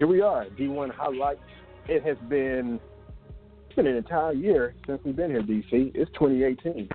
Here 0.00 0.08
we 0.08 0.22
are, 0.22 0.46
D1 0.58 0.94
highlights. 0.94 1.42
It 1.86 2.02
has 2.04 2.16
been 2.30 2.80
it's 3.66 3.76
been 3.76 3.86
an 3.86 3.96
entire 3.96 4.32
year 4.32 4.74
since 4.86 4.98
we've 5.04 5.14
been 5.14 5.28
here, 5.28 5.42
DC. 5.42 5.92
It's 5.94 6.10
2018. 6.12 6.88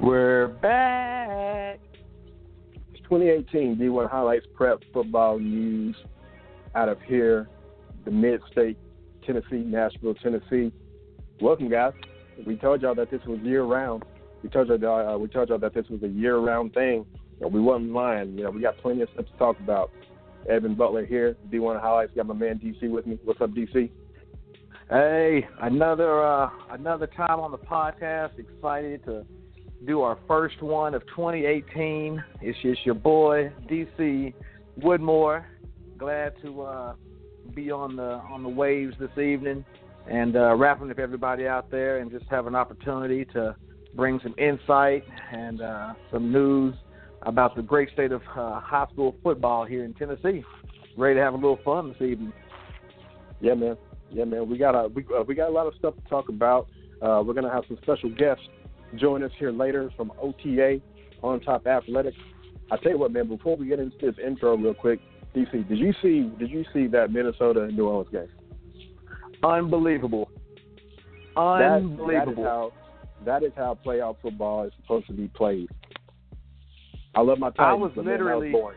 We're 0.00 0.46
back. 0.46 1.80
It's 2.94 3.02
2018. 3.02 3.78
D1 3.78 4.08
highlights 4.08 4.46
prep 4.54 4.78
football 4.92 5.40
news 5.40 5.96
out 6.76 6.88
of 6.88 7.02
here, 7.02 7.48
the 8.04 8.12
mid-state, 8.12 8.78
Tennessee, 9.26 9.64
Nashville, 9.66 10.14
Tennessee. 10.14 10.70
Welcome, 11.40 11.68
guys. 11.68 11.94
We 12.46 12.54
told 12.54 12.82
y'all 12.82 12.94
that 12.94 13.10
this 13.10 13.22
was 13.26 13.40
year-round. 13.40 14.04
We 14.44 14.50
told 14.50 14.68
y'all 14.68 15.14
uh, 15.16 15.18
we 15.18 15.26
told 15.26 15.48
y'all 15.48 15.58
that 15.58 15.74
this 15.74 15.88
was 15.90 16.00
a 16.04 16.08
year-round 16.08 16.74
thing. 16.74 17.04
And 17.40 17.52
we 17.52 17.60
wasn't 17.60 17.90
lying. 17.90 18.38
You 18.38 18.44
know, 18.44 18.50
we 18.50 18.60
got 18.60 18.78
plenty 18.78 19.02
of 19.02 19.08
stuff 19.14 19.26
to 19.26 19.32
talk 19.32 19.58
about. 19.58 19.90
Evan 20.48 20.74
Butler 20.74 21.04
here, 21.04 21.36
D1 21.52 21.80
Highlights. 21.80 22.12
Got 22.14 22.26
my 22.26 22.34
man 22.34 22.58
DC 22.58 22.90
with 22.90 23.06
me. 23.06 23.18
What's 23.24 23.40
up, 23.40 23.50
DC? 23.50 23.90
Hey, 24.88 25.46
another 25.62 26.24
uh, 26.24 26.48
another 26.70 27.08
time 27.08 27.40
on 27.40 27.50
the 27.50 27.58
podcast. 27.58 28.38
Excited 28.38 29.04
to 29.04 29.24
do 29.84 30.02
our 30.02 30.18
first 30.28 30.62
one 30.62 30.94
of 30.94 31.02
2018. 31.08 32.22
It's 32.40 32.58
just 32.62 32.86
your 32.86 32.94
boy 32.94 33.52
DC 33.68 34.32
Woodmore. 34.80 35.44
Glad 35.98 36.34
to 36.42 36.62
uh, 36.62 36.94
be 37.54 37.70
on 37.70 37.96
the 37.96 38.20
on 38.30 38.42
the 38.42 38.48
waves 38.48 38.94
this 39.00 39.10
evening 39.18 39.64
and 40.08 40.36
uh, 40.36 40.54
wrapping 40.54 40.90
up 40.90 40.98
everybody 40.98 41.46
out 41.46 41.70
there 41.70 41.98
and 41.98 42.10
just 42.10 42.26
have 42.26 42.46
an 42.46 42.54
opportunity 42.54 43.24
to 43.24 43.56
bring 43.94 44.20
some 44.22 44.34
insight 44.38 45.04
and 45.32 45.60
uh, 45.60 45.94
some 46.12 46.30
news 46.30 46.74
about 47.26 47.56
the 47.56 47.62
great 47.62 47.90
state 47.92 48.12
of 48.12 48.22
uh, 48.36 48.60
high 48.60 48.86
school 48.92 49.16
football 49.22 49.64
here 49.64 49.84
in 49.84 49.92
Tennessee. 49.94 50.44
Ready 50.96 51.16
to 51.16 51.20
have 51.20 51.34
a 51.34 51.36
little 51.36 51.58
fun 51.64 51.88
this 51.88 52.00
evening. 52.00 52.32
Yeah, 53.40 53.54
man. 53.54 53.76
Yeah, 54.10 54.24
man. 54.24 54.48
We 54.48 54.56
got 54.56 54.74
a 54.74 54.88
we, 54.88 55.04
uh, 55.14 55.24
we 55.24 55.34
got 55.34 55.50
a 55.50 55.52
lot 55.52 55.66
of 55.66 55.74
stuff 55.78 55.94
to 55.96 56.08
talk 56.08 56.28
about. 56.28 56.68
Uh, 57.02 57.22
we're 57.26 57.34
gonna 57.34 57.52
have 57.52 57.64
some 57.68 57.76
special 57.82 58.08
guests 58.10 58.44
join 58.94 59.22
us 59.22 59.32
here 59.38 59.50
later 59.50 59.90
from 59.96 60.12
OTA 60.22 60.80
on 61.22 61.40
Top 61.40 61.66
Athletics. 61.66 62.16
I 62.70 62.76
tell 62.76 62.92
you 62.92 62.98
what, 62.98 63.12
man. 63.12 63.28
Before 63.28 63.56
we 63.56 63.66
get 63.66 63.80
into 63.80 63.96
this 64.00 64.14
intro, 64.24 64.56
real 64.56 64.74
quick, 64.74 65.00
DC, 65.34 65.68
did 65.68 65.78
you 65.78 65.92
see 66.00 66.32
did 66.38 66.50
you 66.50 66.64
see 66.72 66.86
that 66.88 67.12
Minnesota 67.12 67.64
and 67.64 67.76
New 67.76 67.88
Orleans 67.88 68.08
game? 68.12 68.28
Unbelievable. 69.42 70.30
Unbelievable. 71.36 72.06
That, 72.06 72.22
that 72.24 72.30
is 72.30 72.36
how 72.38 72.72
that 73.24 73.42
is 73.42 73.52
how 73.56 73.78
playoff 73.84 74.16
football 74.22 74.64
is 74.64 74.72
supposed 74.80 75.08
to 75.08 75.12
be 75.12 75.28
played. 75.28 75.68
I 77.16 77.22
love 77.22 77.38
my 77.38 77.50
Titans. 77.50 77.66
I 77.66 77.72
was 77.72 77.92
literally, 77.96 78.52
man, 78.52 78.60
I 78.60 78.64
was, 78.64 78.74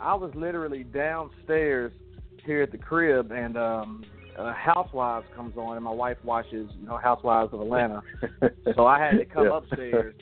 I 0.00 0.14
was 0.14 0.32
literally 0.34 0.82
downstairs 0.82 1.92
here 2.44 2.62
at 2.62 2.72
the 2.72 2.78
crib, 2.78 3.30
and 3.30 3.56
um, 3.56 4.04
uh, 4.36 4.52
Housewives 4.52 5.26
comes 5.34 5.56
on, 5.56 5.76
and 5.76 5.84
my 5.84 5.92
wife 5.92 6.16
watches, 6.24 6.68
you 6.78 6.86
know, 6.86 6.96
Housewives 6.96 7.52
of 7.54 7.60
Atlanta. 7.60 8.02
so 8.74 8.86
I 8.86 8.98
had 8.98 9.18
to 9.18 9.24
come 9.24 9.44
yeah. 9.44 9.56
upstairs, 9.56 10.14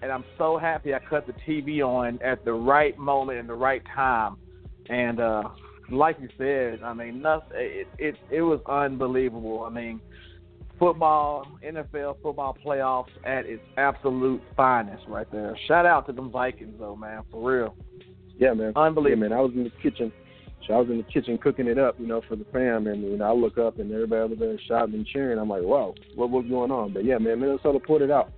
and 0.00 0.12
I'm 0.12 0.24
so 0.38 0.58
happy 0.58 0.94
I 0.94 1.00
cut 1.00 1.26
the 1.26 1.34
TV 1.46 1.80
on 1.80 2.20
at 2.22 2.44
the 2.44 2.52
right 2.52 2.96
moment 2.96 3.40
and 3.40 3.48
the 3.48 3.54
right 3.54 3.82
time. 3.94 4.36
And 4.88 5.20
uh, 5.20 5.42
like 5.90 6.18
you 6.20 6.28
said, 6.38 6.82
I 6.84 6.94
mean, 6.94 7.20
nothing. 7.20 7.48
It, 7.54 7.88
it 7.98 8.14
it 8.30 8.42
was 8.42 8.60
unbelievable. 8.66 9.64
I 9.64 9.70
mean, 9.70 10.00
football, 10.78 11.46
NFL 11.64 12.16
football 12.22 12.56
playoffs 12.64 13.10
at 13.24 13.46
its 13.46 13.62
absolute 13.76 14.42
finest 14.56 15.04
right 15.08 15.30
there. 15.30 15.56
Shout 15.66 15.86
out 15.86 16.06
to 16.06 16.12
them 16.12 16.30
Vikings 16.30 16.74
though, 16.78 16.96
man, 16.96 17.22
for 17.30 17.50
real. 17.50 17.76
Yeah, 18.38 18.54
man. 18.54 18.72
Unbelievable. 18.76 19.24
Yeah, 19.24 19.28
man. 19.30 19.38
I 19.38 19.40
was 19.40 19.52
in 19.54 19.64
the 19.64 19.72
kitchen. 19.82 20.12
So 20.66 20.74
I 20.74 20.78
was 20.78 20.90
in 20.90 20.98
the 20.98 21.04
kitchen 21.04 21.38
cooking 21.38 21.66
it 21.66 21.78
up, 21.78 21.98
you 21.98 22.06
know, 22.06 22.20
for 22.28 22.36
the 22.36 22.44
fam, 22.52 22.86
and 22.88 23.02
you 23.02 23.16
know, 23.16 23.24
I 23.24 23.32
look 23.32 23.56
up 23.56 23.78
and 23.78 23.90
everybody 23.90 24.30
was 24.30 24.38
there 24.38 24.58
shouting 24.68 24.94
and 24.94 25.06
cheering. 25.06 25.38
I'm 25.38 25.48
like, 25.48 25.62
wow, 25.62 25.94
what 26.14 26.30
was 26.30 26.44
going 26.48 26.70
on? 26.70 26.92
But 26.92 27.04
yeah, 27.04 27.16
man, 27.18 27.40
Minnesota 27.40 27.78
pulled 27.78 28.02
it 28.02 28.10
out. 28.10 28.30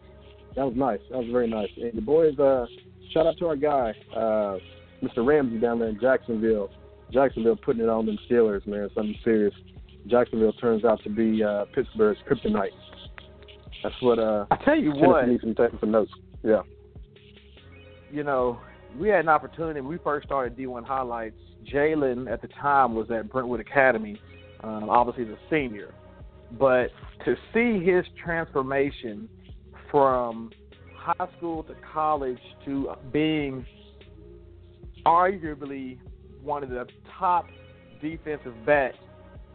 That 0.54 0.64
was 0.64 0.74
nice. 0.76 1.00
That 1.10 1.18
was 1.18 1.28
very 1.30 1.48
nice. 1.48 1.70
And 1.76 1.92
the 1.92 2.02
boys, 2.02 2.38
uh, 2.38 2.66
shout 3.12 3.26
out 3.26 3.36
to 3.38 3.46
our 3.46 3.56
guy, 3.56 3.94
uh, 4.14 4.58
Mr. 5.02 5.26
Ramsey 5.26 5.58
down 5.58 5.80
there 5.80 5.88
in 5.88 6.00
Jacksonville. 6.00 6.70
Jacksonville 7.12 7.56
putting 7.56 7.82
it 7.82 7.88
on 7.88 8.06
them 8.06 8.18
Steelers, 8.28 8.66
man. 8.66 8.88
Something 8.94 9.16
serious. 9.24 9.54
Jacksonville 10.06 10.52
turns 10.54 10.84
out 10.84 11.02
to 11.04 11.10
be 11.10 11.42
uh, 11.42 11.66
Pittsburgh's 11.74 12.18
kryptonite. 12.28 12.70
That's 13.82 13.94
what 14.00 14.18
uh, 14.18 14.46
I 14.50 14.56
tell 14.64 14.76
you 14.76 14.92
what. 14.92 15.26
needs 15.28 15.42
taking 15.42 15.78
some 15.80 15.90
notes. 15.90 16.12
Yeah. 16.42 16.62
You 18.10 18.24
know, 18.24 18.60
we 18.98 19.08
had 19.08 19.20
an 19.20 19.28
opportunity 19.28 19.80
when 19.80 19.90
we 19.90 19.98
first 19.98 20.26
started 20.26 20.56
D1 20.56 20.84
highlights. 20.84 21.36
Jalen 21.72 22.30
at 22.30 22.42
the 22.42 22.48
time 22.48 22.94
was 22.94 23.10
at 23.10 23.30
Brentwood 23.30 23.60
Academy, 23.60 24.20
um, 24.64 24.88
obviously 24.88 25.24
the 25.24 25.36
senior, 25.50 25.94
but 26.58 26.88
to 27.24 27.36
see 27.52 27.84
his 27.84 28.04
transformation 28.22 29.28
from 29.90 30.50
high 30.96 31.28
school 31.36 31.62
to 31.64 31.74
college 31.92 32.38
to 32.64 32.92
being 33.12 33.64
arguably 35.06 35.98
one 36.42 36.62
of 36.62 36.70
the 36.70 36.86
top 37.18 37.46
defensive 38.00 38.54
backs 38.64 38.96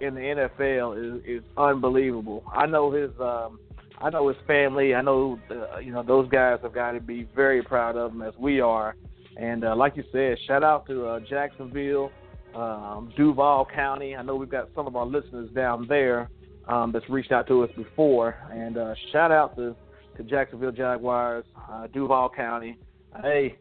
in 0.01 0.15
the 0.15 0.21
NFL 0.21 1.17
is 1.17 1.23
is 1.25 1.43
unbelievable. 1.57 2.43
I 2.53 2.65
know 2.65 2.91
his 2.91 3.11
um 3.19 3.59
I 3.99 4.09
know 4.09 4.27
his 4.27 4.37
family. 4.45 4.93
I 4.93 5.01
know 5.01 5.39
uh, 5.49 5.79
you 5.79 5.91
know 5.91 6.03
those 6.03 6.29
guys 6.29 6.59
have 6.63 6.73
got 6.73 6.91
to 6.91 6.99
be 6.99 7.27
very 7.35 7.61
proud 7.63 7.95
of 7.95 8.11
him 8.11 8.21
as 8.21 8.33
we 8.37 8.59
are. 8.59 8.95
And 9.37 9.65
uh, 9.65 9.75
like 9.75 9.97
you 9.97 10.03
said, 10.11 10.37
shout 10.47 10.63
out 10.63 10.85
to 10.87 11.05
uh, 11.05 11.19
Jacksonville, 11.21 12.11
um, 12.53 13.11
Duval 13.17 13.67
County. 13.73 14.15
I 14.15 14.21
know 14.21 14.35
we've 14.35 14.49
got 14.49 14.69
some 14.75 14.87
of 14.87 14.95
our 14.95 15.05
listeners 15.05 15.49
down 15.53 15.87
there 15.87 16.29
um, 16.67 16.91
that's 16.91 17.09
reached 17.09 17.31
out 17.31 17.47
to 17.47 17.63
us 17.63 17.69
before. 17.75 18.35
And 18.51 18.77
uh, 18.77 18.95
shout 19.11 19.31
out 19.31 19.55
to, 19.57 19.75
to 20.17 20.23
Jacksonville 20.23 20.71
Jaguars, 20.71 21.45
uh, 21.69 21.87
Duval 21.87 22.29
County. 22.29 22.77
Hey, 23.21 23.57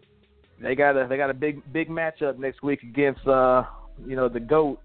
they 0.60 0.74
got 0.74 0.96
a 0.96 1.06
they 1.08 1.16
got 1.16 1.30
a 1.30 1.34
big 1.34 1.60
big 1.72 1.88
matchup 1.88 2.38
next 2.38 2.62
week 2.62 2.82
against 2.82 3.26
uh, 3.26 3.64
you 4.06 4.16
know 4.16 4.28
the 4.28 4.40
goat 4.40 4.80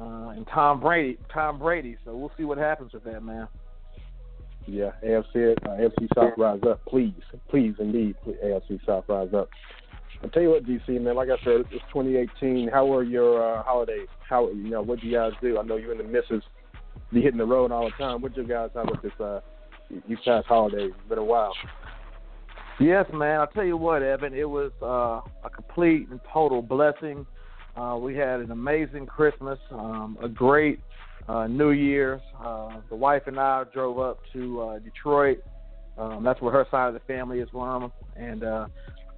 uh, 0.00 0.28
and 0.30 0.46
Tom 0.52 0.80
Brady. 0.80 1.18
Tom 1.32 1.58
Brady. 1.58 1.96
So 2.04 2.16
we'll 2.16 2.32
see 2.36 2.44
what 2.44 2.58
happens 2.58 2.92
with 2.92 3.04
that, 3.04 3.22
man. 3.22 3.48
Yeah, 4.66 4.90
AFC, 5.02 5.56
uh, 5.64 5.68
AFC 5.70 6.08
South 6.14 6.34
rise 6.36 6.60
up, 6.68 6.84
please, 6.86 7.14
please, 7.48 7.74
indeed, 7.78 8.16
AFC 8.44 8.84
South 8.84 9.04
rise 9.08 9.32
up. 9.34 9.48
I'll 10.22 10.28
tell 10.28 10.42
you 10.42 10.50
what, 10.50 10.64
DC 10.64 11.00
man. 11.00 11.14
Like 11.14 11.28
I 11.28 11.42
said, 11.44 11.64
it's 11.70 11.84
2018. 11.92 12.68
How 12.68 12.84
were 12.84 13.02
your 13.02 13.58
uh, 13.58 13.62
holidays? 13.62 14.08
How 14.28 14.48
you 14.48 14.68
know 14.68 14.82
what 14.82 15.00
do 15.00 15.06
you 15.06 15.14
guys 15.14 15.32
do? 15.40 15.58
I 15.58 15.62
know 15.62 15.76
you 15.76 15.90
and 15.90 16.00
the 16.00 16.04
missus 16.04 16.42
be 17.12 17.22
hitting 17.22 17.38
the 17.38 17.46
road 17.46 17.72
all 17.72 17.84
the 17.84 18.04
time. 18.04 18.20
What 18.20 18.36
you 18.36 18.46
guys 18.46 18.70
have 18.74 18.88
with 18.90 19.00
this 19.00 19.18
uh, 19.20 19.40
these 20.08 20.18
past 20.24 20.46
holidays? 20.46 20.90
It's 20.98 21.08
been 21.08 21.18
a 21.18 21.24
while. 21.24 21.54
Yes, 22.80 23.06
man. 23.12 23.40
I'll 23.40 23.46
tell 23.46 23.64
you 23.64 23.76
what, 23.76 24.02
Evan. 24.02 24.34
It 24.34 24.48
was 24.48 24.72
uh, 24.82 25.20
a 25.44 25.50
complete 25.50 26.08
and 26.10 26.20
total 26.32 26.62
blessing. 26.62 27.26
Uh, 27.78 27.96
we 27.96 28.16
had 28.16 28.40
an 28.40 28.50
amazing 28.50 29.06
Christmas, 29.06 29.58
um, 29.70 30.18
a 30.20 30.28
great 30.28 30.80
uh, 31.28 31.46
New 31.46 31.70
Year's. 31.70 32.20
Uh, 32.42 32.80
the 32.88 32.96
wife 32.96 33.22
and 33.26 33.38
I 33.38 33.64
drove 33.72 34.00
up 34.00 34.18
to 34.32 34.60
uh, 34.60 34.78
Detroit. 34.80 35.38
Um, 35.96 36.24
that's 36.24 36.40
where 36.40 36.52
her 36.52 36.66
side 36.70 36.88
of 36.88 36.94
the 36.94 37.00
family 37.00 37.38
is 37.38 37.48
from, 37.50 37.92
and 38.16 38.42
uh, 38.42 38.66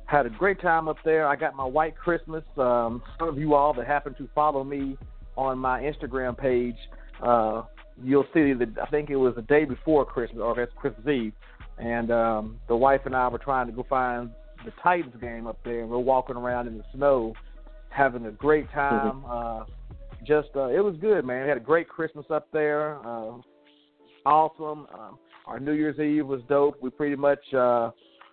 had 0.04 0.26
a 0.26 0.30
great 0.30 0.60
time 0.60 0.88
up 0.88 0.96
there. 1.04 1.26
I 1.26 1.36
got 1.36 1.54
my 1.54 1.64
white 1.64 1.96
Christmas. 1.96 2.44
Um, 2.58 3.02
some 3.18 3.28
of 3.28 3.38
you 3.38 3.54
all 3.54 3.72
that 3.74 3.86
happen 3.86 4.14
to 4.14 4.28
follow 4.34 4.62
me 4.62 4.98
on 5.36 5.58
my 5.58 5.80
Instagram 5.80 6.36
page, 6.36 6.76
uh, 7.22 7.62
you'll 8.02 8.26
see 8.34 8.52
that 8.52 8.76
I 8.82 8.86
think 8.90 9.08
it 9.08 9.16
was 9.16 9.34
the 9.36 9.42
day 9.42 9.64
before 9.64 10.04
Christmas, 10.04 10.40
or 10.42 10.54
that's 10.54 10.72
Christmas 10.76 11.06
Eve, 11.06 11.32
and 11.78 12.10
um, 12.10 12.58
the 12.68 12.76
wife 12.76 13.02
and 13.06 13.16
I 13.16 13.28
were 13.28 13.38
trying 13.38 13.66
to 13.68 13.72
go 13.72 13.86
find 13.88 14.30
the 14.66 14.72
Titans 14.82 15.14
game 15.20 15.46
up 15.46 15.58
there, 15.64 15.80
and 15.80 15.88
we're 15.88 15.98
walking 15.98 16.36
around 16.36 16.66
in 16.66 16.76
the 16.76 16.84
snow, 16.94 17.32
having 17.90 18.26
a 18.26 18.30
great 18.30 18.70
time. 18.72 19.24
Uh, 19.28 19.64
just 20.26 20.48
uh, 20.56 20.68
it 20.68 20.80
was 20.80 20.96
good, 21.00 21.24
man. 21.24 21.42
We 21.42 21.48
had 21.48 21.56
a 21.58 21.60
great 21.60 21.88
Christmas 21.88 22.26
up 22.30 22.48
there. 22.52 22.96
Uh, 23.06 23.38
awesome. 24.26 24.86
Um, 24.94 25.18
our 25.46 25.60
New 25.60 25.72
Year's 25.72 25.98
Eve 25.98 26.26
was 26.26 26.40
dope. 26.48 26.76
We 26.80 26.90
pretty 26.90 27.16
much 27.16 27.40
uh, 27.54 27.90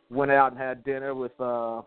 went 0.10 0.32
out 0.32 0.52
and 0.52 0.60
had 0.60 0.84
dinner 0.84 1.14
with 1.16 1.40
uh 1.40 1.82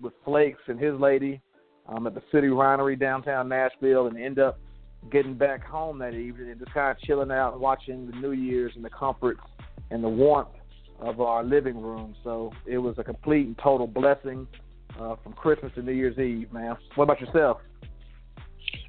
with 0.00 0.12
Flakes 0.24 0.62
and 0.66 0.78
his 0.78 0.98
lady 0.98 1.40
um 1.88 2.06
at 2.06 2.14
the 2.14 2.22
City 2.32 2.48
Winery 2.48 2.98
downtown 2.98 3.48
Nashville, 3.48 4.06
and 4.08 4.18
end 4.18 4.38
up 4.38 4.58
getting 5.10 5.34
back 5.34 5.64
home 5.64 5.98
that 5.98 6.14
evening 6.14 6.50
and 6.50 6.60
just 6.60 6.72
kind 6.72 6.96
of 6.96 7.02
chilling 7.02 7.30
out 7.30 7.52
and 7.52 7.60
watching 7.60 8.06
the 8.06 8.16
New 8.16 8.32
Year's 8.32 8.72
and 8.76 8.84
the 8.84 8.90
comforts 8.90 9.40
and 9.90 10.02
the 10.02 10.08
warmth 10.08 10.48
of 11.00 11.20
our 11.20 11.42
living 11.42 11.80
room. 11.80 12.14
So 12.22 12.52
it 12.66 12.78
was 12.78 12.94
a 12.98 13.04
complete 13.04 13.46
and 13.46 13.58
total 13.58 13.86
blessing 13.86 14.46
uh, 15.00 15.16
from 15.22 15.32
Christmas 15.32 15.72
to 15.74 15.82
New 15.82 15.92
Year's 15.92 16.18
Eve, 16.18 16.52
man. 16.52 16.76
What 16.94 17.04
about 17.04 17.20
yourself? 17.20 17.58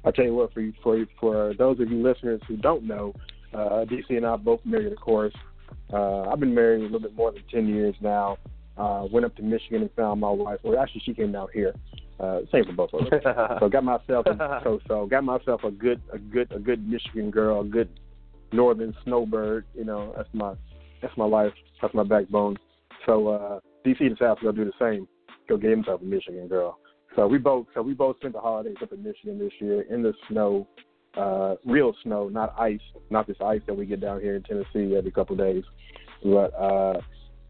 I 0.04 0.10
tell 0.10 0.24
you 0.24 0.34
what, 0.34 0.52
for 0.52 0.60
you, 0.60 0.72
for 0.82 1.04
for 1.18 1.54
those 1.58 1.80
of 1.80 1.90
you 1.90 2.02
listeners 2.02 2.40
who 2.46 2.56
don't 2.56 2.84
know, 2.84 3.14
uh, 3.52 3.84
DC 3.84 4.10
and 4.10 4.26
I 4.26 4.36
both 4.36 4.60
married, 4.64 4.92
of 4.92 5.00
course. 5.00 5.34
Uh, 5.92 6.22
I've 6.22 6.40
been 6.40 6.54
married 6.54 6.80
a 6.80 6.84
little 6.84 7.00
bit 7.00 7.14
more 7.14 7.32
than 7.32 7.42
ten 7.50 7.66
years 7.66 7.94
now. 8.00 8.38
Uh, 8.76 9.06
went 9.10 9.24
up 9.24 9.36
to 9.36 9.42
Michigan 9.42 9.82
and 9.82 9.90
found 9.92 10.20
my 10.20 10.30
wife. 10.30 10.58
Well, 10.62 10.78
actually, 10.78 11.02
she 11.04 11.14
came 11.14 11.32
down 11.32 11.48
here. 11.54 11.74
Uh, 12.18 12.40
same 12.52 12.64
for 12.64 12.72
both 12.72 12.90
of 12.92 13.00
us. 13.06 13.58
so 13.60 13.68
got 13.68 13.84
myself 13.84 14.26
a, 14.26 14.60
so 14.64 14.80
so 14.86 15.06
got 15.06 15.24
myself 15.24 15.64
a 15.64 15.70
good 15.70 16.00
a 16.12 16.18
good 16.18 16.50
a 16.52 16.58
good 16.58 16.86
Michigan 16.88 17.30
girl, 17.30 17.60
a 17.60 17.64
good 17.64 17.88
northern 18.52 18.94
snowbird. 19.04 19.64
You 19.74 19.84
know, 19.84 20.12
that's 20.16 20.28
my 20.32 20.54
that's 21.02 21.16
my 21.16 21.26
life. 21.26 21.52
That's 21.80 21.94
my 21.94 22.04
backbone. 22.04 22.56
So 23.06 23.28
uh, 23.28 23.60
DC 23.84 23.98
decided 23.98 24.36
to 24.40 24.44
go 24.44 24.52
do 24.52 24.64
the 24.64 24.72
same. 24.80 25.08
Go 25.48 25.56
get 25.56 25.70
himself 25.70 26.00
a 26.00 26.04
Michigan 26.04 26.48
girl. 26.48 26.78
So 27.16 27.26
we 27.26 27.38
both 27.38 27.66
so 27.74 27.82
we 27.82 27.94
both 27.94 28.16
spent 28.16 28.32
the 28.32 28.40
holidays 28.40 28.76
up 28.82 28.92
in 28.92 29.02
Michigan 29.02 29.38
this 29.38 29.52
year 29.60 29.82
in 29.82 30.02
the 30.02 30.12
snow, 30.28 30.66
uh, 31.16 31.54
real 31.64 31.94
snow, 32.02 32.28
not 32.28 32.58
ice, 32.58 32.80
not 33.10 33.26
this 33.26 33.36
ice 33.44 33.60
that 33.66 33.74
we 33.74 33.86
get 33.86 34.00
down 34.00 34.20
here 34.20 34.36
in 34.36 34.42
Tennessee 34.42 34.96
every 34.96 35.12
couple 35.12 35.34
of 35.34 35.46
days. 35.46 35.64
But 36.22 36.54
uh, 36.54 37.00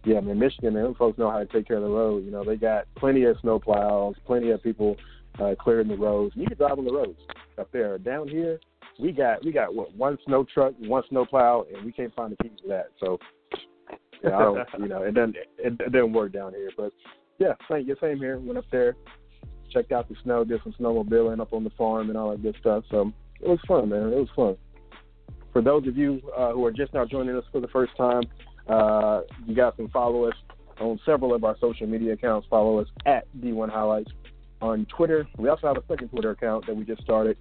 yeah, 0.04 0.20
man, 0.20 0.38
Michigan, 0.38 0.74
man, 0.74 0.94
folks 0.94 1.18
know 1.18 1.30
how 1.30 1.38
to 1.38 1.46
take 1.46 1.66
care 1.66 1.76
of 1.76 1.82
the 1.82 1.88
road. 1.88 2.24
You 2.24 2.30
know, 2.30 2.44
they 2.44 2.56
got 2.56 2.86
plenty 2.96 3.24
of 3.24 3.36
snow 3.40 3.58
plows, 3.58 4.14
plenty 4.26 4.50
of 4.50 4.62
people 4.62 4.96
uh, 5.40 5.54
clearing 5.58 5.88
the 5.88 5.96
roads. 5.96 6.34
You 6.36 6.46
can 6.46 6.58
drive 6.58 6.78
on 6.78 6.84
the 6.84 6.92
roads 6.92 7.18
up 7.58 7.70
there. 7.72 7.96
Down 7.98 8.28
here, 8.28 8.60
we 9.00 9.12
got 9.12 9.44
we 9.44 9.52
got 9.52 9.74
what 9.74 9.94
one 9.96 10.18
snow 10.26 10.44
truck, 10.52 10.74
one 10.80 11.02
snow 11.08 11.24
plow, 11.24 11.64
and 11.74 11.84
we 11.84 11.92
can't 11.92 12.14
find 12.14 12.32
the 12.32 12.42
keys 12.42 12.58
for 12.62 12.68
that. 12.68 12.90
So 13.00 13.18
yeah, 14.22 14.36
I 14.36 14.42
don't, 14.42 14.68
you 14.78 14.88
know, 14.88 15.02
it 15.02 15.14
doesn't 15.14 15.36
it, 15.36 15.80
it 15.80 15.92
doesn't 15.92 16.12
work 16.12 16.32
down 16.32 16.52
here. 16.52 16.70
But 16.76 16.92
yeah, 17.38 17.54
same 17.70 17.86
same 18.00 18.18
here. 18.18 18.38
Went 18.38 18.58
up 18.58 18.64
there, 18.70 18.96
checked 19.72 19.92
out 19.92 20.08
the 20.08 20.16
snow, 20.22 20.44
did 20.44 20.60
some 20.62 20.74
snowmobiling 20.78 21.40
up 21.40 21.52
on 21.52 21.64
the 21.64 21.70
farm 21.70 22.08
and 22.08 22.18
all 22.18 22.30
that 22.30 22.42
good 22.42 22.56
stuff. 22.60 22.84
So 22.90 23.12
it 23.40 23.48
was 23.48 23.58
fun, 23.66 23.88
man. 23.88 24.12
It 24.12 24.16
was 24.16 24.28
fun. 24.34 24.56
For 25.52 25.62
those 25.62 25.86
of 25.86 25.96
you 25.96 26.20
uh, 26.36 26.52
who 26.52 26.64
are 26.64 26.72
just 26.72 26.92
now 26.94 27.04
joining 27.04 27.36
us 27.36 27.44
for 27.52 27.60
the 27.60 27.68
first 27.68 27.96
time, 27.96 28.22
uh, 28.68 29.20
you 29.46 29.54
guys 29.54 29.72
can 29.76 29.88
follow 29.88 30.24
us 30.26 30.34
on 30.80 30.98
several 31.06 31.34
of 31.34 31.44
our 31.44 31.56
social 31.60 31.86
media 31.86 32.14
accounts. 32.14 32.46
Follow 32.50 32.78
us 32.78 32.88
at 33.06 33.26
D1 33.40 33.70
Highlights 33.70 34.10
on 34.60 34.86
Twitter. 34.86 35.28
We 35.38 35.48
also 35.48 35.68
have 35.68 35.76
a 35.76 35.84
second 35.88 36.08
Twitter 36.08 36.30
account 36.30 36.66
that 36.66 36.74
we 36.74 36.84
just 36.84 37.02
started 37.02 37.36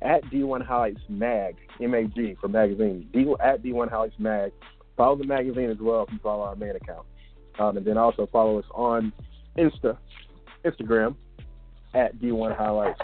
at 0.00 0.24
D1 0.26 0.64
Highlights 0.64 1.00
Mag, 1.08 1.56
M 1.80 1.94
A 1.94 2.04
G 2.04 2.36
for 2.40 2.48
magazine. 2.48 3.08
D, 3.12 3.34
at 3.42 3.62
D1 3.62 3.90
Highlights 3.90 4.14
Mag. 4.18 4.52
Follow 4.96 5.16
the 5.16 5.24
magazine 5.24 5.70
as 5.70 5.78
well 5.80 6.04
if 6.04 6.12
you 6.12 6.18
follow 6.22 6.44
our 6.44 6.56
main 6.56 6.76
account. 6.76 7.06
Um, 7.58 7.76
and 7.76 7.86
then 7.86 7.98
also 7.98 8.28
follow 8.32 8.58
us 8.58 8.64
on 8.72 9.12
Insta, 9.58 9.98
Instagram 10.64 11.14
at 11.94 12.16
D1 12.18 12.56
Highlights 12.56 13.00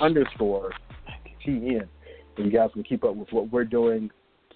underscore 0.00 0.72
TN. 1.46 1.88
And 2.36 2.46
you 2.46 2.50
guys 2.50 2.70
can 2.72 2.82
keep 2.82 3.04
up 3.04 3.14
with 3.14 3.28
what 3.30 3.50
we're 3.52 3.64
doing 3.64 4.10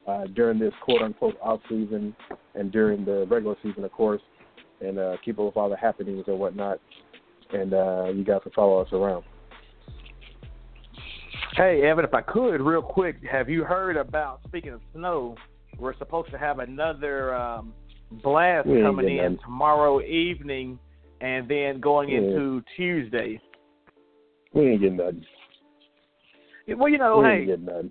uh, 0.07 0.25
during 0.35 0.59
this 0.59 0.73
quote 0.83 1.03
unquote 1.03 1.37
off 1.43 1.61
season 1.69 2.15
and 2.55 2.73
during 2.73 3.05
the 3.05 3.27
regular 3.29 3.57
season, 3.63 3.85
of 3.85 3.93
course, 3.93 4.23
and 4.81 4.99
uh, 4.99 5.17
keep 5.25 5.39
up 5.39 5.47
with 5.47 5.57
all 5.57 5.69
the 5.69 5.77
happenings 5.77 6.25
and 6.27 6.39
whatnot. 6.39 6.81
And 7.53 7.75
uh, 7.75 8.07
you 8.15 8.25
guys 8.25 8.41
can 8.43 8.53
follow 8.53 8.81
us 8.81 8.89
around. 8.93 9.25
Hey, 11.55 11.83
Evan, 11.85 12.05
if 12.05 12.13
I 12.13 12.21
could, 12.21 12.61
real 12.61 12.83
quick, 12.83 13.17
have 13.31 13.49
you 13.49 13.65
heard 13.65 13.97
about, 13.97 14.41
speaking 14.47 14.73
of 14.73 14.81
snow, 14.95 15.37
we're 15.79 15.97
supposed 15.97 16.31
to 16.33 16.39
have 16.39 16.59
another 16.59 17.35
um, 17.35 17.73
blast 18.23 18.67
coming 18.67 19.19
in 19.19 19.39
tomorrow 19.43 20.03
evening 20.03 20.79
and 21.21 21.49
then 21.49 21.81
going 21.81 22.09
yeah. 22.09 22.19
into 22.19 22.63
Tuesday. 22.77 23.41
We 24.53 24.71
ain't 24.71 24.81
getting 24.81 24.97
nothing. 24.97 25.25
Well, 26.75 26.89
you 26.89 26.99
know, 26.99 27.23
hey, 27.23 27.47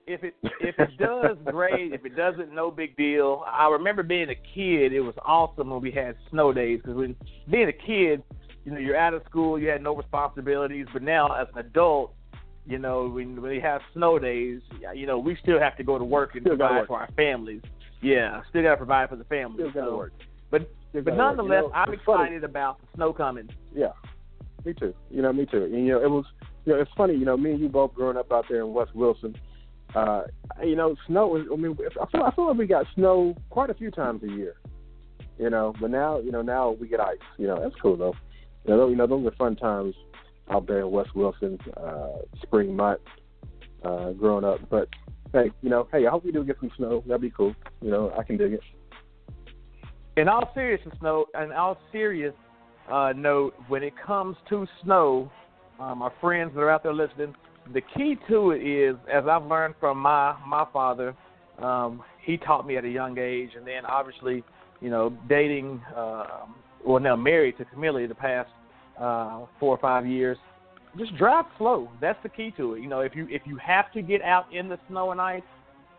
if 0.05 0.23
it 0.23 0.33
if 0.59 0.75
it 0.77 0.97
does, 0.97 1.37
great. 1.45 1.93
If 1.93 2.05
it 2.05 2.17
doesn't, 2.17 2.53
no 2.53 2.69
big 2.69 2.97
deal. 2.97 3.43
I 3.47 3.69
remember 3.69 4.03
being 4.03 4.29
a 4.29 4.35
kid; 4.35 4.91
it 4.91 4.99
was 4.99 5.15
awesome 5.25 5.69
when 5.69 5.81
we 5.81 5.91
had 5.91 6.17
snow 6.29 6.51
days 6.51 6.81
because 6.81 6.97
when 6.97 7.15
being 7.49 7.69
a 7.69 7.73
kid, 7.73 8.21
you 8.65 8.73
know, 8.73 8.77
you're 8.77 8.97
out 8.97 9.13
of 9.13 9.21
school, 9.29 9.57
you 9.57 9.69
had 9.69 9.81
no 9.81 9.95
responsibilities. 9.95 10.87
But 10.91 11.03
now, 11.03 11.31
as 11.39 11.47
an 11.53 11.59
adult, 11.59 12.15
you 12.65 12.77
know, 12.77 13.07
when 13.07 13.41
when 13.41 13.51
we 13.51 13.61
have 13.61 13.79
snow 13.93 14.19
days, 14.19 14.59
you 14.93 15.07
know, 15.07 15.19
we 15.19 15.37
still 15.41 15.59
have 15.59 15.77
to 15.77 15.83
go 15.83 15.97
to 15.97 16.03
work 16.03 16.31
and 16.35 16.43
still 16.43 16.57
provide 16.57 16.87
for 16.87 16.99
our 16.99 17.09
families. 17.15 17.61
Yeah, 18.01 18.41
still 18.49 18.63
got 18.63 18.71
to 18.71 18.77
provide 18.77 19.07
for 19.07 19.15
the 19.15 19.23
family. 19.23 19.69
Still 19.69 19.85
to 19.85 19.95
work. 19.95 20.13
But 20.51 20.69
still 21.03 21.15
but 21.15 21.17
nonetheless, 21.17 21.63
you 21.63 21.69
know, 21.69 21.73
I'm 21.73 21.93
excited 21.93 22.05
funny. 22.05 22.35
about 22.37 22.79
the 22.81 22.87
snow 22.95 23.13
coming. 23.13 23.49
Yeah, 23.73 23.93
me 24.63 24.73
too. 24.73 24.93
You 25.09 25.21
know, 25.21 25.33
me 25.33 25.45
too. 25.45 25.63
And, 25.63 25.85
you 25.85 25.93
know, 25.93 26.01
it 26.01 26.09
was 26.09 26.25
you 26.65 26.73
know, 26.73 26.81
it's 26.81 26.91
funny, 26.97 27.13
you 27.13 27.25
know, 27.25 27.37
me 27.37 27.51
and 27.51 27.59
you 27.59 27.69
both 27.69 27.93
growing 27.93 28.17
up 28.17 28.31
out 28.31 28.45
there 28.49 28.61
in 28.61 28.73
West 28.73 28.95
Wilson. 28.95 29.35
Uh, 29.93 30.23
you 30.63 30.75
know, 30.75 30.95
snow. 31.07 31.37
I 31.37 31.55
mean, 31.55 31.77
I 32.01 32.05
feel 32.11 32.23
I 32.23 32.35
feel 32.35 32.47
like 32.47 32.57
we 32.57 32.67
got 32.67 32.85
snow 32.95 33.35
quite 33.49 33.69
a 33.69 33.73
few 33.73 33.91
times 33.91 34.23
a 34.23 34.27
year. 34.27 34.55
You 35.37 35.49
know, 35.49 35.73
but 35.79 35.91
now, 35.91 36.19
you 36.19 36.31
know, 36.31 36.41
now 36.41 36.71
we 36.71 36.87
get 36.87 36.99
ice. 36.99 37.17
You 37.37 37.47
know, 37.47 37.59
that's 37.61 37.75
cool 37.81 37.95
though. 37.95 38.15
You 38.65 38.75
know, 38.75 38.89
you 38.89 38.95
know, 38.95 39.07
those 39.07 39.25
are 39.25 39.35
fun 39.35 39.55
times 39.55 39.93
out 40.49 40.67
there 40.67 40.79
in 40.79 40.91
West 40.91 41.15
Wilson, 41.15 41.59
uh, 41.77 42.17
spring 42.41 42.75
month, 42.75 43.01
uh, 43.83 44.11
growing 44.11 44.43
up. 44.43 44.59
But 44.69 44.89
hey, 45.33 45.51
you 45.61 45.69
know, 45.69 45.87
hey, 45.91 46.07
I 46.07 46.09
hope 46.09 46.25
we 46.25 46.31
do 46.31 46.43
get 46.43 46.57
some 46.59 46.71
snow. 46.77 47.03
That'd 47.05 47.21
be 47.21 47.29
cool. 47.29 47.53
You 47.81 47.91
know, 47.91 48.13
I 48.17 48.23
can 48.23 48.37
dig 48.37 48.53
it. 48.53 48.61
In 50.17 50.29
all 50.29 50.49
seriousness, 50.53 50.95
note, 51.01 51.27
in 51.41 51.51
all 51.51 51.77
serious 51.91 52.33
uh, 52.89 53.11
note, 53.13 53.53
when 53.67 53.83
it 53.83 53.93
comes 54.05 54.37
to 54.49 54.65
snow, 54.81 55.29
um, 55.77 56.01
our 56.01 56.13
friends 56.21 56.53
that 56.55 56.61
are 56.61 56.69
out 56.69 56.83
there 56.83 56.93
listening, 56.93 57.35
the 57.73 57.81
key 57.81 58.15
to 58.29 58.51
it 58.51 58.59
is, 58.59 58.95
as 59.11 59.25
I've 59.29 59.43
learned 59.43 59.75
from 59.77 59.97
my 59.97 60.37
my 60.47 60.65
father, 60.71 61.13
um, 61.59 62.01
he 62.23 62.37
taught 62.37 62.65
me 62.65 62.77
at 62.77 62.85
a 62.85 62.89
young 62.89 63.17
age, 63.17 63.49
and 63.57 63.67
then 63.67 63.85
obviously, 63.85 64.41
you 64.79 64.89
know, 64.89 65.11
dating, 65.27 65.81
uh, 65.93 66.45
well 66.85 67.01
now 67.01 67.17
married 67.17 67.57
to 67.57 67.65
Camille 67.65 68.07
the 68.07 68.15
past 68.15 68.49
uh, 68.97 69.41
four 69.59 69.75
or 69.75 69.79
five 69.79 70.07
years. 70.07 70.37
Just 70.97 71.17
drive 71.17 71.43
slow. 71.57 71.89
That's 71.99 72.21
the 72.23 72.29
key 72.29 72.53
to 72.55 72.75
it. 72.75 72.81
You 72.81 72.87
know, 72.87 73.01
if 73.01 73.15
you 73.15 73.27
if 73.29 73.41
you 73.45 73.57
have 73.57 73.91
to 73.91 74.01
get 74.01 74.21
out 74.21 74.45
in 74.53 74.69
the 74.69 74.79
snow 74.87 75.11
and 75.11 75.19
ice, 75.19 75.43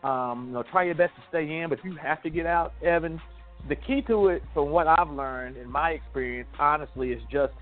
um, 0.02 0.46
you 0.46 0.54
know, 0.54 0.64
try 0.70 0.84
your 0.84 0.94
best 0.94 1.14
to 1.16 1.22
stay 1.28 1.58
in. 1.58 1.68
But 1.68 1.80
if 1.80 1.84
you 1.84 1.96
have 1.96 2.22
to 2.22 2.30
get 2.30 2.46
out, 2.46 2.72
Evan, 2.82 3.20
the 3.68 3.76
key 3.76 4.02
to 4.06 4.28
it, 4.28 4.42
from 4.54 4.70
what 4.70 4.86
I've 4.86 5.10
learned 5.10 5.56
in 5.56 5.70
my 5.70 5.90
experience, 5.90 6.48
honestly, 6.58 7.10
is 7.10 7.22
just 7.30 7.52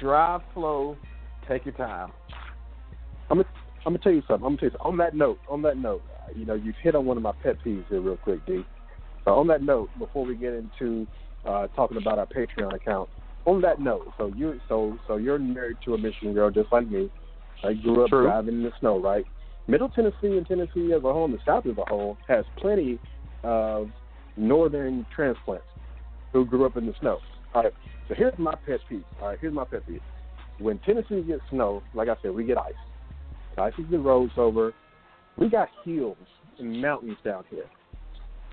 drive 0.00 0.40
slow, 0.54 0.96
Take 1.48 1.66
your 1.66 1.74
time. 1.74 2.10
I'm 3.30 3.38
gonna, 3.38 3.48
I'm 3.84 3.92
gonna 3.92 3.98
tell 3.98 4.12
you 4.12 4.22
something. 4.26 4.46
I'm 4.46 4.56
gonna 4.56 4.56
tell 4.56 4.68
you 4.68 4.76
something. 4.78 4.86
on 4.86 4.96
that 4.98 5.14
note. 5.14 5.38
On 5.50 5.62
that 5.62 5.76
note, 5.76 6.02
you 6.34 6.46
know, 6.46 6.54
you've 6.54 6.76
hit 6.82 6.94
on 6.94 7.04
one 7.04 7.16
of 7.16 7.22
my 7.22 7.32
pet 7.42 7.56
peeves 7.64 7.86
here, 7.88 8.00
real 8.00 8.16
quick, 8.16 8.44
D. 8.46 8.62
So 9.24 9.32
on 9.32 9.46
that 9.48 9.62
note, 9.62 9.90
before 9.98 10.24
we 10.24 10.36
get 10.36 10.52
into 10.54 11.06
uh, 11.46 11.66
talking 11.68 11.96
about 11.96 12.18
our 12.18 12.26
Patreon 12.26 12.74
account, 12.74 13.08
on 13.46 13.60
that 13.60 13.80
note, 13.80 14.08
so 14.16 14.32
you 14.34 14.58
so 14.68 14.96
so 15.06 15.16
you're 15.16 15.38
married 15.38 15.76
to 15.84 15.94
a 15.94 15.98
Michigan 15.98 16.32
girl 16.32 16.50
just 16.50 16.72
like 16.72 16.88
me. 16.90 17.10
I 17.62 17.74
grew 17.74 18.04
up 18.04 18.10
True. 18.10 18.24
driving 18.24 18.56
in 18.56 18.62
the 18.62 18.72
snow, 18.80 19.00
right? 19.00 19.24
Middle 19.66 19.88
Tennessee 19.88 20.36
and 20.36 20.46
Tennessee 20.46 20.92
as 20.92 20.98
a 21.04 21.12
whole, 21.12 21.24
and 21.26 21.34
the 21.34 21.38
South 21.46 21.66
as 21.66 21.76
a 21.78 21.84
whole, 21.88 22.18
has 22.28 22.44
plenty 22.58 22.98
of 23.42 23.88
northern 24.36 25.06
transplants 25.14 25.66
who 26.32 26.44
grew 26.44 26.66
up 26.66 26.76
in 26.76 26.86
the 26.86 26.94
snow. 27.00 27.18
All 27.54 27.62
right, 27.62 27.72
so 28.08 28.14
here's 28.14 28.38
my 28.38 28.54
pet 28.66 28.80
peeve. 28.88 29.04
All 29.20 29.28
right, 29.28 29.38
here's 29.40 29.54
my 29.54 29.64
pet 29.64 29.86
peeve 29.86 30.00
when 30.58 30.78
Tennessee 30.80 31.22
gets 31.22 31.42
snow, 31.50 31.82
like 31.94 32.08
I 32.08 32.14
said, 32.22 32.32
we 32.32 32.44
get 32.44 32.58
ice. 32.58 32.72
Ice 33.58 33.72
is 33.78 33.84
the 33.90 33.98
roads 33.98 34.32
over. 34.36 34.72
We 35.36 35.48
got 35.48 35.68
hills 35.84 36.16
and 36.58 36.80
mountains 36.80 37.16
down 37.24 37.44
here. 37.50 37.64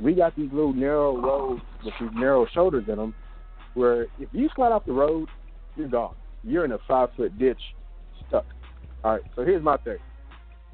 We 0.02 0.14
got 0.14 0.36
these 0.36 0.50
little 0.52 0.74
narrow 0.74 1.20
roads 1.20 1.62
with 1.84 1.94
these 2.00 2.10
narrow 2.14 2.48
shoulders 2.54 2.86
in 2.88 2.98
them, 2.98 3.14
where 3.76 4.04
if 4.20 4.30
you 4.32 4.50
slide 4.56 4.72
off 4.72 4.86
the 4.86 4.94
road, 4.94 5.30
you're 5.76 5.88
gone. 5.88 6.16
You're 6.44 6.66
in 6.66 6.72
a 6.72 6.80
five 6.88 7.10
foot 7.16 7.38
ditch, 7.38 7.60
stuck. 8.28 8.46
All 9.04 9.14
right. 9.14 9.22
So 9.36 9.44
here's 9.44 9.64
my 9.64 9.78
thing. 9.78 9.98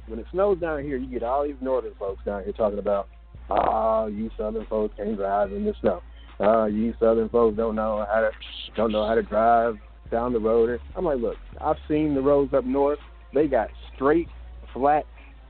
When 0.07 0.19
it 0.19 0.25
snows 0.31 0.59
down 0.59 0.83
here, 0.83 0.95
you 0.95 1.07
get 1.07 1.23
all 1.23 1.43
these 1.43 1.55
northern 1.59 1.93
folks 1.99 2.23
down 2.25 2.43
here 2.43 2.53
talking 2.53 2.79
about, 2.79 3.09
oh, 3.49 4.07
you 4.07 4.29
southern 4.37 4.65
folks 4.67 4.93
can't 4.97 5.17
drive 5.17 5.51
in 5.51 5.65
the 5.65 5.73
snow. 5.81 6.01
Uh, 6.39 6.65
you 6.65 6.93
southern 6.99 7.29
folks 7.29 7.57
don't 7.57 7.75
know 7.75 8.05
how 8.11 8.21
to 8.21 8.29
don't 8.75 8.91
know 8.91 9.07
how 9.07 9.15
to 9.15 9.23
drive 9.23 9.75
down 10.11 10.33
the 10.33 10.39
road. 10.39 10.79
I'm 10.95 11.05
like, 11.05 11.19
look, 11.19 11.37
I've 11.59 11.77
seen 11.87 12.13
the 12.13 12.21
roads 12.21 12.53
up 12.53 12.65
north. 12.65 12.99
They 13.33 13.47
got 13.47 13.69
straight, 13.95 14.27
flat 14.73 15.05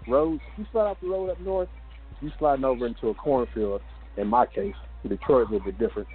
roads. 0.07 0.41
You 0.57 0.65
slide 0.71 0.83
off 0.83 0.97
the 1.01 1.09
road 1.09 1.29
up 1.29 1.39
north, 1.41 1.69
you 2.21 2.31
sliding 2.39 2.65
over 2.65 2.87
into 2.87 3.09
a 3.09 3.13
cornfield. 3.13 3.81
In 4.15 4.27
my 4.27 4.45
case, 4.45 4.73
Detroit's 5.07 5.49
a 5.49 5.53
little 5.53 5.65
bit 5.65 5.77
different. 5.77 6.07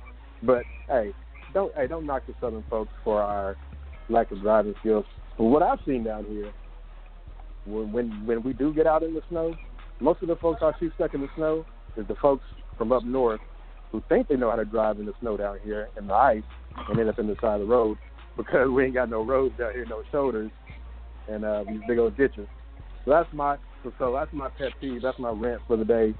But 0.42 0.64
hey, 0.88 1.12
don't 1.54 1.72
hey, 1.76 1.86
don't 1.86 2.06
knock 2.06 2.22
the 2.26 2.34
Southern 2.40 2.64
folks 2.68 2.92
for 3.04 3.22
our 3.22 3.56
lack 4.08 4.30
of 4.30 4.40
driving 4.40 4.74
skills. 4.80 5.04
But 5.38 5.44
what 5.44 5.62
I've 5.62 5.78
seen 5.86 6.04
down 6.04 6.24
here, 6.24 6.52
when 7.64 7.92
when, 7.92 8.26
when 8.26 8.42
we 8.42 8.52
do 8.52 8.72
get 8.74 8.86
out 8.86 9.02
in 9.02 9.14
the 9.14 9.22
snow, 9.28 9.54
most 10.02 10.22
of 10.22 10.28
the 10.28 10.36
folks 10.36 10.60
I 10.62 10.72
see 10.80 10.90
stuck 10.94 11.14
in 11.14 11.20
the 11.20 11.28
snow 11.36 11.64
is 11.96 12.06
the 12.08 12.16
folks 12.20 12.44
from 12.76 12.92
up 12.92 13.04
north 13.04 13.40
who 13.90 14.02
think 14.08 14.28
they 14.28 14.36
know 14.36 14.50
how 14.50 14.56
to 14.56 14.64
drive 14.64 14.98
in 14.98 15.06
the 15.06 15.12
snow 15.20 15.36
down 15.36 15.58
here 15.62 15.88
in 15.98 16.06
the 16.06 16.14
ice 16.14 16.42
and 16.88 16.98
end 16.98 17.08
up 17.08 17.18
in 17.18 17.26
the 17.26 17.36
side 17.40 17.60
of 17.60 17.66
the 17.66 17.72
road 17.72 17.98
because 18.36 18.68
we 18.70 18.84
ain't 18.84 18.94
got 18.94 19.10
no 19.10 19.24
roads 19.24 19.54
down 19.58 19.72
here, 19.72 19.84
no 19.88 20.02
shoulders, 20.10 20.50
and 21.28 21.44
uh, 21.44 21.64
these 21.68 21.80
big 21.86 21.98
old 21.98 22.16
ditches. 22.16 22.48
So 23.04 23.10
that's 23.10 23.28
my 23.32 23.56
so 23.98 24.12
that's 24.12 24.32
my 24.32 24.48
pet 24.48 24.72
peeve. 24.80 25.02
That's 25.02 25.18
my 25.18 25.30
rant 25.30 25.60
for 25.66 25.76
the 25.76 25.84
day. 25.84 26.14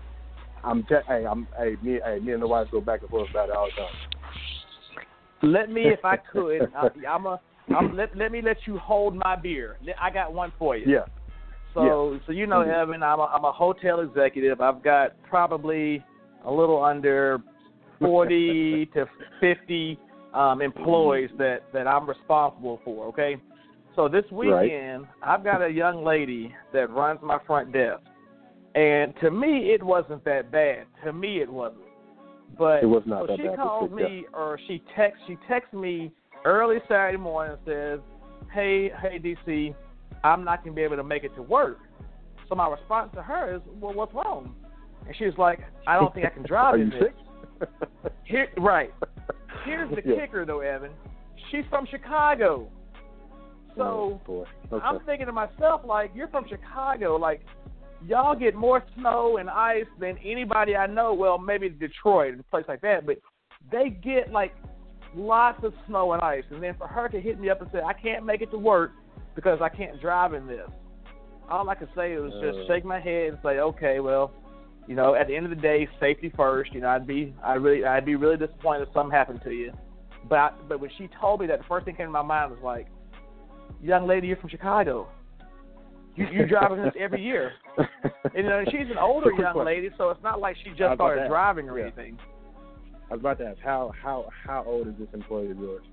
I'm 0.65 0.83
te- 0.85 1.07
hey 1.07 1.25
I'm 1.29 1.47
hey 1.57 1.77
me 1.83 2.01
hey 2.05 2.19
me 2.19 2.33
and 2.33 2.43
the 2.43 2.47
wife 2.47 2.69
go 2.71 2.81
back 2.81 3.03
and 3.03 3.11
forth 3.11 3.31
about 3.31 3.49
it 3.49 3.55
all 3.55 3.67
the 3.67 3.83
time. 3.83 3.95
Let 5.43 5.71
me, 5.71 5.89
if 5.89 6.05
I 6.05 6.17
could, 6.17 6.73
I, 6.77 6.89
I'm 7.09 7.27
a. 7.27 7.41
I'm, 7.75 7.97
let 7.97 8.17
let 8.17 8.33
me 8.33 8.43
let 8.43 8.59
you 8.67 8.79
hold 8.79 9.15
my 9.15 9.37
beer. 9.37 9.77
I 10.01 10.11
got 10.11 10.33
one 10.33 10.53
for 10.59 10.77
you. 10.77 10.89
Yeah. 10.89 11.05
So 11.75 12.13
yeah. 12.15 12.19
so 12.27 12.33
you 12.33 12.47
know, 12.47 12.61
Mhm. 12.61 12.83
Evan, 12.83 13.03
I'm 13.03 13.19
a, 13.19 13.25
I'm 13.25 13.45
a 13.45 13.53
hotel 13.53 14.01
executive. 14.01 14.61
I've 14.61 14.83
got 14.83 15.21
probably 15.23 16.05
a 16.45 16.51
little 16.51 16.83
under 16.83 17.43
forty 17.99 18.87
to 18.95 19.07
fifty 19.41 19.99
um, 20.35 20.61
employees 20.61 21.31
that 21.39 21.63
that 21.73 21.87
I'm 21.87 22.09
responsible 22.09 22.81
for. 22.85 23.07
Okay. 23.07 23.37
So 23.95 24.09
this 24.09 24.25
Right. 24.33 24.71
weekend, 24.71 25.07
I've 25.23 25.45
got 25.45 25.63
a 25.63 25.69
young 25.69 26.05
lady 26.05 26.55
that 26.73 26.91
runs 26.91 27.21
my 27.23 27.39
front 27.47 27.73
desk, 27.73 28.01
and 28.75 29.15
to 29.21 29.31
me, 29.31 29.71
it 29.73 29.83
wasn't 29.83 30.25
that 30.25 30.51
bad. 30.51 30.87
To 31.05 31.13
me, 31.13 31.41
it 31.41 31.51
wasn't. 31.53 31.83
But 32.59 32.83
It 32.83 32.87
was 32.87 33.03
not 33.07 33.23
so 33.23 33.27
that 33.29 33.37
she 33.37 33.43
bad, 33.45 33.57
called 33.57 33.91
yeah. 33.99 34.07
me, 34.07 34.27
or 34.35 34.59
she 34.67 34.83
text 34.95 35.23
she 35.27 35.37
texts 35.49 35.73
me 35.73 36.13
early 36.45 36.79
Saturday 36.89 37.19
morning 37.19 37.57
and 37.57 37.67
says, 37.67 38.01
"Hey, 38.53 38.91
hey, 39.01 39.19
DC, 39.19 39.75
I'm 40.25 40.45
not 40.45 40.65
gonna 40.65 40.75
be 40.75 40.83
able 40.83 40.97
to 40.97 41.05
make 41.05 41.25
it 41.25 41.35
to 41.37 41.43
work." 41.43 41.79
So 42.49 42.55
my 42.55 42.69
response 42.69 43.13
to 43.15 43.23
her 43.23 43.55
is, 43.57 43.63
"Well, 43.81 43.95
what's 43.95 44.15
wrong?" 44.15 44.55
And 45.07 45.17
she 45.17 45.25
was 45.25 45.37
like, 45.39 45.61
"I 45.87 45.99
don't 45.99 46.13
think 46.15 46.27
I 46.27 46.31
can 46.31 46.43
drive 46.47 46.75
Are 46.75 46.79
in 46.79 46.91
you 46.91 46.99
this." 46.99 47.13
sick? 47.61 47.69
Here, 48.25 48.49
right. 48.59 48.93
Here's 49.65 49.91
the 49.91 50.03
Yeah. 50.05 50.21
kicker, 50.27 50.45
though, 50.45 50.61
Evan. 50.61 50.91
She's 51.51 51.65
from 51.71 51.87
Chicago. 51.87 52.69
So 53.77 54.21
oh. 54.29 54.47
Okay. 54.73 54.85
I'm 54.85 55.01
thinking 55.01 55.27
to 55.27 55.33
myself, 55.33 55.83
like, 55.85 56.11
you're 56.15 56.29
from 56.29 56.47
Chicago. 56.49 57.17
Like, 57.17 57.43
y'all 58.07 58.35
get 58.35 58.55
more 58.55 58.83
snow 58.97 59.39
and 59.39 59.49
ice 59.49 59.87
than 59.99 60.19
anybody 60.19 60.77
I 60.77 60.87
know. 60.87 61.15
Well, 61.15 61.39
maybe 61.39 61.69
Detroit 61.69 62.33
and 62.33 62.41
a 62.41 62.45
place 62.45 62.65
like 62.69 62.81
that, 62.83 63.07
but 63.07 63.19
they 63.71 63.91
get 63.91 64.33
like 64.33 64.55
lots 65.15 65.63
of 65.65 65.73
snow 65.87 66.13
and 66.13 66.23
ice. 66.23 66.45
And 66.51 66.63
then 66.63 66.75
for 66.77 66.87
her 66.87 67.09
to 67.09 67.21
hit 67.21 67.39
me 67.41 67.49
up 67.51 67.61
and 67.61 67.71
say, 67.73 67.81
I 67.81 67.93
can't 67.93 68.27
make 68.27 68.41
it 68.43 68.51
to 68.51 68.59
work 68.59 68.93
because 69.35 69.61
I 69.61 69.69
can't 69.69 70.01
drive 70.01 70.35
in 70.35 70.47
this. 70.47 70.69
All 71.51 71.69
I 71.69 71.75
could 71.75 71.89
say 71.95 72.17
was 72.17 72.33
Uh. 72.35 72.41
just 72.53 72.67
shake 72.69 72.85
my 72.85 73.01
head 73.01 73.29
and 73.31 73.39
say, 73.43 73.59
okay, 73.59 74.01
well, 74.01 74.33
you 74.87 74.95
know, 74.95 75.15
at 75.15 75.27
the 75.29 75.37
end 75.37 75.45
of 75.47 75.51
the 75.51 75.57
day, 75.63 75.89
safety 76.01 76.31
first. 76.37 76.73
You 76.75 76.81
know, 76.81 76.89
I'd 76.89 77.07
be, 77.07 77.35
I 77.45 77.55
really, 77.55 77.85
I'd 77.85 78.05
be 78.05 78.17
really 78.17 78.37
disappointed 78.37 78.83
if 78.89 78.93
something 78.95 79.13
happened 79.17 79.41
to 79.45 79.51
you. 79.51 79.73
But, 80.29 80.39
I, 80.39 80.51
but 80.69 80.81
when 80.81 80.91
she 80.99 81.09
told 81.21 81.41
me 81.41 81.47
that, 81.49 81.59
the 81.59 81.65
first 81.65 81.85
thing 81.85 81.95
came 81.97 82.07
to 82.07 82.13
my 82.13 82.23
mind 82.23 82.51
was 82.53 82.61
like, 82.63 82.87
young 83.83 84.07
lady, 84.07 84.29
you're 84.29 84.37
from 84.37 84.51
Chicago. 84.51 85.09
You 86.15 86.27
you 86.31 86.47
driving 86.47 86.83
this 86.83 86.93
every 86.99 87.23
year. 87.23 87.53
And, 88.35 88.45
you 88.45 88.51
know, 88.51 88.65
she's 88.71 88.91
an 88.91 88.99
older 88.99 89.31
young 89.33 89.63
lady, 89.65 89.91
so 89.99 90.09
it's 90.11 90.23
not 90.23 90.41
like 90.41 90.57
she 90.63 90.71
just 90.71 90.95
started 90.95 91.29
driving 91.29 91.69
or 91.69 91.79
Yeah. 91.79 91.87
anything. 91.87 92.19
I 93.11 93.15
was 93.15 93.21
about 93.21 93.39
to 93.39 93.47
ask 93.47 93.59
how 93.61 93.93
how 94.03 94.31
how 94.47 94.65
old 94.67 94.89
is 94.89 94.95
this 94.99 95.09
employee 95.13 95.51
of 95.51 95.59
yours? 95.59 95.85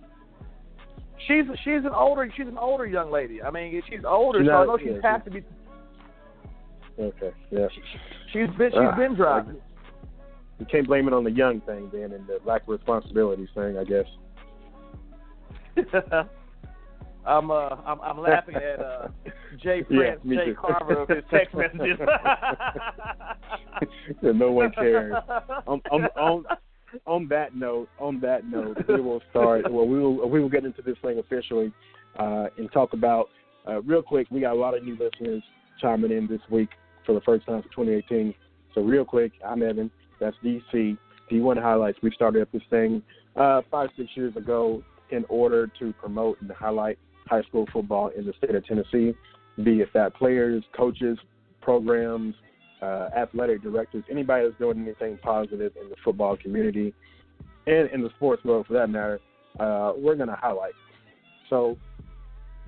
She's 1.27 1.45
she's 1.63 1.83
an 1.85 1.91
older 1.95 2.31
she's 2.35 2.47
an 2.47 2.57
older 2.57 2.85
young 2.85 3.11
lady. 3.11 3.41
I 3.41 3.51
mean, 3.51 3.81
she's 3.89 3.99
older, 4.07 4.39
She's 4.39 4.47
so 4.47 4.53
I 4.53 4.65
know 4.65 4.77
she's 4.77 4.87
yeah, 5.03 5.11
have 5.11 5.25
to 5.25 5.31
be. 5.31 5.43
Okay, 6.99 7.31
yeah. 7.51 7.67
She's 8.33 8.47
been 8.57 8.71
she's 8.71 8.79
Ah, 8.79 8.95
been 8.95 9.15
driving. 9.15 9.57
You 10.59 10.65
can't 10.65 10.87
blame 10.87 11.07
it 11.07 11.13
on 11.13 11.23
the 11.23 11.31
young 11.31 11.61
thing 11.61 11.89
then 11.93 12.11
and 12.11 12.27
the 12.27 12.39
lack 12.45 12.63
of 12.63 12.69
responsibility 12.69 13.47
thing, 13.55 13.77
I 13.77 13.83
guess. 13.85 14.05
I'm 17.25 17.51
uh 17.51 17.69
I'm 17.85 18.01
I'm 18.01 18.17
laughing 18.19 18.55
at 18.55 18.79
uh 18.79 19.07
Jay 19.61 19.83
Yeah, 19.89 20.15
Prince, 20.15 20.23
me 20.25 20.35
Jay 20.37 20.45
too. 20.47 20.55
Carver 20.55 21.01
of 21.01 21.09
his 21.09 21.23
text 21.31 21.55
messages. 21.55 21.99
Yeah, 24.21 24.31
no 24.33 24.51
one 24.51 24.71
cares. 24.71 25.13
on, 25.67 25.81
on, 25.91 26.03
on, 26.17 26.43
on 27.05 27.27
that 27.29 27.55
note, 27.55 27.89
on 27.99 28.19
that 28.21 28.45
note, 28.45 28.77
we 28.87 29.01
will 29.01 29.21
start. 29.29 29.71
Well, 29.71 29.87
we 29.87 29.99
will 29.99 30.29
we 30.29 30.41
will 30.41 30.49
get 30.49 30.65
into 30.65 30.81
this 30.81 30.97
thing 31.01 31.19
officially 31.19 31.71
uh, 32.17 32.47
and 32.57 32.71
talk 32.71 32.93
about 32.93 33.29
uh, 33.67 33.81
real 33.81 34.01
quick. 34.01 34.27
We 34.31 34.41
got 34.41 34.53
a 34.53 34.59
lot 34.59 34.75
of 34.75 34.83
new 34.83 34.97
listeners 34.97 35.43
chiming 35.81 36.11
in 36.11 36.27
this 36.27 36.41
week 36.49 36.69
for 37.05 37.13
the 37.13 37.21
first 37.21 37.45
time 37.45 37.61
for 37.61 37.69
2018. 37.69 38.33
So 38.75 38.81
real 38.81 39.05
quick, 39.05 39.31
I'm 39.45 39.63
Evan. 39.63 39.89
That's 40.19 40.35
DC. 40.43 40.97
D1 41.31 41.61
highlights. 41.61 41.99
We 42.01 42.11
started 42.11 42.41
up 42.41 42.51
this 42.51 42.61
thing 42.69 43.03
uh, 43.35 43.61
five 43.69 43.89
six 43.97 44.09
years 44.15 44.35
ago 44.35 44.83
in 45.11 45.25
order 45.29 45.67
to 45.79 45.93
promote 45.93 46.41
and 46.41 46.51
highlight 46.51 46.97
high 47.27 47.41
school 47.43 47.67
football 47.71 48.09
in 48.09 48.25
the 48.25 48.33
state 48.37 48.55
of 48.55 48.65
Tennessee, 48.65 49.13
be 49.63 49.81
it 49.81 49.89
that 49.93 50.15
players, 50.15 50.63
coaches, 50.75 51.17
programs, 51.61 52.35
uh, 52.81 53.09
athletic 53.15 53.61
directors, 53.61 54.03
anybody 54.09 54.45
that's 54.45 54.57
doing 54.57 54.79
anything 54.81 55.17
positive 55.21 55.73
in 55.81 55.89
the 55.89 55.95
football 56.03 56.37
community 56.37 56.93
and 57.67 57.89
in 57.91 58.01
the 58.01 58.09
sports 58.15 58.43
world 58.43 58.65
for 58.67 58.73
that 58.73 58.89
matter, 58.89 59.19
uh, 59.59 59.93
we're 59.97 60.15
going 60.15 60.29
to 60.29 60.35
highlight. 60.35 60.73
So 61.49 61.77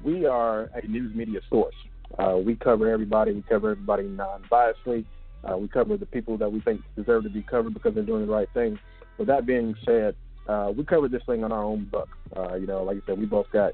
we 0.04 0.26
are 0.26 0.70
a 0.74 0.86
news 0.88 1.16
media 1.16 1.40
source. 1.50 1.76
Uh, 2.20 2.38
we 2.38 2.56
cover 2.56 2.90
everybody. 2.90 3.32
We 3.32 3.44
cover 3.44 3.72
everybody 3.72 4.04
non-biasedly. 4.04 5.06
Uh, 5.50 5.58
we 5.58 5.68
cover 5.68 5.98
the 5.98 6.06
people 6.06 6.38
that 6.38 6.52
we 6.52 6.60
think 6.62 6.82
deserve 6.96 7.24
to 7.24 7.30
be 7.30 7.42
covered 7.42 7.74
because 7.74 7.94
they're 7.96 8.04
doing 8.04 8.28
the 8.28 8.32
right 8.32 8.50
thing. 8.54 8.78
With 9.18 9.28
that 9.28 9.46
being 9.46 9.76
said, 9.86 10.16
uh, 10.48 10.72
we 10.76 10.84
cover 10.84 11.08
this 11.08 11.22
thing 11.26 11.44
on 11.44 11.52
our 11.52 11.64
own 11.64 11.88
buck. 11.92 12.10
Uh, 12.36 12.56
you 12.56 12.68
know, 12.68 12.84
like 12.84 12.98
I 12.98 13.02
said, 13.08 13.20
we 13.20 13.26
both 13.26 13.48
got 13.52 13.74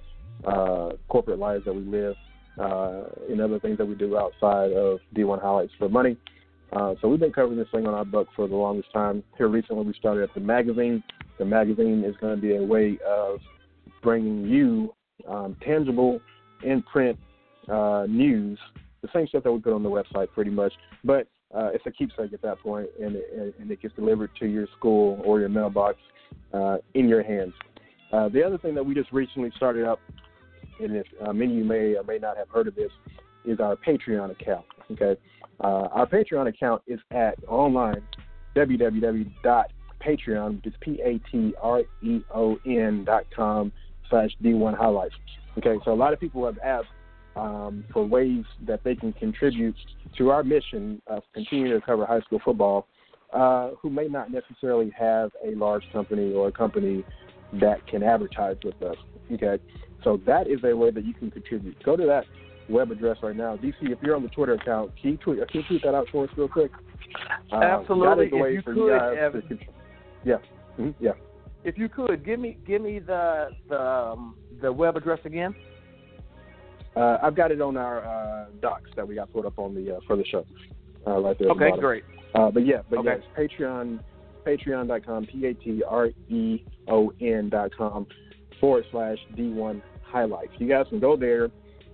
corporate 1.08 1.40
lives 1.40 1.66
that 1.66 1.74
we 1.74 1.82
live 1.82 2.16
uh, 2.60 3.04
and 3.30 3.42
other 3.42 3.60
things 3.60 3.78
that 3.78 3.86
we 3.86 3.96
do 3.96 4.18
outside 4.18 4.72
of 4.74 5.00
D1 5.16 5.42
highlights 5.42 5.74
for 5.78 5.90
money. 5.90 6.18
Uh, 6.74 6.96
so 7.02 7.08
we've 7.08 7.20
been 7.20 7.32
covering 7.32 7.58
this 7.58 7.68
thing 7.72 7.88
on 7.88 7.94
our 7.94 8.06
book 8.06 8.28
for 8.36 8.48
the 8.48 8.56
longest 8.56 8.92
time. 8.92 9.24
Here 9.38 9.48
recently, 9.48 9.86
we 9.86 9.94
started 9.94 10.24
up 10.24 10.34
the 10.34 10.42
magazine. 10.42 11.02
The 11.40 11.46
magazine 11.46 12.04
is 12.04 12.16
going 12.20 12.36
to 12.36 12.42
be 12.42 12.56
a 12.56 12.64
way 12.64 12.98
of 13.08 13.40
bringing 14.02 14.46
you 14.46 14.94
um, 15.28 15.56
tangible, 15.64 16.20
in 16.64 16.82
print 16.84 17.18
uh, 17.70 18.06
news, 18.08 18.58
the 19.02 19.10
same 19.14 19.28
stuff 19.28 19.44
that 19.44 19.52
we 19.52 19.60
put 19.60 19.74
on 19.74 19.84
the 19.84 19.90
website, 19.90 20.32
pretty 20.34 20.52
much. 20.52 20.74
But 21.04 21.28
uh, 21.56 21.70
it's 21.74 21.86
a 21.86 21.92
keepsake 21.92 22.34
at 22.34 22.42
that 22.42 22.60
point, 22.60 22.88
and 23.00 23.16
it, 23.16 23.56
and 23.60 23.72
it 23.72 23.82
gets 23.82 23.96
delivered 23.96 24.32
to 24.40 24.48
your 24.48 24.68
school 24.78 25.22
or 25.24 25.40
your 25.40 25.50
mailbox 25.50 25.98
uh, 26.54 26.78
in 26.94 27.08
your 27.08 27.24
hands. 27.24 27.54
Uh, 28.12 28.30
the 28.30 28.44
other 28.44 28.58
thing 28.58 28.74
that 28.76 28.86
we 28.86 28.94
just 28.94 29.12
recently 29.12 29.52
started 29.56 29.86
up, 29.86 30.00
and 30.80 30.96
if 30.96 31.06
uh, 31.26 31.34
many 31.34 31.54
of 31.54 31.58
you 31.58 31.66
may 31.66 31.96
or 31.96 32.04
may 32.04 32.18
not 32.18 32.38
have 32.38 32.50
heard 32.50 32.68
of 32.68 32.76
this, 32.76 32.92
is 33.46 33.60
our 33.60 33.76
Patreon 33.76 34.32
account. 34.32 34.66
Okay, 34.92 35.16
uh, 35.62 35.88
our 35.92 36.08
Patreon 36.08 36.48
account 36.48 36.82
is 36.88 37.00
at 37.12 37.36
online 37.48 38.02
www.patreon, 38.56 40.56
which 40.56 40.66
is 40.66 40.74
p 40.82 41.00
a 41.04 41.20
t 41.32 41.54
r 41.62 41.82
e 42.02 42.22
o 42.34 42.58
n 42.66 43.04
dot 43.06 43.26
com 43.36 43.72
slash 44.10 44.32
d1 44.44 44.78
highlights. 44.78 45.16
Okay, 45.58 45.78
so 45.84 45.92
a 45.92 45.96
lot 45.96 46.14
of 46.14 46.20
people 46.20 46.46
have 46.46 46.58
asked 46.64 46.88
um, 47.36 47.84
for 47.94 48.06
ways 48.06 48.46
that 48.66 48.84
they 48.84 48.96
can 48.96 49.14
contribute 49.14 49.76
to 50.18 50.30
our 50.30 50.44
mission 50.44 51.02
of 51.08 51.24
continuing 51.34 51.80
to 51.80 51.86
cover 51.86 52.06
high 52.06 52.22
school 52.22 52.40
football, 52.44 52.88
uh, 53.34 53.72
who 53.82 53.90
may 53.90 54.08
not 54.08 54.32
necessarily 54.32 54.92
have 54.98 55.32
a 55.46 55.56
large 55.56 55.84
company 55.92 56.34
or 56.34 56.48
a 56.48 56.52
company 56.52 57.04
that 57.54 57.86
can 57.88 58.04
advertise 58.04 58.58
with 58.64 58.82
us. 58.82 58.98
Okay, 59.32 59.60
so 60.08 60.22
that 60.26 60.48
is 60.48 60.60
a 60.64 60.74
way 60.74 60.90
that 60.90 61.04
you 61.06 61.14
can 61.14 61.30
contribute. 61.30 61.76
Go 61.84 61.98
to 61.98 62.06
that 62.06 62.24
web 62.70 62.92
address 62.92 63.18
right 63.22 63.36
now. 63.36 63.58
DC, 63.58 63.74
if 63.82 64.00
you're 64.02 64.16
on 64.16 64.24
the 64.24 64.30
Twitter 64.30 64.54
account, 64.54 64.92
can 65.02 65.12
you 65.12 65.18
tweet, 65.18 65.38
can 65.50 65.62
you 65.62 65.68
tweet 65.68 65.84
that 65.84 65.94
out 65.94 66.08
for 66.14 66.24
us 66.24 66.30
real 66.38 66.48
quick? 66.48 66.72
Uh, 67.52 67.58
Absolutely. 67.58 68.08
That 68.08 68.22
is 68.28 68.32
a 68.32 68.36
way 68.38 68.50
If 68.58 68.66
you 68.68 68.74
could, 68.74 68.98
guys 69.00 69.18
Evan. 69.20 69.42
to 69.42 69.48
contribute. 69.48 69.76
Yeah. 70.24 70.38
Mhm, 70.80 70.94
Yeah. 71.02 71.12
If 71.66 71.78
you 71.78 71.90
could 71.90 72.24
give 72.24 72.40
me 72.40 72.58
give 72.66 72.82
me 72.82 73.00
the 73.00 73.50
the 73.68 73.82
um, 73.82 74.36
the 74.62 74.72
web 74.72 74.96
address 74.96 75.20
again. 75.26 75.54
Uh, 76.96 77.18
I've 77.22 77.36
got 77.36 77.52
it 77.52 77.62
on 77.62 77.76
our 77.78 78.00
uh, 78.06 78.46
docs 78.62 78.90
that 78.96 79.06
we 79.08 79.16
got 79.16 79.32
put 79.34 79.46
up 79.46 79.60
on 79.60 79.76
the 79.76 79.98
uh, 79.98 80.00
for 80.08 80.16
the 80.16 80.24
show, 80.26 80.46
uh, 81.06 81.20
right 81.20 81.38
there. 81.38 81.52
at 81.52 81.58
the 81.58 81.66
Okay, 81.66 81.80
great. 81.80 82.04
Uh, 82.34 82.50
but 82.50 82.66
yeah, 82.66 82.82
but 82.90 83.00
Okay. 83.00 83.18
yes, 83.38 83.50
Patreon, 83.60 84.00
Patreon.com, 84.46 85.26
P 85.28 85.46
A 85.46 85.54
T 85.54 85.84
R 85.88 86.08
E 86.30 86.64
O 86.88 87.12
N 87.22 87.50
dot 87.50 87.72
com 87.78 88.08
forward 88.60 88.86
slash 88.92 89.18
D1 89.36 89.82
highlights. 90.08 90.52
You 90.58 90.68
guys 90.68 90.86
can 90.90 91.00
go 91.00 91.16
there. 91.16 91.50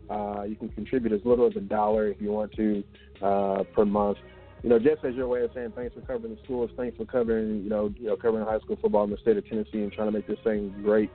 Uh, 0.10 0.43
you 0.43 0.55
can 0.55 0.70
contribute 0.70 1.13
as 1.13 1.22
little 1.24 1.48
as 1.48 1.55
a 1.55 1.62
dollar 1.62 2.08
if 2.08 2.22
you 2.22 2.32
want 2.32 2.51
to 2.53 2.84
uh, 3.22 3.63
per 3.74 3.86
month. 3.86 4.17
you 4.63 4.70
know, 4.70 4.79
just 4.79 5.03
as 5.03 5.13
your 5.15 5.27
way 5.27 5.43
of 5.43 5.51
saying 5.53 5.74
thanks 5.75 5.93
for 5.93 6.01
covering 6.01 6.36
the 6.36 6.41
schools, 6.43 6.70
thanks 6.77 6.96
for 6.98 7.05
covering, 7.05 7.63
you 7.63 7.70
know, 7.70 7.93
you 7.98 8.08
know, 8.08 8.15
covering 8.15 8.46
high 8.46 8.60
school 8.60 8.77
football 8.82 9.03
in 9.03 9.10
the 9.10 9.17
state 9.17 9.38
of 9.38 9.48
Tennessee 9.48 9.82
and 9.82 9.91
trying 9.91 10.08
to 10.08 10.12
make 10.12 10.27
this 10.27 10.39
thing 10.43 10.74
great. 10.82 11.12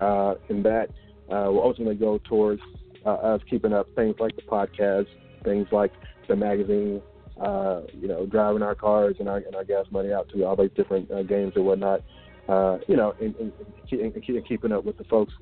Uh, 0.00 0.34
and 0.48 0.64
that 0.64 0.88
uh, 1.30 1.50
will 1.50 1.62
ultimately 1.62 1.94
go 1.94 2.18
towards 2.28 2.60
uh, 3.06 3.10
us 3.10 3.40
keeping 3.48 3.72
up 3.72 3.86
things 3.94 4.16
like 4.18 4.34
the 4.36 4.42
podcast, 4.42 5.06
things 5.44 5.66
like 5.72 5.92
the 6.28 6.36
magazine, 6.36 7.00
uh, 7.40 7.82
you 7.94 8.08
know, 8.08 8.26
driving 8.26 8.62
our 8.62 8.74
cars 8.74 9.16
and 9.20 9.28
our, 9.28 9.38
and 9.38 9.54
our 9.54 9.64
gas 9.64 9.86
money 9.90 10.12
out 10.12 10.28
to 10.30 10.44
all 10.44 10.56
these 10.56 10.70
different 10.76 11.08
games 11.28 11.52
and 11.54 11.64
whatnot. 11.64 12.02
You 12.48 12.96
know, 12.96 13.14
and, 13.20 13.34
and, 13.36 13.52
and 13.90 14.46
keeping 14.46 14.72
up 14.72 14.84
with 14.84 14.98
the 14.98 15.04
folks 15.04 15.32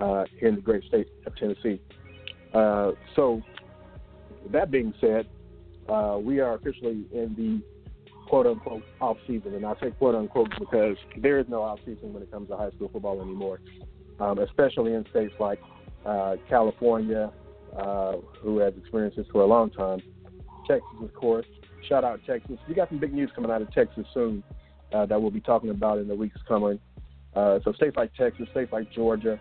uh, 0.00 0.24
in 0.40 0.56
the 0.56 0.60
great 0.60 0.84
state 0.84 1.08
of 1.26 1.34
Tennessee. 1.36 1.80
Uh, 2.54 2.92
so, 3.14 3.42
that 4.50 4.70
being 4.70 4.94
said, 5.00 5.26
uh, 5.88 6.18
we 6.20 6.40
are 6.40 6.54
officially 6.54 7.04
in 7.12 7.34
the 7.36 7.60
quote 8.28 8.46
unquote 8.46 8.82
off 9.00 9.16
season, 9.26 9.54
and 9.54 9.64
I 9.64 9.74
say 9.80 9.90
quote 9.90 10.14
unquote 10.14 10.50
because 10.58 10.96
there 11.16 11.38
is 11.38 11.46
no 11.48 11.62
off 11.62 11.80
season 11.84 12.12
when 12.12 12.22
it 12.22 12.30
comes 12.30 12.48
to 12.48 12.56
high 12.56 12.70
school 12.70 12.88
football 12.92 13.20
anymore, 13.20 13.60
um, 14.20 14.38
especially 14.38 14.94
in 14.94 15.04
states 15.10 15.34
like 15.40 15.60
uh, 16.06 16.36
California, 16.48 17.32
uh, 17.76 18.16
who 18.40 18.58
has 18.58 18.74
experienced 18.76 19.16
this 19.16 19.26
for 19.32 19.42
a 19.42 19.46
long 19.46 19.70
time. 19.70 20.00
Texas, 20.66 20.88
of 21.02 21.12
course. 21.14 21.46
Shout 21.88 22.04
out 22.04 22.20
Texas. 22.26 22.58
We 22.68 22.74
got 22.74 22.88
some 22.88 22.98
big 22.98 23.14
news 23.14 23.30
coming 23.34 23.50
out 23.50 23.62
of 23.62 23.72
Texas 23.72 24.06
soon 24.12 24.42
uh, 24.92 25.06
that 25.06 25.20
we'll 25.20 25.30
be 25.30 25.40
talking 25.40 25.70
about 25.70 25.98
in 25.98 26.08
the 26.08 26.14
weeks 26.14 26.38
coming. 26.46 26.78
So 27.34 27.72
states 27.76 27.96
like 27.96 28.12
Texas, 28.14 28.48
states 28.50 28.72
like 28.72 28.90
Georgia, 28.92 29.38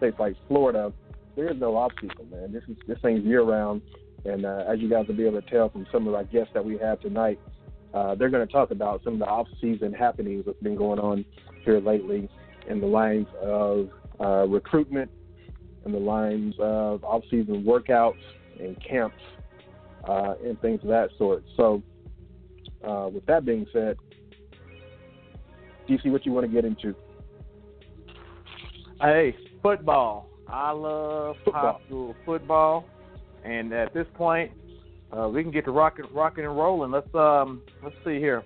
states 0.00 0.16
like 0.18 0.34
Florida, 0.48 0.92
there 1.36 1.50
is 1.50 1.60
no 1.60 1.88
season, 2.00 2.30
man. 2.30 2.52
This 2.52 2.62
is 2.68 2.76
this 2.88 2.98
thing's 3.02 3.24
year 3.24 3.42
round, 3.42 3.82
and 4.24 4.44
uh, 4.44 4.64
as 4.68 4.80
you 4.80 4.88
guys 4.88 5.06
will 5.06 5.14
be 5.14 5.26
able 5.26 5.40
to 5.40 5.50
tell 5.50 5.68
from 5.68 5.86
some 5.92 6.08
of 6.08 6.14
our 6.14 6.24
guests 6.24 6.50
that 6.54 6.64
we 6.64 6.78
have 6.78 7.00
tonight, 7.00 7.38
uh, 7.94 8.14
they're 8.14 8.30
going 8.30 8.46
to 8.46 8.52
talk 8.52 8.70
about 8.70 9.02
some 9.04 9.14
of 9.14 9.18
the 9.18 9.26
off 9.26 9.46
season 9.60 9.92
happenings 9.92 10.44
that's 10.46 10.60
been 10.62 10.76
going 10.76 10.98
on 10.98 11.24
here 11.64 11.80
lately 11.80 12.28
in 12.68 12.80
the 12.80 12.86
lines 12.86 13.26
of 13.42 13.90
uh, 14.20 14.46
recruitment, 14.46 15.10
in 15.84 15.92
the 15.92 15.98
lines 15.98 16.54
of 16.58 17.04
off 17.04 17.22
season 17.30 17.64
workouts 17.64 18.20
and 18.58 18.76
camps 18.82 19.16
uh, 20.08 20.34
and 20.44 20.60
things 20.60 20.80
of 20.82 20.88
that 20.88 21.10
sort. 21.18 21.44
So, 21.56 21.82
uh, 22.86 23.08
with 23.12 23.26
that 23.26 23.44
being 23.44 23.66
said, 23.72 23.96
DC, 25.88 26.10
what 26.10 26.24
you 26.24 26.32
want 26.32 26.46
to 26.46 26.52
get 26.52 26.64
into? 26.64 26.94
Hey, 29.00 29.34
football. 29.62 30.28
I 30.48 30.72
love 30.72 31.36
football. 31.44 31.72
high 31.72 31.86
school 31.86 32.16
football, 32.24 32.84
and 33.44 33.72
at 33.72 33.94
this 33.94 34.06
point, 34.14 34.52
uh, 35.16 35.28
we 35.28 35.42
can 35.42 35.52
get 35.52 35.64
to 35.64 35.70
rocking, 35.70 36.06
rocking 36.12 36.44
and 36.44 36.56
rolling. 36.56 36.90
Let's 36.90 37.12
um, 37.14 37.62
let's 37.82 37.96
see 38.04 38.18
here. 38.18 38.42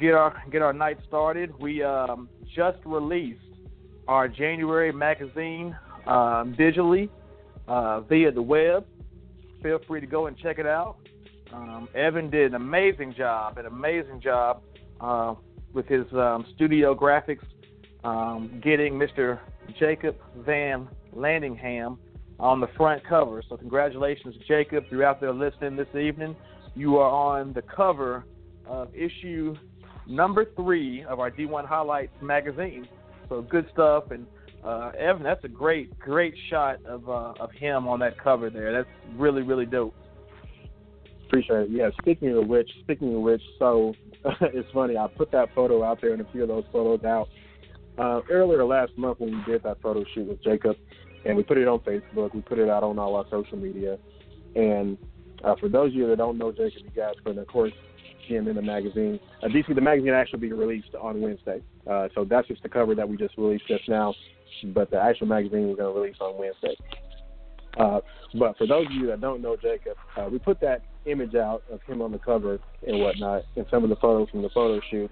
Get 0.00 0.14
our 0.14 0.42
get 0.50 0.62
our 0.62 0.72
night 0.72 0.98
started. 1.06 1.52
We 1.58 1.82
um, 1.82 2.28
just 2.54 2.78
released 2.84 3.40
our 4.08 4.28
January 4.28 4.92
magazine 4.92 5.76
um, 6.06 6.54
digitally 6.58 7.08
uh, 7.68 8.00
via 8.00 8.30
the 8.32 8.42
web. 8.42 8.86
Feel 9.62 9.80
free 9.86 10.00
to 10.00 10.06
go 10.06 10.26
and 10.26 10.36
check 10.36 10.58
it 10.58 10.66
out. 10.66 10.96
Um, 11.52 11.88
Evan 11.94 12.30
did 12.30 12.46
an 12.46 12.54
amazing 12.54 13.14
job, 13.14 13.58
an 13.58 13.66
amazing 13.66 14.20
job 14.20 14.62
uh, 15.00 15.34
with 15.72 15.86
his 15.86 16.04
um, 16.12 16.46
studio 16.54 16.94
graphics, 16.94 17.44
um, 18.02 18.60
getting 18.62 18.94
Mr. 18.94 19.38
Jacob 19.78 20.16
Van 20.38 20.88
Landingham 21.14 21.98
on 22.38 22.60
the 22.60 22.68
front 22.76 23.02
cover. 23.06 23.42
So 23.48 23.56
congratulations, 23.56 24.34
Jacob. 24.46 24.84
If 24.86 24.92
you're 24.92 25.04
out 25.04 25.20
there 25.20 25.32
listening 25.32 25.76
this 25.76 25.94
evening, 25.94 26.36
you 26.74 26.96
are 26.98 27.10
on 27.10 27.52
the 27.52 27.62
cover 27.62 28.24
of 28.66 28.94
issue 28.94 29.56
number 30.06 30.46
three 30.56 31.04
of 31.04 31.20
our 31.20 31.30
D1 31.30 31.66
Highlights 31.66 32.12
magazine. 32.20 32.88
So 33.28 33.42
good 33.42 33.66
stuff. 33.72 34.10
And 34.10 34.26
uh, 34.64 34.92
Evan, 34.98 35.22
that's 35.22 35.44
a 35.44 35.48
great, 35.48 35.98
great 35.98 36.34
shot 36.50 36.84
of 36.86 37.08
uh, 37.08 37.34
of 37.40 37.52
him 37.52 37.86
on 37.86 38.00
that 38.00 38.18
cover 38.22 38.50
there. 38.50 38.72
That's 38.72 38.88
really, 39.16 39.42
really 39.42 39.66
dope. 39.66 39.94
Appreciate 41.26 41.62
it. 41.62 41.70
Yeah. 41.70 41.90
Speaking 42.00 42.36
of 42.36 42.46
which, 42.46 42.70
speaking 42.82 43.14
of 43.14 43.22
which, 43.22 43.42
so 43.58 43.94
it's 44.40 44.68
funny. 44.72 44.96
I 44.96 45.06
put 45.16 45.32
that 45.32 45.48
photo 45.54 45.82
out 45.82 46.00
there 46.00 46.12
and 46.12 46.20
a 46.20 46.30
few 46.32 46.42
of 46.42 46.48
those 46.48 46.64
photos 46.72 47.04
out 47.04 47.28
uh, 47.98 48.20
earlier 48.30 48.64
last 48.64 48.96
month 48.96 49.20
when 49.20 49.32
we 49.32 49.52
did 49.52 49.62
that 49.62 49.80
photo 49.80 50.04
shoot 50.14 50.28
with 50.28 50.42
Jacob, 50.42 50.76
and 51.24 51.36
we 51.36 51.42
put 51.42 51.58
it 51.58 51.68
on 51.68 51.80
Facebook. 51.80 52.34
We 52.34 52.42
put 52.42 52.58
it 52.58 52.68
out 52.68 52.82
on 52.82 52.98
all 52.98 53.16
our 53.16 53.24
social 53.30 53.56
media. 53.56 53.98
And 54.56 54.98
uh, 55.42 55.56
for 55.56 55.68
those 55.68 55.88
of 55.88 55.94
you 55.94 56.08
that 56.08 56.18
don't 56.18 56.38
know 56.38 56.52
Jacob 56.52 56.94
Gasper, 56.94 57.38
of 57.38 57.46
course, 57.46 57.72
him 58.26 58.48
in 58.48 58.56
the 58.56 58.62
magazine. 58.62 59.20
Uh, 59.42 59.48
DC, 59.48 59.74
the 59.74 59.80
magazine 59.80 60.12
actually 60.12 60.40
be 60.40 60.52
released 60.52 60.94
on 61.00 61.20
Wednesday. 61.20 61.62
Uh, 61.90 62.08
so 62.14 62.24
that's 62.24 62.48
just 62.48 62.62
the 62.62 62.68
cover 62.68 62.94
that 62.94 63.08
we 63.08 63.16
just 63.16 63.36
released 63.36 63.66
just 63.68 63.88
now. 63.88 64.14
But 64.66 64.90
the 64.90 65.00
actual 65.00 65.26
magazine 65.26 65.68
we're 65.68 65.76
going 65.76 65.94
to 65.94 66.00
release 66.00 66.16
on 66.20 66.38
Wednesday. 66.38 66.76
Uh, 67.78 68.00
but 68.38 68.56
for 68.56 68.66
those 68.66 68.86
of 68.86 68.92
you 68.92 69.06
that 69.08 69.20
don't 69.20 69.42
know 69.42 69.56
Jacob, 69.56 69.96
uh, 70.16 70.28
we 70.30 70.38
put 70.38 70.60
that 70.60 70.82
image 71.06 71.34
out 71.34 71.62
of 71.70 71.82
him 71.82 72.00
on 72.00 72.12
the 72.12 72.18
cover 72.18 72.58
and 72.86 73.00
whatnot, 73.00 73.42
and 73.56 73.66
some 73.70 73.82
of 73.82 73.90
the 73.90 73.96
photos 73.96 74.30
from 74.30 74.42
the 74.42 74.48
photo 74.50 74.80
shoot. 74.90 75.10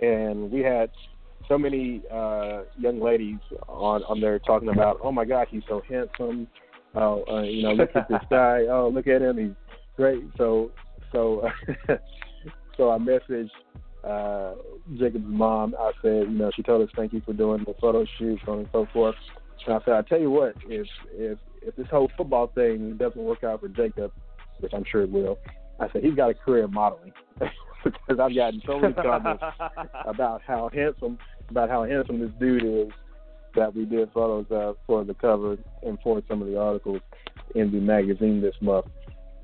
And 0.00 0.50
we 0.50 0.60
had 0.60 0.90
so 1.48 1.58
many 1.58 2.02
uh, 2.12 2.62
young 2.78 3.00
ladies 3.00 3.38
on 3.68 4.02
on 4.04 4.20
there 4.20 4.38
talking 4.38 4.68
about, 4.68 4.98
oh 5.02 5.12
my 5.12 5.24
God, 5.24 5.46
he's 5.50 5.62
so 5.68 5.82
handsome. 5.88 6.46
Oh, 6.94 7.24
uh, 7.28 7.42
you 7.42 7.62
know, 7.62 7.72
look 7.72 7.90
at 7.94 8.08
this 8.08 8.20
guy. 8.30 8.62
Oh, 8.70 8.90
look 8.92 9.06
at 9.06 9.20
him. 9.20 9.38
He's 9.38 9.76
great. 9.96 10.22
So, 10.38 10.70
so, 11.12 11.48
so 12.76 12.90
I 12.90 12.98
messaged 12.98 13.50
uh, 14.04 14.54
Jacob's 14.96 15.24
mom. 15.26 15.74
I 15.78 15.92
said, 16.02 16.30
you 16.30 16.38
know, 16.38 16.50
she 16.54 16.62
told 16.62 16.82
us 16.82 16.94
thank 16.96 17.12
you 17.12 17.22
for 17.24 17.32
doing 17.32 17.64
the 17.66 17.74
photo 17.80 18.04
shoot, 18.18 18.38
so 18.44 18.52
on 18.52 18.58
and 18.60 18.68
so 18.72 18.86
forth. 18.92 19.16
And 19.66 19.74
I 19.74 19.78
said, 19.84 19.94
I 19.94 20.02
tell 20.02 20.20
you 20.20 20.30
what, 20.30 20.54
if 20.66 20.86
if 21.12 21.38
if 21.62 21.74
this 21.76 21.86
whole 21.90 22.10
football 22.16 22.48
thing 22.54 22.96
doesn't 22.98 23.20
work 23.20 23.44
out 23.44 23.60
for 23.60 23.68
Jacob, 23.68 24.12
which 24.60 24.72
I'm 24.74 24.84
sure 24.90 25.02
it 25.02 25.10
will, 25.10 25.38
I 25.80 25.88
said 25.90 26.04
he's 26.04 26.14
got 26.14 26.30
a 26.30 26.34
career 26.34 26.64
in 26.64 26.72
modeling 26.72 27.12
because 27.84 28.20
I've 28.20 28.34
gotten 28.34 28.62
so 28.66 28.78
many 28.78 28.94
comments 28.94 29.42
about 30.06 30.42
how 30.46 30.70
handsome 30.72 31.18
about 31.50 31.70
how 31.70 31.84
handsome 31.84 32.20
this 32.20 32.30
dude 32.38 32.64
is 32.64 32.92
that 33.54 33.74
we 33.74 33.84
did 33.84 34.10
photos 34.12 34.46
of 34.50 34.76
for 34.86 35.04
the 35.04 35.14
cover 35.14 35.56
and 35.82 35.98
for 36.02 36.20
some 36.28 36.42
of 36.42 36.48
the 36.48 36.58
articles 36.58 37.00
in 37.54 37.70
the 37.70 37.78
magazine 37.78 38.40
this 38.40 38.54
month. 38.60 38.86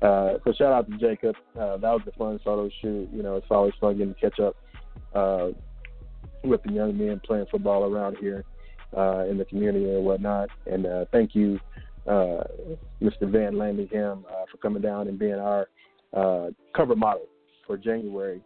Uh, 0.01 0.33
so 0.43 0.51
shout 0.53 0.73
out 0.73 0.89
to 0.89 0.97
Jacob. 0.97 1.35
Uh, 1.55 1.77
that 1.77 1.91
was 1.91 2.01
a 2.07 2.11
fun 2.17 2.39
photo 2.43 2.69
shoot. 2.81 3.07
You 3.13 3.21
know, 3.21 3.35
it's 3.35 3.45
always 3.49 3.73
fun 3.79 3.97
getting 3.97 4.15
to 4.15 4.19
catch 4.19 4.39
up 4.39 4.55
uh, 5.13 5.49
with 6.43 6.61
the 6.63 6.71
young 6.71 6.97
men 6.97 7.21
playing 7.23 7.45
football 7.51 7.83
around 7.83 8.17
here 8.17 8.43
uh, 8.97 9.25
in 9.29 9.37
the 9.37 9.45
community 9.45 9.85
and 9.85 10.03
whatnot. 10.03 10.49
And 10.65 10.85
uh, 10.85 11.05
thank 11.11 11.35
you, 11.35 11.59
uh, 12.07 12.43
Mr. 13.01 13.29
Van 13.29 13.53
Landingham, 13.53 14.25
uh, 14.25 14.45
for 14.51 14.57
coming 14.61 14.81
down 14.81 15.07
and 15.07 15.19
being 15.19 15.35
our 15.35 15.67
cover 16.75 16.95
model 16.95 17.27
for 17.67 17.77
January. 17.77 18.41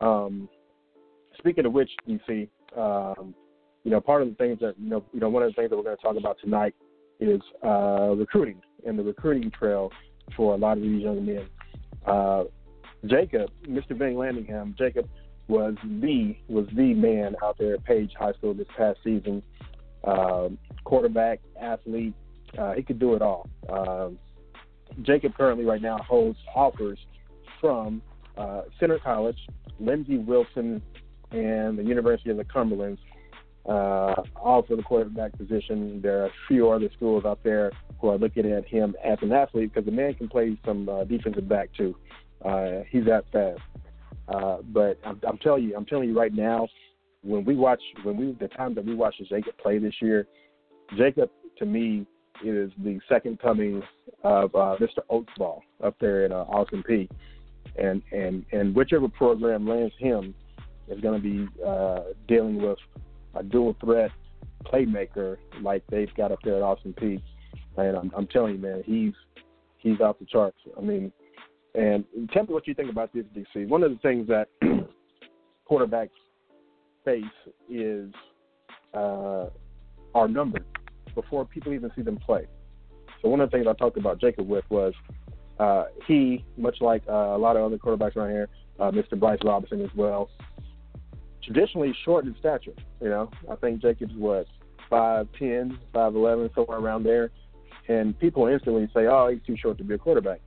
Um, 0.00 0.48
speaking 1.38 1.66
of 1.66 1.72
which, 1.72 1.90
DC, 2.08 2.48
um, 2.76 3.34
you 3.84 3.90
know, 3.90 4.00
part 4.00 4.22
of 4.22 4.28
the 4.28 4.34
things 4.34 4.58
that 4.60 4.74
you 4.78 4.90
know, 4.90 5.04
you 5.12 5.20
know, 5.20 5.28
one 5.28 5.42
of 5.42 5.50
the 5.50 5.54
things 5.54 5.70
that 5.70 5.76
we're 5.76 5.82
going 5.82 5.96
to 5.96 6.02
talk 6.02 6.16
about 6.16 6.36
tonight 6.42 6.74
is 7.18 7.40
uh, 7.64 8.14
recruiting 8.16 8.60
and 8.86 8.98
the 8.98 9.02
recruiting 9.02 9.50
trail 9.50 9.90
for 10.36 10.54
a 10.54 10.56
lot 10.56 10.76
of 10.76 10.82
these 10.82 11.02
young 11.02 11.24
men. 11.24 11.46
Uh, 12.06 12.44
Jacob, 13.06 13.50
Mr. 13.66 13.96
Van 13.96 14.14
Landingham, 14.14 14.76
Jacob 14.76 15.08
was 15.48 15.74
the 15.84 16.36
was 16.48 16.66
the 16.76 16.94
man 16.94 17.34
out 17.42 17.56
there 17.58 17.74
at 17.74 17.84
Page 17.84 18.12
High 18.18 18.32
School 18.34 18.54
this 18.54 18.68
past 18.76 18.98
season. 19.02 19.42
Um, 20.04 20.58
quarterback, 20.84 21.40
athlete, 21.60 22.14
uh, 22.58 22.72
he 22.72 22.82
could 22.82 22.98
do 22.98 23.14
it 23.14 23.22
all. 23.22 23.48
Um, 23.68 24.18
Jacob 25.02 25.34
currently 25.34 25.64
right 25.64 25.82
now 25.82 25.98
holds 25.98 26.38
offers 26.54 26.98
from 27.60 28.00
uh, 28.36 28.62
Centre 28.78 28.98
College, 28.98 29.36
Lindsey 29.78 30.18
Wilson 30.18 30.82
and 31.32 31.78
the 31.78 31.84
University 31.84 32.30
of 32.30 32.36
the 32.36 32.44
Cumberland 32.44 32.98
uh, 33.66 34.14
for 34.34 34.76
the 34.76 34.82
quarterback 34.82 35.36
position. 35.36 36.00
There 36.02 36.22
are 36.22 36.26
a 36.26 36.32
few 36.48 36.70
other 36.70 36.88
schools 36.96 37.24
out 37.24 37.40
there 37.44 37.72
who 38.00 38.08
are 38.08 38.18
looking 38.18 38.50
at 38.50 38.66
him 38.66 38.94
as 39.04 39.18
an 39.22 39.32
athlete 39.32 39.72
because 39.72 39.86
the 39.86 39.92
man 39.92 40.14
can 40.14 40.28
play 40.28 40.58
some 40.64 40.88
uh, 40.88 41.04
defensive 41.04 41.48
back 41.48 41.70
too. 41.76 41.94
Uh, 42.44 42.80
he's 42.88 43.04
that 43.04 43.24
fast. 43.32 43.60
Uh, 44.28 44.58
but 44.72 44.98
I'm, 45.04 45.20
I'm 45.26 45.38
telling 45.38 45.64
you, 45.64 45.76
I'm 45.76 45.84
telling 45.84 46.08
you 46.08 46.18
right 46.18 46.32
now, 46.32 46.68
when 47.22 47.44
we 47.44 47.56
watch, 47.56 47.80
when 48.02 48.16
we 48.16 48.36
the 48.40 48.48
time 48.48 48.74
that 48.76 48.84
we 48.84 48.94
watched 48.94 49.22
Jacob 49.28 49.56
play 49.58 49.78
this 49.78 49.94
year, 50.00 50.26
Jacob 50.96 51.30
to 51.58 51.66
me 51.66 52.06
is 52.44 52.70
the 52.82 52.98
second 53.08 53.38
coming 53.40 53.82
of 54.24 54.54
uh, 54.54 54.76
Mr. 54.80 55.00
Oatsvall 55.10 55.60
up 55.84 55.94
there 56.00 56.24
in 56.24 56.32
uh, 56.32 56.44
Austin 56.48 56.82
Peay, 56.88 57.08
and 57.76 58.02
and 58.12 58.44
and 58.52 58.74
whichever 58.74 59.08
program 59.08 59.68
lands 59.68 59.92
him 59.98 60.34
is 60.90 61.00
going 61.00 61.20
to 61.20 61.22
be 61.22 61.48
uh, 61.64 62.00
dealing 62.28 62.60
with 62.60 62.78
a 63.34 63.42
dual 63.42 63.76
threat 63.80 64.10
playmaker 64.64 65.36
like 65.62 65.82
they've 65.90 66.14
got 66.16 66.32
up 66.32 66.40
there 66.44 66.56
at 66.56 66.62
Austin 66.62 66.94
Peay. 66.94 67.22
And 67.76 67.96
I'm, 67.96 68.12
I'm 68.16 68.26
telling 68.26 68.54
you, 68.54 68.60
man, 68.60 68.82
he's 68.84 69.14
he's 69.78 70.00
off 70.00 70.18
the 70.18 70.26
charts. 70.26 70.58
I 70.76 70.80
mean, 70.80 71.12
And 71.74 72.04
tell 72.32 72.42
me 72.42 72.52
what 72.52 72.66
you 72.66 72.74
think 72.74 72.90
about 72.90 73.12
this, 73.14 73.24
DC. 73.34 73.68
One 73.68 73.82
of 73.82 73.90
the 73.90 73.98
things 73.98 74.28
that 74.28 74.48
quarterbacks 75.70 76.10
face 77.04 77.24
is 77.68 78.12
uh, 78.92 79.46
our 80.14 80.28
numbers 80.28 80.64
before 81.14 81.44
people 81.44 81.72
even 81.72 81.90
see 81.96 82.02
them 82.02 82.18
play. 82.18 82.46
So 83.22 83.28
one 83.28 83.40
of 83.40 83.50
the 83.50 83.56
things 83.56 83.66
I 83.68 83.74
talked 83.74 83.96
about 83.96 84.20
Jacob 84.20 84.48
with 84.48 84.64
was 84.70 84.92
uh, 85.58 85.84
he, 86.06 86.44
much 86.56 86.80
like 86.80 87.02
uh, 87.08 87.12
a 87.12 87.38
lot 87.38 87.56
of 87.56 87.64
other 87.64 87.78
quarterbacks 87.78 88.16
around 88.16 88.30
here, 88.30 88.48
uh, 88.78 88.90
Mr. 88.90 89.18
Bryce 89.18 89.38
Robinson 89.44 89.82
as 89.82 89.90
well, 89.94 90.30
traditionally 91.42 91.94
short 92.04 92.24
in 92.24 92.34
stature. 92.38 92.72
You 93.00 93.08
know, 93.08 93.30
I 93.50 93.56
think 93.56 93.82
Jacob's 93.82 94.14
what 94.14 94.46
five 94.88 95.28
ten, 95.38 95.78
five 95.92 96.14
eleven, 96.14 96.50
somewhere 96.54 96.78
around 96.78 97.04
there, 97.04 97.30
and 97.88 98.18
people 98.18 98.46
instantly 98.46 98.88
say, 98.94 99.06
"Oh, 99.06 99.28
he's 99.28 99.42
too 99.46 99.56
short 99.56 99.78
to 99.78 99.84
be 99.84 99.94
a 99.94 99.98
quarterback," 99.98 100.40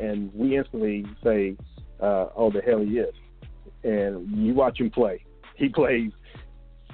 and 0.00 0.32
we 0.34 0.56
instantly 0.56 1.06
say, 1.22 1.56
uh, 2.00 2.26
"Oh, 2.36 2.50
the 2.50 2.60
hell 2.60 2.80
he 2.80 2.98
is." 2.98 3.14
And 3.82 4.28
you 4.36 4.54
watch 4.54 4.80
him 4.80 4.90
play; 4.90 5.24
he 5.56 5.68
plays 5.68 6.10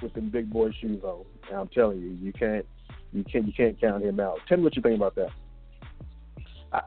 with 0.01 0.13
the 0.13 0.21
big 0.21 0.51
boy 0.51 0.71
shoes 0.79 1.03
on. 1.03 1.25
And 1.49 1.59
I'm 1.59 1.67
telling 1.69 1.99
you, 1.99 2.17
you 2.21 2.33
can't, 2.33 2.65
you 3.13 3.23
can't, 3.23 3.45
you 3.45 3.53
can't 3.53 3.79
count 3.79 4.03
him 4.03 4.19
out. 4.19 4.39
Tell 4.47 4.57
me 4.57 4.63
what 4.63 4.75
you 4.75 4.81
think 4.81 4.95
about 4.95 5.15
that. 5.15 5.29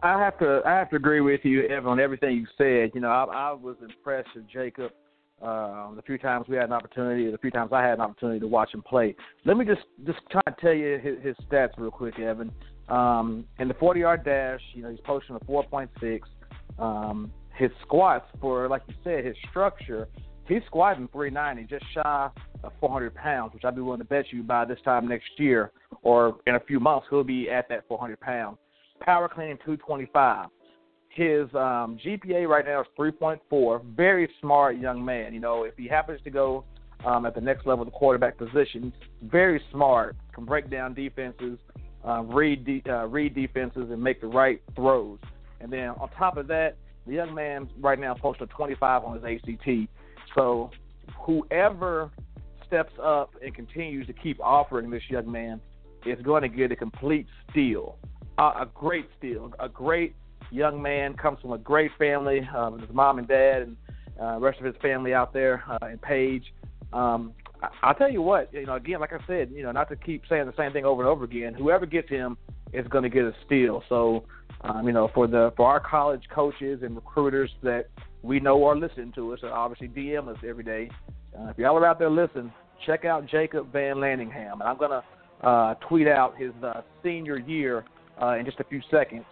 I 0.02 0.18
have 0.18 0.38
to 0.38 0.62
I 0.64 0.70
have 0.70 0.88
to 0.90 0.96
agree 0.96 1.20
with 1.20 1.40
you, 1.44 1.66
Evan, 1.66 1.90
on 1.90 2.00
everything 2.00 2.36
you 2.36 2.46
said. 2.56 2.92
You 2.94 3.02
know, 3.02 3.10
I, 3.10 3.24
I 3.24 3.52
was 3.52 3.76
impressed 3.82 4.30
with 4.34 4.48
Jacob 4.48 4.92
uh, 5.42 5.94
the 5.94 6.02
few 6.02 6.18
times 6.18 6.46
we 6.48 6.56
had 6.56 6.66
an 6.66 6.72
opportunity, 6.72 7.30
the 7.30 7.38
few 7.38 7.50
times 7.50 7.70
I 7.72 7.82
had 7.82 7.94
an 7.94 8.00
opportunity 8.00 8.40
to 8.40 8.46
watch 8.46 8.72
him 8.72 8.82
play. 8.82 9.14
Let 9.44 9.56
me 9.56 9.64
just 9.64 9.82
just 10.06 10.18
try 10.30 10.42
to 10.46 10.54
tell 10.60 10.72
you 10.72 10.98
his, 11.02 11.16
his 11.22 11.36
stats 11.46 11.70
real 11.76 11.90
quick, 11.90 12.18
Evan. 12.18 12.50
Um, 12.88 13.46
in 13.58 13.68
the 13.68 13.74
40 13.74 14.00
yard 14.00 14.24
dash, 14.24 14.60
you 14.74 14.82
know, 14.82 14.90
he's 14.90 15.00
posting 15.00 15.36
a 15.36 15.40
4.6. 15.40 16.20
Um, 16.78 17.32
his 17.56 17.70
squats 17.82 18.26
for, 18.40 18.68
like 18.68 18.82
you 18.88 18.94
said, 19.04 19.24
his 19.24 19.36
structure, 19.48 20.08
he's 20.46 20.62
squatting 20.66 21.08
390, 21.12 21.68
just 21.68 21.84
shy 21.94 22.28
of 22.62 22.72
400 22.80 23.14
pounds, 23.14 23.54
which 23.54 23.64
I'd 23.64 23.76
be 23.76 23.80
willing 23.80 24.00
to 24.00 24.04
bet 24.04 24.26
you 24.32 24.42
by 24.42 24.64
this 24.64 24.78
time 24.84 25.08
next 25.08 25.28
year 25.38 25.70
or 26.02 26.36
in 26.46 26.56
a 26.56 26.60
few 26.60 26.80
months 26.80 27.06
he'll 27.10 27.24
be 27.24 27.50
at 27.50 27.68
that 27.68 27.86
400 27.88 28.20
pounds. 28.20 28.58
Power 29.00 29.28
cleaning 29.28 29.56
225. 29.58 30.48
His 31.14 31.46
um, 31.54 31.96
GPA 32.04 32.48
right 32.48 32.64
now 32.64 32.80
is 32.80 32.86
3.4. 32.98 33.84
Very 33.94 34.28
smart 34.40 34.78
young 34.78 35.04
man. 35.04 35.32
You 35.32 35.38
know, 35.38 35.62
if 35.62 35.74
he 35.76 35.86
happens 35.86 36.20
to 36.24 36.30
go 36.30 36.64
um, 37.04 37.24
at 37.24 37.36
the 37.36 37.40
next 37.40 37.66
level 37.66 37.82
of 37.82 37.92
the 37.92 37.96
quarterback 37.96 38.36
position, 38.36 38.92
very 39.22 39.62
smart. 39.70 40.16
Can 40.34 40.44
break 40.44 40.68
down 40.68 40.92
defenses, 40.92 41.58
uh, 42.04 42.22
read 42.22 42.64
de- 42.64 42.82
uh, 42.90 43.06
read 43.06 43.32
defenses, 43.32 43.90
and 43.92 44.02
make 44.02 44.20
the 44.20 44.26
right 44.26 44.60
throws. 44.74 45.20
And 45.60 45.72
then 45.72 45.90
on 45.90 46.10
top 46.18 46.36
of 46.36 46.48
that, 46.48 46.76
the 47.06 47.12
young 47.12 47.32
man 47.32 47.68
right 47.78 47.98
now 47.98 48.14
posted 48.14 48.50
25 48.50 49.04
on 49.04 49.14
his 49.14 49.24
ACT. 49.24 49.88
So 50.34 50.72
whoever 51.16 52.10
steps 52.66 52.92
up 53.00 53.34
and 53.40 53.54
continues 53.54 54.08
to 54.08 54.12
keep 54.12 54.40
offering 54.40 54.90
this 54.90 55.02
young 55.08 55.30
man 55.30 55.60
is 56.04 56.20
going 56.22 56.42
to 56.42 56.48
get 56.48 56.72
a 56.72 56.76
complete 56.76 57.28
steal, 57.50 57.98
uh, 58.36 58.52
a 58.62 58.66
great 58.74 59.08
steal, 59.16 59.52
a 59.60 59.68
great 59.68 60.16
young 60.50 60.80
man, 60.80 61.14
comes 61.14 61.40
from 61.40 61.52
a 61.52 61.58
great 61.58 61.90
family, 61.98 62.48
um, 62.56 62.78
his 62.78 62.90
mom 62.92 63.18
and 63.18 63.28
dad, 63.28 63.62
and 63.62 63.76
uh, 64.20 64.38
rest 64.38 64.58
of 64.58 64.64
his 64.64 64.74
family 64.80 65.14
out 65.14 65.32
there 65.32 65.64
uh, 65.68 65.86
in 65.86 65.98
Page. 65.98 66.52
Um, 66.92 67.32
I, 67.62 67.68
I'll 67.82 67.94
tell 67.94 68.10
you 68.10 68.22
what, 68.22 68.52
you 68.52 68.66
know, 68.66 68.74
again, 68.74 69.00
like 69.00 69.12
I 69.12 69.18
said, 69.26 69.50
you 69.52 69.62
know, 69.62 69.72
not 69.72 69.88
to 69.90 69.96
keep 69.96 70.22
saying 70.28 70.46
the 70.46 70.56
same 70.56 70.72
thing 70.72 70.84
over 70.84 71.02
and 71.02 71.08
over 71.08 71.24
again. 71.24 71.54
Whoever 71.54 71.86
gets 71.86 72.08
him 72.08 72.36
is 72.72 72.86
going 72.88 73.04
to 73.04 73.10
get 73.10 73.24
a 73.24 73.32
steal. 73.46 73.82
So, 73.88 74.24
um, 74.62 74.86
you 74.86 74.92
know, 74.92 75.10
for 75.14 75.26
the 75.26 75.52
for 75.56 75.68
our 75.68 75.80
college 75.80 76.22
coaches 76.34 76.80
and 76.82 76.94
recruiters 76.94 77.50
that 77.62 77.88
we 78.22 78.40
know 78.40 78.64
are 78.64 78.76
listening 78.76 79.12
to 79.12 79.32
us, 79.34 79.40
and 79.42 79.50
obviously 79.52 79.88
DM 79.88 80.28
us 80.28 80.38
every 80.46 80.64
day. 80.64 80.90
Uh, 81.38 81.48
if 81.48 81.58
y'all 81.58 81.76
are 81.76 81.86
out 81.86 81.98
there 81.98 82.10
listening, 82.10 82.52
check 82.86 83.04
out 83.04 83.26
Jacob 83.28 83.70
Van 83.72 83.96
Landingham, 83.96 84.54
and 84.54 84.62
I'm 84.62 84.78
gonna 84.78 85.02
uh, 85.42 85.74
tweet 85.86 86.08
out 86.08 86.38
his 86.38 86.52
uh, 86.62 86.80
senior 87.02 87.38
year 87.38 87.84
uh, 88.22 88.36
in 88.38 88.46
just 88.46 88.60
a 88.60 88.64
few 88.64 88.80
seconds 88.90 89.24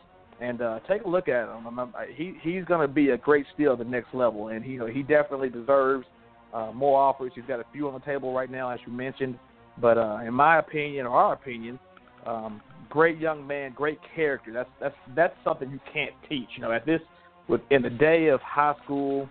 and 0.42 0.60
uh, 0.60 0.80
take 0.88 1.04
a 1.04 1.08
look 1.08 1.28
at 1.28 1.48
him. 1.48 1.66
I'm, 1.66 1.94
he 2.14 2.34
he's 2.42 2.64
going 2.64 2.86
to 2.86 2.92
be 2.92 3.10
a 3.10 3.16
great 3.16 3.46
steal 3.54 3.72
at 3.72 3.78
the 3.78 3.84
next 3.84 4.12
level, 4.12 4.48
and 4.48 4.64
he 4.64 4.78
he 4.92 5.02
definitely 5.02 5.48
deserves 5.48 6.04
uh, 6.52 6.72
more 6.74 7.00
offers. 7.00 7.32
He's 7.34 7.44
got 7.46 7.60
a 7.60 7.64
few 7.72 7.86
on 7.88 7.94
the 7.94 8.00
table 8.00 8.34
right 8.34 8.50
now, 8.50 8.70
as 8.70 8.80
you 8.86 8.92
mentioned. 8.92 9.38
But 9.80 9.98
uh, 9.98 10.18
in 10.26 10.34
my 10.34 10.58
opinion, 10.58 11.06
or 11.06 11.16
our 11.16 11.34
opinion, 11.34 11.78
um, 12.26 12.60
great 12.90 13.18
young 13.18 13.46
man, 13.46 13.72
great 13.72 14.00
character. 14.14 14.52
That's 14.52 14.68
that's 14.80 14.94
that's 15.14 15.34
something 15.44 15.70
you 15.70 15.80
can't 15.92 16.12
teach. 16.28 16.48
You 16.56 16.62
know, 16.62 16.72
at 16.72 16.84
this 16.84 17.00
with 17.48 17.60
in 17.70 17.82
the 17.82 17.90
day 17.90 18.26
of 18.28 18.40
high 18.40 18.74
school 18.84 19.28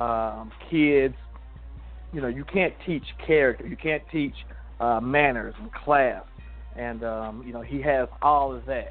um, 0.00 0.50
kids, 0.70 1.14
you 2.12 2.22
know, 2.22 2.28
you 2.28 2.44
can't 2.44 2.74
teach 2.86 3.04
character. 3.26 3.66
You 3.66 3.76
can't 3.76 4.02
teach 4.10 4.34
uh, 4.80 5.00
manners 5.00 5.54
and 5.60 5.70
class. 5.72 6.24
And 6.76 7.04
um, 7.04 7.44
you 7.46 7.52
know, 7.52 7.62
he 7.62 7.82
has 7.82 8.08
all 8.22 8.54
of 8.54 8.64
that. 8.66 8.88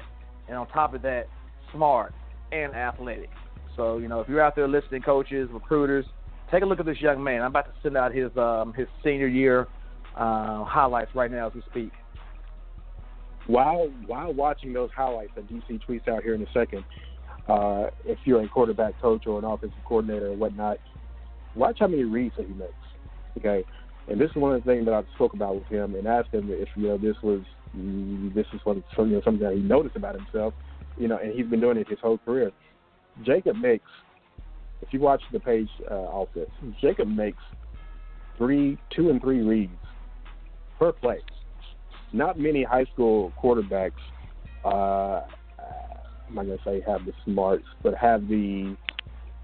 And 0.48 0.56
on 0.56 0.68
top 0.68 0.94
of 0.94 1.02
that, 1.02 1.26
smart, 1.72 2.12
and 2.52 2.74
athletic. 2.74 3.30
So, 3.76 3.98
you 3.98 4.08
know, 4.08 4.20
if 4.20 4.28
you're 4.28 4.40
out 4.40 4.56
there 4.56 4.68
listening, 4.68 5.02
coaches, 5.02 5.48
recruiters, 5.52 6.06
take 6.50 6.62
a 6.62 6.66
look 6.66 6.80
at 6.80 6.86
this 6.86 7.00
young 7.00 7.22
man. 7.22 7.42
I'm 7.42 7.50
about 7.50 7.66
to 7.66 7.72
send 7.82 7.96
out 7.96 8.14
his 8.14 8.30
um, 8.36 8.72
his 8.74 8.86
senior 9.04 9.26
year 9.26 9.66
uh, 10.16 10.64
highlights 10.64 11.10
right 11.14 11.30
now 11.30 11.48
as 11.48 11.54
we 11.54 11.62
speak. 11.70 11.92
While 13.46 13.90
while 14.06 14.32
watching 14.32 14.72
those 14.72 14.90
highlights 14.96 15.32
that 15.36 15.48
DC 15.48 15.80
tweets 15.88 16.08
out 16.08 16.22
here 16.22 16.34
in 16.34 16.42
a 16.42 16.50
second, 16.52 16.84
uh, 17.48 17.90
if 18.04 18.18
you're 18.24 18.42
a 18.42 18.48
quarterback 18.48 19.00
coach 19.00 19.26
or 19.26 19.38
an 19.38 19.44
offensive 19.44 19.78
coordinator 19.86 20.28
or 20.28 20.36
whatnot, 20.36 20.78
watch 21.54 21.76
how 21.78 21.86
many 21.86 22.04
reads 22.04 22.34
that 22.36 22.46
he 22.46 22.54
makes. 22.54 22.72
Okay, 23.38 23.64
and 24.08 24.20
this 24.20 24.30
is 24.30 24.36
one 24.36 24.54
of 24.54 24.64
the 24.64 24.70
things 24.70 24.86
that 24.86 24.94
I 24.94 25.02
spoke 25.14 25.34
about 25.34 25.56
with 25.56 25.66
him 25.66 25.94
and 25.94 26.06
asked 26.06 26.32
him 26.32 26.48
if 26.50 26.68
you 26.76 26.88
know 26.88 26.98
this 26.98 27.16
was 27.22 27.42
this 28.34 28.46
is 28.54 28.60
what 28.64 28.78
know, 28.98 29.20
something 29.24 29.46
that 29.46 29.54
he 29.54 29.60
noticed 29.60 29.96
about 29.96 30.14
himself 30.14 30.54
you 30.98 31.08
know, 31.08 31.18
and 31.18 31.32
he's 31.32 31.46
been 31.46 31.60
doing 31.60 31.76
it 31.76 31.88
his 31.88 31.98
whole 32.00 32.18
career. 32.18 32.50
Jacob 33.24 33.56
makes, 33.56 33.88
if 34.82 34.92
you 34.92 35.00
watch 35.00 35.22
the 35.32 35.40
page 35.40 35.68
uh, 35.90 35.94
offense, 35.94 36.50
Jacob 36.80 37.08
makes 37.08 37.38
three, 38.36 38.78
two 38.94 39.10
and 39.10 39.20
three 39.20 39.40
reads 39.40 39.72
per 40.78 40.92
play. 40.92 41.18
Not 42.12 42.38
many 42.38 42.62
high 42.62 42.84
school 42.92 43.32
quarterbacks, 43.42 43.92
uh, 44.64 45.22
I'm 46.28 46.34
not 46.34 46.42
gonna 46.42 46.58
say 46.64 46.82
have 46.86 47.04
the 47.04 47.12
smarts, 47.24 47.64
but 47.82 47.94
have 47.94 48.26
the 48.28 48.76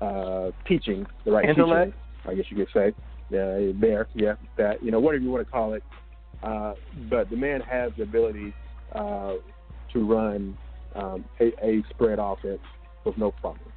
uh, 0.01 0.51
teaching, 0.67 1.07
the 1.25 1.33
right 1.33 1.49
intellect. 1.49 1.93
Teaching, 1.93 2.31
I 2.31 2.35
guess 2.35 2.45
you 2.51 2.57
could 2.57 2.69
say. 2.75 2.95
Uh, 3.29 3.73
there, 3.81 4.09
yeah, 4.15 4.35
that 4.59 4.83
you 4.83 4.91
know, 4.91 5.01
whatever 5.01 5.23
you 5.23 5.31
want 5.31 5.47
to 5.47 5.51
call 5.51 5.73
it. 5.75 5.83
Uh, 6.43 6.75
but 7.09 7.31
the 7.31 7.37
man 7.37 7.61
has 7.61 7.93
the 7.97 8.03
ability 8.03 8.53
uh, 8.95 9.35
to 9.93 10.07
run 10.07 10.57
um, 10.95 11.25
a, 11.41 11.53
a 11.65 11.83
spread 11.91 12.19
offense 12.19 12.61
with 13.05 13.17
no 13.19 13.31
problem. 13.33 13.73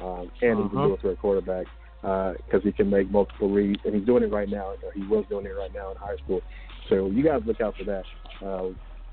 Um, 0.00 0.30
and 0.42 0.58
uh-huh. 0.58 0.62
he's 0.62 0.72
a 0.72 0.74
dual 0.74 0.98
threat 1.00 1.18
quarterback 1.20 1.66
because 2.00 2.40
uh, 2.54 2.60
he 2.62 2.72
can 2.72 2.88
make 2.88 3.10
multiple 3.10 3.50
reads, 3.50 3.80
and 3.84 3.94
he's 3.94 4.06
doing 4.06 4.22
it 4.22 4.30
right 4.30 4.48
now. 4.48 4.74
He 4.94 5.02
was 5.02 5.24
doing 5.28 5.46
it 5.46 5.50
right 5.50 5.72
now 5.74 5.90
in 5.90 5.96
high 5.96 6.16
school. 6.24 6.40
So 6.88 7.06
you 7.06 7.24
guys 7.24 7.40
look 7.44 7.60
out 7.60 7.74
for 7.76 7.84
that. 7.84 8.04
Uh, 8.44 8.68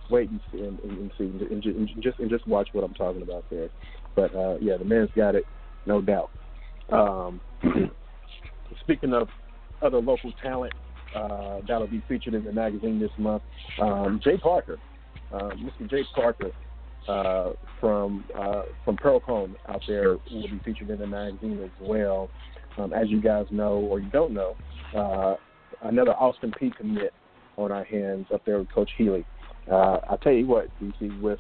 wait 0.10 0.30
and, 0.30 0.40
see, 0.52 0.60
and, 0.60 0.80
and 0.80 1.12
see, 1.18 1.24
and, 1.24 1.66
and, 1.66 1.90
just 2.02 2.20
and 2.20 2.30
just 2.30 2.48
watch 2.48 2.70
what 2.74 2.84
I'm 2.84 2.94
talking 2.94 3.24
about 3.24 3.46
there. 3.50 3.70
But 4.16 4.36
uh, 4.36 4.58
yeah, 4.62 4.78
the 4.78 4.86
man's 4.86 5.10
got 5.16 5.36
it, 5.36 5.46
no 5.86 6.02
doubt. 6.02 6.30
Um, 6.92 7.42
speaking 8.82 9.14
of 9.14 9.28
other 9.82 9.98
local 9.98 10.32
talent 10.42 10.74
uh, 11.16 11.62
that'll 11.68 11.88
be 11.88 12.04
featured 12.08 12.34
in 12.34 12.44
the 12.44 12.54
magazine 12.54 13.00
this 13.00 13.12
month, 13.18 13.42
um, 13.82 14.20
Jay 14.24 14.38
Parker, 14.38 14.78
uh, 15.34 15.50
Mr. 15.50 15.90
Jay 15.90 16.04
Parker 16.14 16.52
uh, 17.08 17.52
from 17.80 18.26
uh, 18.38 18.64
from 18.84 18.98
Pearl-Cohn 18.98 19.56
out 19.68 19.82
there 19.88 20.18
will 20.32 20.48
be 20.48 20.62
featured 20.64 20.90
in 20.90 21.00
the 21.00 21.08
magazine 21.08 21.62
as 21.64 21.70
well. 21.82 22.30
Um, 22.78 22.94
as 22.94 23.10
you 23.10 23.22
guys 23.22 23.46
know 23.52 23.76
or 23.76 24.00
you 24.00 24.10
don't 24.10 24.34
know, 24.34 24.56
uh, 24.96 25.36
another 25.84 26.12
Austin 26.12 26.52
Peay 26.60 26.76
commit 26.76 27.14
on 27.58 27.72
our 27.72 27.86
hands 27.86 28.28
up 28.34 28.44
there 28.46 28.60
with 28.60 28.72
Coach 28.72 28.90
Healy. 28.98 29.26
Uh, 29.72 30.00
I 30.10 30.18
tell 30.22 30.34
you 30.34 30.46
what, 30.46 30.68
DC, 30.82 31.22
with 31.22 31.40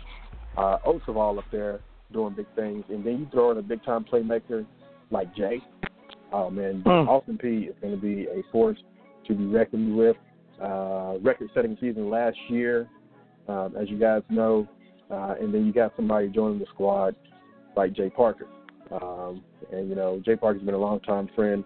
uh, 0.57 0.77
Oatsvall 0.87 1.37
up 1.37 1.45
there 1.51 1.81
doing 2.13 2.33
big 2.33 2.47
things, 2.55 2.85
and 2.89 3.05
then 3.05 3.19
you 3.19 3.27
throw 3.31 3.51
in 3.51 3.57
a 3.57 3.61
big 3.61 3.83
time 3.83 4.05
playmaker 4.05 4.65
like 5.11 5.35
Jay. 5.35 5.61
Oh 6.31 6.49
man, 6.49 6.83
mm. 6.85 7.07
Austin 7.07 7.37
Peay 7.37 7.69
is 7.69 7.75
going 7.81 7.95
to 7.95 8.01
be 8.01 8.27
a 8.27 8.43
force 8.51 8.77
to 9.27 9.33
be 9.33 9.45
reckoned 9.45 9.95
with. 9.95 10.15
Uh, 10.61 11.15
record-setting 11.21 11.77
season 11.81 12.09
last 12.09 12.37
year, 12.47 12.87
um, 13.49 13.75
as 13.77 13.89
you 13.89 13.99
guys 13.99 14.21
know, 14.29 14.65
uh, 15.11 15.35
and 15.39 15.53
then 15.53 15.65
you 15.65 15.73
got 15.73 15.93
somebody 15.95 16.27
joining 16.29 16.59
the 16.59 16.65
squad 16.73 17.15
like 17.75 17.93
Jay 17.93 18.09
Parker. 18.09 18.47
Um, 18.91 19.43
and, 19.71 19.89
you 19.89 19.95
know, 19.95 20.21
Jay 20.25 20.35
Parker's 20.35 20.63
been 20.63 20.75
a 20.75 20.79
long 20.79 20.99
time 21.01 21.29
friend, 21.35 21.63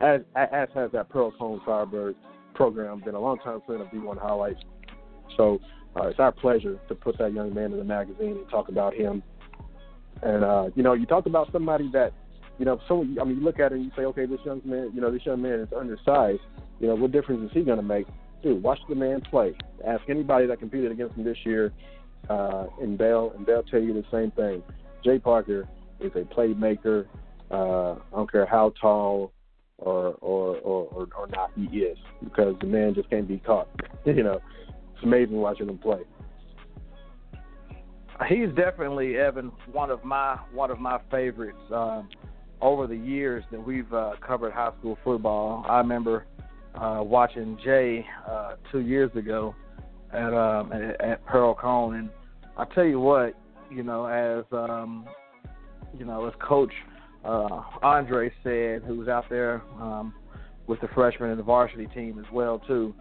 as, 0.00 0.20
as 0.36 0.68
has 0.74 0.90
that 0.92 1.08
Pearl-Cohn 1.08 1.60
Firebird 1.64 2.16
program, 2.54 3.00
been 3.04 3.14
a 3.14 3.20
long 3.20 3.38
time 3.38 3.60
friend 3.66 3.82
of 3.82 3.88
D1 3.88 4.18
Highlights. 4.20 4.60
So 5.36 5.60
uh, 5.96 6.08
it's 6.08 6.18
our 6.18 6.32
pleasure 6.32 6.78
to 6.88 6.94
put 6.94 7.18
that 7.18 7.32
young 7.32 7.54
man 7.54 7.72
in 7.72 7.78
the 7.78 7.84
magazine 7.84 8.36
and 8.38 8.48
talk 8.50 8.68
about 8.68 8.94
him 8.94 9.22
And 10.22 10.44
uh, 10.44 10.70
you 10.74 10.82
know, 10.82 10.94
you 10.94 11.06
talk 11.06 11.26
about 11.26 11.50
somebody 11.52 11.90
that, 11.92 12.12
you 12.58 12.64
know, 12.64 12.80
so 12.88 13.00
I 13.20 13.24
mean, 13.24 13.38
you 13.38 13.42
look 13.42 13.58
at 13.58 13.72
it 13.72 13.76
and 13.76 13.84
you 13.84 13.90
say, 13.96 14.02
okay, 14.04 14.26
this 14.26 14.40
young 14.44 14.60
man, 14.64 14.90
you 14.94 15.00
know, 15.00 15.10
this 15.10 15.24
young 15.24 15.42
man 15.42 15.60
is 15.60 15.68
undersized. 15.76 16.40
You 16.80 16.88
know, 16.88 16.94
what 16.94 17.12
difference 17.12 17.44
is 17.44 17.50
he 17.52 17.62
going 17.62 17.78
to 17.78 17.82
make? 17.82 18.06
Dude, 18.42 18.62
watch 18.62 18.78
the 18.88 18.94
man 18.94 19.20
play. 19.20 19.54
Ask 19.86 20.02
anybody 20.08 20.46
that 20.46 20.58
competed 20.58 20.90
against 20.90 21.16
him 21.16 21.24
this 21.24 21.38
year 21.44 21.72
uh, 22.28 22.66
in 22.80 22.96
Bell, 22.96 23.32
and 23.36 23.46
they'll 23.46 23.62
tell 23.62 23.80
you 23.80 23.92
the 23.92 24.04
same 24.10 24.30
thing. 24.32 24.62
Jay 25.04 25.18
Parker 25.18 25.68
is 26.00 26.12
a 26.14 26.20
playmaker. 26.20 27.06
Uh, 27.50 27.92
I 27.92 28.16
don't 28.16 28.30
care 28.30 28.46
how 28.46 28.72
tall 28.80 29.32
or 29.78 30.14
or, 30.20 30.56
or 30.58 30.84
or 30.86 31.08
or 31.16 31.26
not 31.28 31.50
he 31.54 31.64
is, 31.78 31.98
because 32.22 32.54
the 32.60 32.66
man 32.66 32.94
just 32.94 33.10
can't 33.10 33.28
be 33.28 33.38
caught. 33.38 33.68
you 34.06 34.22
know, 34.22 34.40
it's 34.94 35.02
amazing 35.02 35.36
watching 35.36 35.68
him 35.68 35.78
play. 35.78 36.00
He's 38.28 38.50
definitely 38.54 39.16
Evan 39.16 39.50
one 39.72 39.90
of 39.90 40.04
my 40.04 40.38
one 40.52 40.70
of 40.70 40.78
my 40.78 41.00
favorites. 41.10 41.58
Um, 41.72 42.08
over 42.60 42.86
the 42.86 42.96
years 42.96 43.42
that 43.50 43.60
we've 43.60 43.92
uh, 43.92 44.12
covered 44.24 44.52
high 44.52 44.70
school 44.78 44.96
football, 45.02 45.66
I 45.68 45.78
remember 45.78 46.26
uh, 46.76 47.00
watching 47.02 47.58
Jay 47.62 48.06
uh, 48.26 48.54
two 48.70 48.78
years 48.78 49.10
ago 49.16 49.54
at, 50.12 50.34
um, 50.34 50.72
at 50.72 51.00
at 51.00 51.26
Pearl-Cohn, 51.26 51.94
and 51.94 52.10
I 52.56 52.64
tell 52.74 52.84
you 52.84 53.00
what, 53.00 53.34
you 53.70 53.82
know, 53.82 54.06
as 54.06 54.44
um, 54.52 55.06
you 55.96 56.04
know, 56.04 56.26
as 56.26 56.34
Coach 56.40 56.72
uh, 57.24 57.62
Andre 57.82 58.30
said, 58.42 58.82
who 58.82 58.98
was 58.98 59.08
out 59.08 59.24
there 59.30 59.62
um, 59.80 60.14
with 60.66 60.80
the 60.80 60.88
freshman 60.88 61.30
and 61.30 61.38
the 61.38 61.44
varsity 61.44 61.86
team 61.86 62.18
as 62.18 62.30
well 62.32 62.58
too. 62.60 62.94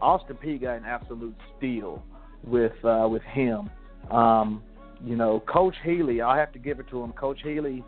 Austin 0.00 0.36
Peay 0.36 0.60
got 0.60 0.76
an 0.76 0.84
absolute 0.84 1.34
steal 1.56 2.02
with 2.44 2.72
uh, 2.84 3.08
with 3.10 3.22
him. 3.22 3.70
Um, 4.10 4.62
you 5.04 5.16
know, 5.16 5.40
Coach 5.40 5.74
Healy, 5.84 6.22
I 6.22 6.38
have 6.38 6.52
to 6.52 6.58
give 6.58 6.80
it 6.80 6.88
to 6.90 7.02
him. 7.02 7.12
Coach 7.12 7.40
Healy 7.42 7.84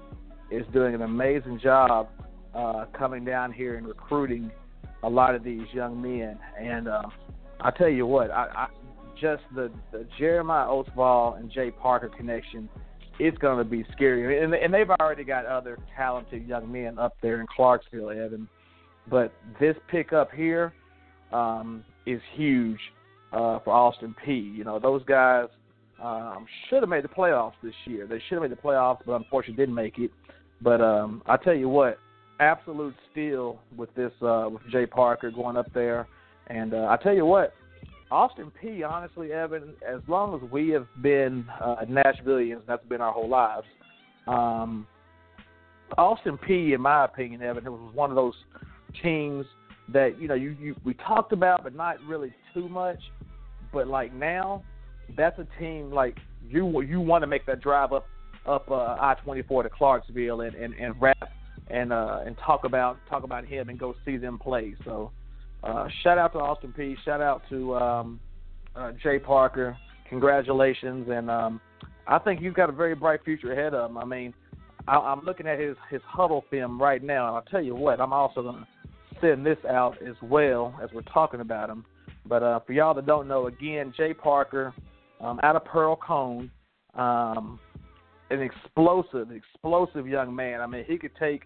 is 0.50 0.64
doing 0.72 0.94
an 0.94 1.02
amazing 1.02 1.60
job 1.60 2.08
uh, 2.54 2.86
coming 2.96 3.24
down 3.24 3.52
here 3.52 3.76
and 3.76 3.86
recruiting 3.86 4.50
a 5.02 5.08
lot 5.08 5.34
of 5.34 5.44
these 5.44 5.62
young 5.72 6.00
men. 6.00 6.38
And 6.60 6.88
uh, 6.88 7.02
I 7.60 7.70
tell 7.70 7.88
you 7.88 8.06
what, 8.06 8.30
I, 8.30 8.46
I 8.54 8.66
just 9.20 9.42
the, 9.54 9.70
the 9.92 10.06
Jeremiah 10.18 10.66
Oatsvall 10.66 11.38
and 11.38 11.50
Jay 11.50 11.70
Parker 11.70 12.08
connection, 12.08 12.68
it's 13.18 13.36
going 13.38 13.58
to 13.58 13.64
be 13.64 13.84
scary. 13.92 14.42
And, 14.42 14.54
and 14.54 14.72
they've 14.72 14.90
already 14.90 15.24
got 15.24 15.44
other 15.46 15.78
talented 15.96 16.46
young 16.46 16.70
men 16.70 16.98
up 16.98 17.16
there 17.20 17.40
in 17.40 17.46
Clarksville, 17.54 18.10
Evan. 18.10 18.48
But 19.10 19.32
this 19.58 19.74
pickup 19.90 20.30
here 20.32 20.72
um, 21.32 21.84
is 22.06 22.20
huge 22.34 22.78
uh, 23.32 23.58
for 23.60 23.70
Austin 23.70 24.14
Peay. 24.24 24.54
You 24.54 24.64
know, 24.64 24.78
those 24.78 25.02
guys 25.04 25.48
um, 26.02 26.46
should 26.68 26.82
have 26.82 26.88
made 26.88 27.04
the 27.04 27.08
playoffs 27.08 27.54
this 27.62 27.74
year. 27.86 28.06
They 28.06 28.20
should 28.28 28.40
have 28.40 28.42
made 28.42 28.52
the 28.52 28.62
playoffs, 28.62 29.00
but 29.04 29.14
unfortunately 29.14 29.60
didn't 29.60 29.74
make 29.74 29.98
it. 29.98 30.10
But 30.60 30.80
um, 30.80 31.22
I 31.26 31.36
tell 31.36 31.54
you 31.54 31.68
what, 31.68 31.98
absolute 32.40 32.94
steal 33.10 33.58
with 33.76 33.92
this 33.94 34.12
uh, 34.22 34.48
with 34.50 34.62
Jay 34.70 34.86
Parker 34.86 35.30
going 35.30 35.56
up 35.56 35.72
there. 35.72 36.06
And 36.48 36.74
uh, 36.74 36.86
I 36.88 36.96
tell 37.02 37.14
you 37.14 37.26
what, 37.26 37.54
Austin 38.10 38.50
Peay. 38.62 38.88
honestly, 38.88 39.32
Evan, 39.32 39.74
as 39.86 40.00
long 40.08 40.34
as 40.34 40.50
we 40.50 40.70
have 40.70 40.86
been 41.02 41.44
uh, 41.60 41.84
Nashvilleians, 41.88 42.62
that's 42.66 42.84
been 42.86 43.00
our 43.00 43.12
whole 43.12 43.28
lives. 43.28 43.66
Um, 44.26 44.86
Austin 45.96 46.38
Peay. 46.38 46.74
in 46.74 46.80
my 46.80 47.04
opinion, 47.04 47.42
Evan, 47.42 47.66
it 47.66 47.70
was 47.70 47.94
one 47.94 48.10
of 48.10 48.16
those 48.16 48.34
teams 49.02 49.46
that 49.92 50.20
you 50.20 50.28
know 50.28 50.34
you, 50.34 50.56
you 50.60 50.74
we 50.84 50.94
talked 50.94 51.32
about, 51.32 51.62
but 51.64 51.74
not 51.74 51.96
really 52.06 52.32
too 52.54 52.68
much. 52.68 52.98
But 53.72 53.88
like 53.88 54.12
now, 54.14 54.62
that's 55.16 55.38
a 55.38 55.46
team 55.58 55.90
like 55.90 56.16
you 56.48 56.80
you 56.82 57.00
want 57.00 57.22
to 57.22 57.26
make 57.26 57.46
that 57.46 57.60
drive 57.60 57.92
up 57.92 58.06
up 58.46 58.70
uh, 58.70 58.96
I 59.00 59.16
twenty 59.22 59.42
four 59.42 59.62
to 59.62 59.70
Clarksville 59.70 60.42
and 60.42 60.54
and, 60.54 60.74
and 60.74 60.94
rap 61.00 61.30
and 61.68 61.92
uh, 61.92 62.20
and 62.24 62.36
talk 62.38 62.64
about 62.64 62.98
talk 63.08 63.24
about 63.24 63.44
him 63.44 63.68
and 63.68 63.78
go 63.78 63.94
see 64.04 64.16
them 64.16 64.38
play. 64.38 64.74
So 64.84 65.10
uh, 65.62 65.88
shout 66.02 66.18
out 66.18 66.32
to 66.32 66.38
Austin 66.38 66.74
Peay. 66.76 66.96
Shout 67.04 67.20
out 67.20 67.42
to 67.50 67.76
um, 67.76 68.20
uh, 68.76 68.92
Jay 69.02 69.18
Parker. 69.18 69.76
Congratulations, 70.08 71.08
and 71.10 71.30
um, 71.30 71.60
I 72.06 72.18
think 72.18 72.40
you've 72.40 72.54
got 72.54 72.70
a 72.70 72.72
very 72.72 72.94
bright 72.94 73.20
future 73.24 73.52
ahead 73.52 73.74
of 73.74 73.90
him. 73.90 73.98
I 73.98 74.04
mean, 74.04 74.32
I, 74.86 74.96
I'm 74.96 75.24
looking 75.24 75.46
at 75.46 75.58
his 75.58 75.76
his 75.90 76.00
Hudl 76.02 76.42
film 76.50 76.80
right 76.80 77.02
now, 77.02 77.28
and 77.28 77.36
I'll 77.36 77.42
tell 77.42 77.62
you 77.62 77.74
what, 77.74 78.00
I'm 78.00 78.12
also 78.12 78.42
to 78.42 78.66
send 79.20 79.44
this 79.44 79.58
out 79.68 79.96
as 80.02 80.14
well 80.22 80.74
as 80.82 80.90
we're 80.92 81.02
talking 81.02 81.40
about 81.40 81.68
him. 81.68 81.84
But 82.26 82.42
uh, 82.42 82.60
for 82.60 82.72
y'all 82.72 82.94
that 82.94 83.06
don't 83.06 83.28
know, 83.28 83.46
again, 83.46 83.92
Jay 83.96 84.14
Parker 84.14 84.72
um, 85.20 85.40
out 85.42 85.56
of 85.56 85.64
Pearl-Cohn, 85.64 86.50
um, 86.94 87.58
an 88.30 88.42
explosive, 88.42 89.30
explosive 89.30 90.06
young 90.06 90.34
man. 90.34 90.60
I 90.60 90.66
mean, 90.66 90.84
he 90.86 90.98
could 90.98 91.16
take 91.18 91.42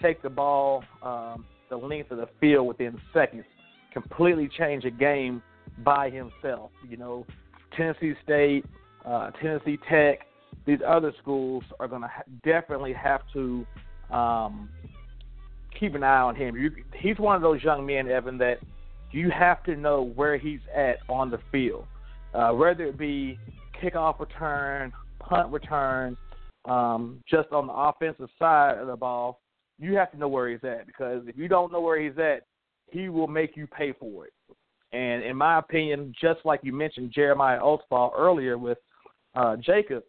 take 0.00 0.22
the 0.22 0.30
ball 0.30 0.82
um, 1.02 1.44
the 1.72 1.86
length 1.86 2.10
of 2.10 2.18
the 2.18 2.28
field 2.38 2.68
within 2.68 3.00
seconds, 3.14 3.44
completely 3.94 4.46
change 4.58 4.84
a 4.84 4.90
game 4.90 5.42
by 5.82 6.10
himself. 6.10 6.70
You 6.86 6.98
know, 6.98 7.26
Tennessee 7.74 8.12
State, 8.22 8.66
uh, 9.06 9.30
Tennessee 9.40 9.78
Tech, 9.88 10.20
these 10.66 10.80
other 10.86 11.14
schools 11.22 11.64
are 11.80 11.88
going 11.88 12.02
to 12.02 12.08
ha- 12.08 12.24
definitely 12.44 12.92
have 12.92 13.22
to 13.32 13.66
um, 14.10 14.68
keep 15.80 15.94
an 15.94 16.02
eye 16.02 16.20
on 16.20 16.36
him. 16.36 16.56
You, 16.56 16.72
he's 16.94 17.18
one 17.18 17.36
of 17.36 17.42
those 17.42 17.62
young 17.62 17.86
men, 17.86 18.06
Evan, 18.06 18.36
that 18.36 18.58
you 19.10 19.30
have 19.30 19.64
to 19.64 19.74
know 19.74 20.12
where 20.14 20.36
he's 20.36 20.60
at 20.76 20.98
on 21.08 21.30
the 21.30 21.38
field, 21.50 21.86
uh, 22.34 22.50
whether 22.50 22.84
it 22.84 22.98
be 22.98 23.38
kickoff 23.82 24.20
return, 24.20 24.92
punt 25.18 25.50
return, 25.50 26.18
um, 26.66 27.22
just 27.26 27.50
on 27.50 27.66
the 27.66 27.72
offensive 27.72 28.28
side 28.38 28.76
of 28.76 28.88
the 28.88 28.96
ball, 28.96 29.40
you 29.82 29.96
have 29.96 30.10
to 30.12 30.18
know 30.18 30.28
where 30.28 30.48
he's 30.48 30.62
at 30.64 30.86
because 30.86 31.22
if 31.26 31.36
you 31.36 31.48
don't 31.48 31.72
know 31.72 31.80
where 31.80 32.00
he's 32.00 32.18
at, 32.18 32.46
he 32.90 33.08
will 33.08 33.26
make 33.26 33.56
you 33.56 33.66
pay 33.66 33.92
for 33.92 34.26
it. 34.26 34.32
And 34.92 35.24
in 35.24 35.36
my 35.36 35.58
opinion, 35.58 36.14
just 36.20 36.40
like 36.44 36.60
you 36.62 36.72
mentioned 36.72 37.12
Jeremiah 37.12 37.58
Oatsvall 37.60 38.12
earlier 38.16 38.58
with 38.58 38.78
uh, 39.34 39.56
Jacob, 39.56 40.04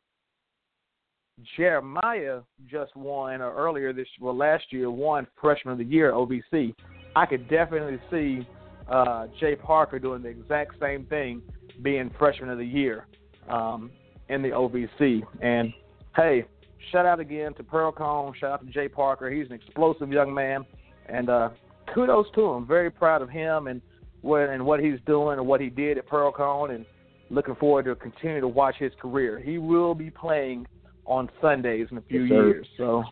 Jeremiah 1.58 2.42
just 2.70 2.96
won, 2.96 3.42
or 3.42 3.56
earlier 3.56 3.94
this 3.94 4.08
well 4.20 4.36
last 4.36 4.66
year 4.72 4.92
won 4.92 5.26
Freshman 5.42 5.72
of 5.72 5.78
the 5.80 5.86
Year 5.86 6.12
OVC. 6.12 6.76
I 7.16 7.26
could 7.26 7.50
definitely 7.50 8.00
see 8.12 8.48
uh, 8.88 9.28
Jay 9.40 9.56
Parker 9.56 9.98
doing 9.98 10.22
the 10.22 10.30
exact 10.30 10.80
same 10.80 11.06
thing, 11.06 11.42
being 11.82 12.12
Freshman 12.20 12.50
of 12.50 12.58
the 12.58 12.66
Year 12.66 13.08
um, 13.50 13.90
in 14.30 14.42
the 14.42 14.50
OVC. 14.50 15.24
And 15.42 15.74
hey, 16.16 16.46
shout 16.92 17.06
out 17.06 17.20
again 17.20 17.54
to 17.56 17.64
Pearl-Cohn. 17.64 18.34
Shout 18.40 18.52
out 18.52 18.66
to 18.66 18.72
Jay 18.72 18.88
Parker. 18.88 19.30
He's 19.30 19.48
an 19.48 19.54
explosive 19.54 20.12
young 20.12 20.34
man, 20.34 20.66
and 21.08 21.30
uh, 21.30 21.50
kudos 21.94 22.28
to 22.36 22.46
him. 22.54 22.68
Very 22.68 22.92
proud 22.92 23.22
of 23.22 23.30
him 23.30 23.68
and 23.68 23.82
what 24.22 24.50
and 24.50 24.66
what 24.66 24.80
he's 24.80 25.00
doing 25.06 25.38
and 25.38 25.48
what 25.48 25.62
he 25.62 25.70
did 25.70 25.98
at 25.98 26.08
Pearl-Cohn, 26.08 26.72
and 26.72 26.86
looking 27.30 27.56
forward 27.56 27.86
to 27.86 27.96
continue 27.96 28.42
to 28.42 28.48
watch 28.48 28.76
his 28.78 28.92
career. 29.02 29.40
He 29.40 29.58
will 29.58 29.96
be 29.96 30.10
playing 30.10 30.68
on 31.06 31.30
Sundays 31.42 31.88
in 31.92 31.98
a 31.98 32.02
few 32.02 32.22
yes, 32.22 32.32
years, 32.32 32.68
so 32.78 33.04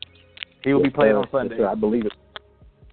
he 0.63 0.73
will 0.73 0.81
yes, 0.81 0.91
be 0.91 0.95
playing 0.95 1.15
on 1.15 1.27
Sundays. 1.31 1.59
Yes, 1.61 1.69
I 1.71 1.75
believe 1.75 2.05
it. 2.05 2.13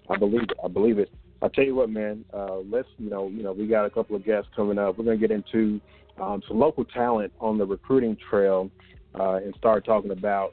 I 0.09 0.17
believe 0.17 0.41
it. 0.41 0.51
I 0.63 0.67
believe 0.67 0.99
it. 0.99 1.09
I 1.41 1.47
tell 1.47 1.63
you 1.63 1.75
what, 1.75 1.89
man. 1.89 2.25
Uh, 2.33 2.57
let's 2.69 2.87
you 2.97 3.09
know, 3.09 3.29
you 3.29 3.43
know, 3.43 3.53
we 3.53 3.67
got 3.67 3.85
a 3.85 3.89
couple 3.89 4.15
of 4.15 4.25
guests 4.25 4.49
coming 4.55 4.77
up. 4.77 4.97
We're 4.97 5.05
gonna 5.05 5.17
get 5.17 5.31
into 5.31 5.79
um, 6.21 6.41
some 6.47 6.59
local 6.59 6.83
talent 6.83 7.31
on 7.39 7.57
the 7.57 7.65
recruiting 7.65 8.17
trail 8.29 8.69
uh, 9.17 9.35
and 9.35 9.53
start 9.57 9.85
talking 9.85 10.11
about 10.11 10.51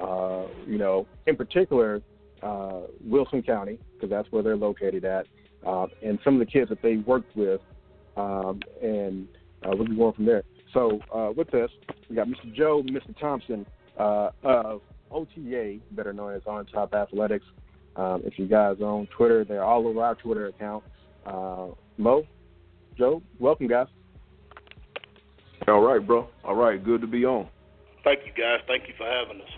uh, 0.00 0.46
you 0.66 0.78
know, 0.78 1.06
in 1.26 1.36
particular, 1.36 2.02
uh, 2.42 2.82
Wilson 3.04 3.42
County, 3.42 3.78
because 3.94 4.10
that's 4.10 4.30
where 4.32 4.42
they're 4.42 4.56
located 4.56 5.04
at, 5.04 5.26
uh, 5.66 5.86
and 6.02 6.18
some 6.24 6.34
of 6.34 6.40
the 6.40 6.46
kids 6.46 6.68
that 6.70 6.80
they 6.82 6.96
worked 6.96 7.36
with, 7.36 7.60
um, 8.16 8.60
and 8.82 9.28
uh, 9.64 9.70
we'll 9.72 9.86
be 9.86 9.96
going 9.96 10.14
from 10.14 10.24
there. 10.24 10.42
So 10.72 11.00
uh, 11.14 11.32
with 11.36 11.52
us, 11.54 11.70
we 12.08 12.16
got 12.16 12.28
Mr. 12.28 12.52
Joe, 12.54 12.82
Mr. 12.82 13.18
Thompson 13.18 13.66
uh, 13.98 14.30
of 14.42 14.80
OTA, 15.10 15.78
better 15.92 16.12
known 16.12 16.34
as 16.34 16.42
On 16.46 16.64
Top 16.66 16.94
Athletics. 16.94 17.44
Um, 17.96 18.22
if 18.24 18.38
you 18.38 18.46
guys 18.46 18.76
are 18.80 18.86
on 18.86 19.08
Twitter, 19.16 19.44
they're 19.44 19.64
all 19.64 19.86
over 19.86 20.02
our 20.02 20.14
Twitter 20.14 20.46
account. 20.46 20.84
Uh, 21.26 21.68
Mo, 21.98 22.24
Joe, 22.96 23.20
welcome, 23.38 23.66
guys. 23.66 23.88
All 25.68 25.82
right, 25.82 26.04
bro. 26.04 26.28
All 26.44 26.54
right, 26.54 26.82
good 26.82 27.00
to 27.00 27.06
be 27.06 27.24
on. 27.24 27.48
Thank 28.04 28.20
you, 28.24 28.32
guys. 28.32 28.60
Thank 28.66 28.88
you 28.88 28.94
for 28.96 29.04
having 29.04 29.42
us. 29.42 29.48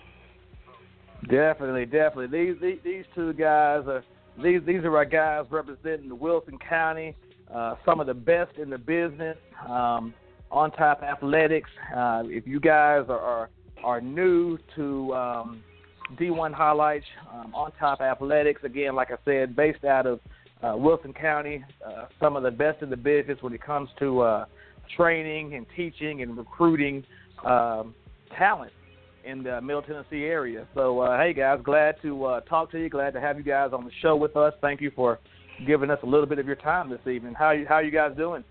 Definitely, 1.28 1.86
definitely. 1.86 2.26
These 2.26 2.60
these, 2.60 2.78
these 2.84 3.04
two 3.14 3.32
guys 3.32 3.84
are 3.86 4.04
these 4.42 4.60
these 4.66 4.84
are 4.84 4.96
our 4.96 5.04
guys 5.04 5.46
representing 5.50 6.08
the 6.08 6.14
Wilson 6.14 6.58
County, 6.58 7.14
uh, 7.54 7.76
some 7.84 8.00
of 8.00 8.06
the 8.06 8.14
best 8.14 8.56
in 8.58 8.70
the 8.70 8.78
business. 8.78 9.36
Um, 9.68 10.14
on 10.52 10.70
top 10.72 11.02
athletics. 11.02 11.70
Uh, 11.96 12.22
if 12.26 12.46
you 12.46 12.60
guys 12.60 13.06
are 13.08 13.18
are, 13.18 13.50
are 13.82 14.00
new 14.00 14.58
to 14.76 15.12
um, 15.14 15.64
D1 16.20 16.52
highlights, 16.52 17.06
um, 17.32 17.54
on 17.54 17.72
top 17.80 18.00
athletics 18.00 18.62
again, 18.62 18.94
like 18.94 19.10
I 19.10 19.16
said, 19.24 19.56
based 19.56 19.84
out 19.84 20.06
of 20.06 20.20
uh, 20.62 20.76
Wilson 20.76 21.12
County, 21.12 21.64
uh, 21.84 22.04
some 22.20 22.36
of 22.36 22.42
the 22.44 22.50
best 22.50 22.82
in 22.82 22.90
the 22.90 22.96
business 22.96 23.38
when 23.40 23.52
it 23.52 23.62
comes 23.62 23.88
to 23.98 24.20
uh, 24.20 24.44
training 24.96 25.54
and 25.54 25.66
teaching 25.74 26.22
and 26.22 26.36
recruiting 26.36 27.02
um, 27.44 27.94
talent 28.36 28.72
in 29.24 29.42
the 29.42 29.60
Middle 29.60 29.82
Tennessee 29.82 30.24
area. 30.24 30.66
So, 30.74 31.00
uh, 31.00 31.18
hey 31.18 31.32
guys, 31.32 31.60
glad 31.62 31.96
to 32.02 32.24
uh, 32.24 32.40
talk 32.42 32.70
to 32.72 32.78
you. 32.78 32.88
Glad 32.88 33.12
to 33.14 33.20
have 33.20 33.36
you 33.36 33.44
guys 33.44 33.70
on 33.72 33.84
the 33.84 33.90
show 34.00 34.16
with 34.16 34.36
us. 34.36 34.54
Thank 34.60 34.80
you 34.80 34.90
for 34.94 35.18
giving 35.66 35.90
us 35.90 35.98
a 36.02 36.06
little 36.06 36.26
bit 36.26 36.38
of 36.38 36.46
your 36.46 36.56
time 36.56 36.90
this 36.90 37.06
evening. 37.06 37.34
How 37.34 37.50
you, 37.52 37.66
how 37.68 37.78
you 37.78 37.90
guys 37.90 38.16
doing? 38.16 38.44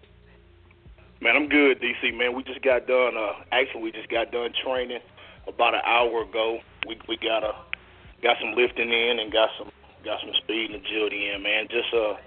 Man, 1.21 1.35
I'm 1.35 1.49
good, 1.49 1.79
DC. 1.79 2.17
Man, 2.17 2.35
we 2.35 2.43
just 2.43 2.63
got 2.63 2.87
done. 2.87 3.13
Uh, 3.15 3.43
actually, 3.51 3.83
we 3.83 3.91
just 3.91 4.09
got 4.09 4.31
done 4.31 4.49
training 4.63 4.99
about 5.47 5.75
an 5.75 5.81
hour 5.85 6.23
ago. 6.23 6.59
We 6.87 6.99
we 7.07 7.17
got 7.17 7.43
a 7.43 7.53
got 8.23 8.37
some 8.41 8.55
lifting 8.55 8.91
in 8.91 9.19
and 9.19 9.31
got 9.31 9.49
some 9.57 9.69
got 10.03 10.19
some 10.21 10.33
speed 10.43 10.71
and 10.71 10.83
agility 10.83 11.29
in. 11.29 11.43
Man, 11.43 11.67
just 11.69 11.93
uh 11.93 12.17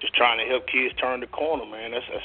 just 0.00 0.14
trying 0.14 0.38
to 0.38 0.44
help 0.44 0.66
kids 0.66 0.94
turn 1.00 1.20
the 1.20 1.26
corner. 1.26 1.64
Man, 1.64 1.92
that's 1.92 2.04
that's 2.12 2.24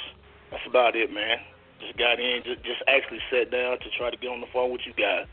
that's 0.51 0.67
about 0.67 0.95
it, 0.95 1.13
man. 1.13 1.37
Just 1.79 1.97
got 1.97 2.19
in, 2.19 2.41
just 2.43 2.63
just 2.63 2.81
actually 2.87 3.19
sat 3.31 3.51
down 3.51 3.77
to 3.79 3.85
try 3.97 4.09
to 4.09 4.17
get 4.17 4.29
on 4.29 4.41
the 4.41 4.47
phone 4.51 4.71
with 4.71 4.81
you 4.85 4.93
guys. 4.93 5.27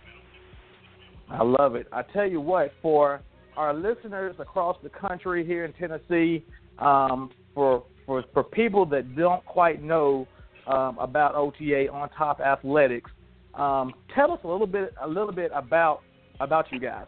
I 1.31 1.43
love 1.43 1.75
it. 1.75 1.87
I 1.93 2.03
tell 2.03 2.29
you 2.29 2.41
what, 2.41 2.73
for 2.83 3.23
our 3.57 3.73
listeners 3.73 4.37
across 4.39 4.77
the 4.83 4.91
country 4.91 5.47
here 5.47 5.65
in 5.65 5.73
Tennessee, 5.73 6.45
um, 6.79 7.31
for 7.55 7.85
for 8.07 8.25
for 8.33 8.45
people 8.45 8.85
that 8.87 9.17
don't 9.17 9.45
quite 9.47 9.83
know 9.83 10.27
um, 10.67 10.99
about 10.99 11.35
OTA 11.35 11.89
on 11.91 12.11
Top 12.11 12.41
Athletics, 12.41 13.11
um, 13.55 13.95
tell 14.15 14.33
us 14.33 14.41
a 14.45 14.49
little 14.49 14.67
bit 14.67 14.95
a 15.03 15.09
little 15.09 15.33
bit 15.33 15.51
about 15.55 16.03
about 16.41 16.67
you 16.71 16.81
guys. 16.81 17.07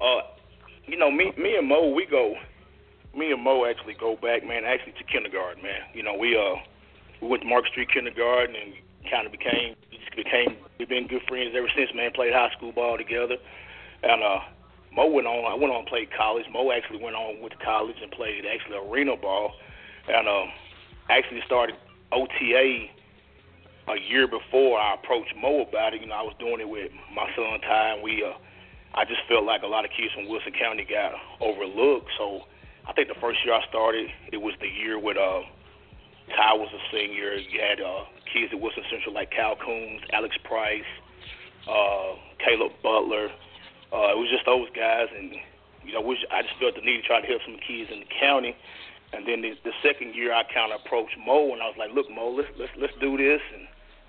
Uh, 0.00 0.20
you 0.86 0.96
know, 0.96 1.10
me 1.10 1.32
me 1.36 1.56
and 1.56 1.68
Mo, 1.68 1.92
we 1.92 2.06
go. 2.10 2.34
Me 3.14 3.32
and 3.32 3.42
Mo 3.42 3.66
actually 3.68 3.94
go 3.98 4.14
back, 4.14 4.46
man. 4.46 4.62
Actually 4.64 4.92
to 4.92 5.04
kindergarten, 5.04 5.62
man. 5.62 5.80
You 5.92 6.02
know, 6.02 6.14
we 6.14 6.36
uh 6.36 6.56
we 7.20 7.28
went 7.28 7.42
to 7.42 7.48
Mark 7.48 7.66
Street 7.68 7.90
Kindergarten 7.92 8.56
and 8.56 8.74
kind 9.10 9.26
of 9.26 9.32
became 9.32 9.76
just 9.90 10.14
became 10.16 10.56
we've 10.78 10.88
been 10.88 11.06
good 11.06 11.22
friends 11.28 11.54
ever 11.56 11.68
since. 11.74 11.90
Man, 11.94 12.10
played 12.12 12.32
high 12.32 12.50
school 12.56 12.72
ball 12.72 12.96
together, 12.96 13.36
and 14.02 14.22
uh, 14.22 14.40
Mo 14.92 15.06
went 15.06 15.26
on. 15.26 15.50
I 15.50 15.54
went 15.54 15.72
on 15.72 15.80
and 15.80 15.88
played 15.88 16.08
college. 16.16 16.46
Mo 16.52 16.72
actually 16.72 17.02
went 17.02 17.16
on 17.16 17.40
with 17.42 17.52
college 17.64 17.96
and 18.02 18.10
played 18.10 18.44
actually 18.46 18.76
arena 18.76 19.16
ball, 19.16 19.52
and 20.08 20.28
um, 20.28 20.48
actually 21.08 21.42
started 21.46 21.76
OTA 22.12 22.88
a 23.88 23.98
year 24.08 24.26
before 24.26 24.78
I 24.78 24.94
approached 24.94 25.34
Mo 25.36 25.62
about 25.62 25.94
it. 25.94 26.00
You 26.00 26.08
know, 26.08 26.14
I 26.14 26.22
was 26.22 26.34
doing 26.38 26.60
it 26.60 26.68
with 26.68 26.92
my 27.14 27.28
son 27.36 27.60
Ty, 27.60 27.94
and 27.94 28.02
we. 28.02 28.24
Uh, 28.24 28.36
I 28.92 29.04
just 29.04 29.20
felt 29.28 29.44
like 29.44 29.62
a 29.62 29.68
lot 29.68 29.84
of 29.84 29.92
kids 29.92 30.12
from 30.14 30.26
Wilson 30.26 30.50
County 30.50 30.84
got 30.84 31.14
overlooked. 31.40 32.10
So 32.18 32.42
I 32.88 32.92
think 32.92 33.06
the 33.06 33.14
first 33.20 33.38
year 33.44 33.54
I 33.54 33.62
started, 33.68 34.10
it 34.32 34.38
was 34.38 34.54
the 34.60 34.66
year 34.66 34.98
with 34.98 35.16
uh, 35.16 35.42
Ty 36.30 36.54
was 36.54 36.70
a 36.72 36.82
senior. 36.90 37.34
You 37.34 37.60
had 37.60 37.80
uh, 37.80 38.04
kids 38.32 38.52
at 38.52 38.60
Wilson 38.60 38.84
Central 38.90 39.14
like 39.14 39.30
Cal 39.30 39.56
Coons, 39.56 40.00
Alex 40.12 40.36
Price, 40.44 40.88
uh, 41.68 42.16
Caleb 42.38 42.72
Butler. 42.82 43.28
Uh, 43.92 44.14
it 44.14 44.18
was 44.18 44.30
just 44.30 44.46
those 44.46 44.70
guys, 44.70 45.10
and 45.16 45.34
you 45.84 45.92
know, 45.92 46.00
which 46.00 46.22
I 46.30 46.42
just 46.42 46.54
felt 46.60 46.74
the 46.74 46.82
need 46.82 47.02
to 47.02 47.06
try 47.06 47.20
to 47.20 47.26
help 47.26 47.42
some 47.42 47.58
kids 47.58 47.90
in 47.90 48.00
the 48.00 48.10
county. 48.20 48.54
And 49.12 49.26
then 49.26 49.42
the, 49.42 49.58
the 49.66 49.74
second 49.82 50.14
year, 50.14 50.30
I 50.30 50.46
kind 50.46 50.70
of 50.70 50.80
approached 50.86 51.18
Mo, 51.18 51.50
and 51.50 51.58
I 51.58 51.66
was 51.66 51.78
like, 51.78 51.90
"Look, 51.90 52.06
Mo, 52.06 52.30
let's 52.30 52.50
let's 52.54 52.70
let's 52.78 52.94
do 53.02 53.18
this 53.18 53.42
and 53.54 53.66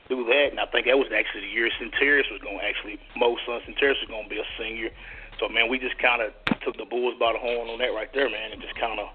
do 0.09 0.21
that." 0.29 0.53
And 0.53 0.59
I 0.61 0.69
think 0.69 0.85
that 0.85 0.97
was 0.97 1.09
actually 1.09 1.49
the 1.49 1.53
year 1.53 1.69
Centeris 1.81 2.29
was 2.29 2.41
going 2.45 2.61
to 2.61 2.65
actually 2.65 3.01
Mo's 3.17 3.41
son 3.49 3.65
Centeris 3.65 3.97
was 4.05 4.09
going 4.13 4.29
to 4.29 4.31
be 4.31 4.37
a 4.37 4.49
senior. 4.61 4.93
So 5.41 5.49
man, 5.49 5.73
we 5.73 5.81
just 5.81 5.97
kind 5.97 6.21
of 6.21 6.37
took 6.61 6.77
the 6.77 6.85
bulls 6.85 7.17
by 7.17 7.33
the 7.33 7.41
horn 7.41 7.73
on 7.73 7.81
that 7.81 7.97
right 7.97 8.13
there, 8.13 8.29
man, 8.29 8.53
and 8.53 8.61
just 8.61 8.77
kind 8.77 9.01
of 9.01 9.09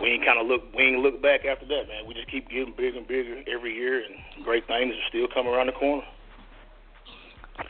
we 0.00 0.10
ain't 0.10 0.24
kind 0.24 0.40
of 0.40 0.46
look 0.46 0.62
we 0.74 0.84
ain't 0.84 1.00
look 1.00 1.20
back 1.20 1.44
after 1.44 1.66
that, 1.66 1.88
man. 1.88 2.06
We 2.06 2.14
just 2.14 2.30
keep 2.30 2.48
getting 2.48 2.74
bigger 2.76 2.98
and 2.98 3.06
bigger 3.06 3.42
every 3.52 3.74
year, 3.74 4.02
and 4.04 4.44
great 4.44 4.66
things 4.66 4.94
are 4.94 5.08
still 5.08 5.26
coming 5.32 5.52
around 5.52 5.66
the 5.66 5.72
corner. 5.72 6.04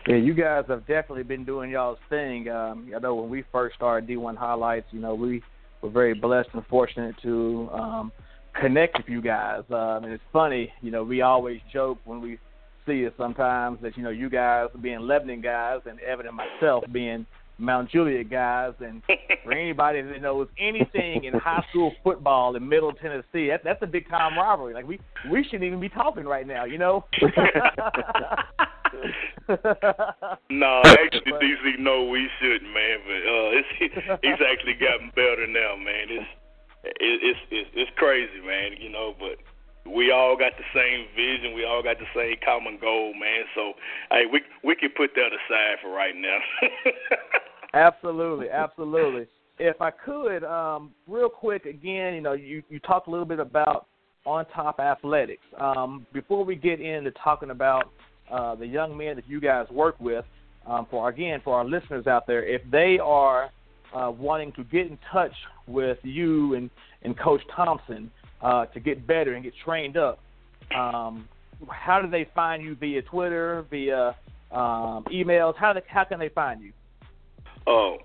Yeah, 0.07 0.17
you 0.17 0.33
guys 0.33 0.65
have 0.69 0.87
definitely 0.87 1.25
been 1.25 1.45
doing 1.45 1.71
y'all's 1.71 1.99
thing. 2.09 2.49
Um, 2.49 2.91
I 2.95 2.99
know 3.01 3.17
when 3.17 3.29
we 3.29 3.45
first 3.51 3.75
started 3.75 4.09
D1 4.09 4.37
Highlights, 4.37 4.87
you 4.93 5.01
know, 5.01 5.15
we 5.15 5.43
were 5.83 5.91
very 5.91 6.15
blessed 6.15 6.51
and 6.55 6.65
fortunate 6.67 7.17
to 7.23 7.69
um, 7.73 8.13
connect 8.59 8.97
with 8.99 9.09
you 9.09 9.21
guys. 9.21 9.63
Um, 9.71 10.05
and 10.05 10.13
it's 10.13 10.23
funny, 10.33 10.73
you 10.83 10.93
know, 10.93 11.03
we 11.03 11.23
always 11.23 11.61
joke 11.73 11.99
when 12.05 12.21
we 12.21 12.39
see 12.87 13.03
it 13.03 13.15
sometimes 13.17 13.79
that 13.83 13.97
you 13.97 14.03
know 14.03 14.11
you 14.11 14.29
guys 14.29 14.69
being 14.81 15.01
Lebanon 15.01 15.41
guys 15.41 15.81
and 15.89 16.01
Evan 16.01 16.27
and 16.27 16.37
myself 16.37 16.85
being 16.93 17.27
Mount 17.63 17.91
Juliet 17.91 18.29
guys, 18.29 18.73
and 18.81 19.03
for 19.45 19.53
anybody 19.53 20.03
that 20.03 20.21
knows 20.21 20.49
anything 20.59 21.25
in 21.25 21.35
high 21.35 21.65
school 21.71 21.93
football 22.03 22.57
in 22.57 22.69
Middle 22.69 22.93
Tennessee, 22.93 23.49
that, 23.49 23.63
that's 23.65 23.83
a 23.83 23.87
big 23.87 24.09
time 24.09 24.37
rivalry. 24.37 24.75
Like 24.75 24.87
we 24.87 25.01
we 25.31 25.45
shouldn't 25.45 25.65
even 25.65 25.81
be 25.81 25.89
talking 25.89 26.25
right 26.25 26.47
now, 26.47 26.65
you 26.65 26.79
know. 26.79 27.05
no, 30.51 30.83
actually, 30.85 31.33
DC, 31.33 31.79
no, 31.79 32.05
we 32.05 32.29
shouldn't, 32.41 32.73
man. 32.73 32.99
But 33.07 33.23
uh, 33.23 33.59
it's 33.59 33.69
he's 34.23 34.41
actually 34.51 34.75
gotten 34.75 35.11
better 35.15 35.47
now, 35.47 35.77
man. 35.77 36.09
It's 36.11 36.29
it's 36.85 37.41
it's 37.51 37.71
it's 37.75 37.91
crazy, 37.97 38.41
man. 38.45 38.73
You 38.79 38.91
know, 38.91 39.15
but 39.19 39.39
we 39.91 40.11
all 40.13 40.37
got 40.37 40.53
the 40.57 40.65
same 40.75 41.07
vision. 41.17 41.55
We 41.55 41.65
all 41.65 41.83
got 41.83 41.99
the 41.99 42.07
same 42.15 42.37
common 42.45 42.79
goal, 42.81 43.15
man. 43.15 43.45
So, 43.55 43.75
hey, 44.11 44.25
we 44.31 44.43
we 44.63 44.77
can 44.77 44.91
put 44.91 45.15
that 45.15 45.31
aside 45.33 45.79
for 45.83 45.91
right 45.91 46.15
now. 46.17 46.39
absolutely, 47.75 48.49
absolutely. 48.51 49.27
If 49.59 49.81
I 49.81 49.91
could, 49.91 50.45
um, 50.45 50.93
real 51.07 51.29
quick, 51.29 51.67
again, 51.67 52.15
you 52.15 52.21
know, 52.21 52.33
you 52.33 52.63
you 52.69 52.79
talked 52.81 53.07
a 53.09 53.11
little 53.11 53.27
bit 53.27 53.39
about 53.39 53.87
on 54.25 54.47
top 54.47 54.81
athletics. 54.81 55.43
Um, 55.61 56.07
before 56.13 56.45
we 56.45 56.55
get 56.55 56.81
into 56.81 57.11
talking 57.13 57.51
about 57.51 57.91
uh, 58.31 58.55
the 58.55 58.67
young 58.67 58.97
men 58.97 59.17
that 59.17 59.29
you 59.29 59.41
guys 59.41 59.67
work 59.71 59.97
with, 60.01 60.25
um, 60.67 60.87
for 60.91 61.09
again 61.09 61.41
for 61.45 61.57
our 61.57 61.65
listeners 61.65 62.07
out 62.07 62.27
there, 62.27 62.45
if 62.45 62.63
they 62.71 62.99
are 62.99 63.51
uh, 63.95 64.11
wanting 64.11 64.53
to 64.53 64.65
get 64.65 64.87
in 64.87 64.99
touch 65.13 65.33
with 65.67 65.99
you 66.03 66.55
and 66.55 66.71
and 67.03 67.19
Coach 67.19 67.43
Thompson 67.55 68.11
uh, 68.41 68.67
to 68.67 68.81
get 68.81 69.07
better 69.07 69.35
and 69.35 69.43
get 69.43 69.55
trained 69.65 69.97
up, 69.97 70.21
um, 70.77 71.29
how 71.69 72.01
do 72.01 72.11
they 72.11 72.29
find 72.35 72.63
you 72.63 72.75
via 72.77 73.03
Twitter, 73.03 73.65
via 73.71 74.17
um, 74.51 75.05
emails? 75.13 75.55
How 75.57 75.75
how 75.89 76.05
can 76.05 76.19
they 76.19 76.29
find 76.29 76.63
you? 76.63 76.73
Oh, 77.67 77.99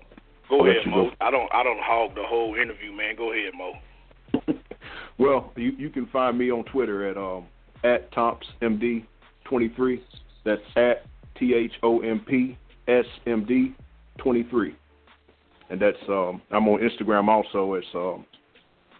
go 0.48 0.60
I'll 0.60 0.70
ahead, 0.70 0.86
Mo. 0.86 1.10
Go. 1.10 1.10
I 1.20 1.30
don't 1.30 1.52
I 1.52 1.62
don't 1.62 1.80
hog 1.80 2.14
the 2.14 2.22
whole 2.24 2.54
interview, 2.54 2.92
man. 2.92 3.16
Go 3.16 3.32
ahead, 3.32 3.52
Mo. 3.54 4.54
well, 5.18 5.52
you 5.56 5.72
you 5.78 5.90
can 5.90 6.06
find 6.06 6.38
me 6.38 6.50
on 6.50 6.64
Twitter 6.64 7.08
at 7.08 7.16
um 7.16 7.46
at 7.84 8.10
ThompsMD23. 8.12 10.00
That's 10.44 10.62
at 10.76 11.06
T 11.38 11.54
H 11.54 11.72
O 11.82 12.00
M 12.00 12.20
P 12.26 12.56
S 12.88 13.04
M 13.26 13.44
D 13.46 13.74
23. 14.18 14.74
And 15.70 15.80
that's 15.80 15.96
um 16.08 16.42
I'm 16.50 16.66
on 16.68 16.80
Instagram 16.80 17.28
also. 17.28 17.74
It's 17.74 17.86
um 17.94 18.24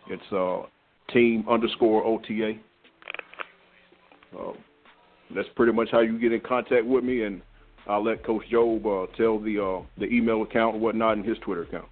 it's 0.09 0.33
uh 0.33 0.67
team 1.13 1.45
underscore 1.49 2.05
OTA. 2.05 2.55
Um, 4.39 4.55
that's 5.35 5.49
pretty 5.57 5.73
much 5.73 5.89
how 5.91 6.01
you 6.01 6.19
get 6.19 6.33
in 6.33 6.41
contact 6.41 6.85
with 6.85 7.05
me, 7.05 7.23
and 7.23 7.43
I'll 7.89 8.05
let 8.05 8.23
Coach 8.23 8.49
Job 8.51 8.87
uh, 8.87 9.07
tell 9.17 9.39
the 9.39 9.59
uh, 9.59 9.83
the 9.97 10.07
email 10.07 10.43
account 10.43 10.75
and 10.75 10.83
whatnot 10.83 11.17
in 11.17 11.25
his 11.25 11.39
Twitter 11.39 11.63
account. 11.63 11.89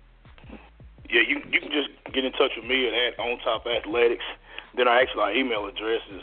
Yeah, 1.08 1.22
you 1.26 1.40
you 1.50 1.60
can 1.60 1.72
just 1.72 1.88
get 2.12 2.24
in 2.24 2.32
touch 2.32 2.52
with 2.56 2.66
me 2.66 2.88
at 2.88 3.18
On 3.18 3.38
Top 3.40 3.66
Athletics. 3.66 4.24
Then 4.76 4.88
our 4.88 4.98
actual 5.00 5.22
our 5.22 5.32
email 5.32 5.66
address 5.66 6.02
is 6.12 6.22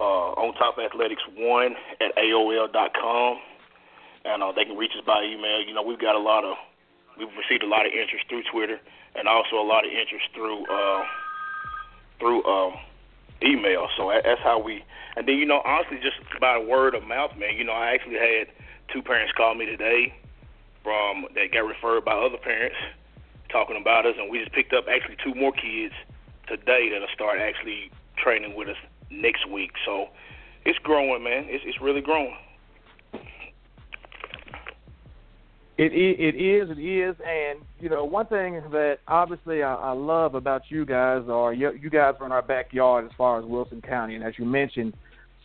uh, 0.00 0.34
On 0.42 0.54
Top 0.54 0.76
Athletics 0.78 1.22
one 1.36 1.76
at 2.00 2.16
AOL 2.16 2.72
dot 2.72 2.92
com, 3.00 3.38
and 4.24 4.42
uh, 4.42 4.52
they 4.52 4.64
can 4.64 4.76
reach 4.76 4.92
us 4.98 5.04
by 5.06 5.22
email. 5.22 5.62
You 5.62 5.74
know, 5.74 5.82
we've 5.82 6.00
got 6.00 6.16
a 6.16 6.20
lot 6.20 6.44
of 6.44 6.56
we've 7.18 7.28
received 7.38 7.62
a 7.62 7.68
lot 7.68 7.86
of 7.86 7.92
interest 7.92 8.26
through 8.28 8.42
Twitter, 8.50 8.80
and 9.14 9.28
also 9.28 9.56
a 9.56 9.66
lot 9.66 9.86
of 9.86 9.92
interest 9.92 10.26
through. 10.34 10.66
Uh, 10.66 11.04
through 12.18 12.44
um, 12.46 12.72
email. 13.42 13.88
So 13.96 14.10
that's 14.24 14.40
how 14.40 14.58
we. 14.58 14.84
And 15.16 15.26
then 15.26 15.36
you 15.36 15.46
know, 15.46 15.62
honestly, 15.64 15.98
just 16.02 16.16
by 16.40 16.58
word 16.58 16.94
of 16.94 17.04
mouth, 17.04 17.32
man. 17.38 17.56
You 17.56 17.64
know, 17.64 17.72
I 17.72 17.92
actually 17.94 18.16
had 18.16 18.48
two 18.92 19.02
parents 19.02 19.32
call 19.36 19.54
me 19.54 19.66
today 19.66 20.14
from 20.82 21.26
that 21.34 21.52
got 21.52 21.66
referred 21.66 22.04
by 22.04 22.12
other 22.12 22.38
parents 22.38 22.76
talking 23.50 23.78
about 23.80 24.06
us, 24.06 24.14
and 24.18 24.30
we 24.30 24.38
just 24.38 24.52
picked 24.52 24.72
up 24.72 24.84
actually 24.90 25.16
two 25.22 25.34
more 25.34 25.52
kids 25.52 25.94
today 26.48 26.88
that'll 26.92 27.08
start 27.14 27.38
actually 27.40 27.90
training 28.22 28.54
with 28.56 28.68
us 28.68 28.76
next 29.10 29.48
week. 29.48 29.72
So 29.84 30.06
it's 30.64 30.78
growing, 30.80 31.22
man. 31.22 31.46
It's 31.48 31.64
it's 31.66 31.80
really 31.80 32.00
growing. 32.00 32.36
It, 35.78 35.92
it 35.92 36.18
it 36.18 36.40
is 36.40 36.70
it 36.70 36.80
is, 36.80 37.16
and 37.26 37.60
you 37.80 37.88
know 37.88 38.04
one 38.04 38.26
thing 38.26 38.62
that 38.72 38.98
obviously 39.08 39.62
I, 39.62 39.74
I 39.74 39.92
love 39.92 40.34
about 40.34 40.62
you 40.70 40.86
guys 40.86 41.22
are 41.28 41.52
you, 41.52 41.72
you 41.72 41.90
guys 41.90 42.14
are 42.20 42.26
in 42.26 42.32
our 42.32 42.42
backyard 42.42 43.04
as 43.04 43.10
far 43.18 43.38
as 43.38 43.44
Wilson 43.44 43.82
County, 43.82 44.14
and 44.14 44.24
as 44.24 44.34
you 44.38 44.46
mentioned, 44.46 44.94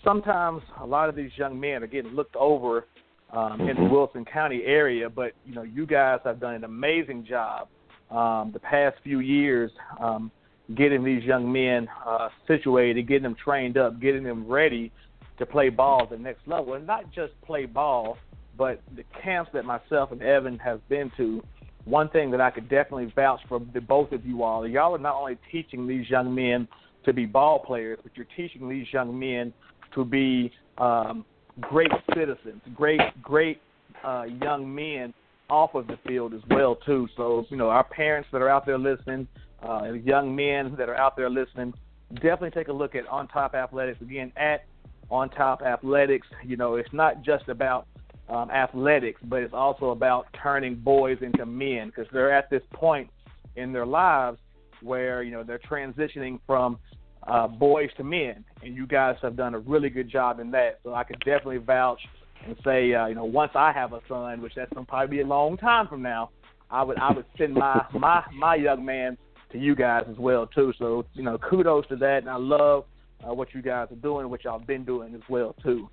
sometimes 0.03 0.61
a 0.79 0.85
lot 0.85 1.09
of 1.09 1.15
these 1.15 1.31
young 1.35 1.59
men 1.59 1.83
are 1.83 1.87
getting 1.87 2.11
looked 2.11 2.35
over 2.37 2.85
um, 3.33 3.61
in 3.61 3.75
the 3.75 3.89
Wilson 3.89 4.25
County 4.25 4.63
area, 4.65 5.09
but 5.09 5.33
you 5.45 5.53
know 5.53 5.63
you 5.63 5.85
guys 5.85 6.19
have 6.23 6.39
done 6.39 6.55
an 6.55 6.63
amazing 6.63 7.25
job 7.25 7.67
um, 8.09 8.51
the 8.51 8.59
past 8.59 8.97
few 9.03 9.19
years 9.19 9.71
um, 9.99 10.31
getting 10.75 11.03
these 11.03 11.23
young 11.23 11.51
men 11.51 11.87
uh, 12.05 12.29
situated, 12.47 13.07
getting 13.07 13.23
them 13.23 13.35
trained 13.43 13.77
up, 13.77 13.99
getting 13.99 14.23
them 14.23 14.47
ready 14.47 14.91
to 15.37 15.45
play 15.45 15.69
ball 15.69 16.03
at 16.03 16.09
the 16.09 16.17
next 16.17 16.47
level, 16.47 16.73
and 16.73 16.85
not 16.85 17.11
just 17.13 17.33
play 17.41 17.65
ball 17.65 18.17
but 18.57 18.79
the 18.95 19.03
camps 19.23 19.49
that 19.53 19.65
myself 19.65 20.11
and 20.11 20.21
Evan 20.21 20.59
have 20.59 20.87
been 20.87 21.11
to, 21.17 21.41
one 21.85 22.09
thing 22.09 22.29
that 22.31 22.41
I 22.41 22.51
could 22.51 22.69
definitely 22.69 23.11
vouch 23.15 23.39
for 23.49 23.59
the 23.73 23.81
both 23.81 24.11
of 24.11 24.25
you 24.25 24.43
all, 24.43 24.67
y'all 24.67 24.93
are 24.93 24.99
not 24.99 25.15
only 25.15 25.37
teaching 25.51 25.87
these 25.87 26.07
young 26.09 26.35
men 26.35 26.67
to 27.05 27.11
be 27.11 27.25
ball 27.25 27.57
players, 27.57 27.97
but 28.03 28.11
you're 28.15 28.27
teaching 28.37 28.69
these 28.69 28.85
young 28.93 29.17
men 29.17 29.51
to 29.95 30.05
be 30.05 30.51
um, 30.77 31.25
great 31.61 31.91
citizens, 32.13 32.61
great 32.75 33.01
great 33.21 33.61
uh, 34.03 34.23
young 34.41 34.73
men 34.73 35.13
off 35.49 35.75
of 35.75 35.87
the 35.87 35.97
field 36.07 36.33
as 36.33 36.41
well 36.49 36.75
too. 36.75 37.07
So 37.17 37.45
you 37.49 37.57
know, 37.57 37.69
our 37.69 37.83
parents 37.83 38.29
that 38.31 38.41
are 38.41 38.49
out 38.49 38.65
there 38.65 38.77
listening, 38.77 39.27
uh, 39.67 39.93
young 39.93 40.35
men 40.35 40.75
that 40.77 40.89
are 40.89 40.97
out 40.97 41.15
there 41.15 41.29
listening, 41.29 41.73
definitely 42.15 42.51
take 42.51 42.67
a 42.67 42.73
look 42.73 42.95
at 42.95 43.07
On 43.07 43.27
Top 43.27 43.53
Athletics 43.53 44.01
again 44.01 44.31
at 44.37 44.65
On 45.09 45.29
Top 45.29 45.61
Athletics. 45.61 46.27
You 46.43 46.57
know, 46.57 46.75
it's 46.75 46.93
not 46.93 47.21
just 47.21 47.49
about 47.49 47.87
um, 48.29 48.49
athletics, 48.49 49.19
but 49.25 49.43
it's 49.43 49.53
also 49.53 49.89
about 49.89 50.27
turning 50.41 50.75
boys 50.75 51.17
into 51.21 51.45
men 51.45 51.87
because 51.87 52.07
they're 52.13 52.33
at 52.33 52.49
this 52.49 52.63
point 52.73 53.09
in 53.55 53.73
their 53.73 53.85
lives 53.85 54.37
where 54.81 55.21
you 55.21 55.31
know 55.31 55.43
they're 55.43 55.59
transitioning 55.59 56.39
from 56.47 56.79
uh, 57.27 57.47
boys 57.47 57.89
to 57.97 58.03
men, 58.03 58.43
and 58.63 58.75
you 58.75 58.87
guys 58.87 59.15
have 59.21 59.35
done 59.35 59.53
a 59.53 59.59
really 59.59 59.89
good 59.89 60.09
job 60.09 60.39
in 60.39 60.51
that. 60.51 60.79
So 60.83 60.93
I 60.93 61.03
could 61.03 61.19
definitely 61.19 61.57
vouch 61.57 61.99
and 62.45 62.55
say, 62.63 62.93
uh, 62.93 63.07
you 63.07 63.15
know, 63.15 63.25
once 63.25 63.51
I 63.55 63.71
have 63.71 63.93
a 63.93 64.01
son, 64.07 64.41
which 64.41 64.53
that's 64.55 64.71
gonna 64.73 64.85
probably 64.85 65.17
be 65.17 65.21
a 65.21 65.27
long 65.27 65.57
time 65.57 65.87
from 65.87 66.01
now, 66.01 66.31
I 66.69 66.83
would 66.83 66.97
I 66.97 67.11
would 67.11 67.25
send 67.37 67.53
my 67.53 67.85
my 67.93 68.23
my 68.33 68.55
young 68.55 68.83
man 68.83 69.17
to 69.51 69.57
you 69.57 69.75
guys 69.75 70.05
as 70.09 70.17
well 70.17 70.47
too. 70.47 70.73
So 70.79 71.05
you 71.13 71.23
know, 71.23 71.37
kudos 71.37 71.87
to 71.87 71.95
that, 71.97 72.19
and 72.19 72.29
I 72.29 72.37
love 72.37 72.85
uh, 73.27 73.33
what 73.33 73.53
you 73.53 73.61
guys 73.61 73.87
are 73.91 73.95
doing, 73.95 74.29
what 74.29 74.43
y'all 74.43 74.59
been 74.59 74.85
doing 74.85 75.13
as 75.13 75.21
well 75.29 75.55
too. 75.61 75.89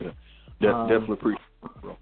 Yeah, 0.00 0.10
De- 0.60 0.68
um, 0.68 0.88
definitely 0.88 1.14
appreciate 1.14 1.42
it, 1.64 1.82
bro. 1.82 1.96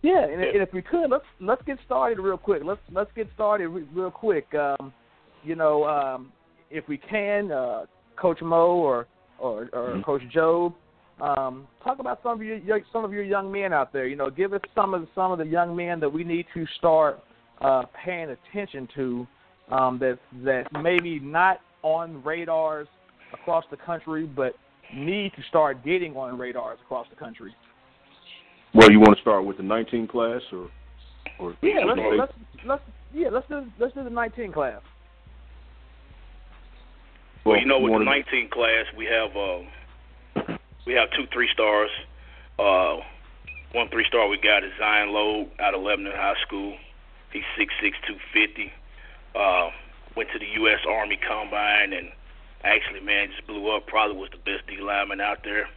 Yeah, 0.00 0.24
and, 0.24 0.40
and, 0.40 0.62
if 0.62 0.72
we 0.72 0.80
could, 0.80 1.10
let's 1.10 1.24
let's 1.40 1.62
get 1.62 1.78
started 1.84 2.20
real 2.20 2.38
quick. 2.38 2.62
Let's 2.64 2.80
let's 2.92 3.10
get 3.16 3.28
started 3.34 3.68
re- 3.68 3.88
real 3.92 4.12
quick. 4.12 4.46
Um, 4.54 4.92
you 5.42 5.56
know, 5.56 5.84
um, 5.84 6.32
if 6.70 6.86
we 6.88 6.98
can, 6.98 7.50
uh, 7.52 7.84
Coach 8.16 8.40
Mo 8.42 8.76
or 8.76 9.06
or, 9.38 9.68
or 9.72 9.90
mm-hmm. 9.90 10.02
Coach 10.02 10.22
Job, 10.32 10.74
um, 11.20 11.66
talk 11.82 11.98
about 11.98 12.20
some 12.22 12.40
of 12.40 12.42
your 12.42 12.80
some 12.92 13.04
of 13.04 13.12
your 13.12 13.22
young 13.22 13.50
men 13.50 13.72
out 13.72 13.92
there. 13.92 14.06
You 14.06 14.16
know, 14.16 14.30
give 14.30 14.52
us 14.52 14.60
some 14.74 14.94
of 14.94 15.02
the, 15.02 15.08
some 15.14 15.32
of 15.32 15.38
the 15.38 15.46
young 15.46 15.74
men 15.74 16.00
that 16.00 16.12
we 16.12 16.24
need 16.24 16.46
to 16.54 16.66
start 16.78 17.20
uh, 17.60 17.82
paying 18.04 18.30
attention 18.30 18.88
to 18.94 19.26
um, 19.70 19.98
that 19.98 20.18
that 20.44 20.66
maybe 20.82 21.18
not 21.20 21.60
on 21.82 22.22
radars 22.24 22.88
across 23.32 23.64
the 23.70 23.76
country, 23.76 24.26
but 24.26 24.54
need 24.94 25.32
to 25.34 25.42
start 25.48 25.84
getting 25.84 26.16
on 26.16 26.38
radars 26.38 26.78
across 26.84 27.06
the 27.10 27.16
country. 27.16 27.54
Well, 28.74 28.90
you 28.90 29.00
want 29.00 29.16
to 29.16 29.20
start 29.20 29.44
with 29.44 29.56
the 29.56 29.62
19 29.62 30.08
class, 30.08 30.40
or, 30.52 30.70
or 31.38 31.56
yeah, 31.62 31.84
let's, 31.86 32.00
let's 32.18 32.32
let's 32.66 32.82
yeah 33.14 33.28
let's 33.30 33.48
do 33.48 33.64
let's 33.78 33.94
do 33.94 34.04
the 34.04 34.10
19 34.10 34.52
class. 34.52 34.80
Well, 37.44 37.58
you 37.58 37.66
know, 37.66 37.78
with 37.78 37.92
the 37.92 38.04
19 38.04 38.50
class, 38.50 38.86
we 38.96 39.06
have 39.06 39.36
uh, 39.36 40.56
we 40.86 40.94
have 40.94 41.10
two 41.12 41.26
three 41.32 41.48
stars. 41.52 41.90
Uh, 42.58 42.96
one 43.72 43.88
three 43.90 44.06
star 44.08 44.28
we 44.28 44.38
got 44.38 44.64
is 44.64 44.72
Zion 44.78 45.12
Lowe 45.12 45.48
out 45.60 45.74
of 45.74 45.82
Lebanon 45.82 46.12
High 46.14 46.40
School. 46.46 46.76
He's 47.32 47.44
six 47.56 47.72
six 47.80 47.96
two 48.06 48.16
fifty. 48.32 48.72
Uh, 49.34 49.70
went 50.16 50.30
to 50.32 50.38
the 50.38 50.46
U.S. 50.62 50.80
Army 50.88 51.16
Combine 51.16 51.92
and 51.92 52.10
actually, 52.64 53.00
man, 53.00 53.28
just 53.30 53.46
blew 53.46 53.70
up. 53.70 53.86
Probably 53.86 54.16
was 54.16 54.30
the 54.30 54.38
best 54.38 54.66
D 54.66 54.80
lineman 54.80 55.20
out 55.20 55.44
there. 55.44 55.68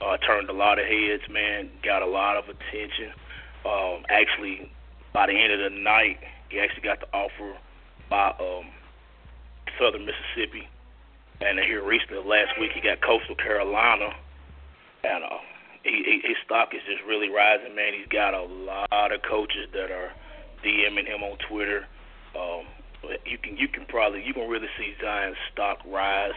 Uh, 0.00 0.16
turned 0.18 0.48
a 0.48 0.52
lot 0.52 0.78
of 0.78 0.86
heads, 0.86 1.22
man. 1.30 1.70
Got 1.82 2.02
a 2.02 2.06
lot 2.06 2.36
of 2.36 2.44
attention. 2.44 3.12
Um, 3.64 4.04
actually, 4.08 4.70
by 5.12 5.26
the 5.26 5.32
end 5.32 5.52
of 5.52 5.72
the 5.72 5.76
night, 5.76 6.18
he 6.50 6.60
actually 6.60 6.82
got 6.82 7.00
the 7.00 7.08
offer 7.12 7.56
by 8.08 8.28
um, 8.38 8.70
Southern 9.78 10.06
Mississippi 10.06 10.68
and 11.40 11.58
here 11.60 11.84
recently, 11.84 12.18
last 12.18 12.58
week, 12.58 12.72
he 12.74 12.80
got 12.80 13.00
Coastal 13.00 13.36
Carolina, 13.36 14.10
and 15.04 15.22
uh, 15.22 15.38
he, 15.84 16.02
he, 16.02 16.14
his 16.26 16.36
stock 16.44 16.74
is 16.74 16.82
just 16.82 17.02
really 17.06 17.30
rising. 17.30 17.76
Man, 17.76 17.94
he's 17.94 18.10
got 18.10 18.34
a 18.34 18.42
lot 18.42 19.12
of 19.12 19.22
coaches 19.22 19.70
that 19.72 19.90
are 19.90 20.10
DMing 20.66 21.06
him 21.06 21.22
on 21.22 21.38
Twitter. 21.48 21.86
Um, 22.34 22.66
you 23.24 23.38
can 23.38 23.56
you 23.56 23.68
can 23.68 23.86
probably 23.86 24.24
you 24.24 24.34
can 24.34 24.48
really 24.50 24.66
see 24.76 24.94
Zion's 25.00 25.38
stock 25.52 25.78
rise. 25.86 26.34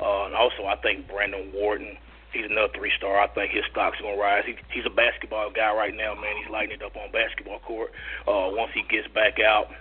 Uh, 0.00 0.28
and 0.28 0.34
also, 0.34 0.66
I 0.68 0.76
think 0.76 1.08
Brandon 1.08 1.48
Wharton, 1.54 1.96
he's 2.32 2.44
another 2.44 2.72
three 2.76 2.92
star. 2.98 3.20
I 3.20 3.28
think 3.28 3.52
his 3.52 3.64
stock's 3.70 4.00
gonna 4.02 4.20
rise. 4.20 4.44
He, 4.44 4.54
he's 4.68 4.84
a 4.84 4.92
basketball 4.92 5.50
guy 5.50 5.72
right 5.72 5.94
now, 5.96 6.14
man. 6.14 6.36
He's 6.36 6.52
lighting 6.52 6.76
it 6.76 6.82
up 6.82 6.96
on 6.96 7.10
basketball 7.10 7.60
court. 7.60 7.92
Uh, 8.28 8.52
once 8.52 8.72
he 8.74 8.84
gets 8.84 9.08
back 9.14 9.40
out 9.40 9.72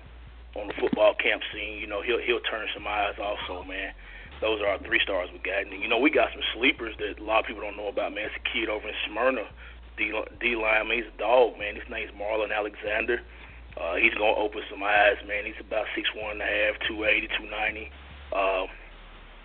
on 0.56 0.68
the 0.68 0.74
football 0.80 1.14
camp 1.20 1.44
scene, 1.52 1.76
you 1.76 1.88
know 1.88 2.02
he'll 2.02 2.24
he'll 2.24 2.44
turn 2.48 2.68
some 2.74 2.88
eyes 2.88 3.20
also, 3.20 3.68
man 3.68 3.92
those 4.42 4.60
are 4.62 4.68
our 4.68 4.80
three 4.80 5.00
stars 5.00 5.30
we 5.32 5.40
got. 5.40 5.64
And 5.64 5.82
you 5.82 5.88
know, 5.88 6.00
we 6.00 6.10
got 6.10 6.30
some 6.34 6.42
sleepers 6.54 6.96
that 6.98 7.22
a 7.22 7.24
lot 7.24 7.42
of 7.42 7.46
people 7.46 7.62
don't 7.62 7.78
know 7.78 7.88
about. 7.88 8.14
Man, 8.14 8.26
it's 8.26 8.36
a 8.36 8.46
kid 8.50 8.68
over 8.68 8.88
in 8.88 8.96
Smyrna, 9.08 9.46
D, 9.98 10.12
D 10.42 10.56
line. 10.56 10.90
Man, 10.90 10.98
he's 10.98 11.14
a 11.14 11.18
dog. 11.18 11.58
Man, 11.58 11.76
his 11.76 11.88
name's 11.90 12.12
Marlon 12.12 12.54
Alexander. 12.54 13.22
Uh, 13.80 13.96
he's 13.96 14.14
gonna 14.14 14.36
open 14.36 14.62
some 14.70 14.84
eyes, 14.84 15.16
man. 15.28 15.46
He's 15.46 15.62
about 15.62 15.86
six 15.96 16.10
one 16.16 16.42
and 16.42 16.42
a 16.42 16.46
half, 16.46 16.76
two 16.88 17.06
eighty, 17.06 17.30
two 17.38 17.48
ninety. 17.48 17.92
Uh, 18.34 18.66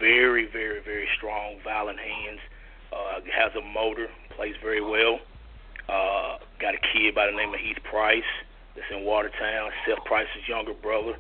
very, 0.00 0.46
very, 0.50 0.80
very 0.82 1.08
strong, 1.16 1.56
violent 1.62 1.98
hands. 1.98 2.40
Uh, 2.92 3.20
has 3.32 3.52
a 3.54 3.62
motor, 3.62 4.08
plays 4.36 4.54
very 4.62 4.80
well. 4.80 5.20
Uh, 5.88 6.38
got 6.60 6.74
a 6.74 6.82
kid 6.92 7.14
by 7.14 7.26
the 7.26 7.36
name 7.36 7.52
of 7.52 7.60
Heath 7.60 7.78
Price 7.84 8.26
that's 8.74 8.86
in 8.90 9.04
Watertown. 9.04 9.70
Seth 9.86 10.04
Price's 10.04 10.48
younger 10.48 10.74
brother. 10.74 11.16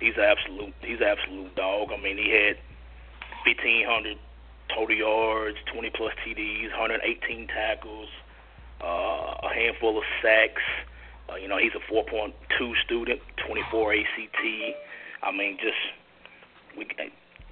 He's 0.00 0.14
an 0.16 0.24
absolute, 0.24 0.74
he's 0.80 1.00
an 1.00 1.06
absolute 1.06 1.54
dog. 1.56 1.88
I 1.92 2.00
mean, 2.00 2.16
he 2.16 2.30
had 2.30 2.56
1,500 3.44 4.18
total 4.74 4.96
yards, 4.96 5.58
20 5.72 5.90
plus 5.90 6.12
TDs, 6.24 6.70
118 6.70 7.48
tackles, 7.48 8.08
uh, 8.82 9.34
a 9.42 9.50
handful 9.54 9.98
of 9.98 10.04
sacks. 10.22 10.62
Uh, 11.28 11.36
you 11.36 11.48
know, 11.48 11.58
he's 11.58 11.72
a 11.74 11.92
4.2 11.92 12.32
student, 12.84 13.20
24 13.46 13.94
ACT. 13.94 14.44
I 15.22 15.32
mean, 15.32 15.58
just 15.60 15.78
we. 16.76 16.86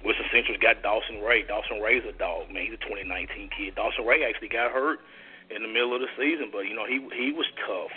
Wilson 0.03 0.25
Central's 0.31 0.59
got 0.61 0.81
Dawson 0.81 1.19
Ray. 1.19 1.43
Dawson 1.43 1.81
Ray's 1.81 2.03
a 2.07 2.13
dog, 2.13 2.49
man. 2.51 2.63
He's 2.63 2.73
a 2.73 2.83
2019 2.87 3.49
kid. 3.51 3.75
Dawson 3.75 4.05
Ray 4.05 4.23
actually 4.23 4.47
got 4.47 4.71
hurt 4.71 4.99
in 5.49 5.61
the 5.61 5.67
middle 5.67 5.93
of 5.93 6.01
the 6.01 6.07
season, 6.17 6.49
but 6.51 6.67
you 6.67 6.75
know 6.75 6.85
he 6.85 7.03
he 7.15 7.31
was 7.33 7.47
tough. 7.67 7.91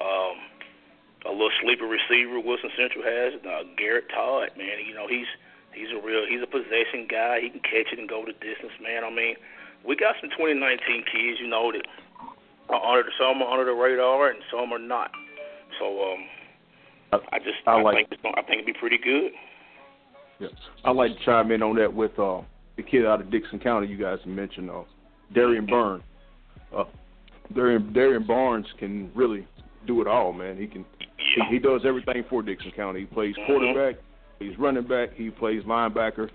Um, 0.00 0.36
a 1.24 1.32
little 1.32 1.54
sleeper 1.62 1.86
receiver 1.86 2.38
Wilson 2.40 2.70
Central 2.76 3.02
has, 3.02 3.34
uh, 3.46 3.62
Garrett 3.76 4.08
Todd, 4.10 4.50
man. 4.56 4.84
You 4.86 4.94
know 4.94 5.06
he's 5.06 5.26
He's 5.76 5.92
a 5.92 6.00
real. 6.00 6.24
He's 6.24 6.40
a 6.40 6.48
possession 6.48 7.04
guy. 7.04 7.44
He 7.44 7.50
can 7.52 7.60
catch 7.60 7.92
it 7.92 8.00
and 8.00 8.08
go 8.08 8.24
the 8.24 8.32
distance, 8.32 8.72
man. 8.80 9.04
I 9.04 9.12
mean, 9.12 9.36
we 9.84 9.94
got 9.94 10.16
some 10.20 10.30
2019 10.32 11.04
kids, 11.04 11.36
you 11.38 11.46
know, 11.46 11.70
that 11.70 11.84
are 12.72 12.80
under 12.80 13.04
the, 13.04 13.12
some 13.20 13.42
are 13.42 13.52
under 13.52 13.64
the 13.64 13.76
radar 13.76 14.30
and 14.30 14.40
some 14.50 14.72
are 14.72 14.80
not. 14.80 15.10
So 15.78 16.12
um, 16.12 16.20
I, 17.12 17.36
I 17.36 17.38
just 17.38 17.60
I, 17.66 17.72
I 17.72 17.82
like, 17.82 17.94
think 17.96 18.08
it's 18.10 18.22
gonna, 18.22 18.34
I 18.38 18.42
think 18.42 18.62
it'd 18.62 18.72
be 18.72 18.80
pretty 18.80 18.98
good. 18.98 19.32
Yeah, 20.38 20.48
I'd 20.84 20.96
like 20.96 21.12
to 21.12 21.24
chime 21.24 21.50
in 21.50 21.62
on 21.62 21.76
that 21.76 21.92
with 21.92 22.18
uh, 22.18 22.40
the 22.76 22.82
kid 22.82 23.06
out 23.06 23.20
of 23.20 23.30
Dickson 23.30 23.58
County 23.58 23.86
you 23.86 23.96
guys 23.96 24.18
mentioned, 24.26 24.70
uh, 24.70 24.82
Darian 25.34 25.66
Burns. 25.66 26.02
Uh, 26.76 26.84
Darian 27.54 27.92
Darian 27.92 28.26
Barnes 28.26 28.66
can 28.78 29.10
really 29.14 29.46
do 29.86 30.00
it 30.00 30.06
all, 30.06 30.32
man. 30.32 30.58
He 30.58 30.66
can 30.66 30.84
yeah. 31.36 31.44
he, 31.48 31.56
he 31.56 31.58
does 31.58 31.82
everything 31.86 32.24
for 32.28 32.42
Dickson 32.42 32.72
County. 32.74 33.00
He 33.00 33.06
plays 33.06 33.34
mm-hmm. 33.36 33.52
He's 34.38 34.58
running 34.58 34.86
back. 34.86 35.14
He 35.14 35.30
plays 35.30 35.62
linebacker. 35.64 36.30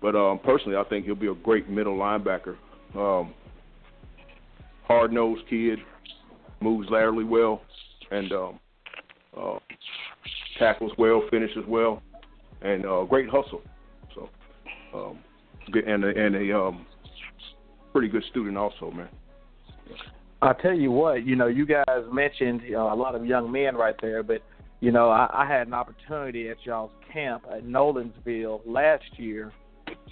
But 0.00 0.16
um, 0.16 0.40
personally, 0.42 0.76
I 0.76 0.84
think 0.84 1.04
he'll 1.04 1.14
be 1.14 1.28
a 1.28 1.34
great 1.34 1.68
middle 1.68 1.96
linebacker. 1.96 2.56
Um, 2.94 3.34
hard 4.84 5.12
nosed 5.12 5.42
kid, 5.48 5.78
moves 6.60 6.88
laterally 6.90 7.24
well, 7.24 7.62
and 8.10 8.32
um, 8.32 8.60
uh, 9.38 9.58
tackles 10.58 10.92
well, 10.98 11.22
finishes 11.30 11.64
well, 11.68 12.02
and 12.62 12.84
uh, 12.86 13.04
great 13.04 13.28
hustle. 13.28 13.62
So, 14.14 14.28
um, 14.94 15.18
and 15.86 16.04
a, 16.04 16.08
and 16.08 16.34
a 16.34 16.58
um, 16.58 16.86
pretty 17.92 18.08
good 18.08 18.24
student 18.30 18.56
also, 18.56 18.90
man. 18.90 19.08
I 20.42 20.54
tell 20.54 20.74
you 20.74 20.90
what, 20.90 21.26
you 21.26 21.36
know, 21.36 21.48
you 21.48 21.66
guys 21.66 21.84
mentioned 22.10 22.62
you 22.62 22.72
know, 22.72 22.92
a 22.92 22.96
lot 22.96 23.14
of 23.14 23.26
young 23.26 23.52
men 23.52 23.76
right 23.76 23.94
there, 24.00 24.22
but 24.22 24.42
you 24.80 24.92
know, 24.92 25.10
I, 25.10 25.28
I 25.32 25.46
had 25.46 25.66
an 25.66 25.74
opportunity 25.74 26.48
at 26.48 26.56
y'all's 26.64 26.90
camp 27.12 27.44
at 27.50 27.64
Nolensville 27.64 28.60
last 28.66 29.04
year 29.16 29.52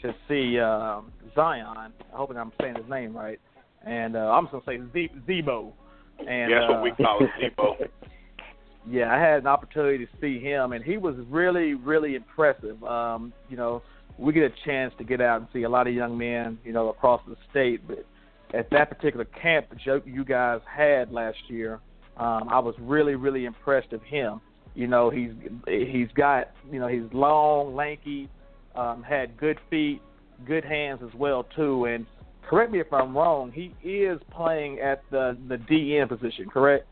to 0.03 0.15
see 0.29 0.59
uh, 0.59 1.01
Zion. 1.35 1.93
I 2.13 2.17
hope 2.17 2.31
I'm 2.37 2.53
saying 2.61 2.77
his 2.77 2.89
name 2.89 3.17
right. 3.17 3.41
And 3.85 4.17
uh, 4.17 4.31
I'm 4.31 4.47
just 4.47 4.67
gonna 4.67 4.89
say 4.95 5.11
Zebo. 5.27 5.73
And 6.19 6.51
yeah, 6.51 6.61
that's 6.61 6.71
uh, 6.71 6.75
what 6.75 6.83
we 6.83 6.91
call 6.93 7.21
it, 7.21 7.31
Zebo. 7.57 7.89
yeah, 8.91 9.15
I 9.15 9.19
had 9.19 9.39
an 9.39 9.47
opportunity 9.47 10.05
to 10.05 10.11
see 10.21 10.41
him, 10.41 10.73
and 10.73 10.85
he 10.85 10.97
was 10.97 11.15
really, 11.29 11.75
really 11.75 12.15
impressive. 12.15 12.83
Um, 12.85 13.33
you 13.49 13.57
know, 13.57 13.83
we 14.19 14.33
get 14.33 14.43
a 14.43 14.55
chance 14.65 14.93
to 14.99 15.05
get 15.05 15.21
out 15.21 15.41
and 15.41 15.49
see 15.53 15.63
a 15.63 15.69
lot 15.69 15.87
of 15.87 15.95
young 15.95 16.19
men, 16.19 16.59
you 16.65 16.73
know, 16.73 16.89
across 16.89 17.23
the 17.29 17.37
state, 17.51 17.87
but 17.87 18.05
at 18.53 18.69
that 18.71 18.91
particular 18.91 19.25
camp 19.25 19.67
that 19.71 20.03
you 20.07 20.25
guys 20.25 20.61
had 20.67 21.13
last 21.13 21.39
year, 21.49 21.81
um, 22.17 22.49
I 22.49 22.59
was 22.59 22.75
really 22.81 23.15
really 23.15 23.45
impressed 23.45 23.93
of 23.93 24.03
him. 24.03 24.41
You 24.79 24.87
know, 24.87 25.11
he's 25.11 25.33
he's 25.67 26.07
got 26.15 26.55
you 26.71 26.79
know 26.79 26.87
he's 26.87 27.03
long, 27.13 27.75
lanky, 27.75 28.31
um, 28.77 29.03
had 29.03 29.37
good 29.37 29.59
feet, 29.69 30.01
good 30.47 30.65
hands 30.65 31.01
as 31.03 31.13
well 31.19 31.43
too. 31.57 31.87
And 31.87 32.07
correct 32.49 32.71
me 32.71 32.79
if 32.79 32.93
I'm 32.93 33.11
wrong, 33.11 33.51
he 33.51 33.75
is 33.83 34.21
playing 34.31 34.79
at 34.79 35.03
the 35.11 35.37
the 35.49 35.57
DN 35.57 36.09
position, 36.09 36.47
correct? 36.47 36.87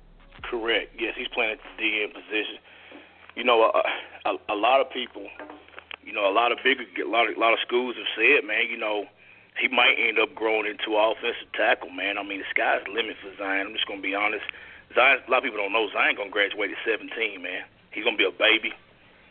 Correct. 0.50 0.98
Yes, 0.98 1.14
he's 1.16 1.30
playing 1.30 1.52
at 1.52 1.58
the 1.62 1.84
DN 1.84 2.10
position. 2.10 2.58
You 3.36 3.44
know, 3.44 3.70
a, 3.70 4.30
a, 4.30 4.54
a 4.54 4.56
lot 4.58 4.80
of 4.80 4.90
people, 4.90 5.22
you 6.02 6.12
know, 6.12 6.28
a 6.28 6.34
lot 6.34 6.50
of 6.50 6.58
bigger, 6.64 6.82
a 6.82 7.08
lot 7.08 7.30
of, 7.30 7.36
a 7.36 7.38
lot 7.38 7.52
of 7.52 7.60
schools 7.64 7.94
have 7.94 8.10
said, 8.18 8.42
man, 8.42 8.66
you 8.68 8.76
know, 8.76 9.04
he 9.62 9.68
might 9.68 9.94
end 9.94 10.18
up 10.18 10.34
growing 10.34 10.66
into 10.66 10.98
offensive 10.98 11.54
tackle, 11.54 11.90
man. 11.94 12.18
I 12.18 12.26
mean, 12.26 12.42
the 12.42 12.50
sky's 12.50 12.82
the 12.82 12.90
limit 12.90 13.14
for 13.22 13.30
Zion. 13.38 13.70
I'm 13.70 13.74
just 13.78 13.86
gonna 13.86 14.02
be 14.02 14.18
honest. 14.18 14.42
Zion, 14.90 15.22
a 15.22 15.30
lot 15.30 15.38
of 15.38 15.44
people 15.46 15.62
don't 15.62 15.70
know 15.70 15.86
Zion 15.94 16.18
gonna 16.18 16.34
graduate 16.34 16.74
at 16.74 16.82
17, 16.82 17.14
man. 17.38 17.62
He's 17.96 18.04
gonna 18.04 18.20
be 18.20 18.28
a 18.28 18.36
baby. 18.36 18.76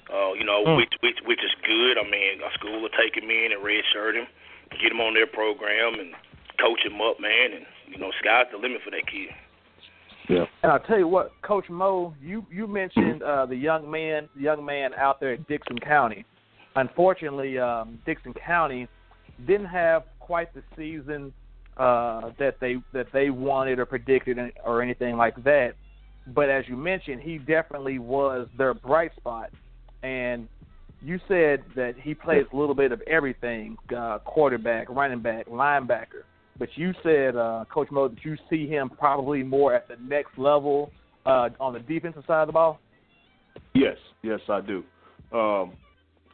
Uh, 0.09 0.33
you 0.33 0.43
know, 0.43 0.65
mm. 0.65 0.77
which 0.77 0.93
which 1.05 1.21
which 1.25 1.43
is 1.45 1.53
good. 1.61 2.01
I 2.01 2.05
mean, 2.09 2.41
a 2.41 2.49
school 2.57 2.81
will 2.81 2.93
take 2.97 3.13
him 3.13 3.29
in 3.29 3.53
and 3.53 3.61
redshirt 3.61 4.17
him, 4.17 4.25
get 4.81 4.89
him 4.91 5.01
on 5.01 5.13
their 5.13 5.29
program, 5.29 6.01
and 6.01 6.17
coach 6.57 6.81
him 6.81 6.97
up, 6.97 7.21
man. 7.21 7.53
And 7.53 7.65
you 7.87 8.01
know, 8.01 8.09
sky's 8.19 8.49
the 8.51 8.57
limit 8.57 8.81
for 8.83 8.89
that 8.89 9.05
kid. 9.05 9.29
Yeah. 10.29 10.45
And 10.63 10.71
I'll 10.71 10.79
tell 10.79 10.97
you 10.97 11.07
what, 11.07 11.31
Coach 11.43 11.69
Mo, 11.69 12.13
you 12.21 12.45
you 12.51 12.65
mentioned 12.65 13.21
uh, 13.21 13.45
the 13.45 13.55
young 13.55 13.89
man, 13.89 14.29
the 14.35 14.41
young 14.41 14.65
man 14.65 14.93
out 14.95 15.19
there 15.19 15.33
at 15.33 15.47
Dickson 15.47 15.77
County. 15.77 16.25
Unfortunately, 16.75 17.57
um, 17.59 17.99
Dickson 18.05 18.33
County 18.33 18.87
didn't 19.45 19.67
have 19.67 20.03
quite 20.19 20.53
the 20.53 20.63
season 20.75 21.31
uh, 21.77 22.31
that 22.39 22.59
they 22.59 22.77
that 22.93 23.07
they 23.13 23.29
wanted 23.29 23.79
or 23.79 23.85
predicted 23.85 24.37
or 24.63 24.81
anything 24.81 25.17
like 25.17 25.41
that. 25.43 25.73
But 26.27 26.49
as 26.49 26.65
you 26.67 26.75
mentioned, 26.75 27.21
he 27.21 27.37
definitely 27.37 27.99
was 27.99 28.47
their 28.57 28.73
bright 28.73 29.15
spot. 29.15 29.51
And 30.03 30.47
you 31.01 31.19
said 31.27 31.63
that 31.75 31.93
he 32.01 32.13
plays 32.13 32.45
a 32.51 32.55
little 32.55 32.75
bit 32.75 32.91
of 32.91 33.01
everything: 33.01 33.77
uh, 33.95 34.19
quarterback, 34.19 34.89
running 34.89 35.21
back, 35.21 35.47
linebacker. 35.47 36.23
But 36.57 36.69
you 36.75 36.93
said, 37.03 37.35
uh, 37.35 37.65
Coach 37.71 37.89
Mo, 37.91 38.07
that 38.07 38.23
you 38.23 38.37
see 38.49 38.67
him 38.67 38.89
probably 38.89 39.43
more 39.43 39.73
at 39.73 39.87
the 39.87 39.97
next 40.01 40.37
level 40.37 40.91
uh, 41.25 41.49
on 41.59 41.73
the 41.73 41.79
defensive 41.79 42.23
side 42.25 42.41
of 42.41 42.47
the 42.47 42.53
ball. 42.53 42.79
Yes, 43.73 43.97
yes, 44.23 44.39
I 44.47 44.61
do. 44.61 44.83
Um, 45.33 45.73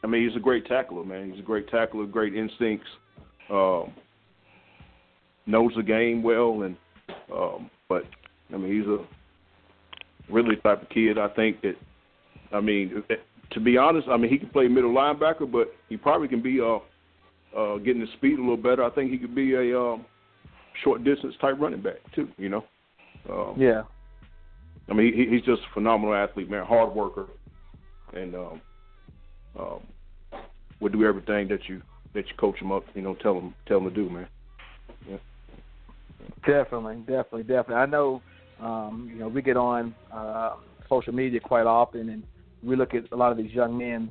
I 0.04 0.06
mean, 0.06 0.26
he's 0.26 0.36
a 0.36 0.40
great 0.40 0.66
tackler, 0.66 1.04
man. 1.04 1.30
He's 1.30 1.40
a 1.40 1.44
great 1.46 1.68
tackler, 1.68 2.06
great 2.06 2.34
instincts. 2.34 2.86
Um, 3.50 3.92
knows 5.46 5.72
the 5.76 5.82
game 5.82 6.22
well, 6.22 6.62
and 6.62 6.76
um, 7.34 7.70
but 7.88 8.04
I 8.52 8.56
mean, 8.56 8.78
he's 8.78 8.88
a 8.88 8.98
really 10.32 10.56
type 10.56 10.82
of 10.82 10.88
kid. 10.88 11.18
I 11.18 11.28
think 11.28 11.60
that, 11.62 11.74
I 12.52 12.60
mean, 12.60 13.02
to 13.52 13.60
be 13.60 13.76
honest, 13.76 14.08
I 14.08 14.16
mean, 14.16 14.30
he 14.30 14.38
can 14.38 14.48
play 14.48 14.68
middle 14.68 14.92
linebacker, 14.92 15.50
but 15.50 15.74
he 15.88 15.96
probably 15.96 16.28
can 16.28 16.42
be 16.42 16.60
uh, 16.60 16.78
uh, 17.58 17.78
getting 17.78 18.00
his 18.00 18.10
speed 18.16 18.38
a 18.38 18.42
little 18.42 18.56
better. 18.56 18.84
I 18.84 18.90
think 18.90 19.10
he 19.10 19.18
could 19.18 19.34
be 19.34 19.54
a 19.54 19.78
um, 19.78 20.06
short 20.82 21.04
distance 21.04 21.34
type 21.40 21.56
running 21.58 21.82
back 21.82 21.98
too. 22.14 22.28
You 22.38 22.48
know. 22.48 22.64
Um, 23.30 23.54
yeah. 23.58 23.82
I 24.88 24.94
mean, 24.94 25.14
he, 25.14 25.26
he's 25.26 25.44
just 25.44 25.62
a 25.62 25.74
phenomenal 25.74 26.14
athlete, 26.14 26.50
man. 26.50 26.66
Hard 26.66 26.94
worker, 26.94 27.26
and 28.14 28.34
um, 28.34 28.60
um, 29.58 29.80
would 30.80 30.92
do 30.92 31.04
everything 31.04 31.48
that 31.48 31.68
you 31.68 31.82
that 32.14 32.26
you 32.26 32.34
coach 32.38 32.58
him 32.58 32.72
up. 32.72 32.84
You 32.94 33.02
know, 33.02 33.14
tell 33.22 33.34
him 33.34 33.54
tell 33.66 33.78
him 33.78 33.84
to 33.84 33.94
do, 33.94 34.10
man. 34.10 34.28
Yeah. 35.08 35.16
Definitely, 36.46 36.96
definitely, 37.06 37.42
definitely. 37.42 37.74
I 37.76 37.86
know. 37.86 38.22
Um, 38.62 39.08
you 39.12 39.18
know, 39.18 39.28
we 39.28 39.42
get 39.42 39.56
on 39.56 39.94
uh, 40.12 40.54
social 40.88 41.12
media 41.12 41.40
quite 41.40 41.66
often, 41.66 42.08
and 42.10 42.22
we 42.62 42.76
look 42.76 42.94
at 42.94 43.10
a 43.12 43.16
lot 43.16 43.32
of 43.32 43.38
these 43.38 43.50
young 43.50 43.76
men 43.76 44.10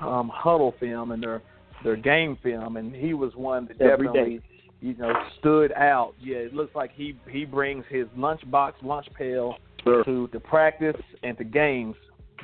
um, 0.00 0.30
huddle 0.32 0.74
film 0.78 1.10
and 1.12 1.22
their 1.22 1.42
their 1.84 1.96
game 1.96 2.36
film, 2.42 2.76
and 2.76 2.94
he 2.94 3.14
was 3.14 3.34
one 3.34 3.66
that 3.66 3.80
Every 3.80 4.06
definitely 4.06 4.38
day 4.38 4.44
you 4.80 4.94
know, 4.94 5.12
stood 5.38 5.72
out. 5.72 6.14
Yeah, 6.20 6.36
it 6.36 6.54
looks 6.54 6.74
like 6.74 6.92
he 6.94 7.16
he 7.30 7.44
brings 7.44 7.84
his 7.88 8.06
lunchbox, 8.16 8.74
lunch 8.82 9.06
pail 9.16 9.56
sure. 9.84 10.04
to 10.04 10.28
to 10.28 10.40
practice 10.40 10.96
and 11.22 11.36
to 11.38 11.44
games 11.44 11.96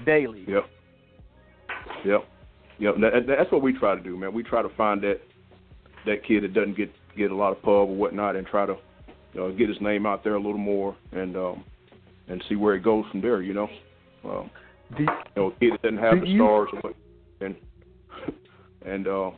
daily. 0.05 0.45
Yep. 0.49 0.65
Yep. 2.05 2.29
Yep. 2.79 2.95
That's 3.27 3.53
what 3.53 3.63
we 3.63 3.73
try 3.73 3.95
to 3.95 4.01
do, 4.03 4.17
man. 4.17 4.33
We 4.33 4.43
try 4.43 4.63
to 4.63 4.69
find 4.71 5.01
that 5.03 5.21
that 6.07 6.25
kid 6.27 6.43
that 6.43 6.55
doesn't 6.55 6.77
get 6.77 6.91
get 7.17 7.31
a 7.31 7.37
lot 7.37 7.53
of 7.53 7.63
pub 7.63 7.89
or 7.89 7.97
whatnot, 7.97 8.37
and 8.37 8.47
try 8.47 8.67
to 8.67 8.77
uh, 9.41 9.49
get 9.49 9.69
his 9.69 9.81
name 9.81 10.07
out 10.07 10.25
there 10.25 10.35
a 10.35 10.41
little 10.41 10.59
more, 10.59 10.97
and 11.13 11.37
um, 11.37 11.65
and 12.29 12.43
see 12.49 12.57
where 12.57 12.75
it 12.75 12.83
goes 12.83 13.05
from 13.11 13.21
there. 13.21 13.43
You 13.43 13.55
know, 13.55 13.69
um, 14.25 14.51
do, 14.97 15.03
you 15.03 15.09
know, 15.37 15.47
a 15.49 15.59
kid 15.59 15.73
that 15.73 15.83
doesn't 15.83 15.99
have 15.99 16.21
the 16.21 16.29
you, 16.29 16.39
stars, 16.39 16.69
and 17.41 17.57
and 18.85 19.09
uh, 19.09 19.31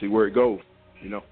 see 0.00 0.08
where 0.08 0.26
it 0.26 0.34
goes 0.34 0.60
you 1.02 1.10
know. 1.10 1.22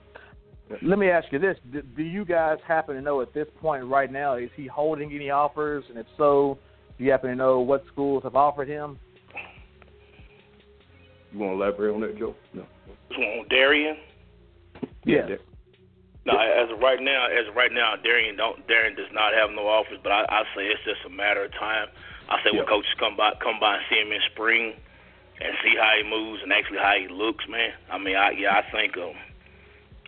Let 0.82 0.98
me 0.98 1.08
ask 1.08 1.32
you 1.32 1.38
this: 1.38 1.56
do, 1.72 1.82
do 1.82 2.02
you 2.02 2.24
guys 2.24 2.58
happen 2.66 2.94
to 2.94 3.00
know 3.00 3.20
at 3.22 3.32
this 3.34 3.46
point 3.60 3.84
right 3.84 4.10
now 4.10 4.34
is 4.34 4.50
he 4.56 4.66
holding 4.66 5.12
any 5.12 5.30
offers, 5.30 5.84
and 5.88 5.98
if 5.98 6.06
so, 6.16 6.58
do 6.98 7.04
you 7.04 7.10
happen 7.10 7.30
to 7.30 7.36
know 7.36 7.60
what 7.60 7.84
schools 7.92 8.22
have 8.22 8.36
offered 8.36 8.68
him? 8.68 8.98
You 11.32 11.38
want 11.38 11.58
to 11.58 11.62
elaborate 11.62 11.94
on 11.94 12.00
that, 12.02 12.18
Joe? 12.18 12.34
No. 12.52 12.64
On 13.16 13.46
Darian? 13.48 13.96
Yeah. 15.04 15.28
yeah. 15.28 15.36
No, 16.26 16.36
as 16.36 16.70
of 16.70 16.78
right 16.80 17.00
now, 17.00 17.26
as 17.26 17.48
of 17.48 17.56
right 17.56 17.72
now, 17.72 17.96
Darian 17.96 18.36
don't 18.36 18.66
Darian 18.68 18.94
does 18.94 19.10
not 19.12 19.32
have 19.32 19.50
no 19.50 19.66
offers, 19.66 19.98
but 20.02 20.12
I, 20.12 20.24
I 20.28 20.42
say 20.54 20.66
it's 20.68 20.84
just 20.84 21.00
a 21.06 21.08
matter 21.08 21.44
of 21.44 21.52
time. 21.52 21.88
I 22.28 22.42
say 22.44 22.52
when 22.52 22.66
coaches 22.66 22.92
come 22.98 23.16
by, 23.16 23.32
come 23.40 23.58
by 23.58 23.76
and 23.76 23.84
see 23.88 23.96
him 23.96 24.12
in 24.12 24.20
spring, 24.30 24.74
and 25.40 25.56
see 25.64 25.74
how 25.80 25.96
he 25.96 26.04
moves 26.04 26.42
and 26.42 26.52
actually 26.52 26.78
how 26.78 26.94
he 27.00 27.08
looks, 27.08 27.48
man. 27.48 27.72
I 27.90 27.98
mean, 27.98 28.16
I 28.16 28.30
yeah, 28.32 28.60
I 28.60 28.70
think 28.70 28.96
um, 28.98 29.16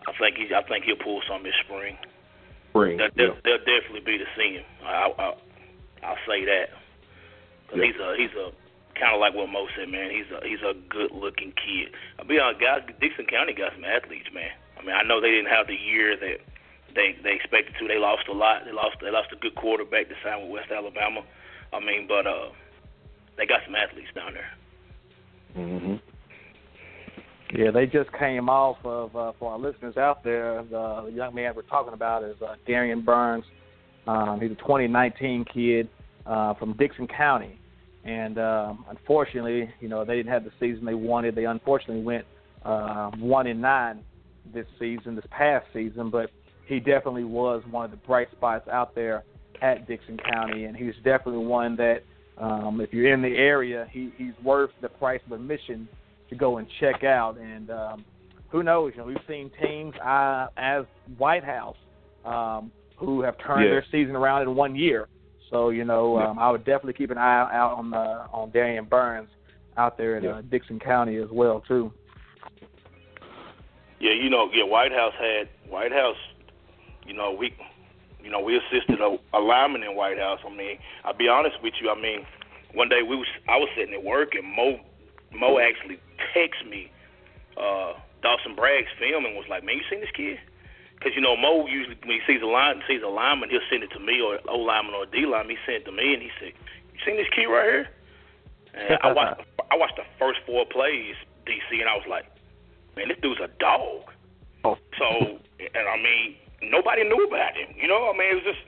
I 0.06 0.12
think 0.18 0.36
he, 0.36 0.54
I 0.54 0.62
think 0.62 0.84
he'll 0.84 1.00
pull 1.00 1.22
some 1.26 1.42
this 1.42 1.56
spring. 1.64 1.96
Spring. 2.70 2.98
That, 2.98 3.12
yeah. 3.16 3.32
They'll 3.44 3.64
definitely 3.64 4.04
be 4.04 4.18
to 4.18 4.28
see 4.36 4.60
him. 4.60 4.64
I, 4.84 5.12
I, 5.16 5.34
I'll 6.04 6.22
say 6.28 6.44
that. 6.44 6.76
Cause 7.68 7.80
yeah. 7.80 7.86
he's 7.88 7.96
a 7.96 8.08
he's 8.16 8.36
a 8.36 8.52
kind 9.00 9.14
of 9.14 9.20
like 9.20 9.34
what 9.34 9.48
Mo 9.48 9.66
said, 9.76 9.88
man. 9.88 10.10
He's 10.10 10.28
a 10.28 10.46
he's 10.46 10.60
a 10.60 10.74
good 10.92 11.10
looking 11.12 11.52
kid. 11.56 11.96
I'll 12.18 12.26
be 12.28 12.38
honest, 12.38 12.60
guys. 12.60 12.82
Dickson 13.00 13.24
County 13.24 13.54
got 13.54 13.72
some 13.72 13.84
athletes, 13.84 14.28
man. 14.32 14.52
I 14.82 14.86
mean, 14.86 14.96
I 14.96 15.02
know 15.02 15.20
they 15.20 15.30
didn't 15.30 15.50
have 15.50 15.66
the 15.66 15.76
year 15.78 16.16
that 16.16 16.38
they 16.94 17.16
they 17.22 17.34
expected 17.34 17.74
to. 17.78 17.88
They 17.88 17.98
lost 17.98 18.28
a 18.28 18.32
lot. 18.32 18.64
They 18.64 18.72
lost 18.72 18.96
they 19.00 19.10
lost 19.10 19.28
a 19.32 19.36
good 19.36 19.54
quarterback 19.54 20.08
to 20.08 20.14
sign 20.24 20.42
with 20.42 20.50
West 20.50 20.70
Alabama. 20.70 21.22
I 21.72 21.80
mean, 21.80 22.06
but 22.08 22.26
uh, 22.26 22.50
they 23.36 23.46
got 23.46 23.60
some 23.64 23.74
athletes 23.74 24.10
down 24.14 24.34
there. 24.34 24.50
Mhm. 25.56 26.00
Yeah, 27.54 27.70
they 27.70 27.86
just 27.86 28.10
came 28.18 28.48
off 28.48 28.78
of 28.84 29.14
uh, 29.14 29.32
for 29.38 29.52
our 29.52 29.58
listeners 29.58 29.96
out 29.96 30.24
there. 30.24 30.64
The, 30.70 31.10
young 31.14 31.34
man 31.34 31.52
we're 31.54 31.62
talking 31.62 31.92
about 31.92 32.24
is 32.24 32.36
uh, 32.42 32.54
Darian 32.66 33.02
Burns. 33.02 33.44
Um, 34.06 34.40
he's 34.40 34.50
a 34.50 34.56
2019 34.56 35.44
kid 35.52 35.88
uh, 36.26 36.54
from 36.54 36.72
Dickson 36.76 37.06
County, 37.06 37.58
and 38.04 38.38
um, 38.38 38.86
unfortunately, 38.88 39.70
you 39.80 39.88
know, 39.88 40.04
they 40.04 40.16
didn't 40.16 40.32
have 40.32 40.44
the 40.44 40.50
season 40.58 40.84
they 40.84 40.94
wanted. 40.94 41.34
They 41.34 41.44
unfortunately 41.44 42.02
went 42.02 42.24
uh, 42.64 43.10
one 43.18 43.46
and 43.46 43.60
nine 43.60 44.02
this 44.52 44.66
season, 44.78 45.14
this 45.14 45.24
past 45.30 45.66
season. 45.72 46.10
But 46.10 46.30
he 46.66 46.78
definitely 46.78 47.24
was 47.24 47.62
one 47.70 47.84
of 47.84 47.90
the 47.90 47.96
bright 47.98 48.28
spots 48.32 48.68
out 48.68 48.94
there 48.94 49.24
at 49.60 49.86
Dickson 49.86 50.18
County, 50.32 50.64
and 50.64 50.76
he's 50.76 50.94
definitely 51.04 51.44
one 51.44 51.76
that, 51.76 52.00
um, 52.38 52.80
if 52.80 52.92
you're 52.92 53.12
in 53.12 53.22
the 53.22 53.36
area, 53.36 53.86
he, 53.90 54.12
he's 54.16 54.32
worth 54.42 54.70
the 54.80 54.88
price 54.88 55.20
of 55.26 55.32
admission 55.32 55.88
to 56.30 56.34
go 56.34 56.58
and 56.58 56.66
check 56.80 57.04
out. 57.04 57.38
And 57.38 57.70
um, 57.70 58.04
who 58.48 58.62
knows? 58.62 58.92
You 58.94 59.02
know, 59.02 59.06
we've 59.06 59.16
seen 59.28 59.50
teams 59.62 59.94
uh, 60.04 60.48
as 60.56 60.84
White 61.16 61.44
House 61.44 61.76
um, 62.24 62.72
who 62.96 63.22
have 63.22 63.36
turned 63.38 63.64
yeah. 63.64 63.70
their 63.70 63.86
season 63.90 64.16
around 64.16 64.42
in 64.42 64.54
one 64.54 64.74
year. 64.74 65.08
So 65.50 65.68
you 65.68 65.84
know, 65.84 66.18
yeah. 66.18 66.30
um, 66.30 66.38
I 66.38 66.50
would 66.50 66.64
definitely 66.64 66.94
keep 66.94 67.10
an 67.10 67.18
eye 67.18 67.48
out 67.52 67.74
on 67.76 67.90
the 67.90 67.96
on 67.96 68.50
Darian 68.50 68.86
Burns 68.86 69.28
out 69.76 69.98
there 69.98 70.16
in 70.16 70.24
yeah. 70.24 70.36
uh, 70.36 70.42
Dickson 70.42 70.78
County 70.78 71.16
as 71.16 71.28
well 71.30 71.62
too. 71.68 71.92
Yeah, 74.02 74.18
you 74.18 74.28
know, 74.28 74.50
yeah, 74.50 74.64
White 74.66 74.90
House 74.90 75.14
had 75.14 75.46
White 75.70 75.92
House. 75.92 76.18
You 77.06 77.14
know, 77.14 77.30
we, 77.30 77.54
you 78.18 78.30
know, 78.30 78.40
we 78.40 78.58
assisted 78.58 78.98
a, 78.98 79.14
a 79.32 79.38
lineman 79.38 79.84
in 79.84 79.94
White 79.94 80.18
House. 80.18 80.40
I 80.44 80.50
mean, 80.50 80.78
I'll 81.04 81.16
be 81.16 81.28
honest 81.28 81.62
with 81.62 81.74
you. 81.80 81.88
I 81.88 81.94
mean, 81.94 82.26
one 82.74 82.88
day 82.88 83.06
we 83.06 83.14
was 83.14 83.30
I 83.48 83.56
was 83.62 83.68
sitting 83.78 83.94
at 83.94 84.02
work 84.02 84.34
and 84.34 84.42
Mo 84.42 84.82
Mo 85.30 85.62
actually 85.62 86.02
texted 86.34 86.68
me 86.68 86.90
uh, 87.54 87.94
Dawson 88.26 88.56
Bragg's 88.58 88.90
film 88.98 89.24
and 89.24 89.36
was 89.38 89.46
like, 89.48 89.62
"Man, 89.62 89.78
you 89.78 89.86
seen 89.88 90.00
this 90.00 90.10
kid?" 90.10 90.42
Because 90.98 91.14
you 91.14 91.22
know 91.22 91.36
Mo 91.36 91.70
usually 91.70 91.94
when 92.02 92.18
he 92.18 92.26
sees 92.26 92.42
a 92.42 92.50
line 92.50 92.82
sees 92.88 93.06
a 93.06 93.08
lineman, 93.08 93.50
he'll 93.50 93.62
send 93.70 93.84
it 93.84 93.94
to 93.94 94.00
me 94.00 94.18
or 94.20 94.42
O 94.50 94.58
lineman 94.58 94.98
or 94.98 95.06
D 95.06 95.30
lineman. 95.30 95.54
He 95.54 95.62
sent 95.62 95.82
it 95.82 95.86
to 95.86 95.94
me 95.94 96.14
and 96.14 96.22
he 96.22 96.30
said, 96.42 96.58
"You 96.90 96.98
seen 97.06 97.22
this 97.22 97.30
kid 97.30 97.46
right 97.46 97.70
here?" 97.70 97.88
And 98.74 98.98
I 98.98 99.12
watched 99.14 99.46
I 99.70 99.78
watched 99.78 99.94
the 99.94 100.10
first 100.18 100.40
four 100.44 100.66
plays 100.66 101.14
DC 101.46 101.70
and 101.78 101.86
I 101.86 101.94
was 101.94 102.06
like, 102.10 102.26
"Man, 102.96 103.08
this 103.08 103.18
dude's 103.22 103.40
a 103.40 103.48
dog." 103.58 104.10
Oh. 104.64 104.78
So 104.98 105.38
and 105.58 105.88
I 105.88 105.96
mean, 105.96 106.36
nobody 106.62 107.04
knew 107.04 107.26
about 107.26 107.56
him. 107.56 107.74
You 107.76 107.88
know, 107.88 108.10
I 108.10 108.16
mean, 108.16 108.30
it 108.30 108.36
was 108.42 108.46
just 108.54 108.62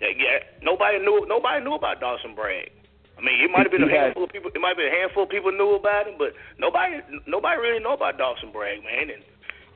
yeah, 0.00 0.44
nobody 0.62 0.98
knew 0.98 1.24
nobody 1.28 1.64
knew 1.64 1.74
about 1.74 2.00
Dawson 2.00 2.34
Bragg. 2.34 2.70
I 3.16 3.22
mean, 3.22 3.38
it 3.40 3.50
might 3.50 3.62
have 3.62 3.70
been 3.70 3.86
a 3.86 3.90
handful 3.90 4.24
of 4.24 4.30
people. 4.30 4.50
It 4.50 4.60
might 4.60 4.74
have 4.74 4.82
been 4.82 4.90
a 4.90 4.98
handful 4.98 5.22
of 5.22 5.30
people 5.30 5.52
knew 5.52 5.78
about 5.78 6.06
him, 6.06 6.18
but 6.18 6.34
nobody 6.58 7.00
nobody 7.26 7.60
really 7.60 7.82
know 7.82 7.94
about 7.94 8.18
Dawson 8.18 8.50
Bragg, 8.50 8.82
man. 8.82 9.10
And 9.10 9.22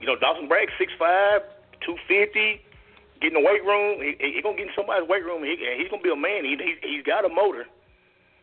you 0.01 0.07
know, 0.07 0.19
Dawson 0.19 0.49
Bragg 0.49 0.69
six 0.77 0.93
five, 0.99 1.43
two 1.85 1.97
fifty, 2.11 2.61
get 3.23 3.31
in 3.33 3.39
the 3.39 3.47
weight 3.47 3.63
room. 3.63 4.03
He, 4.03 4.19
he 4.19 4.43
gonna 4.43 4.59
get 4.59 4.69
in 4.69 4.75
somebody's 4.75 5.09
weight 5.09 5.25
room, 5.25 5.47
and, 5.47 5.51
he, 5.51 5.57
and 5.65 5.79
he's 5.79 5.89
gonna 5.89 6.03
be 6.03 6.11
a 6.11 6.19
man. 6.19 6.45
He, 6.45 6.59
he 6.59 6.75
he's 6.83 7.07
got 7.07 7.25
a 7.25 7.31
motor. 7.31 7.65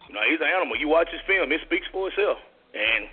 You 0.07 0.13
know, 0.15 0.23
he's 0.23 0.39
an 0.39 0.47
animal. 0.47 0.77
You 0.77 0.87
watch 0.87 1.09
his 1.11 1.21
film, 1.27 1.51
it 1.51 1.61
speaks 1.65 1.87
for 1.91 2.07
itself. 2.07 2.37
And 2.73 3.09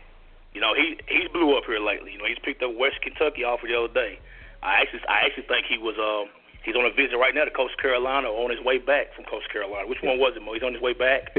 you 0.55 0.61
know, 0.61 0.75
he 0.75 0.99
he's 1.09 1.29
blew 1.33 1.57
up 1.57 1.65
here 1.67 1.81
lately. 1.81 2.13
You 2.13 2.19
know, 2.19 2.29
he's 2.29 2.41
picked 2.45 2.63
up 2.63 2.75
West 2.77 3.01
Kentucky 3.03 3.45
offer 3.45 3.67
the 3.67 3.77
other 3.77 3.93
day. 3.93 4.19
I 4.63 4.81
actually 4.81 5.01
I 5.09 5.27
actually 5.27 5.49
think 5.49 5.67
he 5.67 5.79
was 5.79 5.97
um 5.99 6.31
he's 6.65 6.77
on 6.77 6.85
a 6.85 6.93
visit 6.93 7.17
right 7.17 7.35
now 7.35 7.45
to 7.45 7.51
Coast 7.51 7.77
Carolina 7.81 8.29
on 8.29 8.51
his 8.51 8.61
way 8.65 8.79
back 8.79 9.15
from 9.15 9.25
Coast 9.25 9.51
Carolina. 9.53 9.89
Which 9.89 10.03
one 10.03 10.19
was 10.19 10.35
it, 10.37 10.43
Mo? 10.43 10.55
He's 10.55 10.63
on 10.63 10.75
his 10.75 10.83
way 10.83 10.93
back. 10.93 11.37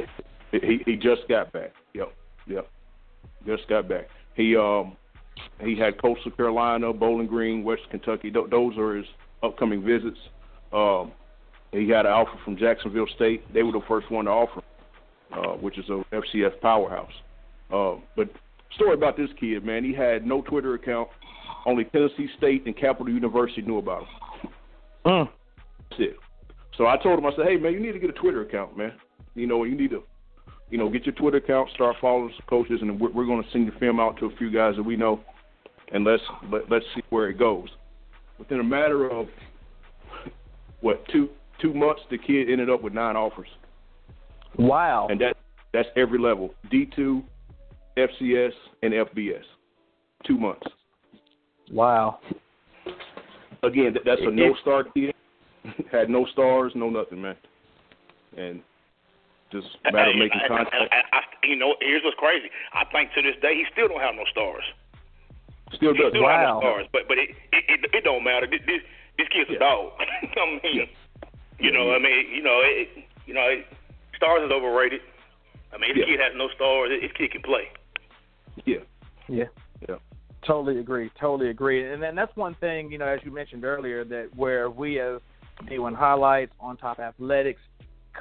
He 0.51 0.81
he 0.85 0.95
just 0.95 1.27
got 1.27 1.51
back. 1.51 1.73
Yep, 1.93 2.13
yep, 2.45 2.69
just 3.45 3.67
got 3.67 3.89
back. 3.89 4.05
He 4.35 4.55
um 4.55 4.95
he 5.59 5.77
had 5.77 6.01
Coastal 6.01 6.31
Carolina, 6.31 6.93
Bowling 6.93 7.27
Green, 7.27 7.63
West 7.63 7.81
Kentucky. 7.89 8.31
Th- 8.31 8.49
those 8.49 8.77
are 8.77 8.95
his 8.95 9.05
upcoming 9.41 9.83
visits. 9.83 10.19
Um, 10.71 11.11
he 11.71 11.89
had 11.89 12.05
an 12.05 12.11
offer 12.11 12.37
from 12.45 12.57
Jacksonville 12.57 13.07
State. 13.15 13.51
They 13.53 13.63
were 13.63 13.71
the 13.71 13.81
first 13.87 14.11
one 14.11 14.25
to 14.25 14.31
offer, 14.31 14.61
uh, 15.31 15.53
which 15.53 15.77
is 15.77 15.85
a 15.89 16.03
FCS 16.13 16.59
powerhouse. 16.61 17.11
Uh, 17.71 17.95
but 18.15 18.29
story 18.75 18.93
about 18.93 19.17
this 19.17 19.29
kid, 19.39 19.63
man. 19.65 19.83
He 19.83 19.93
had 19.93 20.25
no 20.25 20.41
Twitter 20.41 20.73
account. 20.75 21.09
Only 21.65 21.85
Tennessee 21.85 22.27
State 22.37 22.65
and 22.65 22.75
Capital 22.75 23.13
University 23.13 23.61
knew 23.61 23.77
about 23.77 24.01
him. 24.01 24.51
Mm. 25.05 25.29
That's 25.89 26.01
it. 26.01 26.17
So 26.77 26.87
I 26.87 26.97
told 26.97 27.19
him, 27.19 27.25
I 27.25 27.31
said, 27.35 27.45
hey, 27.47 27.57
man, 27.57 27.73
you 27.73 27.79
need 27.79 27.91
to 27.91 27.99
get 27.99 28.09
a 28.09 28.13
Twitter 28.13 28.41
account, 28.41 28.77
man. 28.77 28.93
You 29.35 29.47
know, 29.47 29.63
you 29.63 29.75
need 29.75 29.91
to, 29.91 30.03
you 30.69 30.77
know, 30.77 30.89
get 30.89 31.05
your 31.05 31.15
Twitter 31.15 31.37
account, 31.37 31.69
start 31.73 31.95
following 32.01 32.33
some 32.35 32.45
coaches, 32.47 32.79
and 32.81 32.99
we're, 32.99 33.11
we're 33.11 33.25
going 33.25 33.43
to 33.43 33.49
send 33.51 33.65
your 33.65 33.77
film 33.79 33.99
out 33.99 34.17
to 34.19 34.25
a 34.25 34.35
few 34.37 34.51
guys 34.51 34.75
that 34.75 34.83
we 34.83 34.95
know, 34.95 35.19
and 35.91 36.03
let's 36.03 36.23
let, 36.51 36.69
let's 36.69 36.85
see 36.95 37.01
where 37.09 37.29
it 37.29 37.37
goes. 37.37 37.67
Within 38.39 38.59
a 38.59 38.63
matter 38.63 39.09
of 39.09 39.27
what 40.81 41.07
two 41.09 41.29
two 41.61 41.73
months, 41.73 42.01
the 42.09 42.17
kid 42.17 42.49
ended 42.49 42.69
up 42.69 42.81
with 42.81 42.93
nine 42.93 43.15
offers. 43.15 43.47
Wow. 44.57 45.07
And 45.09 45.21
that 45.21 45.37
that's 45.73 45.89
every 45.95 46.19
level: 46.19 46.53
D 46.71 46.89
two, 46.95 47.23
FCS, 47.97 48.51
and 48.81 48.93
FBS. 48.93 49.43
Two 50.25 50.37
months. 50.37 50.65
Wow. 51.71 52.19
Again, 53.63 53.95
that's 54.05 54.21
a 54.21 54.31
no 54.31 54.55
star 54.61 54.83
kid. 54.83 55.13
Had 55.91 56.09
no 56.09 56.25
stars, 56.33 56.73
no 56.75 56.89
nothing, 56.89 57.21
man. 57.21 57.35
And 58.37 58.61
just 59.51 59.67
matter 59.91 60.11
of 60.11 60.17
making 60.17 60.41
contact. 60.47 60.73
I, 60.73 60.95
I, 61.13 61.19
I, 61.19 61.47
you 61.47 61.55
know, 61.55 61.75
here's 61.79 62.03
what's 62.03 62.17
crazy. 62.17 62.49
I 62.73 62.83
think 62.91 63.13
to 63.13 63.21
this 63.21 63.39
day 63.41 63.53
he 63.55 63.65
still 63.71 63.87
don't 63.87 64.01
have 64.01 64.15
no 64.15 64.25
stars. 64.31 64.63
Still 65.77 65.93
does. 65.93 66.11
He 66.11 66.19
still 66.19 66.23
wow. 66.23 66.33
have 66.33 66.49
no 66.49 66.59
stars, 66.59 66.85
but 66.91 67.07
but 67.07 67.17
it 67.17 67.29
it, 67.53 67.63
it, 67.69 67.79
it 67.93 68.03
don't 68.03 68.23
matter. 68.23 68.47
This 68.49 68.59
this, 68.65 68.81
this 69.17 69.27
kid's 69.29 69.49
a 69.55 69.59
dog. 69.59 69.93
I 70.01 70.59
mean, 70.63 70.89
you 71.59 71.71
know, 71.71 71.93
I 71.93 71.99
mean, 71.99 72.33
you 72.33 72.41
know, 72.43 72.59
it, 72.65 73.05
you 73.25 73.33
know, 73.33 73.45
it, 73.47 73.65
stars 74.17 74.43
is 74.43 74.51
overrated. 74.51 75.01
I 75.71 75.77
mean, 75.77 75.95
this 75.95 76.05
Yeah. 76.05 76.17
kid 76.17 76.19
has 76.19 76.33
no 76.35 76.49
stars. 76.55 76.89
This 76.89 77.11
kid 77.13 77.31
can 77.31 77.41
play. 77.41 77.69
Yeah. 78.65 78.77
Yeah. 79.27 79.45
Yeah. 79.87 79.95
Totally 80.45 80.79
agree. 80.79 81.09
Totally 81.19 81.49
agree. 81.49 81.91
And 81.91 82.01
then 82.01 82.15
that's 82.15 82.35
one 82.35 82.55
thing, 82.55 82.91
you 82.91 82.97
know, 82.97 83.07
as 83.07 83.19
you 83.23 83.31
mentioned 83.31 83.63
earlier, 83.63 84.03
that 84.05 84.29
where 84.35 84.69
we 84.69 84.99
as 84.99 85.21
D1 85.69 85.95
Highlights, 85.95 86.51
On 86.59 86.75
Top 86.75 86.99
Athletics, 86.99 87.61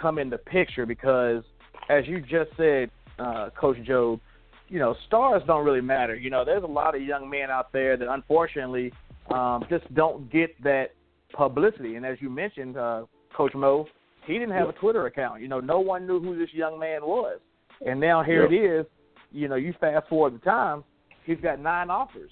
come 0.00 0.18
into 0.18 0.38
picture 0.38 0.86
because, 0.86 1.42
as 1.88 2.06
you 2.06 2.20
just 2.20 2.50
said, 2.56 2.90
uh, 3.18 3.50
Coach 3.58 3.78
Joe, 3.84 4.20
you 4.68 4.78
know, 4.78 4.94
stars 5.06 5.42
don't 5.46 5.64
really 5.64 5.80
matter. 5.80 6.14
You 6.14 6.30
know, 6.30 6.44
there's 6.44 6.62
a 6.62 6.66
lot 6.66 6.94
of 6.94 7.02
young 7.02 7.28
men 7.28 7.50
out 7.50 7.72
there 7.72 7.96
that 7.96 8.08
unfortunately 8.12 8.92
um, 9.30 9.64
just 9.68 9.92
don't 9.94 10.30
get 10.32 10.50
that 10.62 10.94
publicity. 11.32 11.96
And 11.96 12.06
as 12.06 12.18
you 12.20 12.30
mentioned, 12.30 12.76
uh, 12.76 13.04
Coach 13.36 13.54
Mo, 13.54 13.86
he 14.26 14.34
didn't 14.34 14.52
have 14.52 14.68
a 14.68 14.72
Twitter 14.72 15.06
account. 15.06 15.42
You 15.42 15.48
know, 15.48 15.60
no 15.60 15.80
one 15.80 16.06
knew 16.06 16.20
who 16.20 16.38
this 16.38 16.50
young 16.52 16.78
man 16.78 17.02
was. 17.02 17.40
And 17.84 17.98
now 17.98 18.22
here 18.22 18.50
Yeah. 18.50 18.58
it 18.58 18.80
is. 18.80 18.86
You 19.32 19.48
know, 19.48 19.54
you 19.56 19.74
fast 19.80 20.08
forward 20.08 20.34
the 20.34 20.38
time, 20.38 20.84
he's 21.24 21.40
got 21.40 21.60
nine 21.60 21.90
offers. 21.90 22.30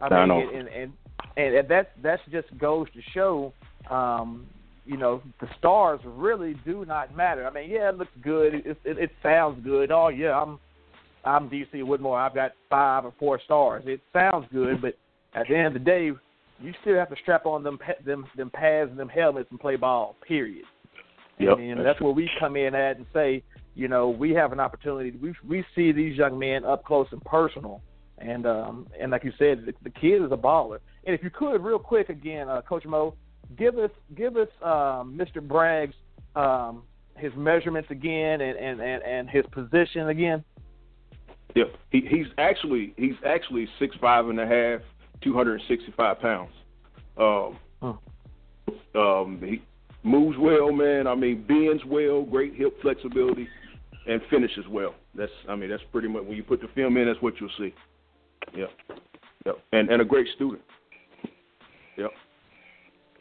I 0.00 0.08
Nine 0.08 0.28
mean, 0.28 0.38
offers. 0.46 0.54
and 0.58 0.68
and 0.68 0.92
and, 1.36 1.70
that 1.70 1.92
that 2.02 2.20
just 2.30 2.56
goes 2.58 2.86
to 2.92 3.00
show, 3.12 3.52
um, 3.90 4.46
you 4.84 4.96
know, 4.96 5.22
the 5.40 5.48
stars 5.58 6.00
really 6.04 6.54
do 6.64 6.84
not 6.84 7.16
matter. 7.16 7.46
I 7.46 7.50
mean, 7.50 7.70
yeah, 7.70 7.90
it 7.90 7.98
looks 7.98 8.12
good. 8.22 8.54
It, 8.54 8.66
it, 8.84 8.98
it 8.98 9.10
sounds 9.22 9.62
good. 9.64 9.90
Oh 9.90 10.08
yeah, 10.08 10.40
I'm 10.40 10.58
I'm 11.24 11.50
DC 11.50 11.84
Whitmore. 11.84 12.18
I've 12.18 12.34
got 12.34 12.52
five 12.70 13.04
or 13.04 13.12
four 13.18 13.40
stars. 13.44 13.82
It 13.86 14.00
sounds 14.12 14.46
good, 14.52 14.80
but 14.80 14.94
at 15.34 15.48
the 15.48 15.56
end 15.56 15.68
of 15.68 15.72
the 15.74 15.78
day, 15.80 16.10
you 16.60 16.72
still 16.80 16.96
have 16.96 17.10
to 17.10 17.16
strap 17.22 17.46
on 17.46 17.62
them 17.62 17.78
them 18.04 18.26
them 18.36 18.50
pads 18.50 18.90
and 18.90 18.98
them 18.98 19.08
helmets 19.08 19.48
and 19.50 19.60
play 19.60 19.76
ball. 19.76 20.16
Period. 20.26 20.64
Yep. 21.38 21.58
And, 21.58 21.78
and 21.78 21.86
that's 21.86 22.00
where 22.00 22.12
we 22.12 22.30
come 22.40 22.56
in 22.56 22.74
at 22.74 22.96
and 22.96 23.06
say, 23.12 23.42
you 23.76 23.88
know, 23.88 24.08
we 24.08 24.30
have 24.32 24.52
an 24.52 24.58
opportunity. 24.58 25.10
We 25.10 25.34
we 25.46 25.64
see 25.74 25.92
these 25.92 26.16
young 26.16 26.38
men 26.38 26.64
up 26.64 26.84
close 26.84 27.06
and 27.12 27.22
personal, 27.24 27.82
and 28.18 28.46
um 28.46 28.88
and 28.98 29.12
like 29.12 29.22
you 29.22 29.32
said, 29.38 29.66
the, 29.66 29.74
the 29.84 29.90
kid 29.90 30.22
is 30.22 30.32
a 30.32 30.36
baller. 30.36 30.78
And 31.04 31.14
if 31.14 31.22
you 31.22 31.30
could, 31.30 31.62
real 31.62 31.78
quick 31.78 32.08
again, 32.08 32.48
uh, 32.48 32.62
Coach 32.62 32.86
Mo, 32.86 33.14
give 33.56 33.78
us 33.78 33.90
give 34.16 34.36
us 34.36 34.48
um, 34.62 35.16
Mr. 35.16 35.46
Bragg's 35.46 35.94
um, 36.34 36.82
his 37.16 37.32
measurements 37.36 37.90
again 37.90 38.40
and, 38.40 38.58
and, 38.58 38.80
and, 38.80 39.02
and 39.02 39.30
his 39.30 39.44
position 39.52 40.08
again. 40.08 40.42
Yeah, 41.54 41.64
he, 41.90 42.00
he's 42.00 42.26
actually 42.38 42.94
he's 42.96 43.14
actually 43.26 43.68
six 43.78 43.94
five 44.00 44.28
and 44.28 44.40
a 44.40 44.46
half, 44.46 44.80
two 45.22 45.34
hundred 45.34 45.60
and 45.60 45.62
sixty 45.68 45.92
five 45.96 46.18
pounds. 46.20 46.52
Um, 47.18 47.58
um, 48.94 49.42
he 49.42 49.62
moves 50.02 50.36
well, 50.38 50.72
man. 50.72 51.06
I 51.06 51.14
mean, 51.14 51.44
bends 51.46 51.84
well, 51.86 52.22
great 52.22 52.54
hip 52.54 52.80
flexibility, 52.82 53.48
and 54.08 54.20
finishes 54.30 54.64
well. 54.70 54.94
That's 55.14 55.32
I 55.48 55.56
mean 55.56 55.70
that's 55.70 55.82
pretty 55.92 56.08
much 56.08 56.24
when 56.24 56.36
you 56.36 56.42
put 56.42 56.60
the 56.60 56.68
film 56.74 56.96
in, 56.96 57.06
that's 57.06 57.20
what 57.22 57.34
you'll 57.40 57.50
see. 57.58 57.74
Yep, 58.56 58.70
yep, 59.46 59.56
and 59.72 59.88
and 59.90 60.02
a 60.02 60.04
great 60.04 60.28
student. 60.36 60.62
Yep, 61.96 62.10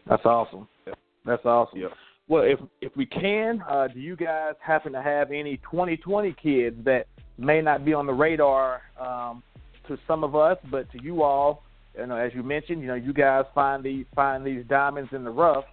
That's 0.10 0.26
awesome. 0.26 0.68
Yep. 0.86 0.98
That's 1.26 1.46
awesome. 1.46 1.80
yep. 1.80 1.92
Well, 2.28 2.44
if 2.44 2.60
if 2.82 2.96
we 2.98 3.06
can, 3.06 3.64
uh, 3.70 3.88
do 3.88 4.00
you 4.00 4.16
guys 4.16 4.54
happen 4.60 4.92
to 4.94 5.02
have 5.02 5.32
any 5.32 5.58
2020 5.58 6.36
kids 6.42 6.76
that 6.84 7.08
may 7.38 7.62
not 7.62 7.86
be 7.86 7.94
on 7.94 8.06
the 8.06 8.14
radar 8.14 8.82
um, 9.00 9.44
to 9.88 9.98
some 10.08 10.24
of 10.24 10.36
us, 10.36 10.58
but 10.70 10.92
to 10.92 11.04
you 11.04 11.24
all? 11.24 11.64
You 11.98 12.08
know, 12.08 12.18
as 12.18 12.34
you 12.36 12.44
mentioned, 12.44 12.82
you 12.82 12.88
know, 12.88 12.96
you 12.96 13.14
guys 13.14 13.46
find 13.54 13.84
these 13.84 14.06
find 14.14 14.46
these 14.46 14.66
diamonds 14.68 15.12
in 15.14 15.24
the 15.24 15.30
rough. 15.32 15.66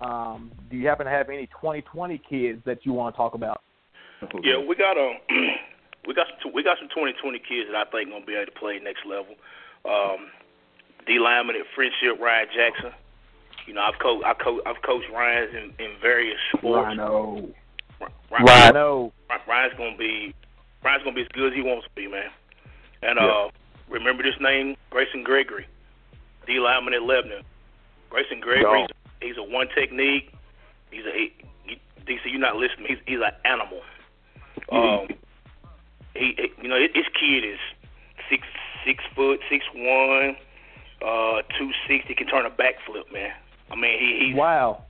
Um, 0.00 0.50
do 0.70 0.76
you 0.76 0.86
happen 0.88 1.06
to 1.06 1.12
have 1.12 1.28
any 1.28 1.46
2020 1.46 2.20
kids 2.28 2.60
that 2.64 2.84
you 2.84 2.92
want 2.92 3.14
to 3.14 3.16
talk 3.16 3.34
about? 3.34 3.60
Yeah, 4.42 4.58
we 4.58 4.74
got 4.76 4.96
um, 4.98 5.16
we 6.06 6.14
got 6.14 6.26
some, 6.42 6.52
we 6.52 6.62
got 6.62 6.78
some 6.78 6.88
2020 6.88 7.38
kids 7.38 7.68
that 7.70 7.76
I 7.76 7.90
think 7.90 8.10
gonna 8.10 8.24
be 8.24 8.34
able 8.34 8.46
to 8.46 8.58
play 8.58 8.78
next 8.82 9.06
level. 9.06 9.34
Um, 9.84 10.28
D 11.06 11.18
lineman 11.18 11.56
at 11.56 11.66
Friendship, 11.74 12.20
Ryan 12.20 12.48
Jackson. 12.54 12.92
You 13.66 13.74
know, 13.74 13.82
I've 13.82 13.98
coached 14.00 14.24
I 14.24 14.34
coach 14.34 14.62
I've 14.66 14.82
coached 14.82 15.06
Ryan's 15.12 15.54
in, 15.54 15.84
in 15.84 15.92
various 16.00 16.38
sports. 16.56 16.86
Rhino. 16.86 17.48
Ryan, 18.30 18.44
Rhino. 18.46 19.12
Ryan's 19.46 19.74
gonna 19.76 19.96
be 19.96 20.34
Ryan's 20.84 21.04
gonna 21.04 21.14
be 21.16 21.22
as 21.22 21.28
good 21.28 21.52
as 21.52 21.56
he 21.56 21.62
wants 21.62 21.86
to 21.86 21.90
be, 21.94 22.08
man. 22.08 22.30
And 23.02 23.18
Yeah. 23.20 23.26
uh, 23.26 23.50
remember 23.88 24.22
this 24.22 24.38
name, 24.40 24.76
Grayson 24.90 25.22
Gregory, 25.22 25.66
D 26.46 26.58
lineman 26.58 26.94
at 26.94 27.02
Lebanon. 27.02 27.42
Grayson 28.10 28.40
Gregory, 28.40 28.62
Dog. 28.82 28.90
he's, 29.20 29.28
he's 29.30 29.36
a 29.38 29.42
one 29.42 29.68
technique. 29.74 30.32
He's 30.90 31.04
a 31.04 31.12
he, 31.12 31.32
he, 31.64 31.80
DC. 32.06 32.20
You're 32.24 32.40
not 32.40 32.56
listening. 32.56 32.86
He's 32.88 32.98
he's 33.06 33.20
an 33.20 33.32
animal. 33.44 33.82
Um, 34.70 35.08
he, 36.14 36.50
you 36.62 36.68
know 36.68 36.78
his 36.80 37.06
kid 37.18 37.44
is 37.44 37.58
six 38.30 38.46
six 38.84 39.02
foot 39.14 39.40
six 39.50 39.64
one, 39.74 40.36
uh, 41.04 41.42
two 41.58 41.70
sixty. 41.86 42.14
Can 42.14 42.26
turn 42.26 42.46
a 42.46 42.50
backflip, 42.50 43.12
man. 43.12 43.32
I 43.70 43.76
mean 43.76 43.98
he 43.98 44.26
he's 44.28 44.36
Wow. 44.36 44.82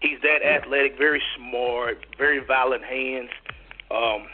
he's 0.00 0.20
that 0.22 0.42
athletic, 0.44 0.96
very 0.98 1.22
smart, 1.36 2.04
very 2.16 2.38
violent 2.44 2.84
hands. 2.84 3.30
Um, 3.90 4.26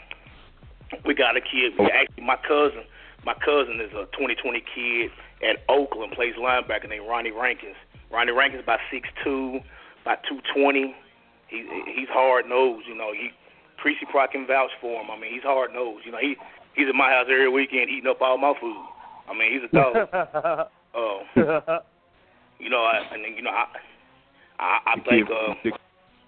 we 1.05 1.13
got 1.13 1.37
a 1.37 1.41
kid. 1.41 1.73
We 1.79 1.85
actually, 1.87 2.23
my 2.23 2.37
cousin, 2.37 2.83
my 3.25 3.33
cousin 3.33 3.79
is 3.81 3.91
a 3.93 4.05
2020 4.13 4.63
kid 4.73 5.11
at 5.43 5.63
Oakland, 5.69 6.13
plays 6.13 6.35
linebacker 6.35 6.89
named 6.89 7.07
Ronnie 7.07 7.31
Rankins. 7.31 7.75
Ronnie 8.11 8.31
Rankins 8.31 8.63
about 8.63 8.79
six 8.91 9.09
two, 9.23 9.59
about 10.03 10.19
220. 10.29 10.95
He 11.47 11.67
he's 11.95 12.09
hard 12.09 12.47
nosed. 12.47 12.87
You 12.87 12.95
know, 12.95 13.11
he 13.13 13.31
Creasy 13.77 14.05
Proc 14.09 14.31
can 14.31 14.47
vouch 14.47 14.71
for 14.81 15.01
him. 15.01 15.11
I 15.11 15.19
mean, 15.19 15.33
he's 15.33 15.43
hard 15.43 15.73
nosed. 15.73 16.05
You 16.05 16.11
know, 16.11 16.19
he 16.19 16.35
he's 16.75 16.87
at 16.87 16.95
my 16.95 17.09
house 17.11 17.27
every 17.29 17.49
weekend 17.49 17.89
eating 17.89 18.09
up 18.09 18.21
all 18.21 18.37
my 18.37 18.53
food. 18.59 18.85
I 19.27 19.33
mean, 19.33 19.51
he's 19.53 19.69
a 19.69 19.73
dog. 19.73 20.69
Oh. 20.95 21.21
you 22.59 22.69
know, 22.69 22.83
I, 22.83 23.03
and 23.11 23.35
you 23.35 23.43
know, 23.43 23.51
I, 23.51 23.67
I, 24.59 24.95
I 24.95 24.99
think, 25.03 25.27
uh, 25.29 25.53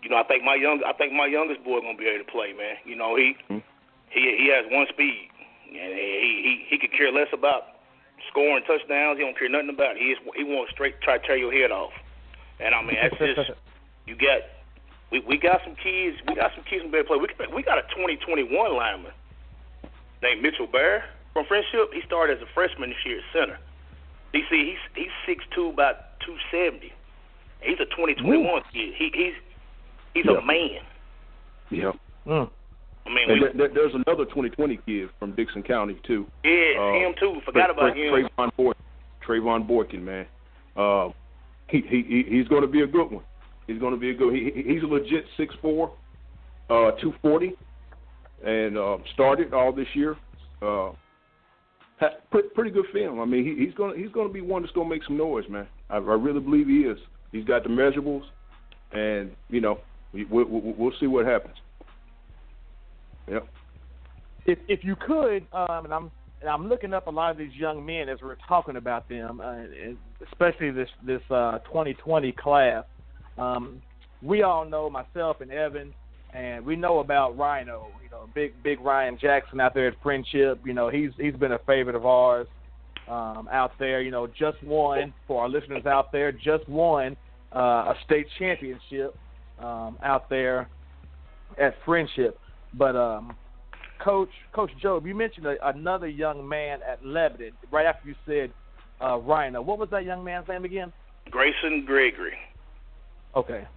you 0.03 0.09
know, 0.09 0.17
I 0.17 0.23
think 0.23 0.43
my 0.43 0.55
young, 0.55 0.81
I 0.85 0.91
think 0.93 1.13
my 1.13 1.25
youngest 1.25 1.63
boy 1.63 1.79
gonna 1.79 1.97
be 1.97 2.07
able 2.07 2.25
to 2.25 2.31
play, 2.31 2.51
man. 2.51 2.75
You 2.83 2.95
know, 2.95 3.15
he, 3.15 3.35
mm-hmm. 3.49 3.63
he, 4.09 4.21
he 4.37 4.51
has 4.51 4.65
one 4.69 4.85
speed, 4.89 5.29
and 5.71 5.93
he, 5.95 6.65
he, 6.67 6.75
he 6.75 6.77
could 6.77 6.91
care 6.91 7.11
less 7.11 7.31
about 7.31 7.79
scoring 8.29 8.63
touchdowns. 8.67 9.17
He 9.17 9.23
don't 9.23 9.39
care 9.39 9.49
nothing 9.49 9.69
about 9.69 9.95
it. 9.95 10.01
He, 10.01 10.11
is, 10.11 10.19
he 10.35 10.43
wants 10.43 10.71
straight 10.73 10.99
try 11.01 11.17
to 11.17 11.25
tear 11.25 11.37
your 11.37 11.53
head 11.53 11.71
off. 11.71 11.93
And 12.59 12.75
I 12.75 12.81
mean, 12.83 12.97
that's 13.01 13.17
just 13.17 13.51
you 14.05 14.15
got. 14.15 14.43
We 15.11 15.21
we 15.21 15.37
got 15.37 15.61
some 15.63 15.75
kids. 15.75 16.17
We 16.27 16.35
got 16.35 16.51
some 16.55 16.63
kids 16.65 16.83
who 16.83 16.91
better 16.91 17.03
play. 17.05 17.17
We 17.17 17.27
we 17.55 17.63
got 17.63 17.77
a 17.77 17.83
2021 17.95 18.51
lineman 18.51 19.11
named 20.21 20.41
Mitchell 20.41 20.67
Bear 20.67 21.05
from 21.33 21.45
Friendship. 21.45 21.93
He 21.93 22.01
started 22.05 22.37
as 22.37 22.43
a 22.43 22.49
freshman 22.53 22.89
this 22.89 22.99
year 23.05 23.19
at 23.19 23.23
center. 23.31 23.59
DC, 24.33 24.51
he's 24.51 24.83
he's 24.95 25.13
six 25.25 25.45
two, 25.55 25.69
about 25.69 26.19
two 26.25 26.35
seventy. 26.51 26.91
He's 27.61 27.79
a 27.79 27.85
twenty 27.95 28.15
twenty 28.15 28.43
one 28.43 28.61
kid. 28.73 28.93
He 28.97 29.11
he's 29.13 29.33
he's 30.13 30.25
yeah. 30.25 30.37
a 30.37 30.45
man. 30.45 30.81
Yeah. 31.69 31.91
Mm. 32.25 32.49
I 33.05 33.09
mean, 33.09 33.41
we, 33.41 33.57
there, 33.57 33.69
there's 33.69 33.93
another 33.93 34.25
2020 34.25 34.79
kid 34.85 35.09
from 35.17 35.33
Dickson 35.33 35.63
County 35.63 35.97
too. 36.05 36.27
Yeah, 36.43 36.75
uh, 36.77 36.93
him 36.93 37.15
too. 37.17 37.39
Forgot 37.45 37.69
about 37.69 37.95
him. 37.95 38.13
Trayvon 38.13 38.49
Boykin. 38.57 38.83
Trayvon 39.25 39.67
Boykin, 39.67 40.03
man. 40.03 40.25
Uh, 40.75 41.09
he 41.69 41.81
he 41.87 42.25
he's 42.27 42.47
going 42.49 42.61
to 42.61 42.67
be 42.67 42.81
a 42.81 42.87
good 42.87 43.09
one. 43.09 43.23
He's 43.67 43.79
going 43.79 43.93
to 43.93 43.99
be 43.99 44.11
a 44.11 44.13
good. 44.13 44.33
He, 44.33 44.63
he's 44.65 44.83
a 44.83 44.87
legit 44.87 45.25
six 45.35 45.53
four, 45.61 45.93
uh, 46.69 46.91
two 47.01 47.13
forty, 47.21 47.53
and 48.45 48.77
uh, 48.77 48.97
started 49.13 49.53
all 49.53 49.71
this 49.71 49.87
year. 49.93 50.15
Uh, 50.61 50.91
pretty, 52.31 52.47
pretty 52.55 52.71
good 52.71 52.85
film. 52.93 53.19
I 53.19 53.25
mean, 53.25 53.45
he, 53.45 53.65
he's 53.65 53.73
gonna 53.75 53.97
he's 53.97 54.11
gonna 54.11 54.29
be 54.29 54.41
one 54.41 54.61
that's 54.61 54.73
gonna 54.73 54.89
make 54.89 55.03
some 55.03 55.17
noise, 55.17 55.45
man. 55.49 55.67
I, 55.89 55.97
I 55.97 55.99
really 55.99 56.39
believe 56.39 56.67
he 56.67 56.79
is. 56.79 56.97
He's 57.31 57.43
got 57.45 57.63
the 57.63 57.69
measurables, 57.69 58.23
and 58.91 59.31
you 59.49 59.61
know, 59.61 59.79
we, 60.13 60.25
we, 60.25 60.43
we, 60.43 60.73
we'll 60.77 60.93
see 60.99 61.07
what 61.07 61.25
happens. 61.25 61.55
Yep. 63.29 63.47
If 64.45 64.59
if 64.67 64.83
you 64.83 64.95
could, 64.95 65.45
um, 65.53 65.85
and 65.85 65.93
I'm 65.93 66.11
and 66.41 66.49
I'm 66.49 66.69
looking 66.69 66.93
up 66.93 67.07
a 67.07 67.11
lot 67.11 67.31
of 67.31 67.37
these 67.37 67.53
young 67.53 67.85
men 67.85 68.09
as 68.09 68.19
we're 68.21 68.37
talking 68.47 68.75
about 68.77 69.09
them, 69.09 69.41
uh, 69.43 69.63
especially 70.31 70.71
this 70.71 70.89
this 71.05 71.21
uh, 71.29 71.59
2020 71.59 72.31
class. 72.33 72.85
Um, 73.37 73.81
we 74.21 74.43
all 74.43 74.65
know 74.65 74.89
myself 74.89 75.41
and 75.41 75.51
Evan, 75.51 75.93
and 76.33 76.65
we 76.65 76.75
know 76.75 76.99
about 76.99 77.37
Rhino. 77.37 77.87
You 78.03 78.09
know, 78.09 78.29
big 78.33 78.53
big 78.63 78.79
Ryan 78.79 79.17
Jackson 79.19 79.59
out 79.59 79.73
there 79.73 79.87
at 79.87 79.93
Friendship. 80.01 80.61
You 80.65 80.73
know, 80.73 80.89
he's 80.89 81.11
he's 81.17 81.35
been 81.35 81.51
a 81.51 81.59
favorite 81.59 81.95
of 81.95 82.05
ours 82.05 82.47
um, 83.07 83.47
out 83.51 83.71
there. 83.79 84.01
You 84.01 84.11
know, 84.11 84.27
just 84.27 84.61
won 84.63 85.13
for 85.27 85.43
our 85.43 85.49
listeners 85.49 85.85
out 85.85 86.11
there. 86.11 86.31
Just 86.31 86.67
won 86.67 87.15
uh, 87.55 87.59
a 87.59 87.95
state 88.05 88.27
championship 88.39 89.15
um, 89.59 89.97
out 90.03 90.29
there 90.29 90.69
at 91.59 91.75
Friendship. 91.85 92.39
But 92.73 92.95
um, 92.95 93.35
Coach 94.03 94.29
Coach 94.53 94.71
Job, 94.81 95.05
you 95.05 95.15
mentioned 95.15 95.45
a, 95.45 95.55
another 95.67 96.07
young 96.07 96.47
man 96.47 96.79
at 96.87 97.05
Lebanon 97.05 97.53
right 97.71 97.85
after 97.85 98.09
you 98.09 98.15
said 98.25 98.51
uh, 99.01 99.17
Rhino. 99.17 99.61
What 99.61 99.79
was 99.79 99.89
that 99.91 100.05
young 100.05 100.23
man's 100.23 100.47
name 100.47 100.65
again? 100.65 100.91
Grayson 101.29 101.83
Gregory. 101.85 102.33
Okay. 103.35 103.67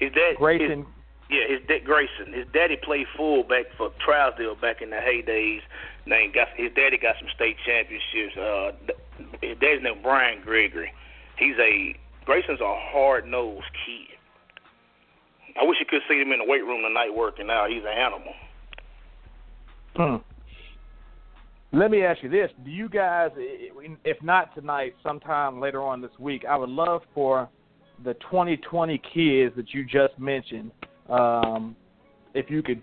Is 0.00 0.12
that 0.14 0.34
Grayson? 0.38 0.78
His, 0.80 0.86
yeah, 1.30 1.56
his 1.56 1.66
dad 1.68 1.84
Grayson. 1.84 2.32
His 2.32 2.46
daddy 2.52 2.76
played 2.76 3.06
fullback 3.16 3.66
for 3.76 3.90
Trousdale 4.06 4.60
back 4.60 4.82
in 4.82 4.90
the 4.90 4.96
heydays. 4.96 5.60
Name 6.06 6.32
got 6.34 6.48
his 6.56 6.72
daddy 6.74 6.98
got 6.98 7.16
some 7.20 7.28
state 7.34 7.56
championships. 7.64 8.36
Uh, 8.36 8.72
his 9.40 9.56
daddy's 9.60 9.82
name 9.82 10.02
Brian 10.02 10.42
Gregory. 10.42 10.92
He's 11.38 11.56
a 11.58 11.94
Grayson's 12.24 12.60
a 12.60 12.74
hard 12.92 13.26
nosed 13.26 13.64
kid. 13.86 14.16
I 15.60 15.64
wish 15.64 15.78
you 15.80 15.86
could 15.86 16.02
see 16.08 16.20
him 16.20 16.32
in 16.32 16.38
the 16.38 16.44
weight 16.44 16.64
room 16.64 16.82
tonight 16.82 17.14
working 17.14 17.50
out. 17.50 17.70
He's 17.70 17.82
an 17.82 17.96
animal. 17.96 18.34
Hmm. 19.96 21.76
Let 21.76 21.90
me 21.90 22.02
ask 22.02 22.22
you 22.22 22.28
this: 22.28 22.50
Do 22.64 22.70
you 22.70 22.88
guys, 22.88 23.30
if 23.36 24.22
not 24.22 24.54
tonight, 24.54 24.94
sometime 25.02 25.60
later 25.60 25.82
on 25.82 26.00
this 26.00 26.10
week, 26.18 26.44
I 26.48 26.56
would 26.56 26.70
love 26.70 27.02
for 27.14 27.48
the 28.04 28.14
2020 28.14 29.00
kids 29.12 29.54
that 29.56 29.72
you 29.72 29.84
just 29.84 30.18
mentioned, 30.18 30.70
um, 31.08 31.76
if 32.34 32.50
you 32.50 32.62
could 32.62 32.82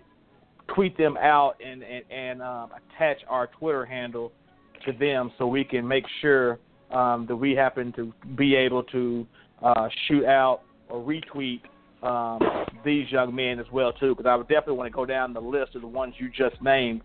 tweet 0.74 0.96
them 0.96 1.16
out 1.16 1.56
and 1.64 1.82
and, 1.82 2.04
and 2.10 2.42
um, 2.42 2.70
attach 2.76 3.18
our 3.28 3.46
Twitter 3.58 3.84
handle 3.84 4.32
to 4.84 4.92
them, 4.92 5.32
so 5.38 5.46
we 5.46 5.64
can 5.64 5.86
make 5.86 6.04
sure 6.20 6.58
um, 6.90 7.26
that 7.26 7.36
we 7.36 7.52
happen 7.52 7.92
to 7.94 8.12
be 8.36 8.54
able 8.54 8.82
to 8.84 9.26
uh, 9.62 9.88
shoot 10.06 10.24
out 10.24 10.60
or 10.88 11.00
retweet 11.00 11.60
um, 12.02 12.40
these 12.84 13.10
young 13.10 13.34
men 13.34 13.58
as 13.58 13.66
well 13.72 13.92
too, 13.92 14.14
because 14.14 14.28
I 14.28 14.36
would 14.36 14.48
definitely 14.48 14.74
want 14.74 14.92
to 14.92 14.94
go 14.94 15.04
down 15.04 15.32
the 15.32 15.40
list 15.40 15.74
of 15.74 15.82
the 15.82 15.88
ones 15.88 16.14
you 16.18 16.30
just 16.30 16.60
named, 16.62 17.02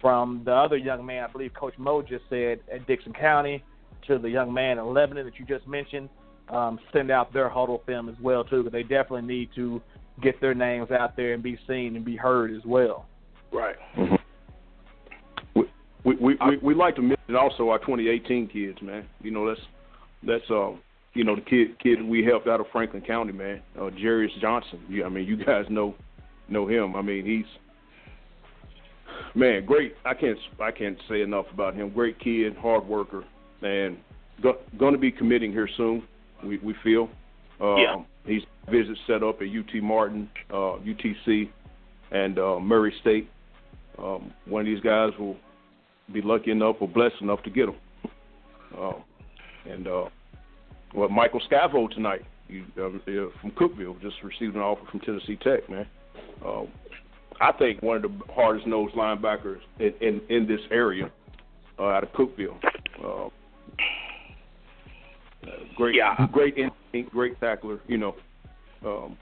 from 0.00 0.42
the 0.44 0.52
other 0.52 0.76
young 0.76 1.04
man 1.04 1.24
I 1.24 1.32
believe 1.32 1.52
Coach 1.54 1.74
Mo 1.78 2.02
just 2.02 2.24
said 2.30 2.60
at 2.72 2.86
Dickson 2.86 3.12
County 3.12 3.64
to 4.06 4.18
the 4.18 4.30
young 4.30 4.52
man 4.52 4.78
in 4.78 4.94
Lebanon 4.94 5.24
that 5.24 5.38
you 5.38 5.44
just 5.44 5.66
mentioned. 5.66 6.08
Um, 6.48 6.78
send 6.92 7.10
out 7.10 7.32
their 7.32 7.48
huddle 7.48 7.82
film 7.86 8.08
as 8.08 8.14
well 8.20 8.44
too, 8.44 8.62
because 8.62 8.72
they 8.72 8.82
definitely 8.82 9.22
need 9.22 9.50
to 9.56 9.82
get 10.22 10.40
their 10.40 10.54
names 10.54 10.90
out 10.90 11.16
there 11.16 11.34
and 11.34 11.42
be 11.42 11.58
seen 11.66 11.96
and 11.96 12.04
be 12.04 12.16
heard 12.16 12.54
as 12.54 12.64
well. 12.64 13.06
Right. 13.52 13.76
Mm-hmm. 13.96 14.14
We, 15.54 15.64
we 16.04 16.14
we 16.14 16.36
we 16.40 16.56
we 16.58 16.74
like 16.74 16.94
to 16.96 17.02
mention 17.02 17.36
also 17.36 17.70
our 17.70 17.78
2018 17.78 18.48
kids, 18.48 18.80
man. 18.80 19.06
You 19.22 19.30
know 19.32 19.48
that's 19.48 19.60
that's 20.22 20.50
um 20.50 20.80
you 21.14 21.24
know 21.24 21.34
the 21.34 21.42
kid 21.42 21.78
kid 21.82 22.02
we 22.02 22.24
helped 22.24 22.46
out 22.46 22.60
of 22.60 22.66
Franklin 22.70 23.02
County, 23.02 23.32
man. 23.32 23.62
Uh, 23.76 23.90
Jarius 23.90 24.38
Johnson. 24.40 24.80
You, 24.88 25.04
I 25.04 25.08
mean, 25.08 25.26
you 25.26 25.36
guys 25.36 25.64
know 25.68 25.94
know 26.48 26.68
him. 26.68 26.94
I 26.94 27.02
mean, 27.02 27.24
he's 27.24 27.46
man, 29.34 29.64
great. 29.64 29.94
I 30.04 30.14
can't 30.14 30.38
I 30.60 30.70
can't 30.70 30.98
say 31.08 31.22
enough 31.22 31.46
about 31.52 31.74
him. 31.74 31.90
Great 31.90 32.20
kid, 32.20 32.56
hard 32.56 32.86
worker, 32.86 33.24
and 33.62 33.96
go, 34.42 34.58
going 34.78 34.92
to 34.92 35.00
be 35.00 35.10
committing 35.10 35.50
here 35.50 35.68
soon. 35.76 36.02
We 36.44 36.58
we 36.58 36.74
feel. 36.82 37.08
Uh, 37.60 37.76
yeah. 37.76 37.96
He's 38.24 38.42
visit 38.70 38.98
set 39.06 39.22
up 39.22 39.40
at 39.40 39.48
UT 39.48 39.82
Martin, 39.82 40.28
uh, 40.50 40.78
UTC, 40.84 41.48
and 42.10 42.38
uh, 42.38 42.58
Murray 42.58 42.94
State. 43.00 43.30
Um, 43.98 44.32
one 44.46 44.62
of 44.62 44.66
these 44.66 44.80
guys 44.80 45.10
will 45.18 45.36
be 46.12 46.20
lucky 46.20 46.50
enough 46.50 46.76
or 46.80 46.88
blessed 46.88 47.16
enough 47.20 47.42
to 47.44 47.50
get 47.50 47.68
him. 47.68 47.76
Uh, 48.76 48.92
and 49.68 49.86
uh, 49.86 50.04
well, 50.94 51.08
Michael 51.08 51.40
Scavo 51.50 51.88
tonight 51.90 52.22
you, 52.48 52.64
um, 52.78 53.00
from 53.40 53.50
Cookeville 53.52 54.00
just 54.00 54.16
received 54.22 54.54
an 54.54 54.60
offer 54.60 54.84
from 54.90 55.00
Tennessee 55.00 55.36
Tech, 55.36 55.68
man. 55.68 55.86
Uh, 56.44 56.62
I 57.40 57.52
think 57.52 57.82
one 57.82 57.96
of 57.96 58.02
the 58.02 58.32
hardest 58.32 58.66
nosed 58.66 58.94
linebackers 58.94 59.60
in, 59.78 59.92
in, 60.00 60.20
in 60.28 60.46
this 60.46 60.60
area 60.70 61.10
uh, 61.78 61.84
out 61.84 62.04
of 62.04 62.12
Cookeville. 62.12 62.56
Uh, 63.02 63.28
great, 65.76 65.94
yeah. 65.94 66.14
great 66.32 66.56
instinct, 66.56 67.12
great 67.12 67.38
tackler, 67.40 67.80
you 67.86 67.98
know. 67.98 68.14
Um, 68.84 69.16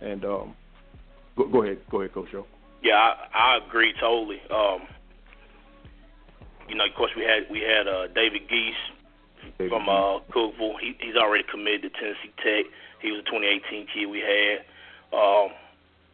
and 0.00 0.24
um, 0.24 0.54
go, 1.36 1.48
go 1.48 1.62
ahead, 1.62 1.78
go 1.90 2.00
ahead, 2.00 2.14
Coach 2.14 2.28
Joe. 2.32 2.46
Yeah, 2.82 2.94
I, 2.94 3.14
I 3.34 3.66
agree 3.66 3.92
totally. 4.00 4.40
Um, 4.50 4.80
you 6.68 6.76
know, 6.76 6.86
of 6.86 6.94
course, 6.94 7.10
we 7.16 7.22
had 7.22 7.50
we 7.50 7.60
had 7.60 7.88
uh, 7.88 8.06
David 8.14 8.48
Geese 8.48 9.68
from 9.68 9.88
uh, 9.88 10.20
Cookeville. 10.32 10.78
He, 10.80 10.96
he's 11.00 11.16
already 11.16 11.44
committed 11.50 11.82
to 11.82 11.90
Tennessee 11.90 12.32
Tech. 12.38 12.64
He 13.02 13.10
was 13.10 13.20
a 13.20 13.30
2018 13.30 13.86
kid 13.92 14.06
we 14.06 14.20
had. 14.20 14.64
Um, 15.12 15.50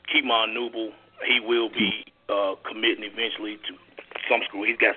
Keemon 0.09 0.55
Newble, 0.55 0.91
he 1.27 1.41
will 1.41 1.69
be 1.69 2.05
uh, 2.29 2.55
committing 2.67 3.05
eventually 3.05 3.57
to 3.69 3.75
some 4.31 4.41
school. 4.49 4.65
He's 4.65 4.79
got 4.79 4.97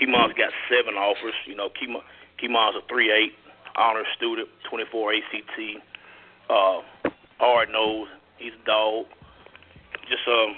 Keemon's 0.00 0.34
got 0.34 0.52
seven 0.68 0.94
offers. 0.94 1.34
You 1.46 1.54
know, 1.54 1.68
Keemon, 1.68 2.02
Keemon's 2.42 2.76
a 2.76 2.92
3.8 2.92 3.30
honor 3.78 4.04
student, 4.16 4.48
24 4.68 5.14
ACT, 5.14 5.58
uh, 6.50 7.10
hard 7.38 7.70
nose. 7.70 8.08
He's 8.38 8.52
a 8.52 8.66
dog. 8.66 9.06
Just 10.08 10.26
um, 10.26 10.56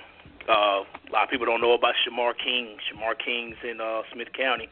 uh, 0.48 0.52
a 0.82 1.10
lot 1.12 1.24
of 1.24 1.30
people 1.30 1.46
don't 1.46 1.60
know 1.60 1.72
about 1.72 1.94
Shamar 2.06 2.32
King. 2.36 2.76
Shamar 2.88 3.14
King's 3.18 3.56
in 3.62 3.80
uh, 3.80 4.02
Smith 4.12 4.28
County 4.36 4.68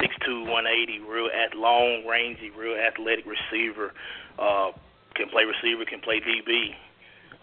six 0.00 0.14
two, 0.24 0.44
one 0.44 0.66
eighty, 0.66 0.98
real 0.98 1.28
at 1.30 1.56
long 1.56 2.04
rangy, 2.08 2.50
real 2.50 2.76
athletic 2.76 3.24
receiver. 3.26 3.92
Uh, 4.38 4.72
can 5.14 5.28
play 5.28 5.44
receiver, 5.44 5.84
can 5.84 6.00
play 6.00 6.20
DB. 6.20 6.74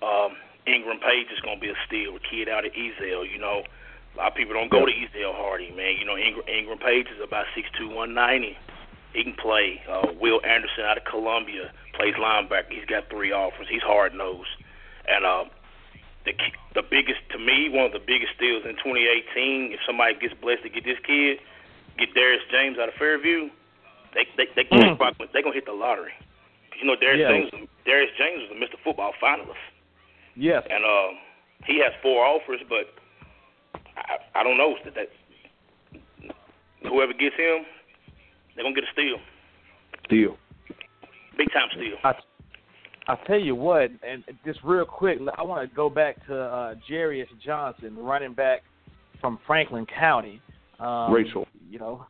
Um, 0.02 0.36
Ingram 0.66 1.00
Page 1.00 1.28
is 1.32 1.40
gonna 1.42 1.60
be 1.60 1.70
a 1.70 1.80
steal. 1.88 2.16
A 2.16 2.20
kid 2.20 2.50
out 2.50 2.66
of 2.66 2.74
Ezell, 2.74 3.30
you 3.30 3.40
know. 3.40 3.64
A 4.16 4.18
lot 4.18 4.32
of 4.32 4.36
people 4.36 4.54
don't 4.54 4.72
go 4.72 4.86
to 4.86 4.92
Ezell-Harding, 4.92 5.78
man. 5.78 5.96
You 6.00 6.06
know, 6.06 6.18
Ingram, 6.18 6.48
Ingram 6.50 6.80
Page 6.80 7.08
is 7.16 7.22
about 7.24 7.46
six 7.56 7.68
two, 7.78 7.90
one 7.90 8.14
ninety. 8.14 8.58
He 9.14 9.24
can 9.24 9.34
play. 9.34 9.82
Uh, 9.90 10.14
Will 10.20 10.40
Anderson 10.46 10.86
out 10.86 10.98
of 10.98 11.06
Columbia 11.06 11.72
plays 11.96 12.14
linebacker. 12.16 12.70
He's 12.70 12.86
got 12.86 13.10
three 13.10 13.32
offers. 13.32 13.68
He's 13.70 13.82
hard 13.82 14.14
nosed, 14.14 14.50
and 15.08 15.26
uh, 15.26 15.46
the 16.26 16.34
the 16.76 16.84
biggest 16.84 17.20
to 17.32 17.40
me, 17.40 17.70
one 17.70 17.86
of 17.86 17.92
the 17.92 18.00
biggest 18.06 18.34
steals 18.36 18.64
in 18.66 18.76
2018. 18.78 19.74
If 19.74 19.80
somebody 19.86 20.14
gets 20.20 20.34
blessed 20.40 20.64
to 20.64 20.70
get 20.70 20.84
this 20.86 21.00
kid, 21.06 21.40
get 21.98 22.14
Darius 22.14 22.44
James 22.52 22.78
out 22.78 22.90
of 22.90 22.96
Fairview, 22.96 23.50
they 24.14 24.26
they 24.38 24.46
they 24.56 24.66
mm. 24.70 24.98
they 25.34 25.42
gonna 25.42 25.56
hit 25.56 25.66
the 25.66 25.74
lottery. 25.74 26.14
You 26.80 26.86
know, 26.86 26.96
Darius 26.96 27.26
Yeah. 27.28 27.34
James. 27.34 27.70
Darius 27.86 28.12
James 28.18 28.44
was 28.48 28.52
a 28.54 28.60
Mr. 28.60 28.78
Football 28.84 29.14
finalist, 29.22 29.58
Yes. 30.36 30.64
and 30.70 30.86
uh, 30.86 31.18
he 31.66 31.80
has 31.80 31.92
four 32.02 32.24
offers, 32.26 32.62
but 32.70 32.94
I, 33.98 34.18
I 34.40 34.44
don't 34.44 34.58
know 34.58 34.76
that, 34.86 34.96
that 34.96 35.10
whoever 36.84 37.14
gets 37.14 37.36
him, 37.36 37.66
they're 38.60 38.66
gonna 38.66 38.76
get 38.76 38.84
a 38.84 38.92
steal, 38.92 39.18
Steal. 40.06 40.38
big 41.38 41.48
time 41.54 41.70
steal. 41.72 41.96
I, 42.04 42.14
I 43.08 43.16
tell 43.26 43.40
you 43.40 43.56
what, 43.56 43.90
and 44.06 44.22
just 44.46 44.60
real 44.66 44.84
quick, 44.84 45.18
I 45.38 45.44
want 45.44 45.68
to 45.68 45.74
go 45.74 45.90
back 45.90 46.26
to 46.28 46.38
uh, 46.38 46.76
Jarius 46.90 47.28
Johnson, 47.44 47.96
running 47.96 48.34
back 48.34 48.64
from 49.22 49.40
Franklin 49.48 49.86
County. 49.98 50.42
Um, 50.78 51.14
Rachel. 51.14 51.48
You 51.70 51.80
know, 51.80 52.06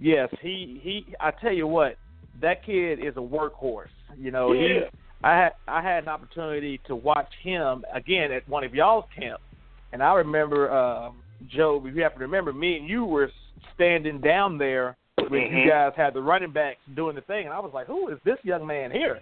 yes, 0.00 0.28
he 0.40 0.80
he. 0.82 1.06
I 1.20 1.30
tell 1.30 1.52
you 1.52 1.68
what, 1.68 1.94
that 2.40 2.66
kid 2.66 2.98
is 2.98 3.16
a 3.16 3.20
workhorse. 3.20 3.86
You 4.18 4.32
know, 4.32 4.52
he. 4.52 4.80
Yeah. 4.80 4.90
I 5.22 5.36
had 5.36 5.52
I 5.68 5.82
had 5.82 6.02
an 6.02 6.08
opportunity 6.08 6.80
to 6.88 6.96
watch 6.96 7.30
him 7.44 7.84
again 7.94 8.32
at 8.32 8.48
one 8.48 8.64
of 8.64 8.74
y'all's 8.74 9.04
camps, 9.16 9.44
and 9.92 10.02
I 10.02 10.14
remember 10.14 10.68
uh, 10.68 11.10
Joe. 11.48 11.80
If 11.86 11.94
you 11.94 12.02
have 12.02 12.14
to 12.14 12.20
remember, 12.20 12.52
me 12.52 12.76
and 12.76 12.88
you 12.88 13.04
were 13.04 13.30
standing 13.72 14.20
down 14.20 14.58
there 14.58 14.96
when 15.30 15.42
Mhm. 15.42 15.64
you 15.64 15.70
guys 15.70 15.92
had 15.96 16.14
the 16.14 16.22
running 16.22 16.50
backs 16.50 16.80
doing 16.94 17.14
the 17.14 17.20
thing, 17.22 17.46
and 17.46 17.54
I 17.54 17.60
was 17.60 17.72
like, 17.72 17.86
"Who 17.86 18.08
is 18.08 18.18
this 18.24 18.38
young 18.44 18.66
man 18.66 18.90
here?" 18.90 19.20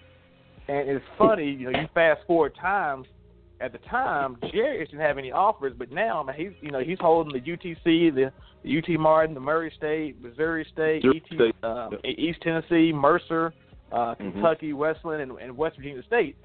And 0.68 0.88
it's 0.88 1.04
funny, 1.18 1.50
you 1.50 1.70
know, 1.70 1.78
you 1.80 1.88
fast 1.94 2.24
forward 2.26 2.54
times. 2.54 3.06
At 3.60 3.72
the 3.72 3.78
time, 3.78 4.36
Jarius 4.36 4.86
didn't 4.90 5.00
have 5.00 5.18
any 5.18 5.32
offers, 5.32 5.74
but 5.76 5.90
now, 5.92 6.22
man, 6.22 6.34
he's 6.34 6.52
you 6.62 6.70
know 6.70 6.80
he's 6.80 6.98
holding 6.98 7.32
the 7.32 7.40
UTC, 7.40 8.08
the, 8.10 8.32
the 8.62 8.78
UT 8.78 8.98
Martin, 8.98 9.34
the 9.34 9.40
Murray 9.40 9.70
State, 9.76 10.20
Missouri 10.22 10.64
State, 10.72 11.04
ET, 11.04 11.26
State, 11.26 11.54
uh, 11.62 11.90
yeah. 12.02 12.10
East 12.10 12.40
Tennessee, 12.40 12.90
Mercer, 12.90 13.52
uh, 13.92 14.14
Mhm. 14.14 14.32
Kentucky, 14.32 14.72
Westland, 14.72 15.20
and, 15.20 15.38
and 15.38 15.54
West 15.56 15.76
Virginia 15.76 16.02
State. 16.04 16.36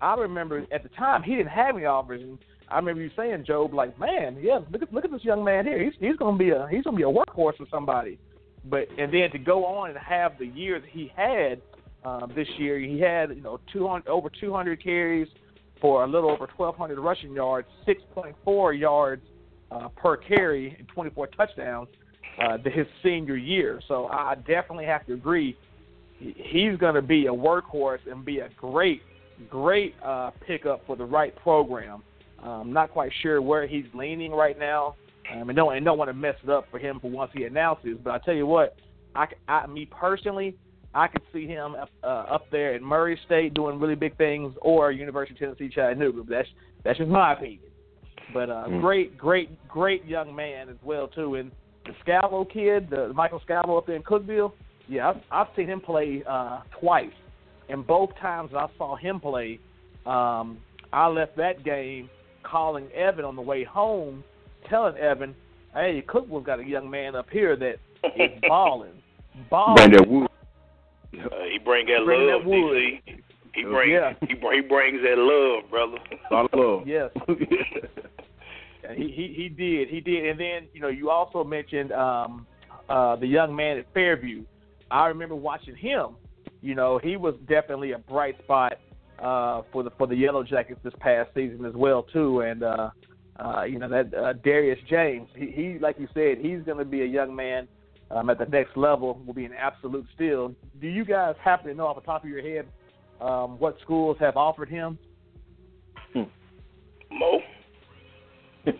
I 0.00 0.16
remember 0.16 0.66
at 0.72 0.82
the 0.82 0.88
time 0.90 1.22
he 1.22 1.36
didn't 1.36 1.50
have 1.50 1.76
any 1.76 1.84
offers, 1.84 2.22
and 2.22 2.38
I 2.68 2.76
remember 2.76 3.02
you 3.02 3.10
saying, 3.14 3.44
Job, 3.44 3.72
like, 3.72 3.96
man, 3.98 4.36
yeah, 4.40 4.58
look 4.72 4.82
at 4.82 4.92
look 4.92 5.04
at 5.04 5.12
this 5.12 5.24
young 5.24 5.44
man 5.44 5.64
here. 5.66 5.78
He's 5.78 5.94
he's 6.00 6.16
gonna 6.16 6.36
be 6.36 6.50
a 6.50 6.66
he's 6.68 6.82
gonna 6.82 6.96
be 6.96 7.04
a 7.04 7.06
workhorse 7.06 7.56
for 7.56 7.66
somebody. 7.70 8.18
But 8.64 8.88
and 8.98 9.12
then 9.12 9.30
to 9.32 9.38
go 9.38 9.64
on 9.64 9.90
and 9.90 9.98
have 9.98 10.38
the 10.38 10.46
year 10.46 10.80
that 10.80 10.88
he 10.88 11.12
had 11.14 11.60
um, 12.04 12.32
this 12.34 12.48
year, 12.58 12.78
he 12.78 12.98
had 13.00 13.30
you 13.30 13.42
know 13.42 13.60
200 13.72 14.08
over 14.08 14.30
200 14.40 14.82
carries 14.82 15.28
for 15.80 16.04
a 16.04 16.06
little 16.06 16.30
over 16.30 16.48
1,200 16.56 16.98
rushing 16.98 17.34
yards, 17.34 17.68
6.4 17.86 18.78
yards 18.78 19.22
uh, 19.70 19.88
per 19.88 20.16
carry, 20.16 20.74
and 20.78 20.88
24 20.88 21.26
touchdowns 21.28 21.88
uh, 22.38 22.56
his 22.64 22.86
senior 23.02 23.36
year. 23.36 23.80
So 23.86 24.06
I 24.06 24.34
definitely 24.46 24.86
have 24.86 25.06
to 25.06 25.14
agree. 25.14 25.56
He's 26.18 26.76
going 26.78 26.94
to 26.94 27.02
be 27.02 27.26
a 27.26 27.32
workhorse 27.32 27.98
and 28.10 28.24
be 28.24 28.38
a 28.38 28.48
great, 28.56 29.02
great 29.50 29.94
uh, 30.02 30.30
pickup 30.46 30.86
for 30.86 30.96
the 30.96 31.04
right 31.04 31.34
program. 31.36 32.02
I'm 32.42 32.72
not 32.72 32.90
quite 32.90 33.10
sure 33.22 33.40
where 33.40 33.66
he's 33.66 33.86
leaning 33.94 34.32
right 34.32 34.58
now. 34.58 34.96
Um, 35.32 35.48
and 35.48 35.56
don't 35.56 35.74
and 35.76 35.84
don't 35.84 35.98
want 35.98 36.10
to 36.10 36.14
mess 36.14 36.34
it 36.42 36.50
up 36.50 36.66
for 36.70 36.78
him 36.78 37.00
for 37.00 37.10
once 37.10 37.30
he 37.34 37.44
announces. 37.44 37.96
But 38.02 38.12
I 38.12 38.18
tell 38.18 38.34
you 38.34 38.46
what, 38.46 38.76
I, 39.14 39.26
I 39.48 39.66
me 39.66 39.86
personally, 39.86 40.54
I 40.94 41.08
could 41.08 41.22
see 41.32 41.46
him 41.46 41.74
up, 41.74 41.88
uh, 42.02 42.06
up 42.06 42.50
there 42.50 42.74
at 42.74 42.82
Murray 42.82 43.18
State 43.24 43.54
doing 43.54 43.80
really 43.80 43.94
big 43.94 44.16
things, 44.18 44.54
or 44.60 44.92
University 44.92 45.34
of 45.34 45.38
Tennessee 45.38 45.74
Chattanooga. 45.74 46.18
But 46.24 46.28
that's 46.28 46.48
that's 46.84 46.98
just 46.98 47.10
my 47.10 47.32
opinion. 47.32 47.60
But 48.32 48.50
uh, 48.50 48.64
Mm. 48.68 48.80
great, 48.80 49.18
great, 49.18 49.68
great 49.68 50.04
young 50.04 50.34
man 50.34 50.68
as 50.68 50.76
well 50.82 51.08
too. 51.08 51.36
And 51.36 51.50
the 51.86 51.92
Scalvo 52.04 52.50
kid, 52.50 52.90
the 52.90 53.12
Michael 53.12 53.40
Scalvo 53.46 53.78
up 53.78 53.86
there 53.86 53.96
in 53.96 54.02
Cookeville, 54.02 54.52
yeah, 54.88 55.10
I've, 55.10 55.22
I've 55.30 55.46
seen 55.56 55.66
him 55.66 55.80
play 55.80 56.22
uh, 56.28 56.60
twice, 56.80 57.12
and 57.68 57.86
both 57.86 58.10
times 58.20 58.52
I 58.54 58.66
saw 58.76 58.96
him 58.96 59.20
play, 59.20 59.58
um, 60.06 60.58
I 60.92 61.06
left 61.08 61.36
that 61.36 61.64
game 61.64 62.08
calling 62.42 62.90
Evan 62.92 63.24
on 63.24 63.36
the 63.36 63.42
way 63.42 63.64
home, 63.64 64.22
telling 64.68 64.96
Evan, 64.96 65.34
"Hey, 65.72 66.02
Cookeville's 66.06 66.44
got 66.46 66.60
a 66.60 66.64
young 66.64 66.88
man 66.90 67.14
up 67.14 67.28
here 67.30 67.56
that 67.56 67.76
is 68.16 68.30
balling, 68.48 68.92
balling." 69.50 69.76
Bring 69.76 69.92
that 69.92 70.08
wood. 70.08 70.28
Uh, 71.14 71.44
he 71.50 71.58
bring 71.58 71.86
that 71.86 72.04
Bring 72.04 72.26
love, 72.28 72.42
that 72.42 72.48
wood. 72.48 72.76
DC. 73.06 73.20
He 73.54 73.62
bring 73.62 73.92
Yeah. 73.92 74.14
he, 74.26 74.34
br- 74.34 74.52
he 74.52 74.60
brings 74.60 75.00
that 75.02 75.16
love, 75.16 75.70
brother. 75.70 75.98
A 76.30 76.34
lot 76.34 76.52
of 76.52 76.58
love. 76.58 76.82
Yes. 76.86 77.10
Yeah, 78.82 78.92
He, 78.94 79.04
he 79.10 79.32
he 79.36 79.48
did 79.48 79.88
he 79.88 80.00
did, 80.00 80.26
and 80.28 80.38
then 80.40 80.68
you 80.74 80.80
know 80.80 80.88
you 80.88 81.08
also 81.10 81.42
mentioned 81.44 81.92
um, 81.92 82.46
uh, 82.88 83.16
the 83.16 83.26
young 83.26 83.54
man 83.54 83.78
at 83.78 83.86
Fairview. 83.94 84.44
I 84.90 85.06
remember 85.06 85.34
watching 85.36 85.76
him. 85.76 86.16
You 86.60 86.74
know 86.74 86.98
he 86.98 87.16
was 87.16 87.34
definitely 87.48 87.92
a 87.92 87.98
bright 87.98 88.36
spot 88.42 88.78
uh, 89.20 89.62
for 89.72 89.82
the 89.84 89.90
for 89.96 90.06
the 90.06 90.16
Yellow 90.16 90.42
Jackets 90.42 90.80
this 90.82 90.92
past 91.00 91.30
season 91.34 91.64
as 91.64 91.74
well 91.74 92.02
too. 92.02 92.40
And 92.40 92.62
uh, 92.62 92.90
uh, 93.38 93.62
you 93.62 93.78
know 93.78 93.88
that 93.88 94.14
uh, 94.14 94.32
Darius 94.44 94.78
James, 94.88 95.28
he, 95.34 95.46
he 95.46 95.78
like 95.78 95.98
you 95.98 96.08
said, 96.14 96.38
he's 96.38 96.62
going 96.62 96.78
to 96.78 96.84
be 96.84 97.02
a 97.02 97.06
young 97.06 97.34
man 97.34 97.66
um, 98.10 98.30
at 98.30 98.38
the 98.38 98.46
next 98.46 98.76
level. 98.76 99.20
Will 99.26 99.34
be 99.34 99.44
an 99.44 99.54
absolute 99.58 100.06
steal. 100.14 100.54
Do 100.80 100.86
you 100.86 101.04
guys 101.04 101.34
happen 101.42 101.68
to 101.68 101.74
know 101.74 101.86
off 101.86 101.96
the 101.96 102.02
top 102.02 102.24
of 102.24 102.30
your 102.30 102.42
head 102.42 102.66
um, 103.20 103.58
what 103.58 103.76
schools 103.82 104.16
have 104.20 104.36
offered 104.36 104.68
him? 104.68 104.98
Mo. 106.14 107.40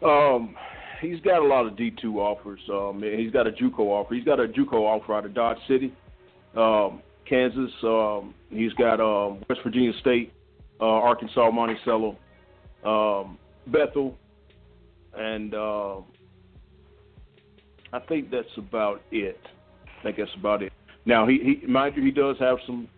Um, 0.00 0.54
he's 1.00 1.20
got 1.22 1.42
a 1.42 1.44
lot 1.44 1.66
of 1.66 1.76
D 1.76 1.92
two 2.00 2.20
offers. 2.20 2.60
Um, 2.70 3.02
he's 3.02 3.32
got 3.32 3.48
a 3.48 3.50
JUCO 3.50 3.80
offer. 3.80 4.14
He's 4.14 4.24
got 4.24 4.38
a 4.38 4.46
JUCO 4.46 4.74
offer 4.74 5.14
out 5.14 5.24
of 5.24 5.34
Dodge 5.34 5.58
City, 5.66 5.92
um, 6.56 7.02
Kansas. 7.28 7.72
Um, 7.82 8.32
he's 8.48 8.72
got 8.74 9.00
um, 9.00 9.42
West 9.48 9.60
Virginia 9.64 9.92
State, 10.00 10.32
uh, 10.80 10.84
Arkansas, 10.84 11.50
Monticello, 11.50 12.16
um, 12.84 13.38
Bethel, 13.72 14.16
and 15.16 15.54
uh, 15.54 15.96
I 17.92 18.00
think 18.08 18.30
that's 18.30 18.46
about 18.56 19.02
it. 19.10 19.40
I 20.00 20.02
think 20.02 20.16
that's 20.16 20.34
about 20.38 20.62
it. 20.62 20.72
Now 21.04 21.26
he, 21.26 21.60
he 21.60 21.66
mind 21.66 21.96
you, 21.96 22.02
he 22.02 22.10
does 22.10 22.36
have 22.38 22.58
some 22.66 22.88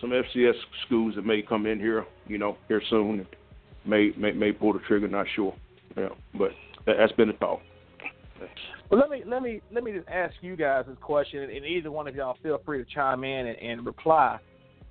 some 0.00 0.10
FCS 0.10 0.54
schools 0.86 1.14
that 1.16 1.24
may 1.24 1.42
come 1.42 1.66
in 1.66 1.78
here, 1.78 2.04
you 2.26 2.38
know, 2.38 2.56
here 2.68 2.82
soon. 2.90 3.26
May 3.84 4.12
may 4.16 4.32
may 4.32 4.52
pull 4.52 4.72
the 4.72 4.80
trigger. 4.80 5.08
Not 5.08 5.26
sure. 5.34 5.54
Yeah, 5.96 6.08
but 6.34 6.50
that, 6.86 6.96
that's 6.98 7.12
been 7.12 7.28
the 7.28 7.34
talk. 7.34 7.60
Well, 8.90 9.00
let 9.00 9.10
me 9.10 9.22
let 9.26 9.42
me 9.42 9.60
let 9.72 9.82
me 9.82 9.92
just 9.92 10.08
ask 10.08 10.34
you 10.42 10.56
guys 10.56 10.84
this 10.86 10.96
question, 11.00 11.42
and 11.42 11.64
either 11.64 11.90
one 11.90 12.06
of 12.06 12.14
y'all 12.14 12.36
feel 12.42 12.60
free 12.64 12.78
to 12.78 12.84
chime 12.84 13.24
in 13.24 13.46
and, 13.46 13.58
and 13.58 13.86
reply. 13.86 14.38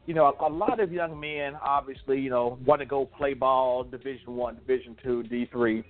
You 0.06 0.14
know, 0.14 0.34
a, 0.40 0.48
a 0.48 0.50
lot 0.50 0.80
of 0.80 0.92
young 0.92 1.20
men 1.20 1.56
obviously, 1.64 2.20
you 2.20 2.30
know, 2.30 2.60
want 2.66 2.80
to 2.80 2.86
go 2.86 3.06
play 3.06 3.34
ball, 3.34 3.84
Division 3.84 4.36
One, 4.36 4.56
Division 4.56 4.96
Two, 5.04 5.24
D 5.24 5.48
three, 5.52 5.84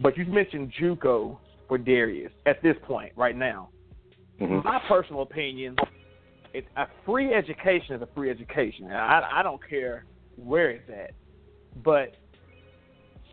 but 0.00 0.16
you 0.16 0.24
mentioned 0.26 0.72
JUCO 0.80 1.38
for 1.66 1.78
Darius 1.78 2.32
at 2.46 2.62
this 2.62 2.76
point 2.84 3.12
right 3.16 3.36
now. 3.36 3.68
Mhm. 4.40 4.64
My 4.64 4.80
personal 4.86 5.22
opinion, 5.22 5.76
it, 6.54 6.66
a 6.76 6.86
free 7.04 7.34
education 7.34 7.96
is 7.96 8.02
a 8.02 8.08
free 8.14 8.30
education. 8.30 8.90
I, 8.90 9.40
I 9.40 9.42
don't 9.42 9.60
care 9.68 10.04
where 10.36 10.70
it's 10.70 10.88
at, 10.88 11.10
but 11.82 12.14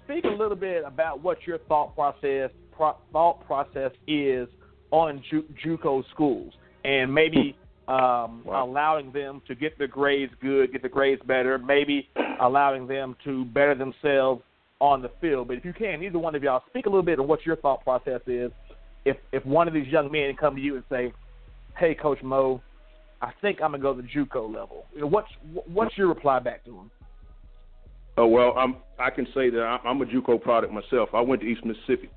speak 0.03 0.23
a 0.23 0.29
little 0.29 0.57
bit 0.57 0.83
about 0.85 1.21
what 1.21 1.37
your 1.45 1.59
thought 1.59 1.95
process 1.95 2.49
pro, 2.71 2.95
thought 3.13 3.45
process 3.45 3.91
is 4.07 4.47
on 4.91 5.21
Ju, 5.29 5.43
JUCO 5.63 6.03
schools, 6.09 6.53
and 6.83 7.13
maybe 7.13 7.55
um, 7.87 8.41
Wow. 8.45 8.65
allowing 8.65 9.11
them 9.11 9.41
to 9.47 9.55
get 9.55 9.77
their 9.77 9.87
grades 9.87 10.33
good, 10.41 10.71
get 10.71 10.81
the 10.81 10.89
grades 10.89 11.21
better, 11.25 11.57
maybe 11.57 12.09
allowing 12.41 12.87
them 12.87 13.15
to 13.23 13.45
better 13.45 13.75
themselves 13.75 14.41
on 14.79 15.01
the 15.01 15.09
field. 15.21 15.47
But 15.47 15.57
if 15.57 15.65
you 15.65 15.73
can, 15.73 16.03
either 16.03 16.19
one 16.19 16.35
of 16.35 16.43
y'all 16.43 16.63
speak 16.69 16.85
a 16.85 16.89
little 16.89 17.03
bit 17.03 17.19
of 17.19 17.27
what 17.27 17.45
your 17.45 17.55
thought 17.57 17.83
process 17.83 18.21
is. 18.27 18.51
If 19.05 19.17
if 19.31 19.45
one 19.45 19.67
of 19.67 19.73
these 19.73 19.87
young 19.87 20.11
men 20.11 20.35
come 20.35 20.55
to 20.55 20.61
you 20.61 20.75
and 20.75 20.83
say, 20.89 21.13
"Hey, 21.77 21.93
Coach 21.93 22.21
Mo, 22.23 22.61
I 23.21 23.31
think 23.41 23.61
I'm 23.61 23.71
gonna 23.71 23.83
go 23.83 23.93
to 23.93 24.01
the 24.01 24.07
JUCO 24.07 24.51
level," 24.51 24.85
you 24.93 25.01
know, 25.01 25.07
what's 25.07 25.29
what's 25.67 25.95
your 25.97 26.07
reply 26.07 26.39
back 26.39 26.65
to 26.65 26.71
him? 26.71 26.91
Oh 28.17 28.25
well, 28.27 28.53
I'm 28.57 28.77
I 28.97 29.09
can 29.11 29.27
say 29.33 29.49
that 29.51 29.61
I'm- 29.61 29.81
I'm 29.85 30.01
a 30.01 30.05
JUCO 30.05 30.41
product 30.41 30.73
myself. 30.73 31.09
I 31.13 31.21
went 31.21 31.41
to 31.41 31.47
East 31.47 31.63
Mississippi, 31.63 32.09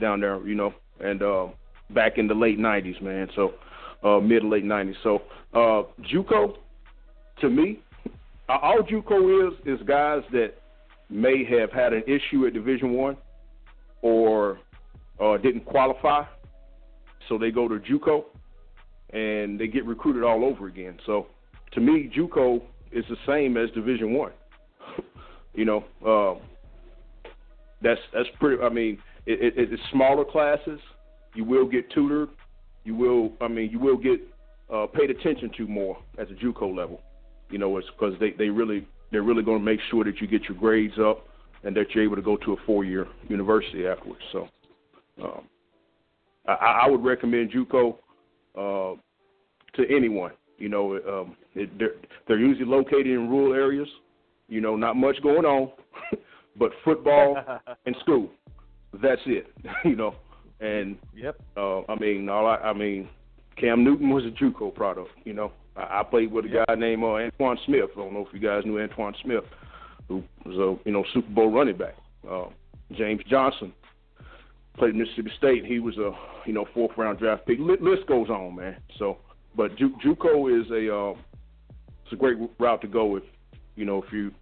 down 0.00 0.20
there, 0.20 0.44
you 0.46 0.54
know, 0.54 0.74
and 1.00 1.22
uh, 1.22 1.46
back 1.90 2.18
in 2.18 2.26
the 2.26 2.34
late 2.34 2.58
'90s, 2.58 3.00
man. 3.00 3.28
So 3.36 3.54
uh, 4.04 4.20
mid 4.20 4.42
to 4.42 4.48
late 4.48 4.64
'90s. 4.64 4.94
So 5.02 5.22
uh, 5.54 5.82
JUCO, 6.12 6.56
to 7.40 7.50
me, 7.50 7.80
uh, 8.48 8.58
all 8.62 8.82
JUCO 8.82 9.48
is 9.48 9.80
is 9.80 9.86
guys 9.86 10.22
that 10.32 10.54
may 11.10 11.44
have 11.44 11.72
had 11.72 11.92
an 11.92 12.02
issue 12.06 12.46
at 12.46 12.52
Division 12.52 12.92
One, 12.92 13.16
or 14.02 14.58
uh, 15.20 15.36
didn't 15.38 15.64
qualify, 15.64 16.24
so 17.28 17.38
they 17.38 17.50
go 17.50 17.68
to 17.68 17.76
JUCO, 17.76 18.24
and 19.12 19.58
they 19.58 19.66
get 19.66 19.84
recruited 19.84 20.24
all 20.24 20.44
over 20.44 20.66
again. 20.66 20.98
So 21.06 21.26
to 21.72 21.80
me, 21.80 22.10
JUCO 22.16 22.62
is 22.92 23.04
the 23.08 23.16
same 23.26 23.56
as 23.56 23.70
Division 23.70 24.12
One. 24.14 24.32
you 25.54 25.64
know, 25.64 25.84
uh, 26.06 26.38
that's 27.82 28.00
that's 28.12 28.28
pretty. 28.38 28.62
I 28.62 28.68
mean, 28.68 28.98
it, 29.26 29.56
it, 29.56 29.72
it's 29.72 29.82
smaller 29.92 30.24
classes. 30.24 30.80
You 31.34 31.44
will 31.44 31.66
get 31.66 31.90
tutored. 31.90 32.30
You 32.84 32.94
will. 32.94 33.32
I 33.40 33.48
mean, 33.48 33.70
you 33.70 33.78
will 33.78 33.96
get 33.96 34.20
uh, 34.72 34.86
paid 34.86 35.10
attention 35.10 35.50
to 35.56 35.66
more 35.66 35.98
at 36.18 36.28
the 36.28 36.34
JUCO 36.34 36.76
level. 36.76 37.00
You 37.50 37.58
know, 37.58 37.76
it's 37.78 37.88
because 37.98 38.14
they 38.20 38.32
they 38.32 38.48
really 38.48 38.86
they're 39.10 39.22
really 39.22 39.42
going 39.42 39.58
to 39.58 39.64
make 39.64 39.80
sure 39.90 40.04
that 40.04 40.20
you 40.20 40.26
get 40.26 40.42
your 40.44 40.58
grades 40.58 40.94
up 40.98 41.26
and 41.62 41.74
that 41.76 41.86
you're 41.94 42.04
able 42.04 42.16
to 42.16 42.22
go 42.22 42.36
to 42.36 42.52
a 42.52 42.56
four-year 42.66 43.06
university 43.28 43.86
afterwards. 43.86 44.20
So, 44.32 44.48
um, 45.22 45.48
I, 46.46 46.82
I 46.84 46.88
would 46.88 47.02
recommend 47.02 47.52
JUCO 47.52 47.96
uh, 48.56 48.96
to 49.76 49.94
anyone. 49.94 50.32
You 50.58 50.68
know, 50.68 50.98
um, 51.08 51.36
it, 51.54 51.76
they're, 51.78 51.94
they're 52.28 52.38
usually 52.38 52.66
located 52.66 53.06
in 53.06 53.28
rural 53.28 53.54
areas. 53.54 53.88
You 54.48 54.60
know, 54.60 54.76
not 54.76 54.96
much 54.96 55.20
going 55.22 55.44
on, 55.44 55.72
but 56.58 56.70
football 56.84 57.36
and 57.86 57.96
school. 58.00 58.30
That's 59.02 59.22
it. 59.26 59.46
you 59.84 59.96
know, 59.96 60.14
and 60.64 60.96
yep. 61.14 61.36
Uh, 61.56 61.80
I 61.82 61.96
mean, 61.96 62.28
all 62.28 62.46
I, 62.46 62.56
I 62.56 62.72
mean, 62.72 63.08
Cam 63.56 63.84
Newton 63.84 64.10
was 64.10 64.24
a 64.24 64.30
JUCO 64.30 64.74
product. 64.74 65.10
You 65.24 65.34
know, 65.34 65.52
I, 65.76 66.00
I 66.00 66.02
played 66.02 66.32
with 66.32 66.46
a 66.46 66.48
yep. 66.48 66.66
guy 66.66 66.74
named 66.74 67.02
uh, 67.02 67.18
Antowain 67.18 67.56
Smith. 67.66 67.90
I 67.94 68.00
don't 68.00 68.14
know 68.14 68.26
if 68.26 68.32
you 68.32 68.40
guys 68.40 68.62
knew 68.64 68.78
Antowain 68.78 69.14
Smith, 69.22 69.44
who 70.08 70.24
was 70.44 70.56
a 70.56 70.88
you 70.88 70.92
know 70.92 71.04
Super 71.12 71.30
Bowl 71.30 71.52
running 71.52 71.76
back. 71.76 71.94
Uh, 72.28 72.46
James 72.92 73.22
Johnson 73.28 73.72
played 74.78 74.90
at 74.90 74.96
Mississippi 74.96 75.30
State. 75.36 75.66
He 75.66 75.78
was 75.78 75.98
a 75.98 76.12
you 76.46 76.54
know 76.54 76.66
fourth 76.72 76.96
round 76.96 77.18
draft 77.18 77.46
pick. 77.46 77.58
List 77.58 78.06
goes 78.06 78.30
on, 78.30 78.56
man. 78.56 78.76
So, 78.98 79.18
but 79.56 79.76
Ju- 79.76 79.96
JUCO 80.04 80.60
is 80.60 80.70
a 80.70 80.94
uh, 80.94 81.14
it's 82.04 82.12
a 82.12 82.16
great 82.16 82.38
route 82.58 82.80
to 82.80 82.88
go 82.88 83.16
if 83.16 83.22
you 83.76 83.84
know 83.84 84.02
if 84.02 84.12
you 84.12 84.32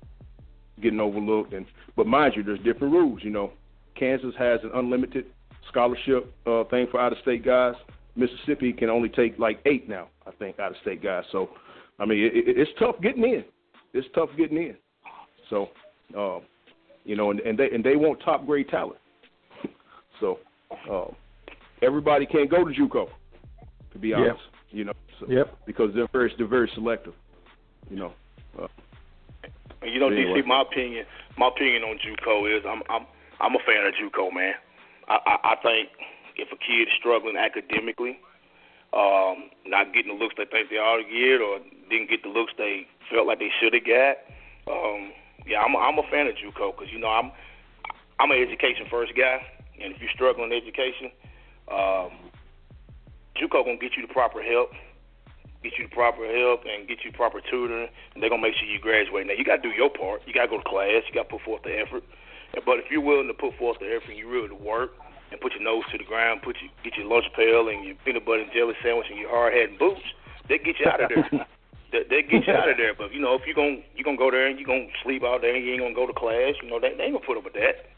getting 0.80 1.00
overlooked. 1.00 1.52
And 1.52 1.66
but 1.96 2.06
mind 2.06 2.34
you, 2.36 2.44
there's 2.44 2.60
different 2.60 2.92
rules. 2.92 3.20
You 3.24 3.30
know, 3.30 3.52
Kansas 3.98 4.34
has 4.38 4.60
an 4.62 4.70
unlimited 4.74 5.26
scholarship 5.68 6.32
uh, 6.46 6.64
thing 6.64 6.86
for 6.90 7.00
out 7.00 7.12
of 7.12 7.18
state 7.22 7.44
guys. 7.44 7.74
Mississippi 8.16 8.72
can 8.72 8.90
only 8.90 9.08
take 9.08 9.38
like 9.38 9.60
eight 9.64 9.88
now, 9.88 10.08
I 10.26 10.30
think, 10.32 10.58
out 10.58 10.72
of 10.72 10.76
state 10.82 11.02
guys. 11.02 11.24
So, 11.32 11.50
I 11.98 12.04
mean, 12.04 12.18
it, 12.18 12.36
it, 12.36 12.58
it's 12.58 12.70
tough 12.78 12.96
getting 13.02 13.24
in. 13.24 13.44
It's 13.94 14.06
tough 14.14 14.28
getting 14.36 14.58
in. 14.58 14.76
So, 15.48 15.68
uh, 16.16 16.40
you 17.04 17.16
know, 17.16 17.30
and, 17.30 17.40
and 17.40 17.58
they 17.58 17.70
and 17.70 17.82
they 17.82 17.96
want 17.96 18.20
top 18.22 18.46
grade 18.46 18.68
talent. 18.68 18.98
so, 20.20 20.38
uh, 20.90 21.06
everybody 21.82 22.26
can't 22.26 22.50
go 22.50 22.64
to 22.64 22.72
JUCO, 22.72 23.08
to 23.92 23.98
be 23.98 24.14
honest. 24.14 24.28
Yep. 24.36 24.38
You 24.70 24.84
know, 24.84 24.92
so, 25.20 25.26
yep. 25.28 25.58
because 25.66 25.90
they're 25.94 26.08
very 26.12 26.32
they're 26.36 26.46
very 26.46 26.70
selective. 26.74 27.14
You 27.90 27.96
know. 27.96 28.12
Uh, 28.58 28.68
you 29.82 29.98
know, 29.98 30.08
anyway. 30.08 30.40
DC, 30.40 30.46
my 30.46 30.62
opinion, 30.62 31.04
my 31.36 31.48
opinion 31.48 31.82
on 31.82 31.98
JUCO 31.98 32.58
is 32.58 32.64
I'm 32.66 32.82
I'm 32.88 33.06
I'm 33.40 33.54
a 33.54 33.58
fan 33.66 33.86
of 33.86 33.94
JUCO, 33.94 34.32
man. 34.32 34.54
I, 35.08 35.38
I, 35.44 35.56
think 35.62 35.88
if 36.36 36.48
a 36.52 36.56
kid 36.56 36.88
is 36.88 36.94
struggling 36.98 37.36
academically, 37.36 38.18
um, 38.92 39.50
not 39.66 39.92
getting 39.92 40.16
the 40.16 40.22
looks 40.22 40.34
they 40.36 40.44
think 40.44 40.70
they 40.70 40.76
ought 40.76 41.02
to 41.02 41.08
get, 41.08 41.40
or 41.40 41.58
didn't 41.90 42.10
get 42.10 42.22
the 42.22 42.28
looks 42.28 42.52
they 42.56 42.86
felt 43.10 43.26
like 43.26 43.38
they 43.38 43.50
should 43.60 43.74
have 43.74 43.84
got, 43.84 44.16
um, 44.70 45.12
yeah, 45.46 45.60
I'm 45.60 45.74
a, 45.74 45.78
I'm 45.78 45.98
a 45.98 46.06
fan 46.10 46.26
of 46.26 46.34
JUCO 46.34 46.76
because 46.76 46.92
you 46.92 46.98
know 46.98 47.08
I'm 47.08 47.32
I'm 48.20 48.30
an 48.30 48.38
education 48.38 48.86
first 48.90 49.12
guy, 49.16 49.42
and 49.82 49.94
if 49.94 50.00
you're 50.00 50.14
struggling 50.14 50.52
in 50.52 50.56
education, 50.56 51.10
um, 51.66 52.30
JUCO 53.36 53.64
gonna 53.64 53.76
get 53.76 53.96
you 53.96 54.06
the 54.06 54.12
proper 54.12 54.42
help, 54.42 54.70
get 55.62 55.72
you 55.78 55.88
the 55.88 55.94
proper 55.94 56.22
help, 56.26 56.62
and 56.62 56.86
get 56.86 57.04
you 57.04 57.10
proper 57.12 57.40
tutoring, 57.40 57.88
and 58.14 58.22
they're 58.22 58.30
gonna 58.30 58.42
make 58.42 58.54
sure 58.54 58.68
you 58.68 58.78
graduate. 58.78 59.26
Now 59.26 59.34
you 59.34 59.44
gotta 59.44 59.62
do 59.62 59.70
your 59.74 59.90
part. 59.90 60.22
You 60.26 60.34
gotta 60.34 60.48
go 60.48 60.58
to 60.58 60.68
class. 60.68 61.02
You 61.08 61.14
gotta 61.14 61.28
put 61.28 61.42
forth 61.42 61.62
the 61.62 61.74
effort. 61.74 62.04
But 62.54 62.78
if 62.78 62.90
you're 62.90 63.04
willing 63.04 63.28
to 63.28 63.34
put 63.34 63.56
forth 63.56 63.78
the 63.80 63.88
effort 63.88 64.12
and 64.12 64.18
you 64.18 64.28
really 64.28 64.48
to 64.48 64.58
work 64.58 64.92
and 65.30 65.40
put 65.40 65.56
your 65.56 65.64
nose 65.64 65.84
to 65.92 65.98
the 65.98 66.04
ground, 66.04 66.42
put 66.44 66.56
you 66.60 66.68
get 66.84 66.96
your 67.00 67.08
lunch 67.08 67.24
pail 67.34 67.68
and 67.68 67.84
your 67.84 67.96
peanut 68.04 68.24
butter 68.24 68.44
and 68.44 68.52
jelly 68.52 68.76
sandwich 68.84 69.08
and 69.08 69.18
your 69.18 69.30
hard 69.32 69.56
hat 69.56 69.72
and 69.72 69.78
boots, 69.78 70.04
they 70.48 70.58
get 70.58 70.76
you 70.76 70.86
out 70.86 71.00
of 71.00 71.08
there. 71.08 71.24
they, 71.92 72.04
they 72.08 72.20
get 72.20 72.44
you 72.44 72.52
out 72.52 72.68
of 72.68 72.76
there. 72.82 72.92
But 72.92 73.12
you 73.12 73.20
know, 73.20 73.34
if 73.34 73.48
you're 73.48 73.56
gonna 73.56 73.80
you're 73.96 74.04
gonna 74.04 74.20
go 74.20 74.30
there 74.30 74.46
and 74.46 74.60
you're 74.60 74.68
gonna 74.68 74.92
sleep 75.02 75.24
out 75.24 75.40
there 75.40 75.56
and 75.56 75.64
you 75.64 75.72
ain't 75.72 75.80
gonna 75.80 75.96
go 75.96 76.06
to 76.06 76.12
class, 76.12 76.60
you 76.60 76.68
know, 76.68 76.76
they, 76.76 76.92
they 76.92 77.08
ain't 77.08 77.16
gonna 77.16 77.24
put 77.24 77.40
up 77.40 77.48
with 77.48 77.56
that. 77.56 77.88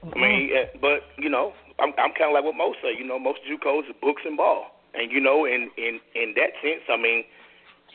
Mm-hmm. 0.00 0.16
I 0.16 0.20
mean, 0.20 0.42
but 0.80 1.04
you 1.20 1.28
know, 1.28 1.52
I'm 1.76 1.92
I'm 2.00 2.16
kind 2.16 2.32
of 2.32 2.34
like 2.34 2.48
what 2.48 2.56
most 2.56 2.80
say. 2.80 2.96
You 2.96 3.04
know, 3.04 3.20
most 3.20 3.44
JUCOs 3.44 3.92
are 3.92 4.00
books 4.00 4.24
and 4.24 4.40
ball, 4.40 4.72
and 4.96 5.12
you 5.12 5.20
know, 5.20 5.44
in 5.44 5.68
in 5.76 6.00
in 6.16 6.34
that 6.40 6.56
sense, 6.64 6.82
I 6.88 6.96
mean, 6.96 7.24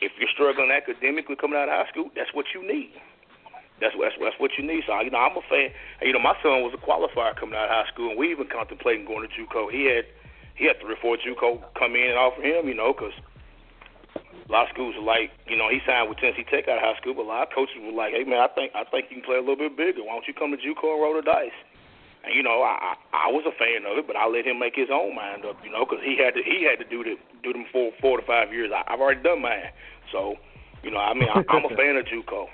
if 0.00 0.12
you're 0.18 0.30
struggling 0.30 0.70
academically 0.70 1.36
coming 1.36 1.58
out 1.58 1.68
of 1.68 1.74
high 1.74 1.90
school, 1.90 2.10
that's 2.14 2.32
what 2.32 2.46
you 2.54 2.62
need. 2.62 2.94
That's 3.80 3.94
that's 3.94 4.14
that's 4.18 4.38
what 4.38 4.58
you 4.58 4.66
need. 4.66 4.82
So 4.86 4.98
you 5.00 5.10
know, 5.10 5.18
I'm 5.18 5.36
a 5.36 5.44
fan. 5.46 5.70
You 6.02 6.12
know, 6.12 6.18
my 6.18 6.34
son 6.42 6.66
was 6.66 6.74
a 6.74 6.82
qualifier 6.82 7.34
coming 7.38 7.54
out 7.54 7.70
of 7.70 7.74
high 7.74 7.88
school, 7.92 8.10
and 8.10 8.18
we 8.18 8.30
even 8.30 8.48
contemplating 8.50 9.06
going 9.06 9.26
to 9.26 9.30
JUCO. 9.30 9.70
He 9.70 9.86
had 9.86 10.04
he 10.54 10.66
had 10.66 10.80
three 10.80 10.94
or 10.94 11.00
four 11.00 11.16
JUCO 11.16 11.62
come 11.78 11.94
in 11.94 12.10
and 12.10 12.18
offer 12.18 12.42
him. 12.42 12.66
You 12.66 12.74
know, 12.74 12.92
because 12.92 13.14
a 14.18 14.50
lot 14.50 14.66
of 14.66 14.74
schools 14.74 14.96
are 14.96 15.04
like, 15.04 15.30
you 15.46 15.56
know, 15.56 15.68
he 15.68 15.78
signed 15.86 16.08
with 16.08 16.18
Tennessee 16.18 16.46
Tech 16.50 16.66
out 16.66 16.80
of 16.80 16.84
high 16.84 16.98
school, 16.98 17.14
but 17.14 17.22
a 17.22 17.30
lot 17.30 17.46
of 17.46 17.54
coaches 17.54 17.76
were 17.78 17.92
like, 17.92 18.14
hey 18.14 18.24
man, 18.24 18.40
I 18.40 18.48
think 18.48 18.72
I 18.74 18.82
think 18.84 19.10
you 19.10 19.22
can 19.22 19.24
play 19.24 19.36
a 19.36 19.44
little 19.44 19.60
bit 19.60 19.76
bigger. 19.76 20.02
Why 20.02 20.18
don't 20.18 20.26
you 20.26 20.34
come 20.34 20.50
to 20.50 20.58
JUCO 20.58 20.98
and 20.98 21.02
roll 21.02 21.14
the 21.14 21.22
dice? 21.22 21.54
And 22.24 22.34
you 22.34 22.42
know, 22.42 22.66
I 22.66 22.98
I 23.14 23.30
was 23.30 23.46
a 23.46 23.54
fan 23.54 23.86
of 23.86 23.94
it, 23.94 24.06
but 24.10 24.16
I 24.16 24.26
let 24.26 24.42
him 24.42 24.58
make 24.58 24.74
his 24.74 24.90
own 24.90 25.14
mind 25.14 25.46
up. 25.46 25.62
You 25.62 25.70
know, 25.70 25.86
because 25.86 26.02
he 26.02 26.18
had 26.18 26.34
to 26.34 26.42
he 26.42 26.66
had 26.66 26.82
to 26.82 26.86
do 26.88 27.06
the 27.06 27.14
do 27.46 27.52
them 27.54 27.66
for 27.70 27.92
four 28.00 28.18
to 28.18 28.26
five 28.26 28.50
years. 28.50 28.74
I, 28.74 28.82
I've 28.90 28.98
already 28.98 29.22
done 29.22 29.42
mine, 29.42 29.70
so 30.10 30.34
you 30.82 30.90
know, 30.90 30.98
I 30.98 31.14
mean, 31.14 31.28
I, 31.28 31.44
I'm 31.48 31.64
a 31.64 31.74
fan 31.76 31.96
of 31.96 32.06
JUCO. 32.06 32.48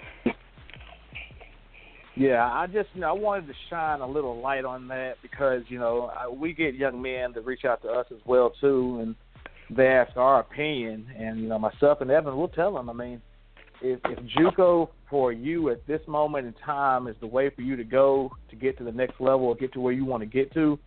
Yeah, 2.17 2.49
I 2.53 2.67
just 2.67 2.89
you 2.95 3.01
know 3.01 3.09
I 3.09 3.13
wanted 3.13 3.49
to 3.49 3.55
shine 3.69 4.01
a 4.01 4.07
little 4.07 4.41
light 4.41 4.65
on 4.65 4.87
that 4.89 5.15
because 5.21 5.63
you 5.69 5.79
know 5.79 6.13
we 6.33 6.53
get 6.53 6.75
young 6.75 7.03
men 7.03 7.33
that 7.35 7.45
reach 7.45 7.65
out 7.65 7.83
to 7.83 7.89
us 7.89 8.07
as 8.13 8.21
well 8.25 8.53
too, 8.61 9.01
and 9.03 9.17
they 9.77 9.89
ask 9.89 10.17
our 10.17 10.41
opinion, 10.41 11.07
and 11.19 11.41
you 11.41 11.49
know 11.49 11.59
myself 11.59 12.01
and 12.01 12.11
Evan 12.11 12.37
will 12.37 12.49
tell 12.49 12.73
them. 12.75 12.89
I 12.89 12.93
mean, 12.93 13.21
if 13.83 13.99
if 14.05 14.19
JUCO 14.39 14.91
for 15.11 15.33
you 15.33 15.71
at 15.71 15.85
this 15.89 16.01
moment 16.07 16.47
in 16.47 16.53
time 16.65 17.09
is 17.09 17.17
the 17.21 17.27
way 17.27 17.51
for 17.51 17.63
you 17.63 17.75
to 17.75 17.85
go 17.85 18.31
to 18.49 18.57
get 18.57 18.79
to 18.79 18.85
the 18.85 18.93
next 18.93 19.21
level 19.21 19.47
or 19.47 19.57
get 19.57 19.73
to 19.73 19.81
where 19.81 19.93
you 19.93 20.05
want 20.05 20.23
to 20.23 20.27
get 20.27 20.53
to, 20.55 20.79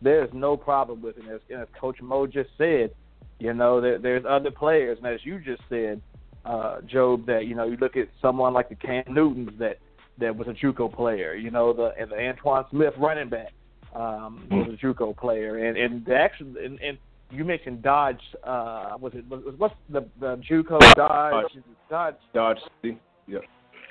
there's 0.00 0.30
no 0.32 0.56
problem 0.56 1.00
with 1.00 1.16
it. 1.16 1.24
As, 1.32 1.40
as 1.56 1.68
Coach 1.80 2.00
Mo 2.02 2.26
just 2.26 2.50
said, 2.58 2.92
you 3.38 3.54
know 3.54 3.80
there, 3.80 4.00
there's 4.00 4.24
other 4.28 4.50
players, 4.50 4.98
and 4.98 5.06
as 5.06 5.20
you 5.24 5.38
just 5.38 5.62
said, 5.68 6.02
uh, 6.44 6.80
Job, 6.80 7.26
that 7.26 7.46
you 7.46 7.54
know 7.54 7.66
you 7.66 7.76
look 7.76 7.96
at 7.96 8.08
someone 8.20 8.52
like 8.52 8.68
the 8.68 8.74
Cam 8.74 9.04
Newtons 9.08 9.50
that 9.60 9.78
that 10.18 10.36
was 10.36 10.48
a 10.48 10.52
JUCO 10.52 10.94
player. 10.94 11.34
You 11.34 11.50
know, 11.50 11.72
the 11.72 11.92
and 11.98 12.10
the 12.10 12.16
Antowain 12.16 12.68
Smith 12.70 12.94
running 12.98 13.28
back 13.28 13.52
um, 13.94 14.46
was 14.50 14.68
a 14.72 14.84
JUCO 14.84 15.16
player, 15.16 15.66
and 15.66 15.76
and 15.76 16.04
the 16.04 16.14
action 16.14 16.56
and, 16.62 16.78
and 16.80 16.98
you 17.30 17.44
mentioned 17.44 17.82
Dodge. 17.82 18.20
Uh, 18.44 18.94
was 19.00 19.12
it 19.14 19.28
was, 19.28 19.54
what's 19.58 19.74
the 19.90 20.06
the 20.20 20.36
JUCO 20.48 20.78
Dodge? 20.94 21.46
Dodge. 21.90 22.14
Dodge 22.34 22.58
City. 22.82 22.98
Yeah. 23.26 23.38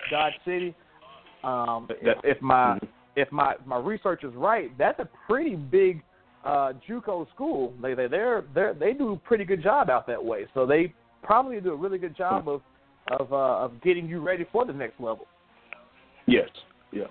Dodge 0.09 0.33
City. 0.45 0.75
Um, 1.43 1.87
that, 2.03 2.17
if 2.23 2.41
my 2.41 2.75
mm-hmm. 2.75 2.85
if 3.15 3.31
my 3.31 3.55
my 3.65 3.77
research 3.77 4.23
is 4.23 4.33
right, 4.35 4.75
that's 4.77 4.99
a 4.99 5.09
pretty 5.27 5.55
big 5.55 6.03
uh, 6.45 6.73
JUCO 6.87 7.29
school. 7.33 7.73
They 7.81 7.93
they 7.93 8.07
they're, 8.07 8.43
they're 8.53 8.73
they 8.73 8.93
do 8.93 9.13
a 9.13 9.17
pretty 9.17 9.45
good 9.45 9.63
job 9.63 9.89
out 9.89 10.07
that 10.07 10.23
way. 10.23 10.45
So 10.53 10.65
they 10.65 10.93
probably 11.23 11.59
do 11.59 11.71
a 11.71 11.75
really 11.75 11.97
good 11.97 12.15
job 12.15 12.47
of 12.47 12.61
of 13.19 13.33
uh, 13.33 13.65
of 13.65 13.81
getting 13.81 14.07
you 14.07 14.19
ready 14.19 14.45
for 14.51 14.65
the 14.65 14.73
next 14.73 14.99
level. 14.99 15.25
Yes. 16.27 16.49
Yeah. 16.91 17.03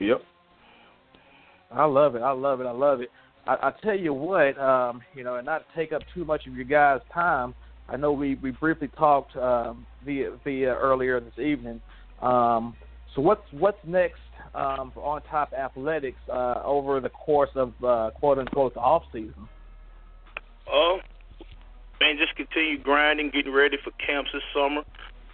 Yep. 0.00 0.22
I 1.70 1.84
love 1.84 2.14
it. 2.14 2.22
I 2.22 2.32
love 2.32 2.60
it. 2.60 2.66
I 2.66 2.72
love 2.72 3.00
it. 3.00 3.10
I, 3.46 3.54
I 3.54 3.72
tell 3.82 3.98
you 3.98 4.12
what, 4.12 4.58
um, 4.58 5.02
you 5.14 5.24
know, 5.24 5.36
and 5.36 5.46
not 5.46 5.58
to 5.58 5.76
take 5.76 5.92
up 5.92 6.02
too 6.14 6.24
much 6.24 6.46
of 6.46 6.54
your 6.54 6.64
guys' 6.64 7.00
time. 7.12 7.54
I 7.88 7.96
know 7.96 8.12
we, 8.12 8.34
we 8.36 8.50
briefly 8.50 8.88
talked 8.98 9.36
um, 9.36 9.86
via 10.04 10.32
via 10.42 10.74
earlier 10.74 11.20
this 11.20 11.38
evening. 11.38 11.80
Um, 12.20 12.74
so 13.14 13.22
what's 13.22 13.42
what's 13.52 13.78
next 13.86 14.20
um, 14.54 14.90
for 14.92 15.04
On 15.04 15.22
Top 15.30 15.52
Athletics 15.52 16.18
uh, 16.32 16.62
over 16.64 17.00
the 17.00 17.10
course 17.10 17.50
of 17.54 17.72
uh, 17.84 18.10
quote 18.18 18.38
unquote 18.38 18.74
the 18.74 18.80
off 18.80 19.04
season? 19.12 19.48
Oh, 20.68 20.98
uh, 21.00 21.44
man, 22.00 22.16
just 22.18 22.34
continue 22.34 22.82
grinding, 22.82 23.30
getting 23.30 23.52
ready 23.52 23.76
for 23.82 23.92
camps 24.04 24.30
this 24.32 24.42
summer. 24.52 24.82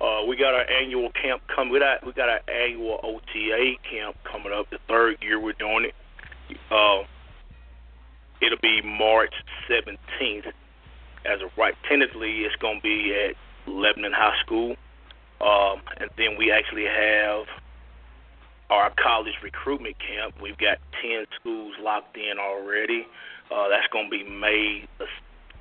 Uh, 0.02 0.24
we 0.26 0.36
got 0.36 0.52
our 0.52 0.68
annual 0.68 1.10
camp 1.12 1.42
coming. 1.54 1.72
We 1.72 1.78
got 1.78 2.04
we 2.04 2.12
got 2.12 2.28
our 2.28 2.40
annual 2.50 2.98
OTA 3.04 3.74
camp 3.88 4.16
coming 4.24 4.52
up. 4.52 4.68
The 4.70 4.78
third 4.88 5.18
year 5.22 5.38
we're 5.38 5.52
doing 5.52 5.84
it. 5.86 5.94
Uh, 6.70 7.04
it'll 8.40 8.58
be 8.60 8.82
March 8.82 9.32
17th. 9.70 10.52
As 11.24 11.40
of 11.40 11.50
right, 11.56 11.74
tentatively, 11.88 12.40
it's 12.40 12.56
going 12.56 12.78
to 12.78 12.82
be 12.82 13.14
at 13.14 13.36
Lebanon 13.70 14.12
High 14.12 14.34
School, 14.44 14.74
um, 15.40 15.80
and 16.00 16.10
then 16.18 16.36
we 16.36 16.50
actually 16.50 16.84
have 16.84 17.46
our 18.70 18.92
college 19.00 19.34
recruitment 19.40 19.94
camp. 20.00 20.34
We've 20.42 20.58
got 20.58 20.78
10 21.00 21.26
schools 21.38 21.74
locked 21.80 22.16
in 22.16 22.40
already. 22.40 23.06
Uh, 23.54 23.68
that's 23.68 23.86
going 23.92 24.10
to 24.10 24.10
be 24.10 24.24
May 24.24 24.88
the 24.98 25.06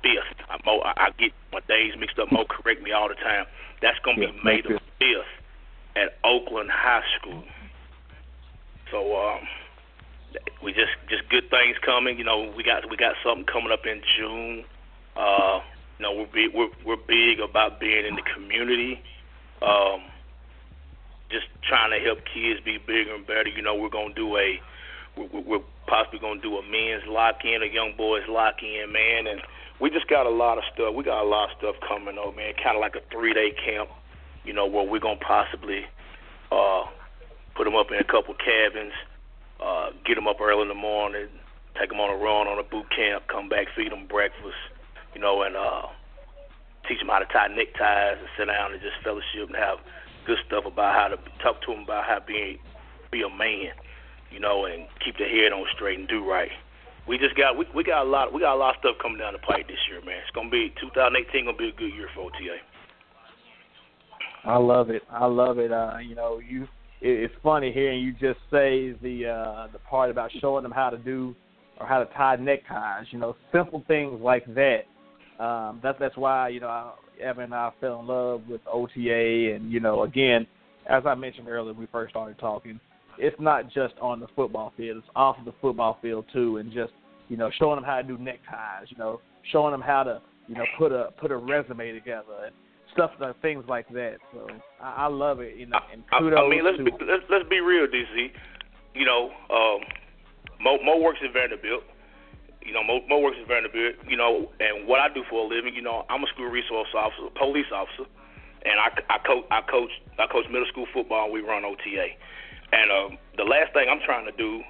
fifth. 0.02 0.46
I, 0.48 0.58
Mo, 0.64 0.80
I, 0.80 0.92
I 0.96 1.10
get 1.18 1.32
my 1.52 1.60
days 1.68 1.94
mixed 1.98 2.18
up. 2.18 2.30
Mo, 2.32 2.44
correct 2.48 2.82
me 2.82 2.92
all 2.92 3.08
the 3.08 3.14
time. 3.14 3.46
That's 3.80 3.98
going 4.00 4.16
to 4.20 4.26
be 4.28 4.32
yeah, 4.32 4.42
May 4.44 4.60
the 4.60 4.80
fifth 4.98 5.32
at 5.96 6.18
Oakland 6.24 6.70
High 6.70 7.02
School. 7.18 7.42
So 8.90 9.16
um, 9.16 9.40
we 10.62 10.72
just 10.72 10.92
just 11.08 11.28
good 11.28 11.48
things 11.50 11.76
coming. 11.84 12.18
You 12.18 12.24
know, 12.24 12.52
we 12.56 12.62
got 12.62 12.88
we 12.90 12.96
got 12.96 13.14
something 13.24 13.46
coming 13.46 13.72
up 13.72 13.86
in 13.86 14.02
June. 14.16 14.64
Uh, 15.16 15.60
you 15.98 16.02
know, 16.04 16.12
we're 16.12 16.26
big, 16.26 16.54
we're 16.54 16.70
we're 16.84 17.02
big 17.08 17.40
about 17.40 17.80
being 17.80 18.06
in 18.06 18.16
the 18.16 18.22
community. 18.34 19.00
Um, 19.62 20.02
just 21.30 21.46
trying 21.66 21.90
to 21.90 22.04
help 22.04 22.18
kids 22.32 22.60
be 22.64 22.78
bigger 22.78 23.14
and 23.14 23.26
better. 23.26 23.48
You 23.48 23.62
know, 23.62 23.74
we're 23.74 23.88
gonna 23.88 24.14
do 24.14 24.36
a 24.36 24.60
we're, 25.16 25.40
we're 25.40 25.64
possibly 25.86 26.18
gonna 26.18 26.40
do 26.40 26.56
a 26.56 26.62
men's 26.62 27.04
lock 27.06 27.44
in, 27.44 27.62
a 27.62 27.66
young 27.66 27.94
boys 27.96 28.22
lock 28.28 28.62
in, 28.62 28.92
man, 28.92 29.26
and 29.26 29.40
we 29.82 29.90
just 29.90 30.06
got 30.06 30.26
a 30.26 30.30
lot 30.30 30.58
of 30.58 30.64
stuff. 30.72 30.94
We 30.94 31.02
got 31.02 31.24
a 31.24 31.28
lot 31.28 31.50
of 31.50 31.58
stuff 31.58 31.74
coming 31.86 32.16
up, 32.16 32.36
man. 32.36 32.54
Kind 32.54 32.76
of 32.76 32.80
like 32.80 32.94
a 32.94 33.02
three 33.10 33.34
day 33.34 33.50
camp, 33.50 33.90
you 34.44 34.52
know, 34.52 34.64
where 34.64 34.86
we're 34.86 35.00
gonna 35.00 35.18
possibly 35.18 35.84
uh, 36.52 36.84
put 37.56 37.64
them 37.64 37.74
up 37.74 37.90
in 37.90 37.98
a 37.98 38.04
couple 38.04 38.32
cabins, 38.34 38.92
uh, 39.58 39.90
get 40.06 40.14
them 40.14 40.28
up 40.28 40.40
early 40.40 40.62
in 40.62 40.68
the 40.68 40.78
morning, 40.78 41.26
take 41.78 41.88
them 41.90 41.98
on 41.98 42.14
a 42.14 42.16
run 42.16 42.46
on 42.46 42.60
a 42.60 42.62
boot 42.62 42.86
camp, 42.94 43.26
come 43.26 43.48
back, 43.48 43.66
feed 43.74 43.90
them 43.90 44.06
breakfast, 44.06 44.54
you 45.16 45.20
know, 45.20 45.42
and 45.42 45.56
uh, 45.56 45.88
teach 46.88 47.00
them 47.00 47.08
how 47.08 47.18
to 47.18 47.26
tie 47.26 47.48
neckties 47.48 48.22
and 48.22 48.28
sit 48.38 48.46
down 48.46 48.72
and 48.72 48.80
just 48.80 49.02
fellowship 49.02 49.50
and 49.50 49.56
have 49.56 49.78
good 50.24 50.38
stuff 50.46 50.64
about 50.64 50.94
how 50.94 51.08
to 51.08 51.18
talk 51.42 51.60
to 51.66 51.72
them 51.74 51.82
about 51.82 52.04
how 52.04 52.20
being 52.24 52.56
be 53.10 53.22
a 53.22 53.28
man, 53.28 53.74
you 54.30 54.38
know, 54.38 54.64
and 54.64 54.86
keep 55.04 55.18
their 55.18 55.28
head 55.28 55.52
on 55.52 55.66
straight 55.74 55.98
and 55.98 56.06
do 56.06 56.24
right. 56.24 56.52
We 57.08 57.18
just 57.18 57.36
got 57.36 57.56
we 57.56 57.66
we 57.74 57.84
got 57.84 58.04
a 58.04 58.08
lot 58.08 58.32
we 58.32 58.40
got 58.40 58.54
a 58.54 58.58
lot 58.58 58.76
of 58.76 58.80
stuff 58.80 58.96
coming 59.02 59.18
down 59.18 59.32
the 59.32 59.38
pipe 59.40 59.66
this 59.66 59.78
year, 59.90 60.00
man. 60.04 60.20
It's 60.22 60.30
gonna 60.34 60.50
be 60.50 60.72
2018 60.80 61.44
gonna 61.44 61.56
be 61.56 61.68
a 61.68 61.72
good 61.72 61.92
year 61.92 62.08
for 62.14 62.26
OTA. 62.26 62.58
I 64.44 64.56
love 64.56 64.90
it. 64.90 65.02
I 65.10 65.26
love 65.26 65.58
it. 65.58 65.72
Uh, 65.72 65.98
you 65.98 66.14
know, 66.14 66.40
you 66.40 66.66
it's 67.00 67.34
funny 67.42 67.72
hearing 67.72 68.00
you 68.00 68.12
just 68.12 68.38
say 68.50 68.94
the 69.02 69.26
uh 69.26 69.72
the 69.72 69.78
part 69.90 70.10
about 70.10 70.30
showing 70.40 70.62
them 70.62 70.72
how 70.72 70.90
to 70.90 70.98
do 70.98 71.34
or 71.80 71.86
how 71.86 71.98
to 71.98 72.06
tie 72.14 72.36
neckties. 72.36 73.08
You 73.10 73.18
know, 73.18 73.36
simple 73.52 73.82
things 73.88 74.20
like 74.20 74.44
that. 74.54 74.82
Um, 75.42 75.80
that's 75.82 75.98
that's 75.98 76.16
why 76.16 76.48
you 76.48 76.60
know 76.60 76.68
I, 76.68 76.92
Evan 77.20 77.44
and 77.44 77.54
I 77.54 77.70
fell 77.80 78.00
in 78.00 78.06
love 78.06 78.42
with 78.48 78.60
OTA, 78.70 79.54
and 79.54 79.72
you 79.72 79.80
know, 79.80 80.02
again, 80.02 80.46
as 80.88 81.04
I 81.06 81.14
mentioned 81.14 81.48
earlier, 81.48 81.72
we 81.72 81.86
first 81.86 82.10
started 82.10 82.38
talking, 82.38 82.80
it's 83.18 83.40
not 83.40 83.70
just 83.70 83.94
on 84.00 84.20
the 84.20 84.28
football 84.34 84.72
field; 84.76 84.98
it's 84.98 85.06
off 85.16 85.38
of 85.38 85.44
the 85.44 85.54
football 85.60 85.98
field 86.02 86.24
too, 86.32 86.58
and 86.58 86.72
just 86.72 86.92
you 87.28 87.36
know, 87.36 87.50
showing 87.58 87.76
them 87.76 87.84
how 87.84 87.96
to 87.96 88.02
do 88.02 88.18
neckties, 88.18 88.90
you 88.90 88.96
know, 88.98 89.20
showing 89.50 89.72
them 89.72 89.80
how 89.80 90.02
to 90.02 90.20
you 90.48 90.54
know 90.54 90.64
put 90.78 90.92
a 90.92 91.08
put 91.18 91.30
a 91.30 91.36
resume 91.36 91.92
together 91.92 92.44
and 92.44 92.54
stuff 92.92 93.10
like 93.20 93.40
things 93.40 93.64
like 93.68 93.88
that. 93.88 94.16
So 94.32 94.46
I, 94.82 95.04
I 95.04 95.06
love 95.06 95.40
it, 95.40 95.56
you 95.56 95.66
know. 95.66 95.78
And 95.92 96.04
kudos 96.18 96.38
I, 96.38 96.42
I 96.42 96.48
mean, 96.48 96.64
let's 96.64 96.78
to, 96.78 96.84
be, 96.84 96.92
let's 97.08 97.24
let's 97.30 97.48
be 97.48 97.60
real, 97.60 97.86
DC. 97.86 98.30
You 98.94 99.06
know, 99.06 99.30
um, 99.48 99.80
Mo, 100.60 100.76
Mo 100.84 101.00
works 101.00 101.20
at 101.24 101.32
Vanderbilt. 101.32 101.84
You 102.60 102.72
know, 102.72 102.84
Mo, 102.84 103.00
Mo 103.08 103.18
works 103.18 103.38
at 103.40 103.48
Vanderbilt. 103.48 103.96
You 104.06 104.16
know, 104.16 104.52
and 104.60 104.86
what 104.86 105.00
I 105.00 105.08
do 105.12 105.24
for 105.30 105.44
a 105.44 105.48
living, 105.48 105.74
you 105.74 105.82
know, 105.82 106.04
I'm 106.10 106.22
a 106.22 106.26
school 106.34 106.50
resource 106.50 106.88
officer, 106.94 107.32
police 107.38 107.72
officer, 107.74 108.04
and 108.64 108.78
I, 108.78 108.92
I 109.08 109.18
coach 109.24 109.44
I 109.50 109.60
coach 109.62 109.90
I 110.18 110.26
coach 110.30 110.44
middle 110.52 110.68
school 110.68 110.86
football. 110.92 111.24
and 111.24 111.32
We 111.32 111.40
run 111.40 111.64
OTA, 111.64 112.12
and 112.72 112.90
um, 112.90 113.18
the 113.36 113.44
last 113.44 113.72
thing 113.72 113.86
I'm 113.90 114.00
trying 114.04 114.24
to 114.24 114.32
do, 114.32 114.62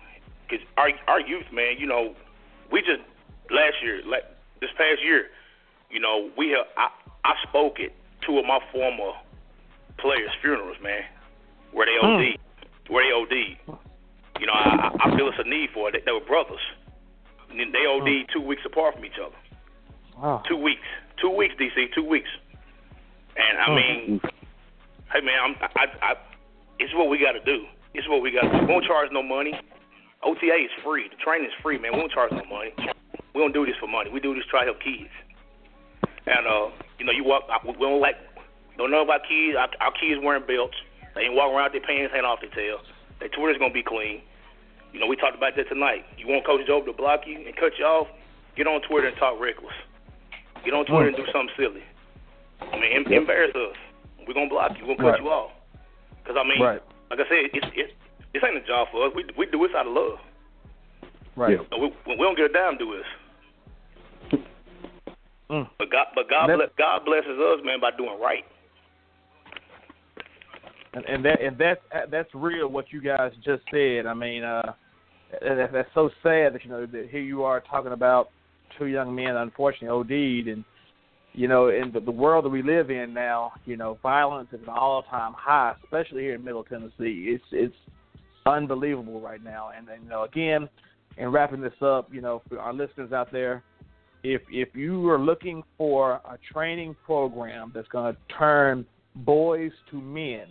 because 0.48 0.64
our 0.76 0.90
our 1.08 1.20
youth, 1.20 1.46
man, 1.52 1.76
you 1.78 1.86
know, 1.86 2.14
we 2.70 2.80
just 2.80 3.02
last 3.50 3.76
year, 3.82 4.02
like 4.06 4.24
this 4.60 4.70
past 4.76 5.02
year, 5.02 5.26
you 5.90 6.00
know, 6.00 6.30
we 6.36 6.50
have 6.50 6.66
I 6.76 6.88
I 7.24 7.34
spoke 7.48 7.78
at 7.80 7.92
two 8.26 8.38
of 8.38 8.44
my 8.44 8.58
former 8.72 9.12
players' 9.98 10.30
funerals, 10.40 10.76
man, 10.82 11.02
where 11.72 11.86
they 11.86 11.98
OD, 12.04 12.36
hmm. 12.36 12.92
where 12.92 13.04
they 13.04 13.12
OD. 13.12 13.78
You 14.40 14.46
know, 14.46 14.54
I, 14.54 14.90
I 14.98 15.16
feel 15.16 15.28
it's 15.28 15.38
a 15.38 15.48
need 15.48 15.70
for 15.72 15.88
it. 15.88 15.92
They, 15.92 16.00
they 16.04 16.12
were 16.12 16.26
brothers. 16.26 16.60
And 17.50 17.72
they 17.72 17.86
OD 17.86 18.26
hmm. 18.26 18.32
two 18.32 18.44
weeks 18.44 18.62
apart 18.66 18.96
from 18.96 19.04
each 19.04 19.18
other. 19.24 19.36
wow. 20.18 20.42
Two 20.48 20.56
weeks. 20.56 20.82
Two 21.20 21.30
weeks, 21.30 21.54
DC. 21.60 21.94
Two 21.94 22.04
weeks. 22.04 22.28
And 23.36 23.58
I 23.58 23.66
hmm. 23.66 23.74
mean, 23.76 24.20
hey 25.12 25.20
man, 25.20 25.38
I'm, 25.44 25.56
I, 25.76 25.86
I, 26.02 26.14
it's 26.78 26.94
what 26.94 27.08
we 27.08 27.18
got 27.18 27.32
to 27.32 27.44
do. 27.44 27.64
It's 27.94 28.08
what 28.08 28.22
we 28.22 28.30
got. 28.32 28.44
We 28.52 28.66
won't 28.66 28.84
charge 28.84 29.10
no 29.12 29.22
money. 29.22 29.52
OTA 30.24 30.56
is 30.64 30.70
free. 30.84 31.08
The 31.08 31.16
training 31.16 31.46
is 31.48 31.56
free, 31.62 31.78
man. 31.78 31.92
We 31.92 31.98
won't 31.98 32.12
charge 32.12 32.32
no 32.32 32.44
money. 32.48 32.72
We 33.34 33.40
don't 33.40 33.52
do 33.52 33.66
this 33.66 33.74
for 33.80 33.86
money. 33.88 34.10
We 34.10 34.20
do 34.20 34.34
this 34.34 34.44
to 34.44 34.50
try 34.50 34.64
to 34.64 34.72
help 34.72 34.80
kids. 34.80 35.10
And 36.26 36.46
uh, 36.46 36.70
you 36.98 37.04
know, 37.04 37.12
you 37.12 37.24
walk. 37.24 37.44
We 37.66 37.72
don't 37.74 38.00
like. 38.00 38.16
Don't 38.78 38.90
know 38.90 39.02
about 39.02 39.22
kids. 39.28 39.56
Our, 39.58 39.68
our 39.84 39.92
kids 39.92 40.20
wearing 40.22 40.46
belts. 40.46 40.76
They 41.14 41.22
ain't 41.28 41.34
walking 41.34 41.56
around 41.56 41.72
with 41.74 41.82
their 41.82 41.86
pants 41.86 42.12
hanging 42.14 42.24
off 42.24 42.40
their 42.40 42.54
tail. 42.54 42.78
Their 43.20 43.28
Twitter's 43.28 43.58
gonna 43.58 43.74
be 43.74 43.82
clean. 43.82 44.22
You 44.94 45.00
know, 45.00 45.06
we 45.06 45.16
talked 45.16 45.36
about 45.36 45.56
that 45.56 45.68
tonight. 45.68 46.04
You 46.16 46.28
want 46.28 46.46
Coach 46.46 46.66
Job 46.66 46.84
to 46.86 46.92
block 46.92 47.26
you 47.26 47.36
and 47.44 47.56
cut 47.56 47.72
you 47.78 47.84
off? 47.84 48.08
Get 48.56 48.66
on 48.66 48.80
Twitter 48.88 49.08
and 49.08 49.16
talk 49.16 49.40
reckless. 49.40 49.74
Get 50.64 50.72
on 50.74 50.84
Twitter 50.86 51.08
and 51.08 51.16
do 51.16 51.24
something 51.32 51.52
silly. 51.56 51.82
I 52.60 52.76
mean, 52.78 52.92
em- 52.94 53.12
embarrass 53.12 53.52
us. 53.56 53.76
We're 54.28 54.34
gonna 54.34 54.48
block 54.48 54.72
you. 54.78 54.86
We're 54.86 54.96
gonna 54.96 55.16
cut 55.16 55.18
Right. 55.18 55.22
you 55.24 55.28
off. 55.30 55.50
Cause 56.24 56.36
I 56.38 56.44
mean, 56.46 56.60
Right. 56.62 56.82
Like 57.12 57.26
I 57.26 57.28
said, 57.28 57.52
it's 57.52 57.66
it's 57.76 57.92
this 58.32 58.42
ain't 58.42 58.56
a 58.56 58.66
job 58.66 58.88
for 58.90 59.06
us. 59.06 59.12
We 59.14 59.24
we 59.36 59.44
do 59.46 59.58
this 59.60 59.76
out 59.76 59.86
of 59.86 59.92
love. 59.92 60.18
Right. 61.36 61.58
Yeah. 61.60 61.64
So 61.68 61.76
we 61.78 61.92
we 62.08 62.16
don't 62.16 62.36
get 62.36 62.48
a 62.50 62.52
dime 62.52 62.78
to 62.78 62.84
do 62.84 62.96
this. 62.96 64.40
Mm. 65.50 65.68
But 65.78 65.90
God, 65.92 66.06
but 66.14 66.30
God, 66.30 66.48
That- 66.48 66.56
bless, 66.56 66.70
God 66.78 67.04
blesses 67.04 67.38
us, 67.38 67.60
man, 67.64 67.80
by 67.80 67.90
doing 67.90 68.18
right. 68.18 68.44
and, 70.94 71.04
and 71.04 71.24
that 71.24 71.40
and 71.42 71.58
that's 71.58 71.80
that's 72.10 72.30
real 72.34 72.68
what 72.68 72.90
you 72.92 73.02
guys 73.02 73.32
just 73.44 73.62
said. 73.70 74.06
I 74.06 74.14
mean, 74.14 74.42
uh, 74.42 74.72
that, 75.42 75.70
that's 75.70 75.90
so 75.94 76.08
sad 76.22 76.54
that 76.54 76.64
you 76.64 76.70
know 76.70 76.86
that 76.86 77.08
here 77.10 77.20
you 77.20 77.42
are 77.44 77.60
talking 77.60 77.92
about 77.92 78.30
two 78.78 78.86
young 78.86 79.14
men 79.14 79.36
unfortunately 79.36 79.88
OD'd, 79.88 80.48
and 80.48 80.64
you 81.32 81.48
know 81.48 81.68
in 81.68 81.92
the, 81.92 82.00
the 82.00 82.10
world 82.10 82.44
that 82.44 82.50
we 82.50 82.62
live 82.62 82.90
in 82.90 83.14
now, 83.14 83.52
you 83.64 83.76
know, 83.76 83.98
violence 84.02 84.48
is 84.52 84.60
an 84.62 84.68
all-time 84.68 85.32
high, 85.36 85.74
especially 85.84 86.22
here 86.22 86.34
in 86.34 86.44
Middle 86.44 86.64
Tennessee. 86.64 87.28
It's 87.28 87.44
it's 87.52 87.74
unbelievable 88.46 89.20
right 89.20 89.42
now, 89.42 89.70
and, 89.76 89.88
and 89.88 90.04
you 90.04 90.08
know 90.08 90.24
again, 90.24 90.68
in 91.16 91.30
wrapping 91.30 91.60
this 91.60 91.72
up, 91.80 92.12
you 92.12 92.20
know, 92.20 92.42
for 92.48 92.58
our 92.58 92.72
listeners 92.72 93.12
out 93.12 93.32
there. 93.32 93.62
If 94.22 94.42
if 94.50 94.74
you 94.74 95.08
are 95.10 95.18
looking 95.18 95.64
for 95.76 96.14
a 96.24 96.38
training 96.52 96.94
program 97.04 97.72
that's 97.74 97.88
going 97.88 98.14
to 98.14 98.20
turn 98.38 98.86
boys 99.16 99.72
to 99.90 100.00
men, 100.00 100.46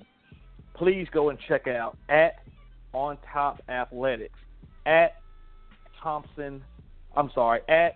please 0.75 1.07
go 1.13 1.29
and 1.29 1.39
check 1.47 1.67
out 1.67 1.97
at 2.09 2.43
On 2.93 3.17
Top 3.31 3.61
Athletics 3.69 4.37
at 4.85 5.15
Thompson. 6.01 6.61
I'm 7.15 7.31
sorry, 7.33 7.61
at 7.69 7.95